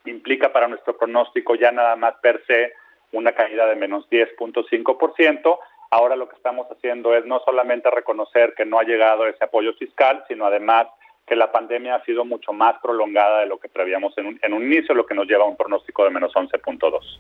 implica 0.06 0.54
para 0.54 0.68
nuestro 0.68 0.98
pronóstico 0.98 1.56
ya 1.56 1.72
nada 1.72 1.96
más 1.96 2.16
per 2.22 2.44
se 2.46 2.74
una 3.12 3.32
caída 3.34 3.66
de 3.66 3.76
menos 3.76 4.08
10.5%. 4.10 5.60
Ahora 5.92 6.16
lo 6.16 6.28
que 6.28 6.36
estamos 6.36 6.68
haciendo 6.70 7.16
es 7.16 7.26
no 7.26 7.40
solamente 7.46 7.90
reconocer 7.90 8.54
que 8.56 8.66
no 8.66 8.80
ha 8.80 8.84
llegado 8.84 9.28
ese 9.28 9.44
apoyo 9.44 9.74
fiscal, 9.74 10.24
sino 10.28 10.46
además 10.46 10.88
que 11.26 11.36
la 11.36 11.52
pandemia 11.52 11.96
ha 11.96 12.06
sido 12.06 12.24
mucho 12.24 12.54
más 12.54 12.76
prolongada 12.82 13.42
de 13.42 13.48
lo 13.48 13.58
que 13.58 13.68
prevíamos 13.68 14.16
en 14.18 14.28
un, 14.28 14.40
en 14.42 14.54
un 14.54 14.64
inicio, 14.64 14.94
lo 14.94 15.06
que 15.06 15.16
nos 15.16 15.28
lleva 15.28 15.44
a 15.44 15.48
un 15.48 15.58
pronóstico 15.58 16.04
de 16.04 16.12
menos 16.12 16.32
11.2. 16.34 17.20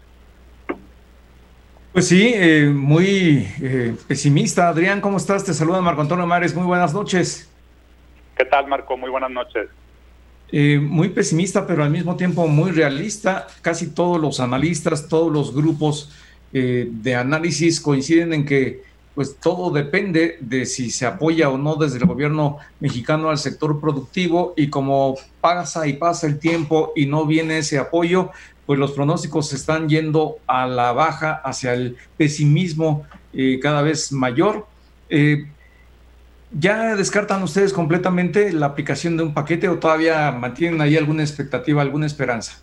Pues 1.95 2.09
sí, 2.09 2.33
eh, 2.35 2.65
muy 2.75 3.47
eh, 3.61 3.95
pesimista. 4.05 4.67
Adrián, 4.67 4.99
¿cómo 4.99 5.15
estás? 5.15 5.45
Te 5.45 5.53
saluda 5.53 5.79
Marco 5.79 6.01
Antonio 6.01 6.27
Mares. 6.27 6.53
Muy 6.53 6.65
buenas 6.65 6.93
noches. 6.93 7.49
¿Qué 8.37 8.43
tal, 8.43 8.67
Marco? 8.67 8.97
Muy 8.97 9.09
buenas 9.09 9.31
noches. 9.31 9.69
Eh, 10.51 10.77
muy 10.77 11.07
pesimista, 11.07 11.65
pero 11.65 11.83
al 11.83 11.89
mismo 11.89 12.17
tiempo 12.17 12.47
muy 12.47 12.71
realista. 12.71 13.47
Casi 13.61 13.95
todos 13.95 14.19
los 14.19 14.41
analistas, 14.41 15.07
todos 15.07 15.31
los 15.31 15.55
grupos 15.55 16.13
de 16.51 17.15
análisis 17.15 17.81
coinciden 17.81 18.31
en 18.31 18.45
que 18.45 18.81
pues 19.15 19.37
todo 19.37 19.71
depende 19.71 20.37
de 20.41 20.65
si 20.65 20.91
se 20.91 21.05
apoya 21.05 21.49
o 21.49 21.57
no 21.57 21.77
desde 21.77 21.97
el 21.97 22.05
gobierno 22.05 22.57
mexicano 22.81 23.29
al 23.29 23.37
sector 23.37 23.79
productivo 23.79 24.53
y 24.57 24.69
como 24.69 25.15
pasa 25.39 25.87
y 25.87 25.93
pasa 25.93 26.27
el 26.27 26.37
tiempo 26.37 26.91
y 26.95 27.05
no 27.05 27.25
viene 27.25 27.59
ese 27.59 27.79
apoyo, 27.79 28.31
pues 28.65 28.77
los 28.77 28.91
pronósticos 28.91 29.49
se 29.49 29.55
están 29.55 29.87
yendo 29.87 30.37
a 30.47 30.67
la 30.67 30.91
baja, 30.91 31.33
hacia 31.43 31.73
el 31.73 31.95
pesimismo 32.17 33.05
eh, 33.33 33.59
cada 33.61 33.81
vez 33.81 34.11
mayor. 34.11 34.67
Eh, 35.09 35.45
¿Ya 36.51 36.95
descartan 36.95 37.43
ustedes 37.43 37.73
completamente 37.73 38.51
la 38.53 38.67
aplicación 38.67 39.17
de 39.17 39.23
un 39.23 39.33
paquete 39.33 39.67
o 39.67 39.79
todavía 39.79 40.31
mantienen 40.31 40.81
ahí 40.81 40.97
alguna 40.97 41.23
expectativa, 41.23 41.81
alguna 41.81 42.05
esperanza? 42.05 42.61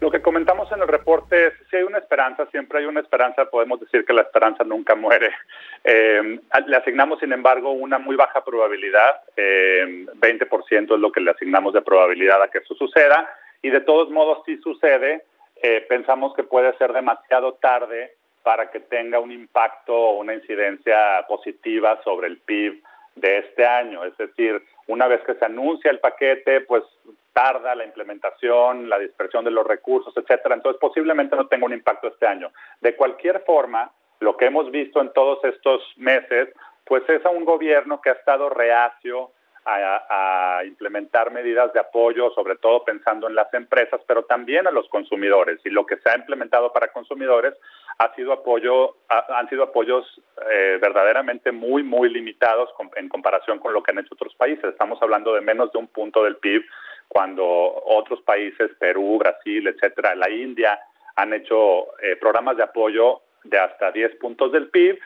Lo 0.00 0.10
que 0.10 0.20
comentamos 0.20 0.63
en 0.74 0.82
el 0.82 0.88
reporte 0.88 1.52
si 1.70 1.76
hay 1.76 1.82
una 1.82 1.98
esperanza, 1.98 2.46
siempre 2.46 2.80
hay 2.80 2.86
una 2.86 3.00
esperanza, 3.00 3.44
podemos 3.46 3.80
decir 3.80 4.04
que 4.04 4.12
la 4.12 4.22
esperanza 4.22 4.64
nunca 4.64 4.94
muere. 4.94 5.30
Eh, 5.86 6.40
le 6.66 6.76
asignamos, 6.78 7.20
sin 7.20 7.30
embargo, 7.34 7.72
una 7.72 7.98
muy 7.98 8.16
baja 8.16 8.42
probabilidad, 8.42 9.20
eh, 9.36 10.06
20% 10.14 10.94
es 10.94 10.98
lo 10.98 11.12
que 11.12 11.20
le 11.20 11.32
asignamos 11.32 11.74
de 11.74 11.82
probabilidad 11.82 12.42
a 12.42 12.48
que 12.48 12.56
eso 12.56 12.74
suceda, 12.74 13.28
y 13.60 13.68
de 13.68 13.82
todos 13.82 14.08
modos, 14.08 14.38
si 14.46 14.56
sucede, 14.62 15.24
eh, 15.62 15.84
pensamos 15.86 16.34
que 16.34 16.42
puede 16.42 16.74
ser 16.78 16.94
demasiado 16.94 17.54
tarde 17.54 18.14
para 18.42 18.70
que 18.70 18.80
tenga 18.80 19.18
un 19.18 19.30
impacto 19.30 19.94
o 19.94 20.20
una 20.20 20.32
incidencia 20.32 21.26
positiva 21.28 22.00
sobre 22.02 22.28
el 22.28 22.38
PIB 22.38 22.82
de 23.16 23.38
este 23.38 23.66
año. 23.66 24.04
Es 24.04 24.16
decir, 24.16 24.62
una 24.86 25.06
vez 25.06 25.22
que 25.24 25.34
se 25.34 25.44
anuncia 25.44 25.90
el 25.90 26.00
paquete, 26.00 26.62
pues 26.62 26.82
tarda 27.34 27.74
la 27.74 27.84
implementación, 27.84 28.88
la 28.88 28.98
dispersión 28.98 29.44
de 29.44 29.50
los 29.50 29.66
recursos, 29.66 30.16
etcétera. 30.16 30.54
Entonces, 30.54 30.80
posiblemente 30.80 31.36
no 31.36 31.48
tenga 31.48 31.66
un 31.66 31.74
impacto 31.74 32.08
este 32.08 32.26
año. 32.26 32.50
De 32.80 32.96
cualquier 32.96 33.42
forma, 33.44 33.90
lo 34.20 34.36
que 34.36 34.46
hemos 34.46 34.70
visto 34.70 35.00
en 35.02 35.12
todos 35.12 35.44
estos 35.44 35.82
meses, 35.96 36.48
pues 36.86 37.02
es 37.08 37.26
a 37.26 37.30
un 37.30 37.44
gobierno 37.44 38.00
que 38.00 38.10
ha 38.10 38.14
estado 38.14 38.48
reacio 38.48 39.32
a, 39.66 40.60
implementar 40.66 41.30
medidas 41.30 41.72
de 41.72 41.80
apoyo, 41.80 42.30
sobre 42.30 42.56
todo 42.56 42.84
pensando 42.84 43.28
en 43.28 43.34
las 43.34 43.52
empresas, 43.54 44.00
pero 44.06 44.24
también 44.24 44.66
a 44.66 44.70
los 44.70 44.88
consumidores. 44.88 45.58
Y 45.64 45.70
lo 45.70 45.86
que 45.86 45.96
se 45.96 46.10
ha 46.10 46.16
implementado 46.16 46.72
para 46.72 46.88
consumidores 46.88 47.54
ha 47.98 48.14
sido 48.14 48.32
apoyo, 48.32 48.96
han 49.08 49.48
sido 49.48 49.64
apoyos 49.64 50.06
eh, 50.50 50.78
verdaderamente 50.80 51.52
muy, 51.52 51.82
muy 51.82 52.10
limitados 52.10 52.70
en 52.96 53.08
comparación 53.08 53.58
con 53.58 53.72
lo 53.72 53.82
que 53.82 53.92
han 53.92 53.98
hecho 53.98 54.14
otros 54.14 54.34
países. 54.34 54.64
Estamos 54.64 55.00
hablando 55.02 55.34
de 55.34 55.40
menos 55.40 55.72
de 55.72 55.78
un 55.78 55.88
punto 55.88 56.24
del 56.24 56.36
PIB 56.36 56.62
cuando 57.08 57.44
otros 57.46 58.20
países, 58.22 58.70
Perú, 58.78 59.18
Brasil, 59.18 59.68
etcétera, 59.68 60.14
la 60.14 60.30
India, 60.30 60.78
han 61.16 61.32
hecho 61.32 61.98
eh, 62.02 62.16
programas 62.16 62.56
de 62.56 62.64
apoyo 62.64 63.22
de 63.44 63.58
hasta 63.58 63.92
10 63.92 64.16
puntos 64.16 64.52
del 64.52 64.68
PIB. 64.68 64.98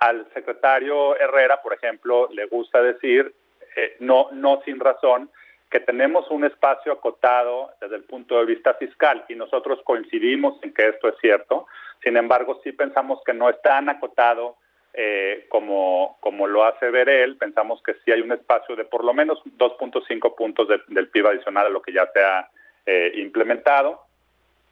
Al 0.00 0.26
secretario 0.34 1.16
Herrera, 1.16 1.62
por 1.62 1.74
ejemplo, 1.74 2.28
le 2.32 2.46
gusta 2.46 2.82
decir, 2.82 3.32
eh, 3.76 3.96
no, 4.00 4.28
no 4.32 4.60
sin 4.64 4.80
razón, 4.80 5.30
que 5.70 5.80
tenemos 5.80 6.30
un 6.30 6.44
espacio 6.44 6.92
acotado 6.92 7.70
desde 7.80 7.96
el 7.96 8.04
punto 8.04 8.38
de 8.38 8.44
vista 8.44 8.74
fiscal 8.74 9.24
y 9.28 9.34
nosotros 9.34 9.80
coincidimos 9.84 10.56
en 10.62 10.72
que 10.72 10.88
esto 10.88 11.08
es 11.08 11.16
cierto. 11.20 11.66
Sin 12.02 12.16
embargo, 12.16 12.60
sí 12.62 12.72
pensamos 12.72 13.20
que 13.24 13.34
no 13.34 13.48
es 13.48 13.60
tan 13.62 13.88
acotado 13.88 14.56
eh, 14.96 15.46
como, 15.48 16.18
como 16.20 16.46
lo 16.46 16.64
hace 16.64 16.88
ver 16.88 17.08
él, 17.08 17.36
pensamos 17.36 17.82
que 17.82 17.94
sí 18.04 18.12
hay 18.12 18.20
un 18.20 18.30
espacio 18.30 18.76
de 18.76 18.84
por 18.84 19.02
lo 19.02 19.12
menos 19.12 19.42
2.5 19.44 20.36
puntos 20.36 20.68
del 20.86 21.08
PIB 21.08 21.26
adicional 21.26 21.66
a 21.66 21.70
lo 21.70 21.82
que 21.82 21.92
ya 21.92 22.08
se 22.12 22.22
ha 22.22 22.48
eh, 22.86 23.10
implementado 23.16 24.02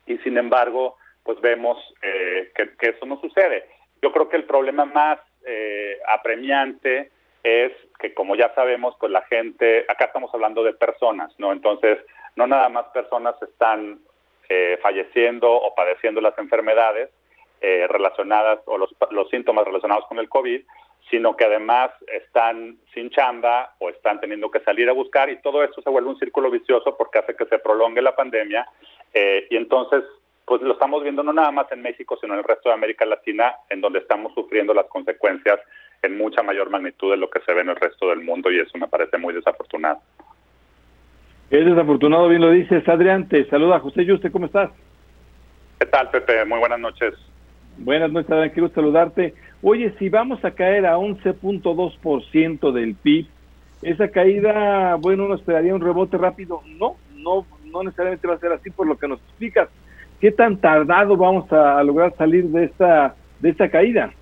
y 0.06 0.18
sin 0.18 0.38
embargo, 0.38 0.96
pues 1.24 1.40
vemos 1.40 1.76
eh, 2.02 2.52
que, 2.54 2.88
eso 2.88 3.04
no 3.04 3.20
sucede. 3.20 3.66
Yo 4.00 4.12
creo 4.12 4.28
que 4.28 4.36
el 4.36 4.44
problema 4.44 4.84
más 4.84 5.18
apremiante 6.14 7.10
es 7.42 7.72
que 7.98 8.14
como 8.14 8.36
ya 8.36 8.54
sabemos, 8.54 8.94
pues 9.00 9.10
la 9.10 9.22
gente, 9.22 9.84
acá 9.88 10.04
estamos 10.04 10.32
hablando 10.32 10.62
de 10.62 10.72
personas, 10.72 11.36
¿no? 11.38 11.50
Entonces, 11.50 11.98
no 12.36 12.46
nada 12.46 12.68
más 12.68 12.86
personas 12.94 13.34
están 13.42 13.98
falleciendo 14.82 15.50
o 15.50 15.74
padeciendo 15.74 16.20
las 16.20 16.38
enfermedades, 16.38 17.10
eh, 17.64 17.86
relacionadas 17.88 18.58
o 18.66 18.76
los, 18.76 18.90
los 19.12 19.30
síntomas 19.30 19.64
relacionados 19.64 20.04
con 20.08 20.18
el 20.18 20.28
COVID, 20.28 20.62
sino 21.10 21.36
que 21.36 21.44
además 21.44 21.90
están 22.12 22.76
sin 22.92 23.08
chamba 23.10 23.74
o 23.78 23.88
están 23.88 24.20
teniendo 24.20 24.50
que 24.50 24.58
salir 24.60 24.88
a 24.88 24.92
buscar 24.92 25.30
y 25.30 25.40
todo 25.40 25.62
esto 25.62 25.80
se 25.80 25.88
vuelve 25.88 26.10
un 26.10 26.18
círculo 26.18 26.50
vicioso 26.50 26.96
porque 26.96 27.20
hace 27.20 27.36
que 27.36 27.46
se 27.46 27.60
prolongue 27.60 28.02
la 28.02 28.16
pandemia 28.16 28.66
eh, 29.14 29.46
y 29.48 29.56
entonces 29.56 30.02
pues 30.44 30.60
lo 30.62 30.72
estamos 30.72 31.04
viendo 31.04 31.22
no 31.22 31.32
nada 31.32 31.52
más 31.52 31.70
en 31.70 31.82
México 31.82 32.18
sino 32.20 32.34
en 32.34 32.40
el 32.40 32.44
resto 32.44 32.68
de 32.68 32.74
América 32.74 33.04
Latina 33.04 33.54
en 33.70 33.80
donde 33.80 34.00
estamos 34.00 34.34
sufriendo 34.34 34.74
las 34.74 34.86
consecuencias 34.86 35.60
en 36.02 36.18
mucha 36.18 36.42
mayor 36.42 36.68
magnitud 36.68 37.12
de 37.12 37.16
lo 37.16 37.30
que 37.30 37.40
se 37.40 37.54
ve 37.54 37.60
en 37.60 37.68
el 37.68 37.76
resto 37.76 38.08
del 38.08 38.22
mundo 38.22 38.50
y 38.50 38.58
eso 38.58 38.76
me 38.76 38.88
parece 38.88 39.18
muy 39.18 39.34
desafortunado. 39.34 40.00
Es 41.50 41.64
desafortunado, 41.64 42.28
bien 42.28 42.40
lo 42.40 42.50
dices, 42.50 42.88
Adrián. 42.88 43.28
Te 43.28 43.48
saluda 43.50 43.78
José 43.78 44.04
Yuste, 44.04 44.32
¿cómo 44.32 44.46
estás? 44.46 44.70
¿Qué 45.78 45.86
tal, 45.86 46.10
Pepe? 46.10 46.44
Muy 46.44 46.58
buenas 46.58 46.80
noches. 46.80 47.14
Buenas 47.78 48.12
noches, 48.12 48.30
Adrián, 48.30 48.50
quiero 48.50 48.68
saludarte. 48.70 49.34
Oye, 49.62 49.94
si 49.98 50.08
vamos 50.08 50.44
a 50.44 50.52
caer 50.52 50.86
a 50.86 50.98
11.2% 50.98 52.72
del 52.72 52.94
PIB, 52.94 53.26
esa 53.82 54.08
caída, 54.08 54.96
bueno, 54.96 55.24
uno 55.24 55.34
esperaría 55.34 55.74
un 55.74 55.80
rebote 55.80 56.16
rápido. 56.18 56.62
No, 56.78 56.96
no, 57.14 57.46
no 57.64 57.82
necesariamente 57.82 58.28
va 58.28 58.34
a 58.34 58.38
ser 58.38 58.52
así 58.52 58.70
por 58.70 58.86
lo 58.86 58.96
que 58.96 59.08
nos 59.08 59.20
explicas. 59.20 59.68
¿qué 60.22 60.30
tan 60.30 60.56
tardado 60.60 61.16
vamos 61.16 61.52
a, 61.52 61.82
lograr 61.82 62.14
salir 62.16 62.44
de 62.44 62.66
esta, 62.66 63.16
de 63.40 63.50
esta 63.50 63.68
caída? 63.68 64.12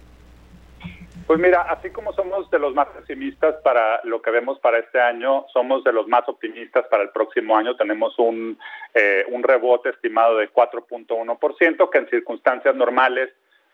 Pues 1.26 1.38
mira, 1.38 1.60
así 1.68 1.90
como 1.90 2.14
somos 2.14 2.50
de 2.50 2.58
los 2.58 2.74
más 2.74 2.88
pesimistas 2.88 3.56
para 3.62 4.00
lo 4.04 4.22
que 4.22 4.30
vemos 4.30 4.58
para 4.60 4.78
este 4.78 4.98
año, 4.98 5.44
somos 5.52 5.84
de 5.84 5.92
los 5.92 6.08
más 6.08 6.26
optimistas 6.26 6.86
para 6.90 7.02
el 7.02 7.10
próximo 7.10 7.54
año. 7.54 7.76
Tenemos 7.76 8.18
un, 8.18 8.58
eh, 8.94 9.26
un 9.28 9.42
rebote 9.42 9.90
estimado 9.90 10.38
de 10.38 10.50
4.1%, 10.50 11.90
que 11.90 11.98
en 11.98 12.08
circunstancias 12.08 12.74
normales 12.74 13.28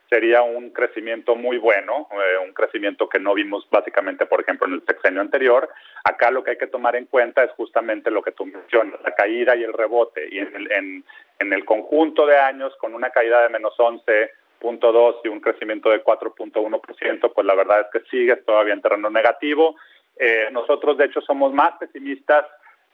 sería 0.09 0.43
un 0.43 0.71
crecimiento 0.71 1.35
muy 1.35 1.59
bueno, 1.59 2.09
eh, 2.13 2.39
un 2.39 2.53
crecimiento 2.53 3.09
que 3.09 3.19
no 3.19 3.35
vimos 3.35 3.67
básicamente, 3.71 4.27
por 4.27 4.41
ejemplo, 4.41 4.67
en 4.67 4.75
el 4.75 4.85
sexenio 4.87 5.21
anterior. 5.21 5.69
Acá 6.05 6.31
lo 6.31 6.45
que 6.45 6.53
hay 6.53 6.59
que 6.59 6.69
tomar 6.69 6.97
en 6.97 7.07
cuenta 7.07 7.43
es 7.43 7.51
justamente 7.53 8.11
lo 8.11 8.23
que 8.23 8.33
tú 8.33 8.47
mencionas, 8.47 9.01
la 9.03 9.15
caída 9.15 9.57
y 9.57 9.65
el 9.65 9.73
rebote. 9.73 10.29
Y 10.31 10.39
en 10.39 10.55
el, 10.55 11.05
en, 11.41 11.53
el 11.53 11.65
conjunto 11.65 12.27
de 12.27 12.39
años, 12.39 12.75
con 12.77 12.95
una 12.95 13.11
caída 13.11 13.43
de 13.43 13.49
menos 13.49 13.75
11.2 13.77 15.21
y 15.25 15.29
un 15.29 15.41
crecimiento 15.41 15.91
de 15.91 16.03
4.1%, 16.05 17.33
pues 17.33 17.47
la 17.47 17.55
verdad 17.55 17.81
es 17.81 17.87
que 17.93 18.09
sigue 18.09 18.37
todavía 18.37 18.75
en 18.75 18.83
terreno 18.83 19.11
negativo. 19.11 19.77
Eh, 20.19 20.49
nosotros, 20.53 20.97
de 20.97 21.07
hecho, 21.07 21.21
somos 21.21 21.53
más 21.53 21.73
pesimistas, 21.79 22.47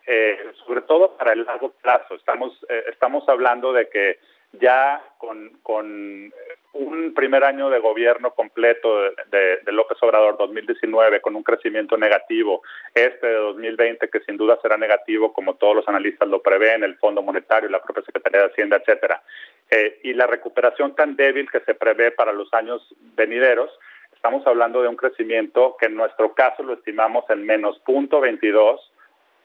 eh, 0.07 0.39
sobre 0.67 0.81
todo 0.83 1.17
para 1.17 1.35
el 1.35 1.45
largo 1.45 1.73
plazo. 1.73 2.15
Estamos, 2.15 2.59
estamos 2.91 3.29
hablando 3.29 3.73
de 3.73 3.89
que 3.89 4.19
ya 4.53 5.03
con, 5.19 5.51
con 5.63 6.33
un 6.75 7.13
primer 7.13 7.45
año 7.45 7.69
de 7.69 7.81
gobierno 7.81 8.33
completo 8.35 9.03
de, 9.31 9.61
López 9.73 9.99
Obrador 10.03 10.37
2019 10.39 11.21
con 11.21 11.37
un 11.37 11.43
crecimiento 11.43 11.97
negativo, 11.97 12.63
este 12.95 13.27
de 13.27 13.35
2020 13.35 14.09
que 14.09 14.21
sin 14.21 14.37
duda 14.37 14.59
será 14.63 14.77
negativo 14.77 15.33
como 15.33 15.55
todos 15.55 15.77
los 15.77 15.89
analistas 15.89 16.29
lo 16.29 16.41
prevén, 16.41 16.83
el 16.83 16.97
Fondo 16.97 17.23
Monetario, 17.23 17.69
la 17.69 17.83
propia 17.83 18.05
Secretaría 18.05 18.41
de 18.41 18.47
Hacienda, 18.47 18.77
etcétera, 18.77 19.23
eh, 19.71 20.01
y 20.03 20.15
la 20.15 20.27
recuperación 20.27 20.95
tan 20.95 21.15
débil 21.15 21.51
que 21.51 21.61
se 21.61 21.75
prevé 21.75 22.11
para 22.11 22.33
los 22.33 22.53
años 22.55 22.83
venideros, 23.17 23.71
estamos 24.15 24.47
hablando 24.47 24.83
de 24.83 24.89
un 24.89 24.97
crecimiento 24.97 25.77
que 25.79 25.87
en 25.87 25.95
nuestro 25.95 26.33
caso 26.35 26.63
lo 26.63 26.75
estimamos 26.75 27.29
en 27.29 27.45
menos 27.45 27.79
punto 27.81 28.21
22 28.21 28.93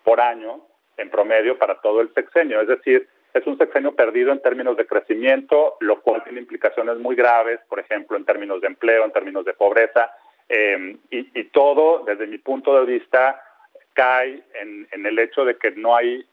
por 0.03 0.21
año 0.21 0.61
en 0.97 1.09
promedio 1.09 1.57
para 1.57 1.75
todo 1.81 2.01
el 2.01 2.13
sexenio, 2.13 2.61
es 2.61 2.67
decir, 2.67 3.07
es 3.37 3.47
un 3.47 3.57
sexenio 3.57 3.95
perdido 3.95 4.31
en 4.31 4.41
términos 4.41 4.77
de 4.77 4.85
crecimiento, 4.85 5.77
lo 5.79 6.01
cual 6.01 6.23
tiene 6.23 6.39
implicaciones 6.39 6.97
muy 6.97 7.15
graves, 7.15 7.59
por 7.69 7.79
ejemplo, 7.79 8.17
en 8.17 8.25
términos 8.25 8.61
de 8.61 8.67
empleo, 8.67 9.05
en 9.05 9.11
términos 9.11 9.45
de 9.45 9.53
pobreza, 9.53 10.11
eh, 10.49 10.97
y, 11.09 11.43
todo, 11.45 12.03
desde 12.05 12.27
mi 12.27 12.37
punto 12.37 12.79
de 12.79 12.85
vista, 12.85 13.41
cae 13.93 14.43
en, 14.61 15.05
el 15.05 15.19
hecho 15.19 15.43
de 15.43 15.57
que 15.57 15.71
no 15.71 15.95
hay, 15.95 16.25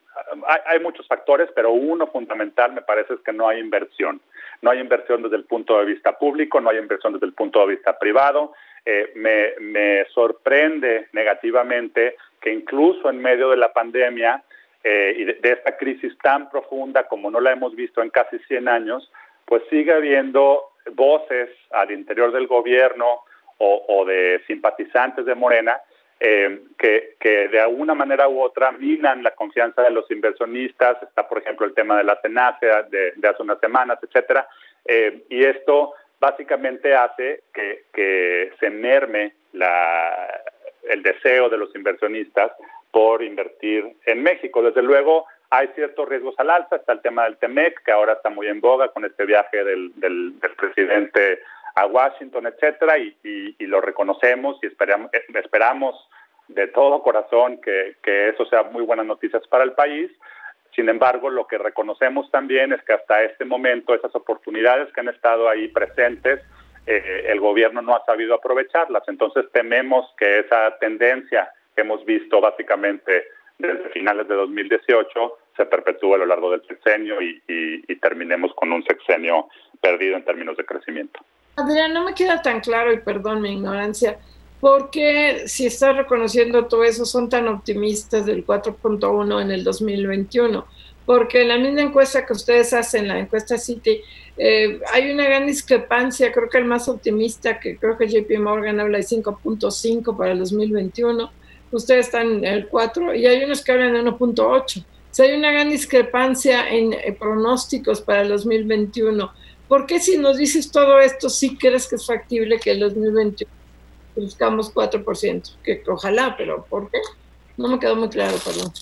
hay, 0.66 0.80
muchos 0.80 1.06
factores, 1.08 1.48
pero 1.54 1.72
uno 1.72 2.06
fundamental 2.06 2.72
me 2.72 2.82
parece 2.82 3.14
es 3.14 3.20
que 3.20 3.32
no 3.32 3.48
hay 3.48 3.58
inversión. 3.58 4.20
No 4.62 4.70
hay 4.70 4.80
inversión 4.80 5.22
desde 5.22 5.36
el 5.36 5.44
punto 5.44 5.78
de 5.78 5.86
vista 5.86 6.16
público, 6.16 6.60
no 6.60 6.70
hay 6.70 6.78
inversión 6.78 7.12
desde 7.12 7.26
el 7.26 7.34
punto 7.34 7.60
de 7.60 7.74
vista 7.74 7.98
privado. 7.98 8.52
Eh, 8.84 9.12
me, 9.16 9.54
me 9.60 10.04
sorprende 10.06 11.08
negativamente 11.12 12.16
que 12.40 12.52
incluso 12.52 13.10
en 13.10 13.20
medio 13.20 13.50
de 13.50 13.56
la 13.56 13.72
pandemia, 13.72 14.44
eh, 14.84 15.14
y 15.16 15.24
de, 15.24 15.38
esta 15.42 15.76
crisis 15.78 16.12
tan 16.22 16.50
profunda 16.50 17.04
como 17.04 17.30
no 17.30 17.40
la 17.40 17.52
hemos 17.52 17.74
visto 17.74 18.02
en 18.02 18.10
casi 18.10 18.38
100 18.40 18.68
años, 18.68 19.10
pues 19.46 19.62
sigue 19.70 19.92
habiendo 19.92 20.72
voces 20.92 21.48
al 21.70 21.90
interior 21.90 22.32
del 22.32 22.46
gobierno 22.46 23.20
o, 23.56 24.04
de 24.04 24.42
simpatizantes 24.46 25.24
de 25.24 25.34
Morena 25.34 25.80
eh, 26.20 26.60
que, 26.76 27.16
de 27.48 27.60
alguna 27.60 27.94
manera 27.94 28.28
u 28.28 28.42
otra 28.42 28.72
minan 28.72 29.22
la 29.22 29.30
confianza 29.30 29.82
de 29.82 29.90
los 29.90 30.10
inversionistas. 30.10 31.02
Está, 31.02 31.26
por 31.26 31.38
ejemplo, 31.38 31.64
el 31.64 31.72
tema 31.72 31.96
de 31.96 32.04
la 32.04 32.20
tenace 32.20 32.66
de, 32.90 33.12
de 33.16 33.28
hace 33.28 33.42
unas 33.42 33.60
semanas, 33.60 33.98
etcétera. 34.02 34.46
Eh, 34.84 35.24
y 35.30 35.44
esto 35.44 35.94
básicamente 36.20 36.94
hace 36.94 37.44
que, 37.54 37.84
que 37.94 38.52
se 38.60 38.68
merme 38.68 39.32
la, 39.52 40.42
el 40.90 41.02
deseo 41.02 41.48
de 41.48 41.56
los 41.56 41.74
inversionistas 41.74 42.52
por 42.94 43.24
invertir 43.24 43.96
en 44.06 44.22
México. 44.22 44.62
Desde 44.62 44.80
luego, 44.80 45.26
hay 45.50 45.66
ciertos 45.74 46.08
riesgos 46.08 46.36
al 46.38 46.48
alza. 46.48 46.76
Está 46.76 46.92
el 46.92 47.02
tema 47.02 47.24
del 47.24 47.38
TEMEC, 47.38 47.82
que 47.82 47.90
ahora 47.90 48.12
está 48.12 48.30
muy 48.30 48.46
en 48.46 48.60
boga 48.60 48.86
con 48.92 49.04
este 49.04 49.26
viaje 49.26 49.64
del, 49.64 49.90
del, 49.96 50.34
presidente 50.56 51.40
a 51.74 51.86
Washington, 51.86 52.46
etcétera, 52.46 52.96
y, 52.98 53.56
lo 53.58 53.80
reconocemos 53.80 54.60
y 54.62 54.66
esperamos, 54.68 56.08
de 56.46 56.68
todo 56.68 57.02
corazón 57.02 57.60
que, 57.60 57.96
eso 58.04 58.46
sea 58.46 58.62
muy 58.62 58.84
buenas 58.84 59.06
noticias 59.06 59.44
para 59.48 59.64
el 59.64 59.72
país. 59.72 60.12
Sin 60.76 60.88
embargo, 60.88 61.30
lo 61.30 61.48
que 61.48 61.58
reconocemos 61.58 62.30
también 62.30 62.72
es 62.72 62.82
que 62.84 62.92
hasta 62.92 63.24
este 63.24 63.44
momento 63.44 63.92
esas 63.92 64.14
oportunidades 64.14 64.92
que 64.92 65.00
han 65.00 65.08
estado 65.08 65.48
ahí 65.48 65.66
presentes, 65.66 66.40
eh, 66.86 67.24
el 67.26 67.40
gobierno 67.40 67.82
no 67.82 67.96
ha 67.96 68.04
sabido 68.04 68.36
aprovecharlas. 68.36 69.02
Entonces 69.08 69.46
tememos 69.50 70.06
que 70.16 70.38
esa 70.38 70.78
tendencia 70.78 71.50
hemos 71.76 72.04
visto 72.04 72.40
básicamente 72.40 73.24
desde 73.58 73.88
finales 73.90 74.26
de 74.28 74.34
2018 74.34 75.38
se 75.56 75.66
perpetúa 75.66 76.16
a 76.16 76.18
lo 76.18 76.26
largo 76.26 76.50
del 76.50 76.66
sexenio 76.66 77.22
y, 77.22 77.40
terminemos 78.00 78.52
con 78.54 78.70
un 78.70 78.84
sexenio 78.84 79.48
perdido 79.80 80.16
en 80.16 80.24
términos 80.24 80.58
de 80.58 80.64
crecimiento. 80.66 81.20
Adrián, 81.56 81.94
no 81.94 82.04
me 82.04 82.14
queda 82.14 82.42
tan 82.42 82.60
claro 82.60 82.92
y 82.92 82.98
perdón 82.98 83.40
mi 83.40 83.54
ignorancia, 83.54 84.18
¿por 84.60 84.90
qué 84.90 85.44
si 85.46 85.64
estás 85.66 85.96
reconociendo 85.96 86.66
todo 86.66 86.84
eso 86.84 87.06
son 87.06 87.30
tan 87.30 87.48
optimistas 87.48 88.26
del 88.26 88.44
4.1 88.44 89.40
en 89.40 89.50
el 89.50 89.64
2021? 89.64 90.66
Porque 91.06 91.42
en 91.42 91.48
la 91.48 91.58
misma 91.58 91.82
encuesta 91.82 92.26
que 92.26 92.34
ustedes 92.34 92.74
hacen, 92.74 93.08
la 93.08 93.18
encuesta 93.18 93.56
City, 93.56 94.02
eh, 94.36 94.80
hay 94.92 95.10
una 95.10 95.24
gran 95.24 95.46
discrepancia, 95.46 96.30
creo 96.30 96.50
que 96.50 96.58
el 96.58 96.66
más 96.66 96.88
optimista, 96.88 97.58
que 97.58 97.78
creo 97.78 97.96
que 97.96 98.08
JP 98.08 98.38
Morgan 98.38 98.80
habla 98.80 98.98
de 98.98 99.04
5.5 99.04 100.16
para 100.16 100.32
el 100.32 100.40
2021 100.40 101.30
ustedes 101.76 102.06
están 102.06 102.28
en 102.28 102.44
el 102.44 102.68
4 102.68 103.14
y 103.14 103.26
hay 103.26 103.44
unos 103.44 103.62
que 103.62 103.72
hablan 103.72 103.94
de 103.94 104.02
1.8. 104.02 104.82
O 104.82 104.84
sea, 105.10 105.26
hay 105.26 105.36
una 105.36 105.52
gran 105.52 105.70
discrepancia 105.70 106.68
en 106.68 106.94
pronósticos 107.18 108.00
para 108.00 108.22
el 108.22 108.28
2021. 108.28 109.32
¿Por 109.68 109.86
qué 109.86 110.00
si 110.00 110.18
nos 110.18 110.36
dices 110.36 110.70
todo 110.70 111.00
esto, 111.00 111.28
sí 111.28 111.56
crees 111.56 111.88
que 111.88 111.96
es 111.96 112.06
factible 112.06 112.58
que 112.58 112.72
el 112.72 112.80
2021 112.80 113.50
buscamos 114.16 114.74
4%? 114.74 115.56
Que 115.62 115.82
ojalá, 115.86 116.34
pero 116.36 116.64
¿por 116.64 116.90
qué? 116.90 116.98
No 117.56 117.68
me 117.68 117.78
quedó 117.78 117.96
muy 117.96 118.08
claro, 118.08 118.36
perdón. 118.44 118.72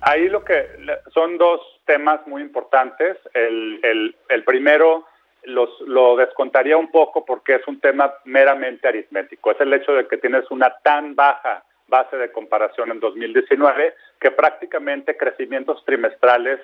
Ahí 0.00 0.28
lo 0.28 0.44
que 0.44 0.66
son 1.12 1.38
dos 1.38 1.60
temas 1.86 2.26
muy 2.26 2.42
importantes. 2.42 3.16
El, 3.32 3.80
el, 3.82 4.16
el 4.28 4.44
primero 4.44 5.06
los, 5.44 5.70
lo 5.86 6.16
descontaría 6.16 6.76
un 6.76 6.90
poco 6.90 7.24
porque 7.24 7.56
es 7.56 7.68
un 7.68 7.80
tema 7.80 8.12
meramente 8.24 8.88
aritmético. 8.88 9.52
Es 9.52 9.60
el 9.60 9.72
hecho 9.72 9.92
de 9.92 10.06
que 10.08 10.16
tienes 10.16 10.50
una 10.50 10.74
tan 10.82 11.14
baja 11.14 11.64
base 11.94 12.16
de 12.16 12.32
comparación 12.32 12.90
en 12.90 12.98
2019, 12.98 13.94
que 14.18 14.32
prácticamente 14.32 15.16
crecimientos 15.16 15.84
trimestrales 15.84 16.58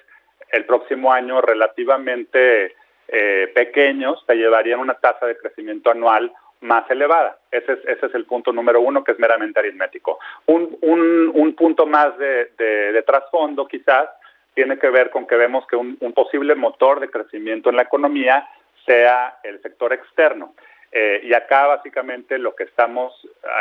el 0.50 0.64
próximo 0.64 1.12
año 1.12 1.40
relativamente 1.40 2.74
eh, 3.06 3.52
pequeños 3.54 4.24
te 4.26 4.34
llevarían 4.34 4.80
una 4.80 4.94
tasa 4.94 5.26
de 5.26 5.38
crecimiento 5.38 5.88
anual 5.92 6.32
más 6.62 6.90
elevada. 6.90 7.38
Ese 7.52 7.74
es, 7.74 7.78
ese 7.86 8.06
es 8.06 8.14
el 8.14 8.24
punto 8.24 8.52
número 8.52 8.80
uno, 8.80 9.04
que 9.04 9.12
es 9.12 9.20
meramente 9.20 9.60
aritmético. 9.60 10.18
Un, 10.46 10.76
un, 10.80 11.30
un 11.32 11.54
punto 11.54 11.86
más 11.86 12.18
de, 12.18 13.02
trasfondo 13.06 13.68
quizás 13.68 14.08
tiene 14.54 14.78
que 14.80 14.90
ver 14.90 15.10
con 15.10 15.28
que 15.28 15.36
vemos 15.36 15.64
que 15.68 15.76
un 15.76 16.12
posible 16.12 16.56
motor 16.56 16.98
de 16.98 17.08
crecimiento 17.08 17.70
en 17.70 17.76
la 17.76 17.82
economía 17.82 18.48
sea 18.84 19.38
el 19.44 19.62
sector 19.62 19.92
externo. 19.92 20.54
Eh, 20.92 21.20
y 21.22 21.32
acá 21.34 21.66
básicamente 21.66 22.36
lo 22.38 22.54
que 22.56 22.64
estamos, 22.64 23.14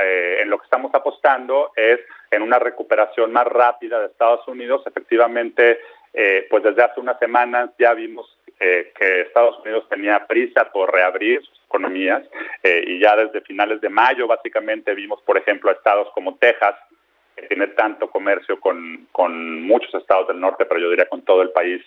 eh, 0.04 0.40
en 0.42 0.50
lo 0.50 0.58
que 0.58 0.64
estamos 0.64 0.94
apostando 0.96 1.72
es 1.76 2.00
en 2.32 2.42
una 2.42 2.58
recuperación 2.58 3.32
más 3.32 3.46
rápida 3.46 4.00
de 4.00 4.08
Estados 4.08 4.48
Unidos. 4.48 4.82
Efectivamente, 4.88 5.80
eh, 6.14 6.48
pues 6.50 6.64
desde 6.64 6.84
hace 6.84 7.00
unas 7.00 7.20
semanas 7.20 7.70
ya 7.78 7.94
vimos 7.94 8.36
que 8.60 9.22
Estados 9.22 9.58
Unidos 9.60 9.88
tenía 9.88 10.28
prisa 10.28 10.70
por 10.70 10.92
reabrir 10.92 11.42
sus 11.46 11.64
economías 11.64 12.24
y 12.62 13.00
ya 13.00 13.16
desde 13.16 13.40
finales 13.40 13.80
de 13.80 13.88
mayo 13.88 14.28
básicamente 14.28 14.94
vimos, 14.96 15.22
por 15.22 15.38
ejemplo, 15.38 15.72
estados 15.72 16.10
como 16.14 16.36
Texas, 16.36 16.76
que 17.38 17.48
tiene 17.48 17.68
tanto 17.68 18.10
comercio 18.10 18.60
con, 18.60 19.08
con 19.14 19.62
muchos 19.62 19.94
estados 19.96 20.28
del 20.28 20.42
norte, 20.42 20.66
pero 20.66 20.82
yo 20.82 20.90
diría 20.90 21.08
con 21.08 21.22
todo 21.22 21.42
el 21.42 21.52
país 21.52 21.82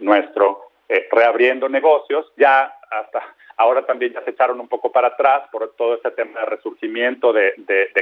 nuestro, 0.00 0.72
reabriendo 1.12 1.68
negocios. 1.68 2.26
Ya 2.36 2.74
hasta 2.90 3.22
Ahora 3.56 3.86
también 3.86 4.12
ya 4.12 4.22
se 4.22 4.30
echaron 4.30 4.60
un 4.60 4.68
poco 4.68 4.90
para 4.90 5.08
atrás 5.08 5.44
por 5.52 5.74
todo 5.76 5.94
este 5.94 6.10
tema 6.10 6.40
de 6.40 6.46
resurgimiento 6.46 7.32
de, 7.32 7.54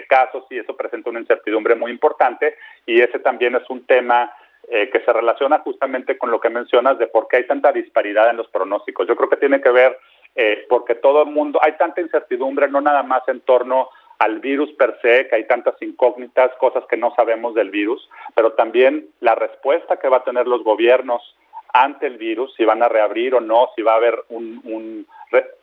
casos 0.09 0.45
y 0.51 0.59
eso 0.59 0.77
presenta 0.77 1.11
una 1.11 1.21
incertidumbre 1.21 1.75
muy 1.75 1.91
importante 1.91 2.57
y 2.85 3.01
ese 3.01 3.19
también 3.19 3.55
es 3.55 3.69
un 3.71 3.87
tema 3.87 4.31
eh, 4.69 4.91
que 4.91 5.01
se 5.01 5.13
relaciona 5.13 5.61
justamente 5.61 6.19
con 6.19 6.31
lo 6.31 6.41
que 6.41 6.51
mencionas 6.51 6.99
de 6.99 7.07
por 7.07 7.29
qué 7.29 7.39
hay 7.39 7.47
tanta 7.47 7.73
disparidad 7.73 8.29
en 8.31 8.37
los 8.37 8.49
pronósticos. 8.49 9.07
Yo 9.07 9.17
creo 9.17 9.31
que 9.31 9.37
tiene 9.37 9.61
que 9.61 9.71
ver 9.71 9.99
eh, 10.35 10.67
porque 10.69 10.95
todo 10.95 11.23
el 11.23 11.31
mundo, 11.31 11.59
hay 11.63 11.73
tanta 11.73 12.01
incertidumbre, 12.01 12.69
no 12.69 12.81
nada 12.81 13.03
más 13.03 13.27
en 13.29 13.41
torno 13.41 13.89
al 14.19 14.39
virus 14.39 14.71
per 14.75 14.99
se, 15.03 15.27
que 15.29 15.37
hay 15.37 15.47
tantas 15.47 15.81
incógnitas, 15.83 16.53
cosas 16.59 16.85
que 16.89 16.97
no 16.97 17.13
sabemos 17.17 17.55
del 17.55 17.71
virus, 17.71 18.09
pero 18.35 18.53
también 18.53 19.09
la 19.21 19.35
respuesta 19.35 19.97
que 19.97 20.09
va 20.09 20.19
a 20.19 20.25
tener 20.25 20.47
los 20.47 20.63
gobiernos 20.63 21.37
ante 21.73 22.07
el 22.07 22.19
virus, 22.19 22.55
si 22.57 22.65
van 22.65 22.83
a 22.83 22.89
reabrir 22.89 23.35
o 23.35 23.41
no, 23.41 23.71
si 23.75 23.83
va 23.83 23.93
a 23.93 23.97
haber 23.97 24.25
un, 24.29 25.07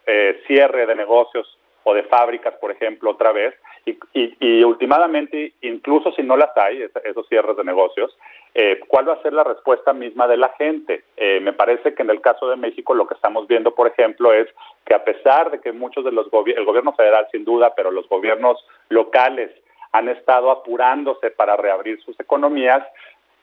eh, 0.07 0.41
cierre 0.47 0.85
de 0.85 0.95
negocios 0.95 1.57
o 1.83 1.93
de 1.93 2.03
fábricas, 2.03 2.53
por 2.55 2.71
ejemplo, 2.71 3.11
otra 3.11 3.31
vez. 3.31 3.55
Y, 3.85 3.97
y, 4.39 4.63
últimamente, 4.63 5.53
incluso 5.61 6.11
si 6.11 6.21
no 6.21 6.35
las 6.35 6.55
hay, 6.57 6.85
esos 7.03 7.27
cierres 7.27 7.55
de 7.57 7.63
negocios, 7.63 8.15
eh, 8.53 8.79
¿cuál 8.87 9.07
va 9.07 9.13
a 9.13 9.21
ser 9.21 9.33
la 9.33 9.43
respuesta 9.43 9.93
misma 9.93 10.27
de 10.27 10.37
la 10.37 10.49
gente? 10.57 11.03
Eh, 11.17 11.39
me 11.39 11.53
parece 11.53 11.93
que 11.93 12.03
en 12.03 12.09
el 12.09 12.21
caso 12.21 12.49
de 12.49 12.55
México 12.55 12.93
lo 12.93 13.07
que 13.07 13.13
estamos 13.13 13.47
viendo, 13.47 13.73
por 13.73 13.87
ejemplo, 13.87 14.33
es 14.33 14.47
que 14.85 14.95
a 14.95 15.03
pesar 15.03 15.51
de 15.51 15.61
que 15.61 15.71
muchos 15.71 16.03
de 16.03 16.11
los 16.11 16.27
el 16.27 16.65
gobierno 16.65 16.93
federal 16.93 17.27
sin 17.31 17.45
duda, 17.45 17.73
pero 17.75 17.91
los 17.91 18.07
gobiernos 18.09 18.63
locales 18.89 19.51
han 19.91 20.09
estado 20.09 20.51
apurándose 20.51 21.31
para 21.31 21.55
reabrir 21.57 22.01
sus 22.01 22.19
economías, 22.19 22.85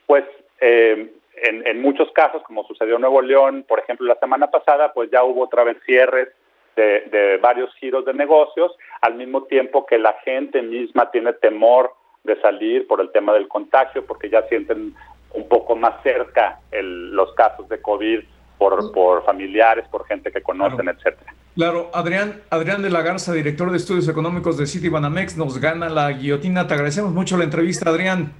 pues 0.07 0.25
eh, 0.61 1.11
en, 1.37 1.67
en, 1.67 1.83
muchos 1.83 2.11
casos, 2.13 2.43
como 2.43 2.65
sucedió 2.65 2.97
en 2.97 3.03
Nuevo 3.03 3.23
León, 3.23 3.65
por 3.69 3.79
ejemplo, 3.79 4.07
la 4.07 4.19
semana 4.19 4.51
pasada, 4.51 4.93
pues 4.93 5.11
ya 5.11 5.23
hubo 5.23 5.45
otra 5.45 5.65
vez 5.65 5.77
cierres 5.85 6.29
de, 6.77 7.03
de 7.11 7.37
varios 7.39 7.75
giros 7.77 8.05
de 8.05 8.15
negocios, 8.15 8.73
al 9.01 9.15
mismo 9.15 9.45
tiempo 9.45 9.87
que 9.87 9.99
la 9.99 10.15
gente 10.25 10.63
misma 10.63 11.11
tiene 11.11 11.33
temor 11.35 11.93
de 12.25 12.41
salir 12.41 12.87
por 12.87 13.01
el 13.01 13.11
tema 13.13 13.33
del 13.33 13.49
contagio, 13.49 14.05
porque 14.05 14.29
ya 14.29 14.43
sienten 14.49 14.95
un 15.35 15.49
poco 15.49 15.77
más 15.77 16.03
cerca 16.03 16.61
el, 16.71 17.13
los 17.13 17.33
casos 17.35 17.69
de 17.69 17.81
COVID 17.81 18.21
por, 18.59 18.93
por 18.93 19.25
familiares, 19.25 19.87
por 19.89 20.07
gente 20.07 20.33
que 20.33 20.43
conocen, 20.43 20.89
etcétera. 20.89 21.35
Claro, 21.55 21.91
Adrián, 21.95 22.43
Adrián 22.51 22.83
de 22.83 22.91
la 22.91 23.03
Garza, 23.03 23.33
director 23.33 23.71
de 23.71 23.79
estudios 23.79 24.09
económicos 24.09 24.59
de 24.59 24.67
City 24.67 24.89
Banamex, 24.89 25.37
nos 25.37 25.59
gana 25.59 25.89
la 25.89 26.11
guillotina. 26.13 26.67
Te 26.67 26.75
agradecemos 26.75 27.13
mucho 27.13 27.39
la 27.39 27.45
entrevista, 27.45 27.89
Adrián. 27.89 28.33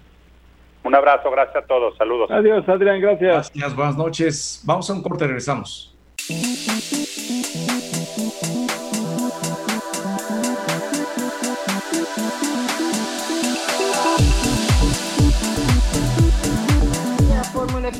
Un 0.87 0.95
abrazo, 0.95 1.33
gracias 1.33 1.65
a 1.65 1.67
todos, 1.67 1.97
saludos. 1.97 2.31
Adiós, 2.31 2.69
Adrián, 2.69 3.01
gracias. 3.01 3.51
Gracias, 3.53 3.75
buenas 3.75 3.97
noches. 3.97 4.63
Vamos 4.65 4.89
a 4.89 4.93
un 4.93 5.03
corte, 5.03 5.27
regresamos. 5.27 5.93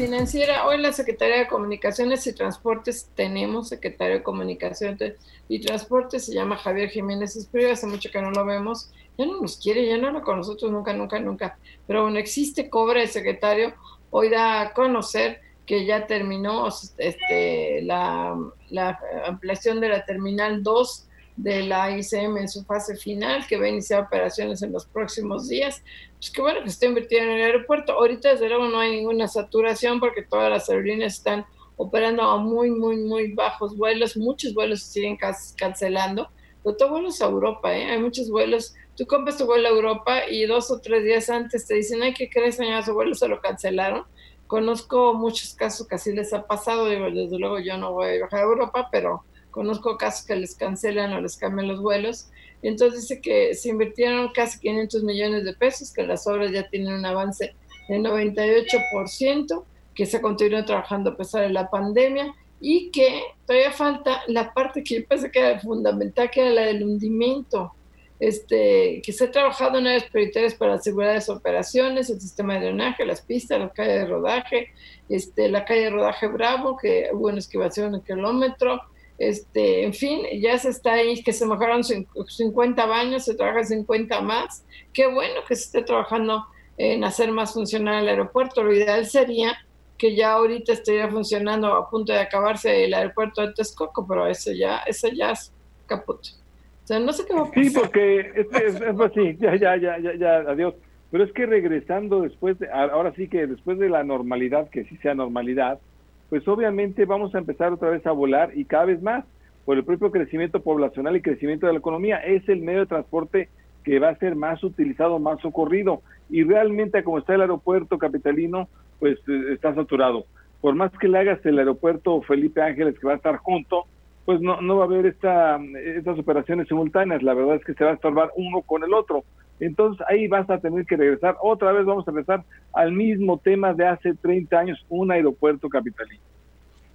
Financiera. 0.07 0.69
Hoy 0.69 0.79
la 0.79 0.93
Secretaría 0.93 1.39
de 1.39 1.49
Comunicaciones 1.49 2.25
y 2.29 2.33
Transportes 2.33 3.11
tenemos 3.17 3.71
secretario 3.71 4.19
de 4.19 4.23
Comunicaciones 4.23 5.15
y 5.49 5.59
Transportes, 5.59 6.27
se 6.27 6.33
llama 6.33 6.57
Javier 6.57 6.91
Jiménez 6.91 7.35
Espriu, 7.35 7.73
hace 7.73 7.89
mucho 7.89 8.09
que 8.13 8.23
no 8.23 8.31
lo 8.31 8.45
vemos, 8.45 8.93
ya 9.19 9.27
no 9.27 9.41
nos 9.41 9.57
quiere, 9.57 9.85
ya 9.85 9.99
no 9.99 10.07
habla 10.07 10.21
con 10.21 10.37
nosotros 10.37 10.71
nunca, 10.71 10.93
nunca, 10.93 11.19
nunca. 11.19 11.59
Pero 11.89 12.03
bueno, 12.05 12.21
existe, 12.21 12.71
cobra 12.71 13.03
el 13.03 13.09
secretario, 13.09 13.75
hoy 14.11 14.29
da 14.31 14.61
a 14.61 14.73
conocer 14.75 15.41
que 15.67 15.85
ya 15.85 16.07
terminó 16.07 16.69
este, 16.99 17.83
la, 17.83 18.39
la 18.71 19.01
ampliación 19.27 19.81
de 19.81 19.89
la 19.89 20.05
Terminal 20.05 20.63
2 20.63 21.06
de 21.37 21.63
la 21.65 21.97
ICM 21.97 22.39
en 22.39 22.49
su 22.49 22.65
fase 22.65 22.97
final, 22.97 23.47
que 23.47 23.59
va 23.59 23.67
a 23.67 23.69
iniciar 23.69 24.03
operaciones 24.03 24.63
en 24.63 24.73
los 24.73 24.87
próximos 24.87 25.49
días. 25.49 25.83
Pues 26.15 26.31
qué 26.31 26.41
bueno 26.41 26.63
que 26.63 26.69
está 26.69 26.87
invirtiendo 26.87 27.33
en 27.33 27.39
el 27.39 27.45
aeropuerto. 27.45 27.93
Ahorita, 27.93 28.31
desde 28.31 28.49
luego, 28.49 28.69
no 28.69 28.79
hay 28.79 28.97
ninguna 28.97 29.29
saturación 29.29 30.01
porque 30.01 30.23
todas 30.23 30.51
las 30.51 30.69
aerolíneas 30.71 31.15
están 31.15 31.45
operando 31.77 32.23
a 32.23 32.39
muy, 32.39 32.71
muy, 32.71 32.97
muy 32.97 33.33
bajos 33.33 33.77
vuelos. 33.77 34.17
Muchos 34.17 34.55
vuelos 34.55 34.83
se 34.83 34.93
siguen 34.93 35.19
cancelando. 35.57 36.31
Pero 36.65 36.77
todo 36.77 36.91
vuelos 36.91 37.21
a 37.21 37.27
Europa, 37.27 37.77
¿eh? 37.77 37.91
Hay 37.91 37.99
muchos 38.01 38.31
vuelos. 38.31 38.75
Tú 38.97 39.07
compras 39.07 39.37
tu 39.37 39.45
vuelo 39.45 39.69
a 39.69 39.71
Europa 39.71 40.29
y 40.29 40.47
dos 40.47 40.71
o 40.71 40.81
tres 40.81 41.05
días 41.05 41.29
antes 41.29 41.67
te 41.67 41.75
dicen, 41.75 42.03
ay, 42.03 42.15
¿qué 42.15 42.31
crees, 42.31 42.57
señor? 42.57 42.83
Su 42.83 42.95
vuelo 42.95 43.15
se 43.15 43.29
lo 43.29 43.41
cancelaron. 43.41 44.05
Conozco 44.47 45.13
muchos 45.15 45.55
casos 45.55 45.87
que 45.87 45.97
así 45.97 46.13
les 46.13 46.33
ha 46.33 46.47
pasado. 46.47 46.89
Digo, 46.89 47.11
desde 47.11 47.39
luego 47.39 47.59
yo 47.61 47.77
no 47.77 47.93
voy 47.93 48.09
a 48.09 48.13
viajar 48.13 48.41
a 48.41 48.45
Europa, 48.45 48.89
pero 48.91 49.25
conozco 49.57 49.97
casos 49.97 50.27
que 50.27 50.37
les 50.37 50.55
cancelan 50.55 51.15
o 51.15 51.21
les 51.23 51.39
cambian 51.39 51.67
los 51.67 51.81
vuelos. 51.81 52.29
Entonces 52.61 53.01
dice 53.01 53.23
que 53.23 53.55
se 53.55 53.71
invirtieron 53.71 54.31
casi 54.35 54.61
500 54.61 55.03
millones 55.03 55.45
de 55.45 55.55
pesos, 55.55 55.95
que 55.95 56.07
las 56.07 56.27
obras 56.27 56.53
ya 56.53 56.69
tienen 56.69 56.93
un 56.93 57.07
avance 57.07 57.55
del 57.89 58.03
98%, 58.03 59.65
que 59.95 60.05
se 60.05 60.21
continúa 60.21 60.67
trabajando 60.67 61.11
a 61.11 61.17
pesar 61.17 61.41
de 61.41 61.51
la 61.51 61.71
pandemia 61.71 62.35
y 62.61 62.91
que 62.91 63.23
todavía 63.47 63.73
falta 63.73 64.21
la 64.27 64.53
parte 64.53 64.85
que 64.85 65.01
yo 65.01 65.07
pensé 65.09 65.31
que 65.31 65.39
era 65.39 65.59
fundamental, 65.59 66.31
que 66.31 66.43
era 66.43 66.51
la 66.51 66.63
del 66.67 66.85
hundimiento. 66.85 67.73
Este, 68.19 69.03
que 69.05 69.13
se 69.13 69.25
ha 69.25 69.31
trabajado 69.31 69.77
en 69.77 69.87
áreas 69.87 70.05
prioritarias 70.05 70.55
para 70.55 70.75
asegurar 70.75 71.17
las 71.17 71.29
operaciones, 71.29 72.09
el 72.09 72.19
sistema 72.19 72.55
de 72.55 72.61
drenaje, 72.61 73.05
las 73.05 73.21
pistas, 73.21 73.61
la 73.61 73.69
calle 73.69 73.93
de 73.93 74.07
rodaje, 74.07 74.69
este, 75.11 75.51
la 75.51 75.67
calle 75.67 75.83
de 75.83 75.91
rodaje 75.91 76.27
Bravo, 76.27 76.79
que 76.79 77.11
hubo 77.13 77.27
una 77.27 77.37
excavación 77.37 77.95
en 77.95 78.01
kilómetro, 78.01 78.81
este, 79.19 79.85
en 79.85 79.95
fin, 79.95 80.23
ya 80.41 80.59
se 80.59 80.69
está 80.69 80.95
ahí, 80.95 81.23
que 81.23 81.33
se 81.33 81.47
mejoraron 81.47 81.83
50 81.85 82.87
baños, 82.87 83.25
se 83.25 83.35
trabaja 83.35 83.65
50 83.65 84.21
más. 84.21 84.65
Qué 84.93 85.07
bueno 85.07 85.41
que 85.49 85.57
se 85.57 85.65
esté 85.65 85.83
trabajando 85.83 86.45
en 86.77 87.05
hacer 87.05 87.33
más 87.33 87.55
funcional 87.55 88.03
el 88.03 88.09
aeropuerto. 88.09 88.63
Lo 88.63 88.73
ideal 88.73 89.07
sería 89.07 89.57
que 89.97 90.15
ya 90.15 90.33
ahorita 90.33 90.73
estaría 90.73 91.09
funcionando 91.09 91.75
a 91.75 91.89
punto 91.89 92.13
de 92.13 92.21
acabarse 92.21 92.85
el 92.85 92.93
aeropuerto 92.93 93.41
de 93.41 93.55
Texcoco, 93.55 94.07
pero 94.07 94.27
eso 94.27 94.53
ya, 94.53 94.79
eso 94.87 95.09
ya 95.09 95.31
es 95.31 95.53
caput. 95.87 96.21
O 96.21 96.87
sea, 96.87 97.01
no 97.01 97.13
sé 97.13 97.25
qué 97.27 97.35
va 97.35 97.43
a 97.43 97.45
pasar. 97.47 97.65
Sí, 97.65 97.71
porque 97.71 98.21
es, 98.21 98.47
es, 98.53 99.01
así, 99.01 99.37
ya, 99.41 99.57
ya, 99.57 99.77
ya, 99.77 99.99
ya, 99.99 100.15
ya, 100.15 100.37
adiós. 100.51 100.75
Pero 101.11 101.25
es 101.25 101.33
que 101.33 101.47
regresando 101.47 102.21
después, 102.21 102.59
de, 102.59 102.69
ahora 102.71 103.13
sí 103.17 103.29
que 103.29 103.47
después 103.47 103.79
de 103.79 103.89
la 103.89 104.05
normalidad, 104.05 104.69
que 104.69 104.85
sí 104.85 104.97
sea 104.99 105.15
normalidad, 105.15 105.81
pues 106.29 106.47
obviamente 106.49 107.05
vamos 107.05 107.35
a 107.35 107.39
empezar 107.39 107.73
otra 107.73 107.91
vez 107.91 108.07
a 108.07 108.13
volar 108.13 108.51
y 108.57 108.65
cada 108.65 108.87
vez 108.87 109.03
más 109.03 109.25
por 109.65 109.77
el 109.77 109.85
propio 109.85 110.11
crecimiento 110.11 110.61
poblacional 110.61 111.17
y 111.17 111.23
crecimiento 111.23 111.67
de 111.67 111.73
la 111.73 111.79
economía. 111.79 112.19
Es 112.19 112.49
el 112.49 112.63
medio 112.63 112.81
de 112.81 112.87
transporte 112.87 113.49
que 113.85 113.99
va 113.99 114.09
a 114.09 114.19
ser 114.19 114.35
más 114.35 114.63
utilizado, 114.65 115.19
más 115.19 115.41
socorrido. 115.41 116.03
Y 116.29 116.43
realmente 116.43 117.05
como 117.05 117.19
está 117.19 117.35
el 117.35 117.43
aeropuerto 117.43 117.99
capitalino, 117.99 118.69
pues 118.99 119.19
eh, 119.29 119.53
está 119.53 119.75
saturado. 119.75 120.25
Por 120.61 120.75
más 120.75 120.91
que 120.99 121.09
le 121.09 121.19
hagas 121.19 121.45
el 121.47 121.59
aeropuerto 121.59 122.23
Felipe 122.23 122.63
Ángeles 122.63 122.99
que 122.99 123.07
va 123.07 123.13
a 123.13 123.17
estar 123.17 123.37
junto, 123.37 123.85
pues 124.25 124.41
no, 124.41 124.61
no 124.61 124.77
va 124.77 124.85
a 124.85 124.87
haber 124.87 125.07
esta, 125.07 125.61
estas 125.85 126.19
operaciones 126.19 126.67
simultáneas. 126.67 127.23
La 127.23 127.35
verdad 127.35 127.57
es 127.57 127.65
que 127.65 127.75
se 127.75 127.85
va 127.85 127.93
a 127.93 127.95
estorbar 127.95 128.31
uno 128.37 128.63
con 128.63 128.83
el 128.83 128.93
otro. 128.93 129.25
Entonces 129.61 130.05
ahí 130.09 130.29
vas 130.29 130.49
a 130.51 130.59
tener 130.59 130.85
que 130.87 130.97
regresar. 130.97 131.37
Otra 131.41 131.73
vez 131.73 131.85
vamos 131.85 132.07
a 132.07 132.11
regresar 132.11 132.45
al 132.73 132.93
mismo 132.93 133.39
tema 133.39 133.73
de 133.73 133.87
hace 133.87 134.15
30 134.15 134.59
años, 134.59 134.85
un 134.89 135.11
aeropuerto 135.11 135.69
capitalino. 135.69 136.23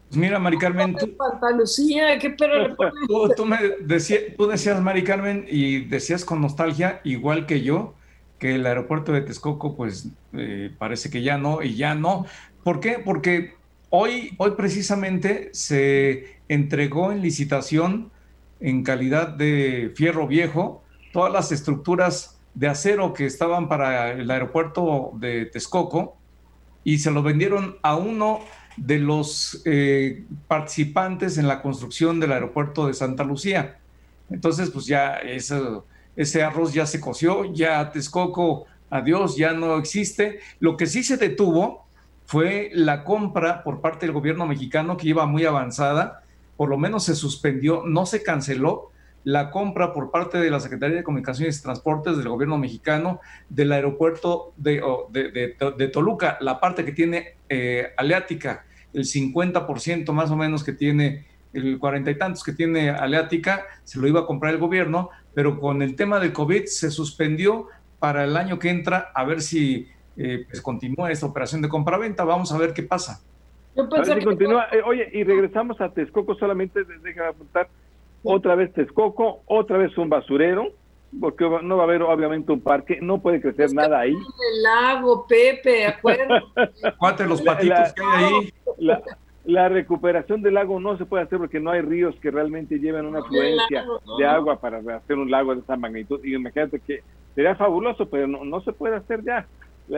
Pues 0.10 0.20
mira, 0.20 0.40
Mari 0.40 0.58
Carmen, 0.58 0.94
tú, 0.96 1.08
¿qué 2.20 2.36
tú, 3.38 3.46
me 3.46 3.58
decías, 3.80 4.22
tú 4.38 4.46
decías, 4.46 4.82
Mari 4.82 5.06
Carmen, 5.06 5.46
y 5.48 5.86
decías 5.86 6.26
con 6.26 6.42
nostalgia, 6.42 7.00
igual 7.06 7.46
que 7.46 7.62
yo, 7.62 7.94
que 8.38 8.56
el 8.56 8.66
aeropuerto 8.66 9.14
de 9.14 9.22
Texcoco, 9.22 9.74
pues 9.78 10.10
eh, 10.34 10.70
parece 10.78 11.10
que 11.10 11.22
ya 11.22 11.38
no, 11.38 11.64
y 11.64 11.76
ya 11.76 11.96
no. 11.96 12.26
¿Por 12.64 12.82
qué? 12.82 13.00
Porque 13.04 13.54
hoy, 13.90 14.36
hoy 14.38 14.52
precisamente 14.52 15.50
se 15.54 16.40
entregó 16.50 17.14
en 17.14 17.22
licitación 17.22 18.12
en 18.60 18.84
calidad 18.84 19.30
de 19.30 19.94
fierro 19.96 20.28
viejo 20.28 20.84
todas 21.14 21.32
las 21.32 21.52
estructuras 21.52 22.31
de 22.54 22.68
acero 22.68 23.14
que 23.14 23.26
estaban 23.26 23.68
para 23.68 24.12
el 24.12 24.30
aeropuerto 24.30 25.12
de 25.16 25.46
Texcoco 25.46 26.18
y 26.84 27.00
se 27.00 27.12
lo 27.12 27.24
vendieron 27.24 27.78
a 27.82 27.96
uno 27.96 28.42
de 28.78 29.00
los 29.00 29.62
eh, 29.66 30.24
participantes 30.48 31.38
en 31.38 31.48
la 31.48 31.62
construcción 31.62 32.20
del 32.20 32.32
aeropuerto 32.32 32.88
de 32.88 32.94
Santa 32.94 33.24
Lucía. 33.24 33.80
Entonces, 34.30 34.70
pues 34.70 34.86
ya 34.86 35.18
ese 36.16 36.44
arroz 36.44 36.74
ya 36.74 36.86
se 36.86 37.00
coció, 37.00 37.54
ya 37.54 37.92
Texcoco, 37.92 38.66
adiós, 38.90 39.36
ya 39.36 39.54
no 39.54 39.78
existe. 39.78 40.40
Lo 40.60 40.78
que 40.78 40.86
sí 40.86 41.04
se 41.04 41.18
detuvo 41.18 41.86
fue 42.26 42.72
la 42.74 43.04
compra 43.04 43.64
por 43.64 43.82
parte 43.82 44.06
del 44.06 44.14
gobierno 44.14 44.48
mexicano 44.48 44.98
que 44.98 45.10
iba 45.10 45.26
muy 45.26 45.46
avanzada, 45.46 46.24
por 46.56 46.70
lo 46.70 46.78
menos 46.78 47.04
se 47.06 47.16
suspendió, 47.16 47.84
no 47.86 48.06
se 48.06 48.24
canceló, 48.24 48.91
la 49.24 49.52
compra 49.52 49.94
por 49.94 50.12
parte 50.12 50.40
de 50.40 50.50
la 50.50 50.60
Secretaría 50.60 50.98
de 50.98 51.04
Comunicaciones 51.04 51.60
y 51.60 51.64
Transportes 51.64 52.18
del 52.18 52.30
gobierno 52.30 52.58
mexicano 52.58 53.20
del 53.50 53.72
aeropuerto 53.72 54.54
de, 54.58 54.82
de, 55.12 55.88
Toluca, 55.88 56.38
la 56.42 56.60
parte 56.60 56.84
que 56.86 56.92
tiene 56.92 57.36
eh, 57.50 57.94
Aleática, 57.98 58.66
el 58.94 59.04
50% 59.04 60.12
más 60.12 60.32
o 60.32 60.36
menos 60.36 60.64
que 60.64 60.74
tiene, 60.74 61.26
el 61.54 61.78
cuarenta 61.80 62.12
y 62.12 62.18
tantos 62.18 62.44
que 62.44 62.54
tiene 62.54 62.90
Aleática, 62.90 63.66
se 63.84 64.00
lo 64.00 64.08
iba 64.08 64.22
a 64.22 64.26
comprar 64.26 64.54
el 64.54 64.60
gobierno, 64.60 65.10
pero 65.34 65.60
con 65.60 65.82
el 65.82 65.96
tema 65.96 66.20
del 66.20 66.34
COVID 66.34 66.66
se 66.66 66.90
suspendió 66.90 67.68
para 68.00 68.24
el 68.24 68.36
año 68.36 68.58
que 68.58 68.70
entra, 68.70 69.12
a 69.14 69.24
ver 69.24 69.42
si 69.42 69.88
eh, 70.18 70.46
pues 70.50 70.62
continúa 70.62 71.12
esta 71.12 71.26
operación 71.26 71.62
de 71.62 71.70
compraventa, 71.70 72.24
vamos 72.24 72.52
a 72.52 72.58
ver 72.58 72.74
qué 72.74 72.84
pasa. 72.84 73.22
Yo 73.76 73.88
continúa. 74.24 74.68
Eh, 74.72 74.82
oye, 74.86 75.10
y 75.14 75.24
regresamos 75.24 75.80
a 75.80 75.90
Texcoco, 75.90 76.36
solamente 76.36 76.84
déjame 76.84 77.30
apuntar, 77.30 77.70
otra 78.24 78.56
vez 78.56 78.74
Texcoco, 78.74 79.42
otra 79.46 79.78
vez 79.78 79.98
un 79.98 80.10
basurero, 80.10 80.68
porque 81.20 81.44
no 81.64 81.78
va 81.78 81.84
a 81.84 81.86
haber 81.86 82.04
obviamente 82.04 82.52
un 82.52 82.62
parque, 82.62 83.00
no 83.02 83.22
puede 83.22 83.42
crecer 83.42 83.74
nada 83.74 84.00
ahí. 84.00 84.14
El 84.14 84.64
lago, 84.64 85.26
Pepe, 85.28 85.86
acuérdate. 85.88 86.46
Cuate 86.98 87.26
los 87.26 87.42
patitos 87.42 87.94
que 87.94 88.04
hay 88.04 88.34
ahí. 88.34 88.98
la 89.46 89.70
recuperación 89.70 90.42
del 90.42 90.54
lago 90.54 90.80
no 90.80 90.98
se 90.98 91.06
puede 91.06 91.24
hacer 91.24 91.40
porque 91.40 91.60
no 91.60 91.72
hay 91.72 91.82
ríos 91.82 92.16
que 92.22 92.32
realmente 92.32 92.80
lleven 92.80 93.06
una 93.06 93.20
afluencia 93.20 93.84
de 94.18 94.26
agua 94.26 94.60
para 94.60 94.78
hacer 94.78 95.18
un 95.18 95.30
lago 95.30 95.56
de 95.56 95.62
esa 95.62 95.76
magnitud. 95.76 96.24
Y 96.24 96.36
imagínate 96.36 96.80
que 96.80 97.04
sería 97.36 97.56
fabuloso, 97.56 98.08
pero 98.08 98.28
no, 98.28 98.46
no 98.46 98.62
se 98.62 98.72
puede 98.72 98.96
hacer 98.96 99.24
ya. 99.24 99.48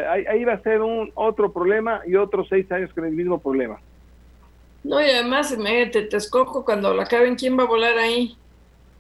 Ahí, 0.10 0.26
ahí, 0.26 0.44
va 0.44 0.54
a 0.54 0.62
ser 0.62 0.82
un 0.82 1.12
otro 1.14 1.52
problema 1.52 2.02
y 2.08 2.16
otros 2.16 2.48
seis 2.50 2.72
años 2.72 2.92
con 2.94 3.06
el 3.06 3.14
mismo 3.14 3.40
problema. 3.40 3.80
No, 4.84 5.02
y 5.02 5.10
además, 5.10 5.52
imagínate, 5.52 6.04
te 6.04 6.18
escojo 6.18 6.66
cuando 6.66 6.94
la 6.94 7.04
acaben, 7.04 7.36
¿quién 7.36 7.58
va 7.58 7.64
a 7.64 7.68
volar 7.68 7.98
ahí? 7.98 8.36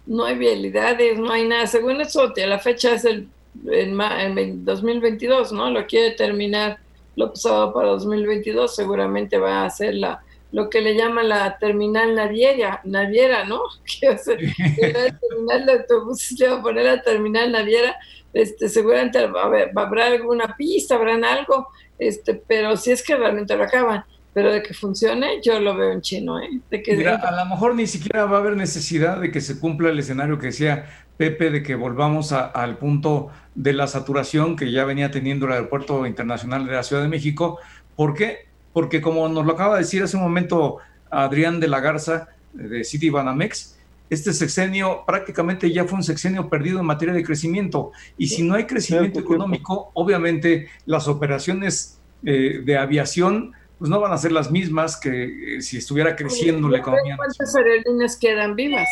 No 0.06 0.26
hay 0.26 0.38
vialidades, 0.38 1.20
no 1.20 1.32
hay 1.32 1.48
nada. 1.48 1.68
Según 1.68 2.00
eso, 2.02 2.34
la 2.36 2.60
fecha 2.60 2.94
es 2.94 3.06
el 3.06 3.28
en, 3.68 4.00
en 4.02 4.66
2022, 4.66 5.52
¿no? 5.52 5.70
Lo 5.70 5.86
quiere 5.86 6.12
terminar 6.12 6.80
lo 7.16 7.30
pasado 7.30 7.74
para 7.74 7.90
2022, 7.90 8.76
seguramente 8.76 9.38
va 9.38 9.66
a 9.66 9.70
ser 9.70 9.96
la, 9.96 10.24
lo 10.52 10.70
que 10.70 10.82
le 10.82 10.96
llaman 10.96 11.30
la 11.30 11.58
terminal 11.60 12.16
naviera, 12.16 12.82
naviera, 12.84 13.46
¿no? 13.46 13.62
Que 14.00 14.10
va 14.10 14.16
a 14.16 14.18
ser 14.18 14.42
la 14.42 15.20
terminal 15.20 15.66
de 15.66 15.72
autobuses, 15.74 16.40
le 16.40 16.48
va 16.48 16.58
a 16.58 16.62
poner 16.62 16.86
la 16.86 17.02
terminal 17.02 17.52
naviera, 17.52 17.96
este, 18.34 18.68
seguramente 18.68 19.20
haber, 19.20 19.72
habrá 19.76 20.08
alguna 20.08 20.56
pista, 20.58 20.96
habrán 20.96 21.24
algo, 21.24 21.68
este, 22.00 22.34
pero 22.34 22.76
si 22.78 22.92
es 22.92 23.04
que 23.04 23.16
realmente 23.16 23.56
lo 23.56 23.64
acaban. 23.64 24.04
Pero 24.34 24.52
de 24.52 24.64
que 24.64 24.74
funcione, 24.74 25.42
yo 25.44 25.60
lo 25.60 25.76
veo 25.76 25.92
en 25.92 26.02
chino, 26.02 26.40
¿eh? 26.40 26.50
De 26.70 26.82
que 26.82 26.96
Mira, 26.96 27.16
a 27.16 27.44
lo 27.44 27.50
mejor 27.50 27.76
ni 27.76 27.86
siquiera 27.86 28.26
va 28.26 28.38
a 28.38 28.40
haber 28.40 28.58
necesidad 28.58 29.22
de 29.22 29.32
que 29.32 29.42
se 29.42 29.60
cumpla 29.60 29.90
el 29.90 30.00
escenario 30.00 30.40
que 30.40 30.48
decía 30.48 30.86
Pepe, 31.18 31.52
de 31.52 31.62
que 31.62 31.76
volvamos 31.76 32.32
a, 32.32 32.46
al 32.48 32.78
punto 32.78 33.30
de 33.54 33.74
la 33.74 33.86
saturación 33.86 34.56
que 34.56 34.72
ya 34.72 34.86
venía 34.86 35.12
teniendo 35.12 35.46
el 35.46 35.54
Aeropuerto 35.54 36.08
Internacional 36.08 36.66
de 36.66 36.72
la 36.72 36.84
Ciudad 36.84 37.04
de 37.04 37.10
México. 37.10 37.60
¿Por 37.96 38.16
qué? 38.16 38.48
Porque 38.74 39.02
como 39.02 39.30
nos 39.30 39.46
lo 39.46 39.54
acaba 39.54 39.76
de 39.76 39.82
decir 39.82 40.02
hace 40.02 40.18
un 40.18 40.24
momento 40.24 40.80
Adrián 41.12 41.60
de 41.60 41.68
la 41.68 41.80
Garza, 41.80 42.30
de 42.54 42.84
City 42.84 43.10
Banamex, 43.10 43.78
este 44.10 44.34
sexenio 44.34 45.04
prácticamente 45.06 45.72
ya 45.72 45.86
fue 45.86 45.98
un 45.98 46.04
sexenio 46.04 46.50
perdido 46.50 46.80
en 46.80 46.86
materia 46.86 47.14
de 47.14 47.24
crecimiento. 47.24 47.92
Y 48.18 48.28
si 48.28 48.44
no 48.44 48.56
hay 48.56 48.66
crecimiento 48.66 49.20
económico, 49.20 49.92
obviamente 49.94 50.68
las 50.86 51.08
operaciones 51.08 52.00
eh, 52.24 52.62
de 52.64 52.78
aviación 52.78 53.54
pues 53.84 53.92
no 53.92 54.00
van 54.00 54.14
a 54.14 54.18
ser 54.18 54.32
las 54.32 54.50
mismas 54.50 54.98
que 54.98 55.58
eh, 55.58 55.62
si 55.62 55.76
estuviera 55.76 56.16
creciendo 56.16 56.70
la 56.70 56.78
economía. 56.78 57.18
¿Cuántas 57.18 57.54
aerolíneas 57.54 58.16
quedan 58.16 58.56
vivas? 58.56 58.88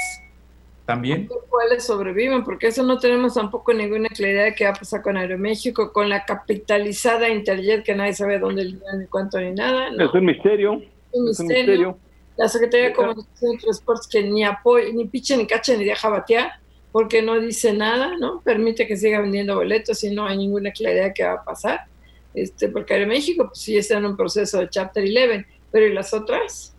También. 0.85 1.29
¿Cuáles 1.47 1.85
sobreviven? 1.85 2.43
Porque 2.43 2.67
eso 2.67 2.83
no 2.83 2.99
tenemos 2.99 3.35
tampoco 3.35 3.73
ninguna 3.73 4.09
claridad 4.09 4.43
de 4.43 4.53
qué 4.53 4.65
va 4.65 4.71
a 4.71 4.73
pasar 4.73 5.01
con 5.01 5.15
Aeroméxico, 5.15 5.93
con 5.93 6.09
la 6.09 6.25
capitalizada 6.25 7.29
Interjet, 7.29 7.85
que 7.85 7.95
nadie 7.95 8.13
sabe 8.13 8.37
dónde 8.37 8.65
ni 8.65 9.05
cuánto 9.09 9.39
ni 9.39 9.53
nada. 9.53 9.91
Es 9.97 10.13
un 10.13 10.25
misterio. 10.25 10.81
Un 11.13 11.23
misterio. 11.23 11.97
La 12.35 12.49
Secretaría 12.49 12.87
de 12.87 12.93
Comunicación 12.93 13.53
y 13.53 13.57
Transportes 13.59 14.07
que 14.07 14.23
ni 14.23 14.43
apoya, 14.43 14.91
ni 14.93 15.05
picha, 15.05 15.37
ni 15.37 15.47
cacha, 15.47 15.73
ni 15.77 15.85
deja 15.85 16.09
batear, 16.09 16.51
porque 16.91 17.21
no 17.21 17.39
dice 17.39 17.71
nada, 17.71 18.17
¿no? 18.17 18.41
Permite 18.41 18.85
que 18.87 18.97
siga 18.97 19.21
vendiendo 19.21 19.55
boletos 19.55 20.03
y 20.03 20.13
no 20.13 20.25
hay 20.25 20.35
ninguna 20.35 20.71
claridad 20.71 21.05
de 21.05 21.13
qué 21.13 21.23
va 21.23 21.35
a 21.35 21.43
pasar. 21.45 21.85
Este, 22.33 22.69
porque 22.69 22.93
Aeroméxico 22.93 23.47
pues, 23.47 23.59
sí 23.59 23.77
está 23.77 23.97
en 23.97 24.05
un 24.05 24.15
proceso 24.15 24.59
de 24.59 24.69
Chapter 24.69 25.03
11, 25.03 25.45
pero 25.71 25.85
¿y 25.85 25.93
las 25.93 26.13
otras? 26.13 26.75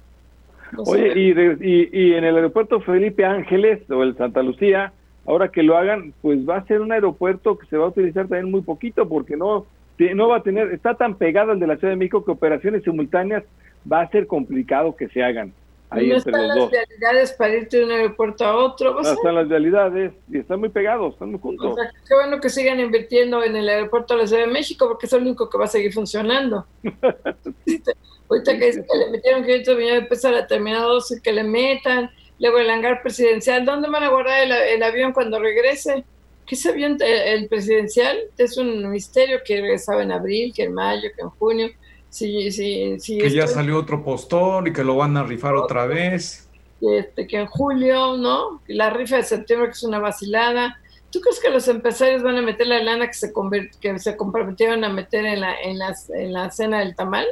No 0.73 0.83
Oye, 0.85 1.13
y, 1.15 1.31
y, 1.31 1.89
y, 1.93 2.15
en 2.15 2.25
el 2.25 2.37
aeropuerto 2.37 2.81
Felipe 2.81 3.25
Ángeles 3.25 3.89
o 3.91 4.03
el 4.03 4.17
Santa 4.17 4.43
Lucía, 4.43 4.93
ahora 5.27 5.49
que 5.49 5.63
lo 5.63 5.77
hagan, 5.77 6.15
pues 6.23 6.49
va 6.49 6.57
a 6.57 6.67
ser 6.67 6.81
un 6.81 6.93
aeropuerto 6.93 7.59
que 7.59 7.67
se 7.67 7.77
va 7.77 7.85
a 7.85 7.89
utilizar 7.89 8.27
también 8.27 8.51
muy 8.51 8.63
poquito 8.63 9.07
porque 9.07 9.37
no, 9.37 9.67
no 10.15 10.29
va 10.29 10.39
a 10.39 10.43
tener, 10.43 10.73
está 10.73 10.95
tan 10.95 11.17
pegado 11.17 11.53
al 11.53 11.61
de 11.61 11.67
la 11.67 11.77
Ciudad 11.77 11.93
de 11.93 11.99
México 11.99 12.25
que 12.25 12.31
operaciones 12.31 12.85
simultáneas 12.85 13.45
va 13.91 14.01
a 14.01 14.11
ser 14.11 14.27
complicado 14.27 14.97
que 14.97 15.09
se 15.09 15.23
hagan. 15.23 15.53
Ahí 15.93 16.09
no 16.09 16.17
entre 16.17 16.31
están 16.31 16.49
los 16.49 16.49
las 16.49 16.59
dos. 16.59 16.71
vialidades 16.71 17.33
para 17.33 17.55
irte 17.55 17.77
de 17.77 17.85
un 17.85 17.91
aeropuerto 17.91 18.45
a 18.45 18.57
otro. 18.57 18.95
No 18.95 19.13
están 19.13 19.35
las 19.35 19.49
vialidades 19.49 20.13
y 20.31 20.39
están 20.39 20.61
muy 20.61 20.71
pegados, 20.71 21.13
están 21.13 21.31
muy 21.31 21.41
juntos. 21.41 21.73
O 21.73 21.75
sea, 21.75 21.93
qué 22.09 22.15
bueno 22.15 22.41
que 22.41 22.49
sigan 22.49 22.81
invirtiendo 22.81 23.43
en 23.43 23.57
el 23.57 23.69
aeropuerto 23.69 24.15
de 24.15 24.23
la 24.23 24.27
Ciudad 24.27 24.47
de 24.47 24.53
México 24.53 24.89
porque 24.89 25.07
es 25.07 25.13
el 25.13 25.23
único 25.23 25.51
que 25.51 25.59
va 25.59 25.65
a 25.65 25.69
seguir 25.69 25.93
funcionando. 25.93 26.67
Ahorita 28.29 28.59
que, 28.59 28.71
que 28.71 28.99
le 28.99 29.11
metieron 29.11 29.43
500 29.43 29.77
millones 29.77 30.03
de 30.03 30.09
pesos 30.09 30.25
a 30.25 30.31
la 30.31 30.47
terminal 30.47 30.83
12, 30.83 31.21
que 31.21 31.33
le 31.33 31.45
metan, 31.45 32.11
luego 32.39 32.59
el 32.59 32.71
hangar 32.71 33.03
presidencial, 33.03 33.67
¿dónde 33.67 33.91
van 33.91 34.05
a 34.05 34.09
guardar 34.09 34.45
el, 34.45 34.53
el 34.53 34.83
avión 34.83 35.13
cuando 35.13 35.39
regrese? 35.39 36.05
Que 36.47 36.55
ese 36.55 36.71
avión, 36.71 36.97
el, 37.01 37.43
el, 37.43 37.49
presidencial, 37.49 38.19
es 38.39 38.57
un 38.57 38.91
misterio 38.91 39.41
que 39.45 39.61
regresaba 39.61 40.03
en 40.03 40.13
abril, 40.13 40.53
que 40.55 40.65
en 40.65 40.73
mayo, 40.73 41.11
que 41.15 41.21
en 41.21 41.29
junio. 41.29 41.69
Sí, 42.13 42.53
sí, 42.53 43.01
sí, 43.01 43.17
que 43.17 43.31
ya 43.31 43.47
salió 43.47 43.79
otro 43.79 44.05
postor 44.05 44.69
y 44.69 44.73
que 44.75 44.85
lo 44.85 44.97
van 44.97 45.17
a 45.17 45.23
rifar 45.23 45.55
otra 45.55 45.87
vez. 45.87 46.47
Este, 46.83 47.27
que 47.27 47.41
en 47.41 47.47
julio, 47.47 48.19
¿no? 48.19 48.61
La 48.67 48.91
rifa 48.91 49.17
de 49.17 49.23
septiembre, 49.23 49.69
que 49.69 49.73
es 49.73 49.83
una 49.83 49.99
vacilada. 49.99 50.79
¿Tú 51.11 51.23
crees 51.23 51.41
que 51.41 51.49
los 51.49 51.67
empresarios 51.69 52.23
van 52.23 52.37
a 52.37 52.43
meter 52.43 52.67
la 52.67 52.83
lana 52.83 53.07
que 53.07 53.15
se, 53.15 53.33
que 53.81 53.99
se 53.99 54.15
comprometieron 54.15 54.85
a 54.85 54.91
meter 54.91 55.25
en 55.25 55.41
la, 55.41 55.59
en, 55.59 55.79
la, 55.79 55.95
en 56.11 56.35
la 56.35 56.51
cena 56.51 56.81
del 56.81 56.95
tamal? 56.95 57.25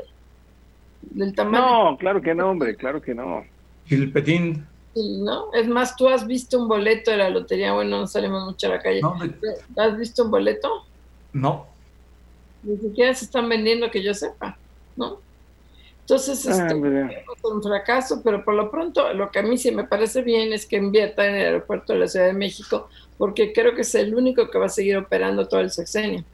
¿Del 1.03 1.35
tamal? 1.35 1.61
No, 1.61 1.99
claro 1.99 2.23
que 2.23 2.35
no, 2.35 2.51
hombre, 2.51 2.75
claro 2.75 3.03
que 3.03 3.15
no. 3.15 3.45
¿Y 3.87 3.97
el 3.97 4.11
petín? 4.11 4.67
¿No? 4.95 5.53
Es 5.53 5.69
más, 5.69 5.95
tú 5.95 6.09
has 6.09 6.27
visto 6.27 6.59
un 6.59 6.69
boleto 6.69 7.11
de 7.11 7.19
la 7.19 7.29
lotería, 7.29 7.75
bueno, 7.75 8.01
no 8.01 8.07
salimos 8.07 8.47
mucho 8.47 8.67
a 8.69 8.71
la 8.71 8.81
calle. 8.81 9.03
No. 9.03 9.15
¿Has 9.77 9.99
visto 9.99 10.25
un 10.25 10.31
boleto? 10.31 10.87
No. 11.35 11.67
Ni 12.63 12.79
siquiera 12.79 13.13
se 13.15 13.27
están 13.27 13.47
vendiendo 13.47 13.91
que 13.91 14.03
yo 14.03 14.15
sepa, 14.15 14.59
¿no? 15.01 15.19
Entonces, 16.03 16.47
ah, 16.49 16.67
es 16.67 17.45
un 17.45 17.63
fracaso, 17.63 18.21
pero 18.25 18.45
por 18.45 18.55
lo 18.55 18.71
pronto 18.71 19.13
lo 19.15 19.31
que 19.31 19.39
a 19.39 19.43
mí 19.43 19.57
sí 19.57 19.71
me 19.71 19.85
parece 19.85 20.23
bien 20.23 20.53
es 20.53 20.67
que 20.67 20.77
invierta 20.77 21.27
en 21.27 21.37
el 21.37 21.47
aeropuerto 21.47 21.93
de 21.93 22.01
la 22.01 22.09
Ciudad 22.09 22.27
de 22.27 22.33
México, 22.33 22.89
porque 23.17 23.53
creo 23.53 23.75
que 23.75 23.83
es 23.83 23.95
el 23.95 24.15
único 24.15 24.51
que 24.51 24.59
va 24.59 24.67
a 24.67 24.71
seguir 24.71 24.97
operando 24.97 25.47
todo 25.47 25.61
el 25.61 25.71
sexenio. 25.71 26.25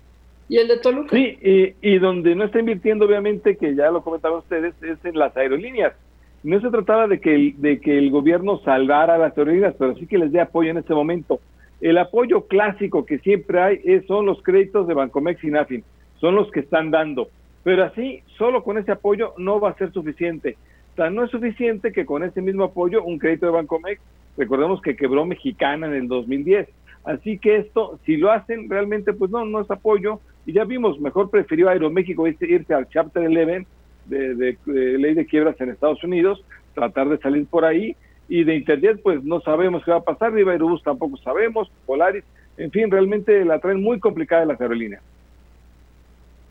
¿Y 0.49 0.59
el 0.59 0.69
de 0.69 0.79
Toluca? 0.79 1.15
Sí, 1.15 1.39
y, 1.43 1.75
y 1.83 1.99
donde 1.99 2.35
no 2.35 2.45
está 2.45 2.61
invirtiendo, 2.61 3.05
obviamente, 3.05 3.57
que 3.57 3.75
ya 3.75 3.91
lo 3.91 4.03
comentaban 4.03 4.39
ustedes, 4.39 4.75
es 4.83 5.05
en 5.05 5.19
las 5.19 5.37
aerolíneas. 5.37 5.93
No 6.43 6.61
se 6.61 6.71
trataba 6.71 7.09
de 7.09 7.21
que, 7.21 7.35
el, 7.35 7.61
de 7.61 7.81
que 7.81 7.99
el 7.99 8.11
gobierno 8.11 8.61
salvara 8.65 9.17
a 9.17 9.19
las 9.19 9.37
aerolíneas, 9.37 9.75
pero 9.79 9.95
sí 9.97 10.07
que 10.07 10.19
les 10.19 10.33
dé 10.33 10.41
apoyo 10.41 10.71
en 10.71 10.79
este 10.79 10.95
momento. 10.95 11.41
El 11.81 11.99
apoyo 11.99 12.47
clásico 12.47 13.05
que 13.05 13.19
siempre 13.19 13.61
hay 13.61 13.81
es, 13.85 14.07
son 14.07 14.25
los 14.25 14.43
créditos 14.43 14.87
de 14.87 14.95
Bancomex 14.95 15.45
y 15.45 15.49
Nafin, 15.49 15.85
son 16.21 16.35
los 16.35 16.51
que 16.51 16.61
están 16.61 16.91
dando. 16.91 17.29
Pero 17.67 17.83
así, 17.83 18.23
solo 18.39 18.63
con 18.63 18.79
ese 18.79 18.93
apoyo 18.93 19.35
no 19.39 19.59
va 19.59 19.71
a 19.71 19.77
ser 19.77 19.91
suficiente. 19.91 20.57
Sea, 20.95 21.11
no 21.11 21.25
es 21.25 21.33
suficiente 21.33 21.91
que 21.91 22.07
con 22.07 22.23
ese 22.23 22.41
mismo 22.41 22.63
apoyo, 22.63 23.03
un 23.03 23.19
crédito 23.19 23.47
de 23.47 23.51
Bancomex, 23.51 24.01
recordemos 24.37 24.81
que 24.81 24.95
quebró 24.95 25.25
Mexicana 25.27 25.89
en 25.89 25.95
el 25.95 26.07
2010. 26.07 26.69
Así 27.03 27.41
que 27.41 27.57
esto, 27.57 27.99
si 28.07 28.19
lo 28.19 28.31
hacen, 28.31 28.71
realmente, 28.71 29.13
pues 29.15 29.33
no, 29.33 29.45
no 29.45 29.63
es 29.63 29.69
apoyo. 29.69 30.21
Y 30.47 30.53
ya 30.53 30.63
vimos, 30.63 31.01
mejor 31.01 31.29
prefirió 31.29 31.69
Aeroméxico 31.69 32.29
irse 32.29 32.73
al 32.73 32.89
Chapter 32.89 33.27
11 33.27 33.67
de, 34.05 34.35
de, 34.37 34.57
ley 34.99 35.15
de 35.15 35.27
quiebras 35.27 35.61
en 35.61 35.71
Estados 35.71 36.05
Unidos, 36.05 36.45
tratar 36.73 37.09
de 37.09 37.19
salir 37.19 37.49
por 37.49 37.65
ahí. 37.65 37.97
Y 38.29 38.45
de 38.45 38.55
Interjet, 38.55 39.03
pues 39.03 39.25
no 39.25 39.41
sabemos 39.41 39.83
qué 39.85 39.91
va 39.91 39.97
a 39.97 40.05
pasar. 40.05 40.31
Viva 40.31 40.53
Aerobús 40.53 40.85
tampoco 40.85 41.17
sabemos, 41.17 41.69
Polaris. 41.85 42.23
En 42.59 42.71
fin, 42.71 42.93
realmente 42.93 43.45
la 43.45 43.59
traen 43.59 43.83
muy 43.83 43.99
complicada 43.99 44.45
las 44.45 44.61
aerolíneas. 44.61 45.03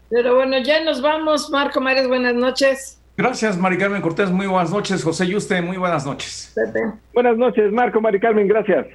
Pero 0.10 0.36
bueno, 0.36 0.58
ya 0.60 0.84
nos 0.84 1.02
vamos. 1.02 1.50
Marco 1.50 1.82
Mares, 1.82 2.08
buenas 2.08 2.36
noches. 2.36 3.00
Gracias, 3.18 3.58
Mari 3.58 3.78
Carmen 3.78 4.02
Cortés. 4.02 4.30
Muy 4.30 4.46
buenas 4.46 4.72
noches. 4.72 5.04
José 5.04 5.28
Yuste, 5.28 5.62
muy 5.62 5.78
buenas 5.78 6.06
noches. 6.06 6.52
Pepe. 6.54 6.82
Buenas 7.14 7.38
noches, 7.38 7.72
Marco, 7.72 8.02
Mari 8.02 8.20
Carmen, 8.20 8.48
gracias. 8.48 8.88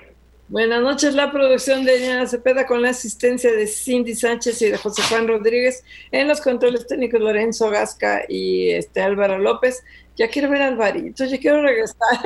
Buenas 0.50 0.82
noches, 0.82 1.14
la 1.14 1.30
producción 1.30 1.84
de 1.84 1.96
Diana 1.98 2.26
Cepeda 2.26 2.66
con 2.66 2.82
la 2.82 2.90
asistencia 2.90 3.52
de 3.52 3.68
Cindy 3.68 4.16
Sánchez 4.16 4.60
y 4.62 4.70
de 4.70 4.76
José 4.78 5.00
Juan 5.08 5.28
Rodríguez 5.28 5.84
en 6.10 6.26
los 6.26 6.40
controles 6.40 6.88
técnicos 6.88 7.20
Lorenzo 7.20 7.70
Gasca 7.70 8.22
y 8.28 8.70
este 8.70 9.00
Álvaro 9.00 9.38
López. 9.38 9.84
Ya 10.16 10.28
quiero 10.28 10.50
ver 10.50 10.62
a 10.62 10.66
Alvarito, 10.66 11.24
ya 11.24 11.38
quiero 11.38 11.62
regresar. 11.62 12.18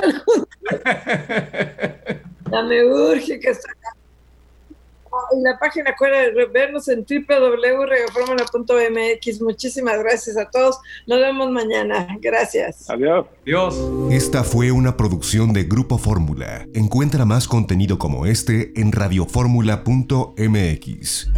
ya 2.51 2.63
me 2.63 2.83
urge 2.83 3.39
que 3.39 3.51
está 3.51 3.71
acá. 3.71 3.94
Y 5.37 5.41
la 5.41 5.59
página 5.59 5.89
acuerda 5.91 6.19
de 6.19 6.45
vernos 6.45 6.87
en 6.87 7.05
www.regaformula.mx. 7.05 9.41
Muchísimas 9.41 9.99
gracias 9.99 10.37
a 10.37 10.49
todos. 10.49 10.79
Nos 11.07 11.19
vemos 11.19 11.51
mañana. 11.51 12.07
Gracias. 12.21 12.89
Adiós. 12.89 13.25
Adiós. 13.43 13.77
Esta 14.11 14.43
fue 14.43 14.71
una 14.71 14.97
producción 14.97 15.53
de 15.53 15.63
Grupo 15.63 15.97
Fórmula. 15.97 16.67
Encuentra 16.73 17.23
más 17.25 17.47
contenido 17.47 17.97
como 17.97 18.25
este 18.25 18.73
en 18.79 18.91
radioformula.mx. 18.91 21.29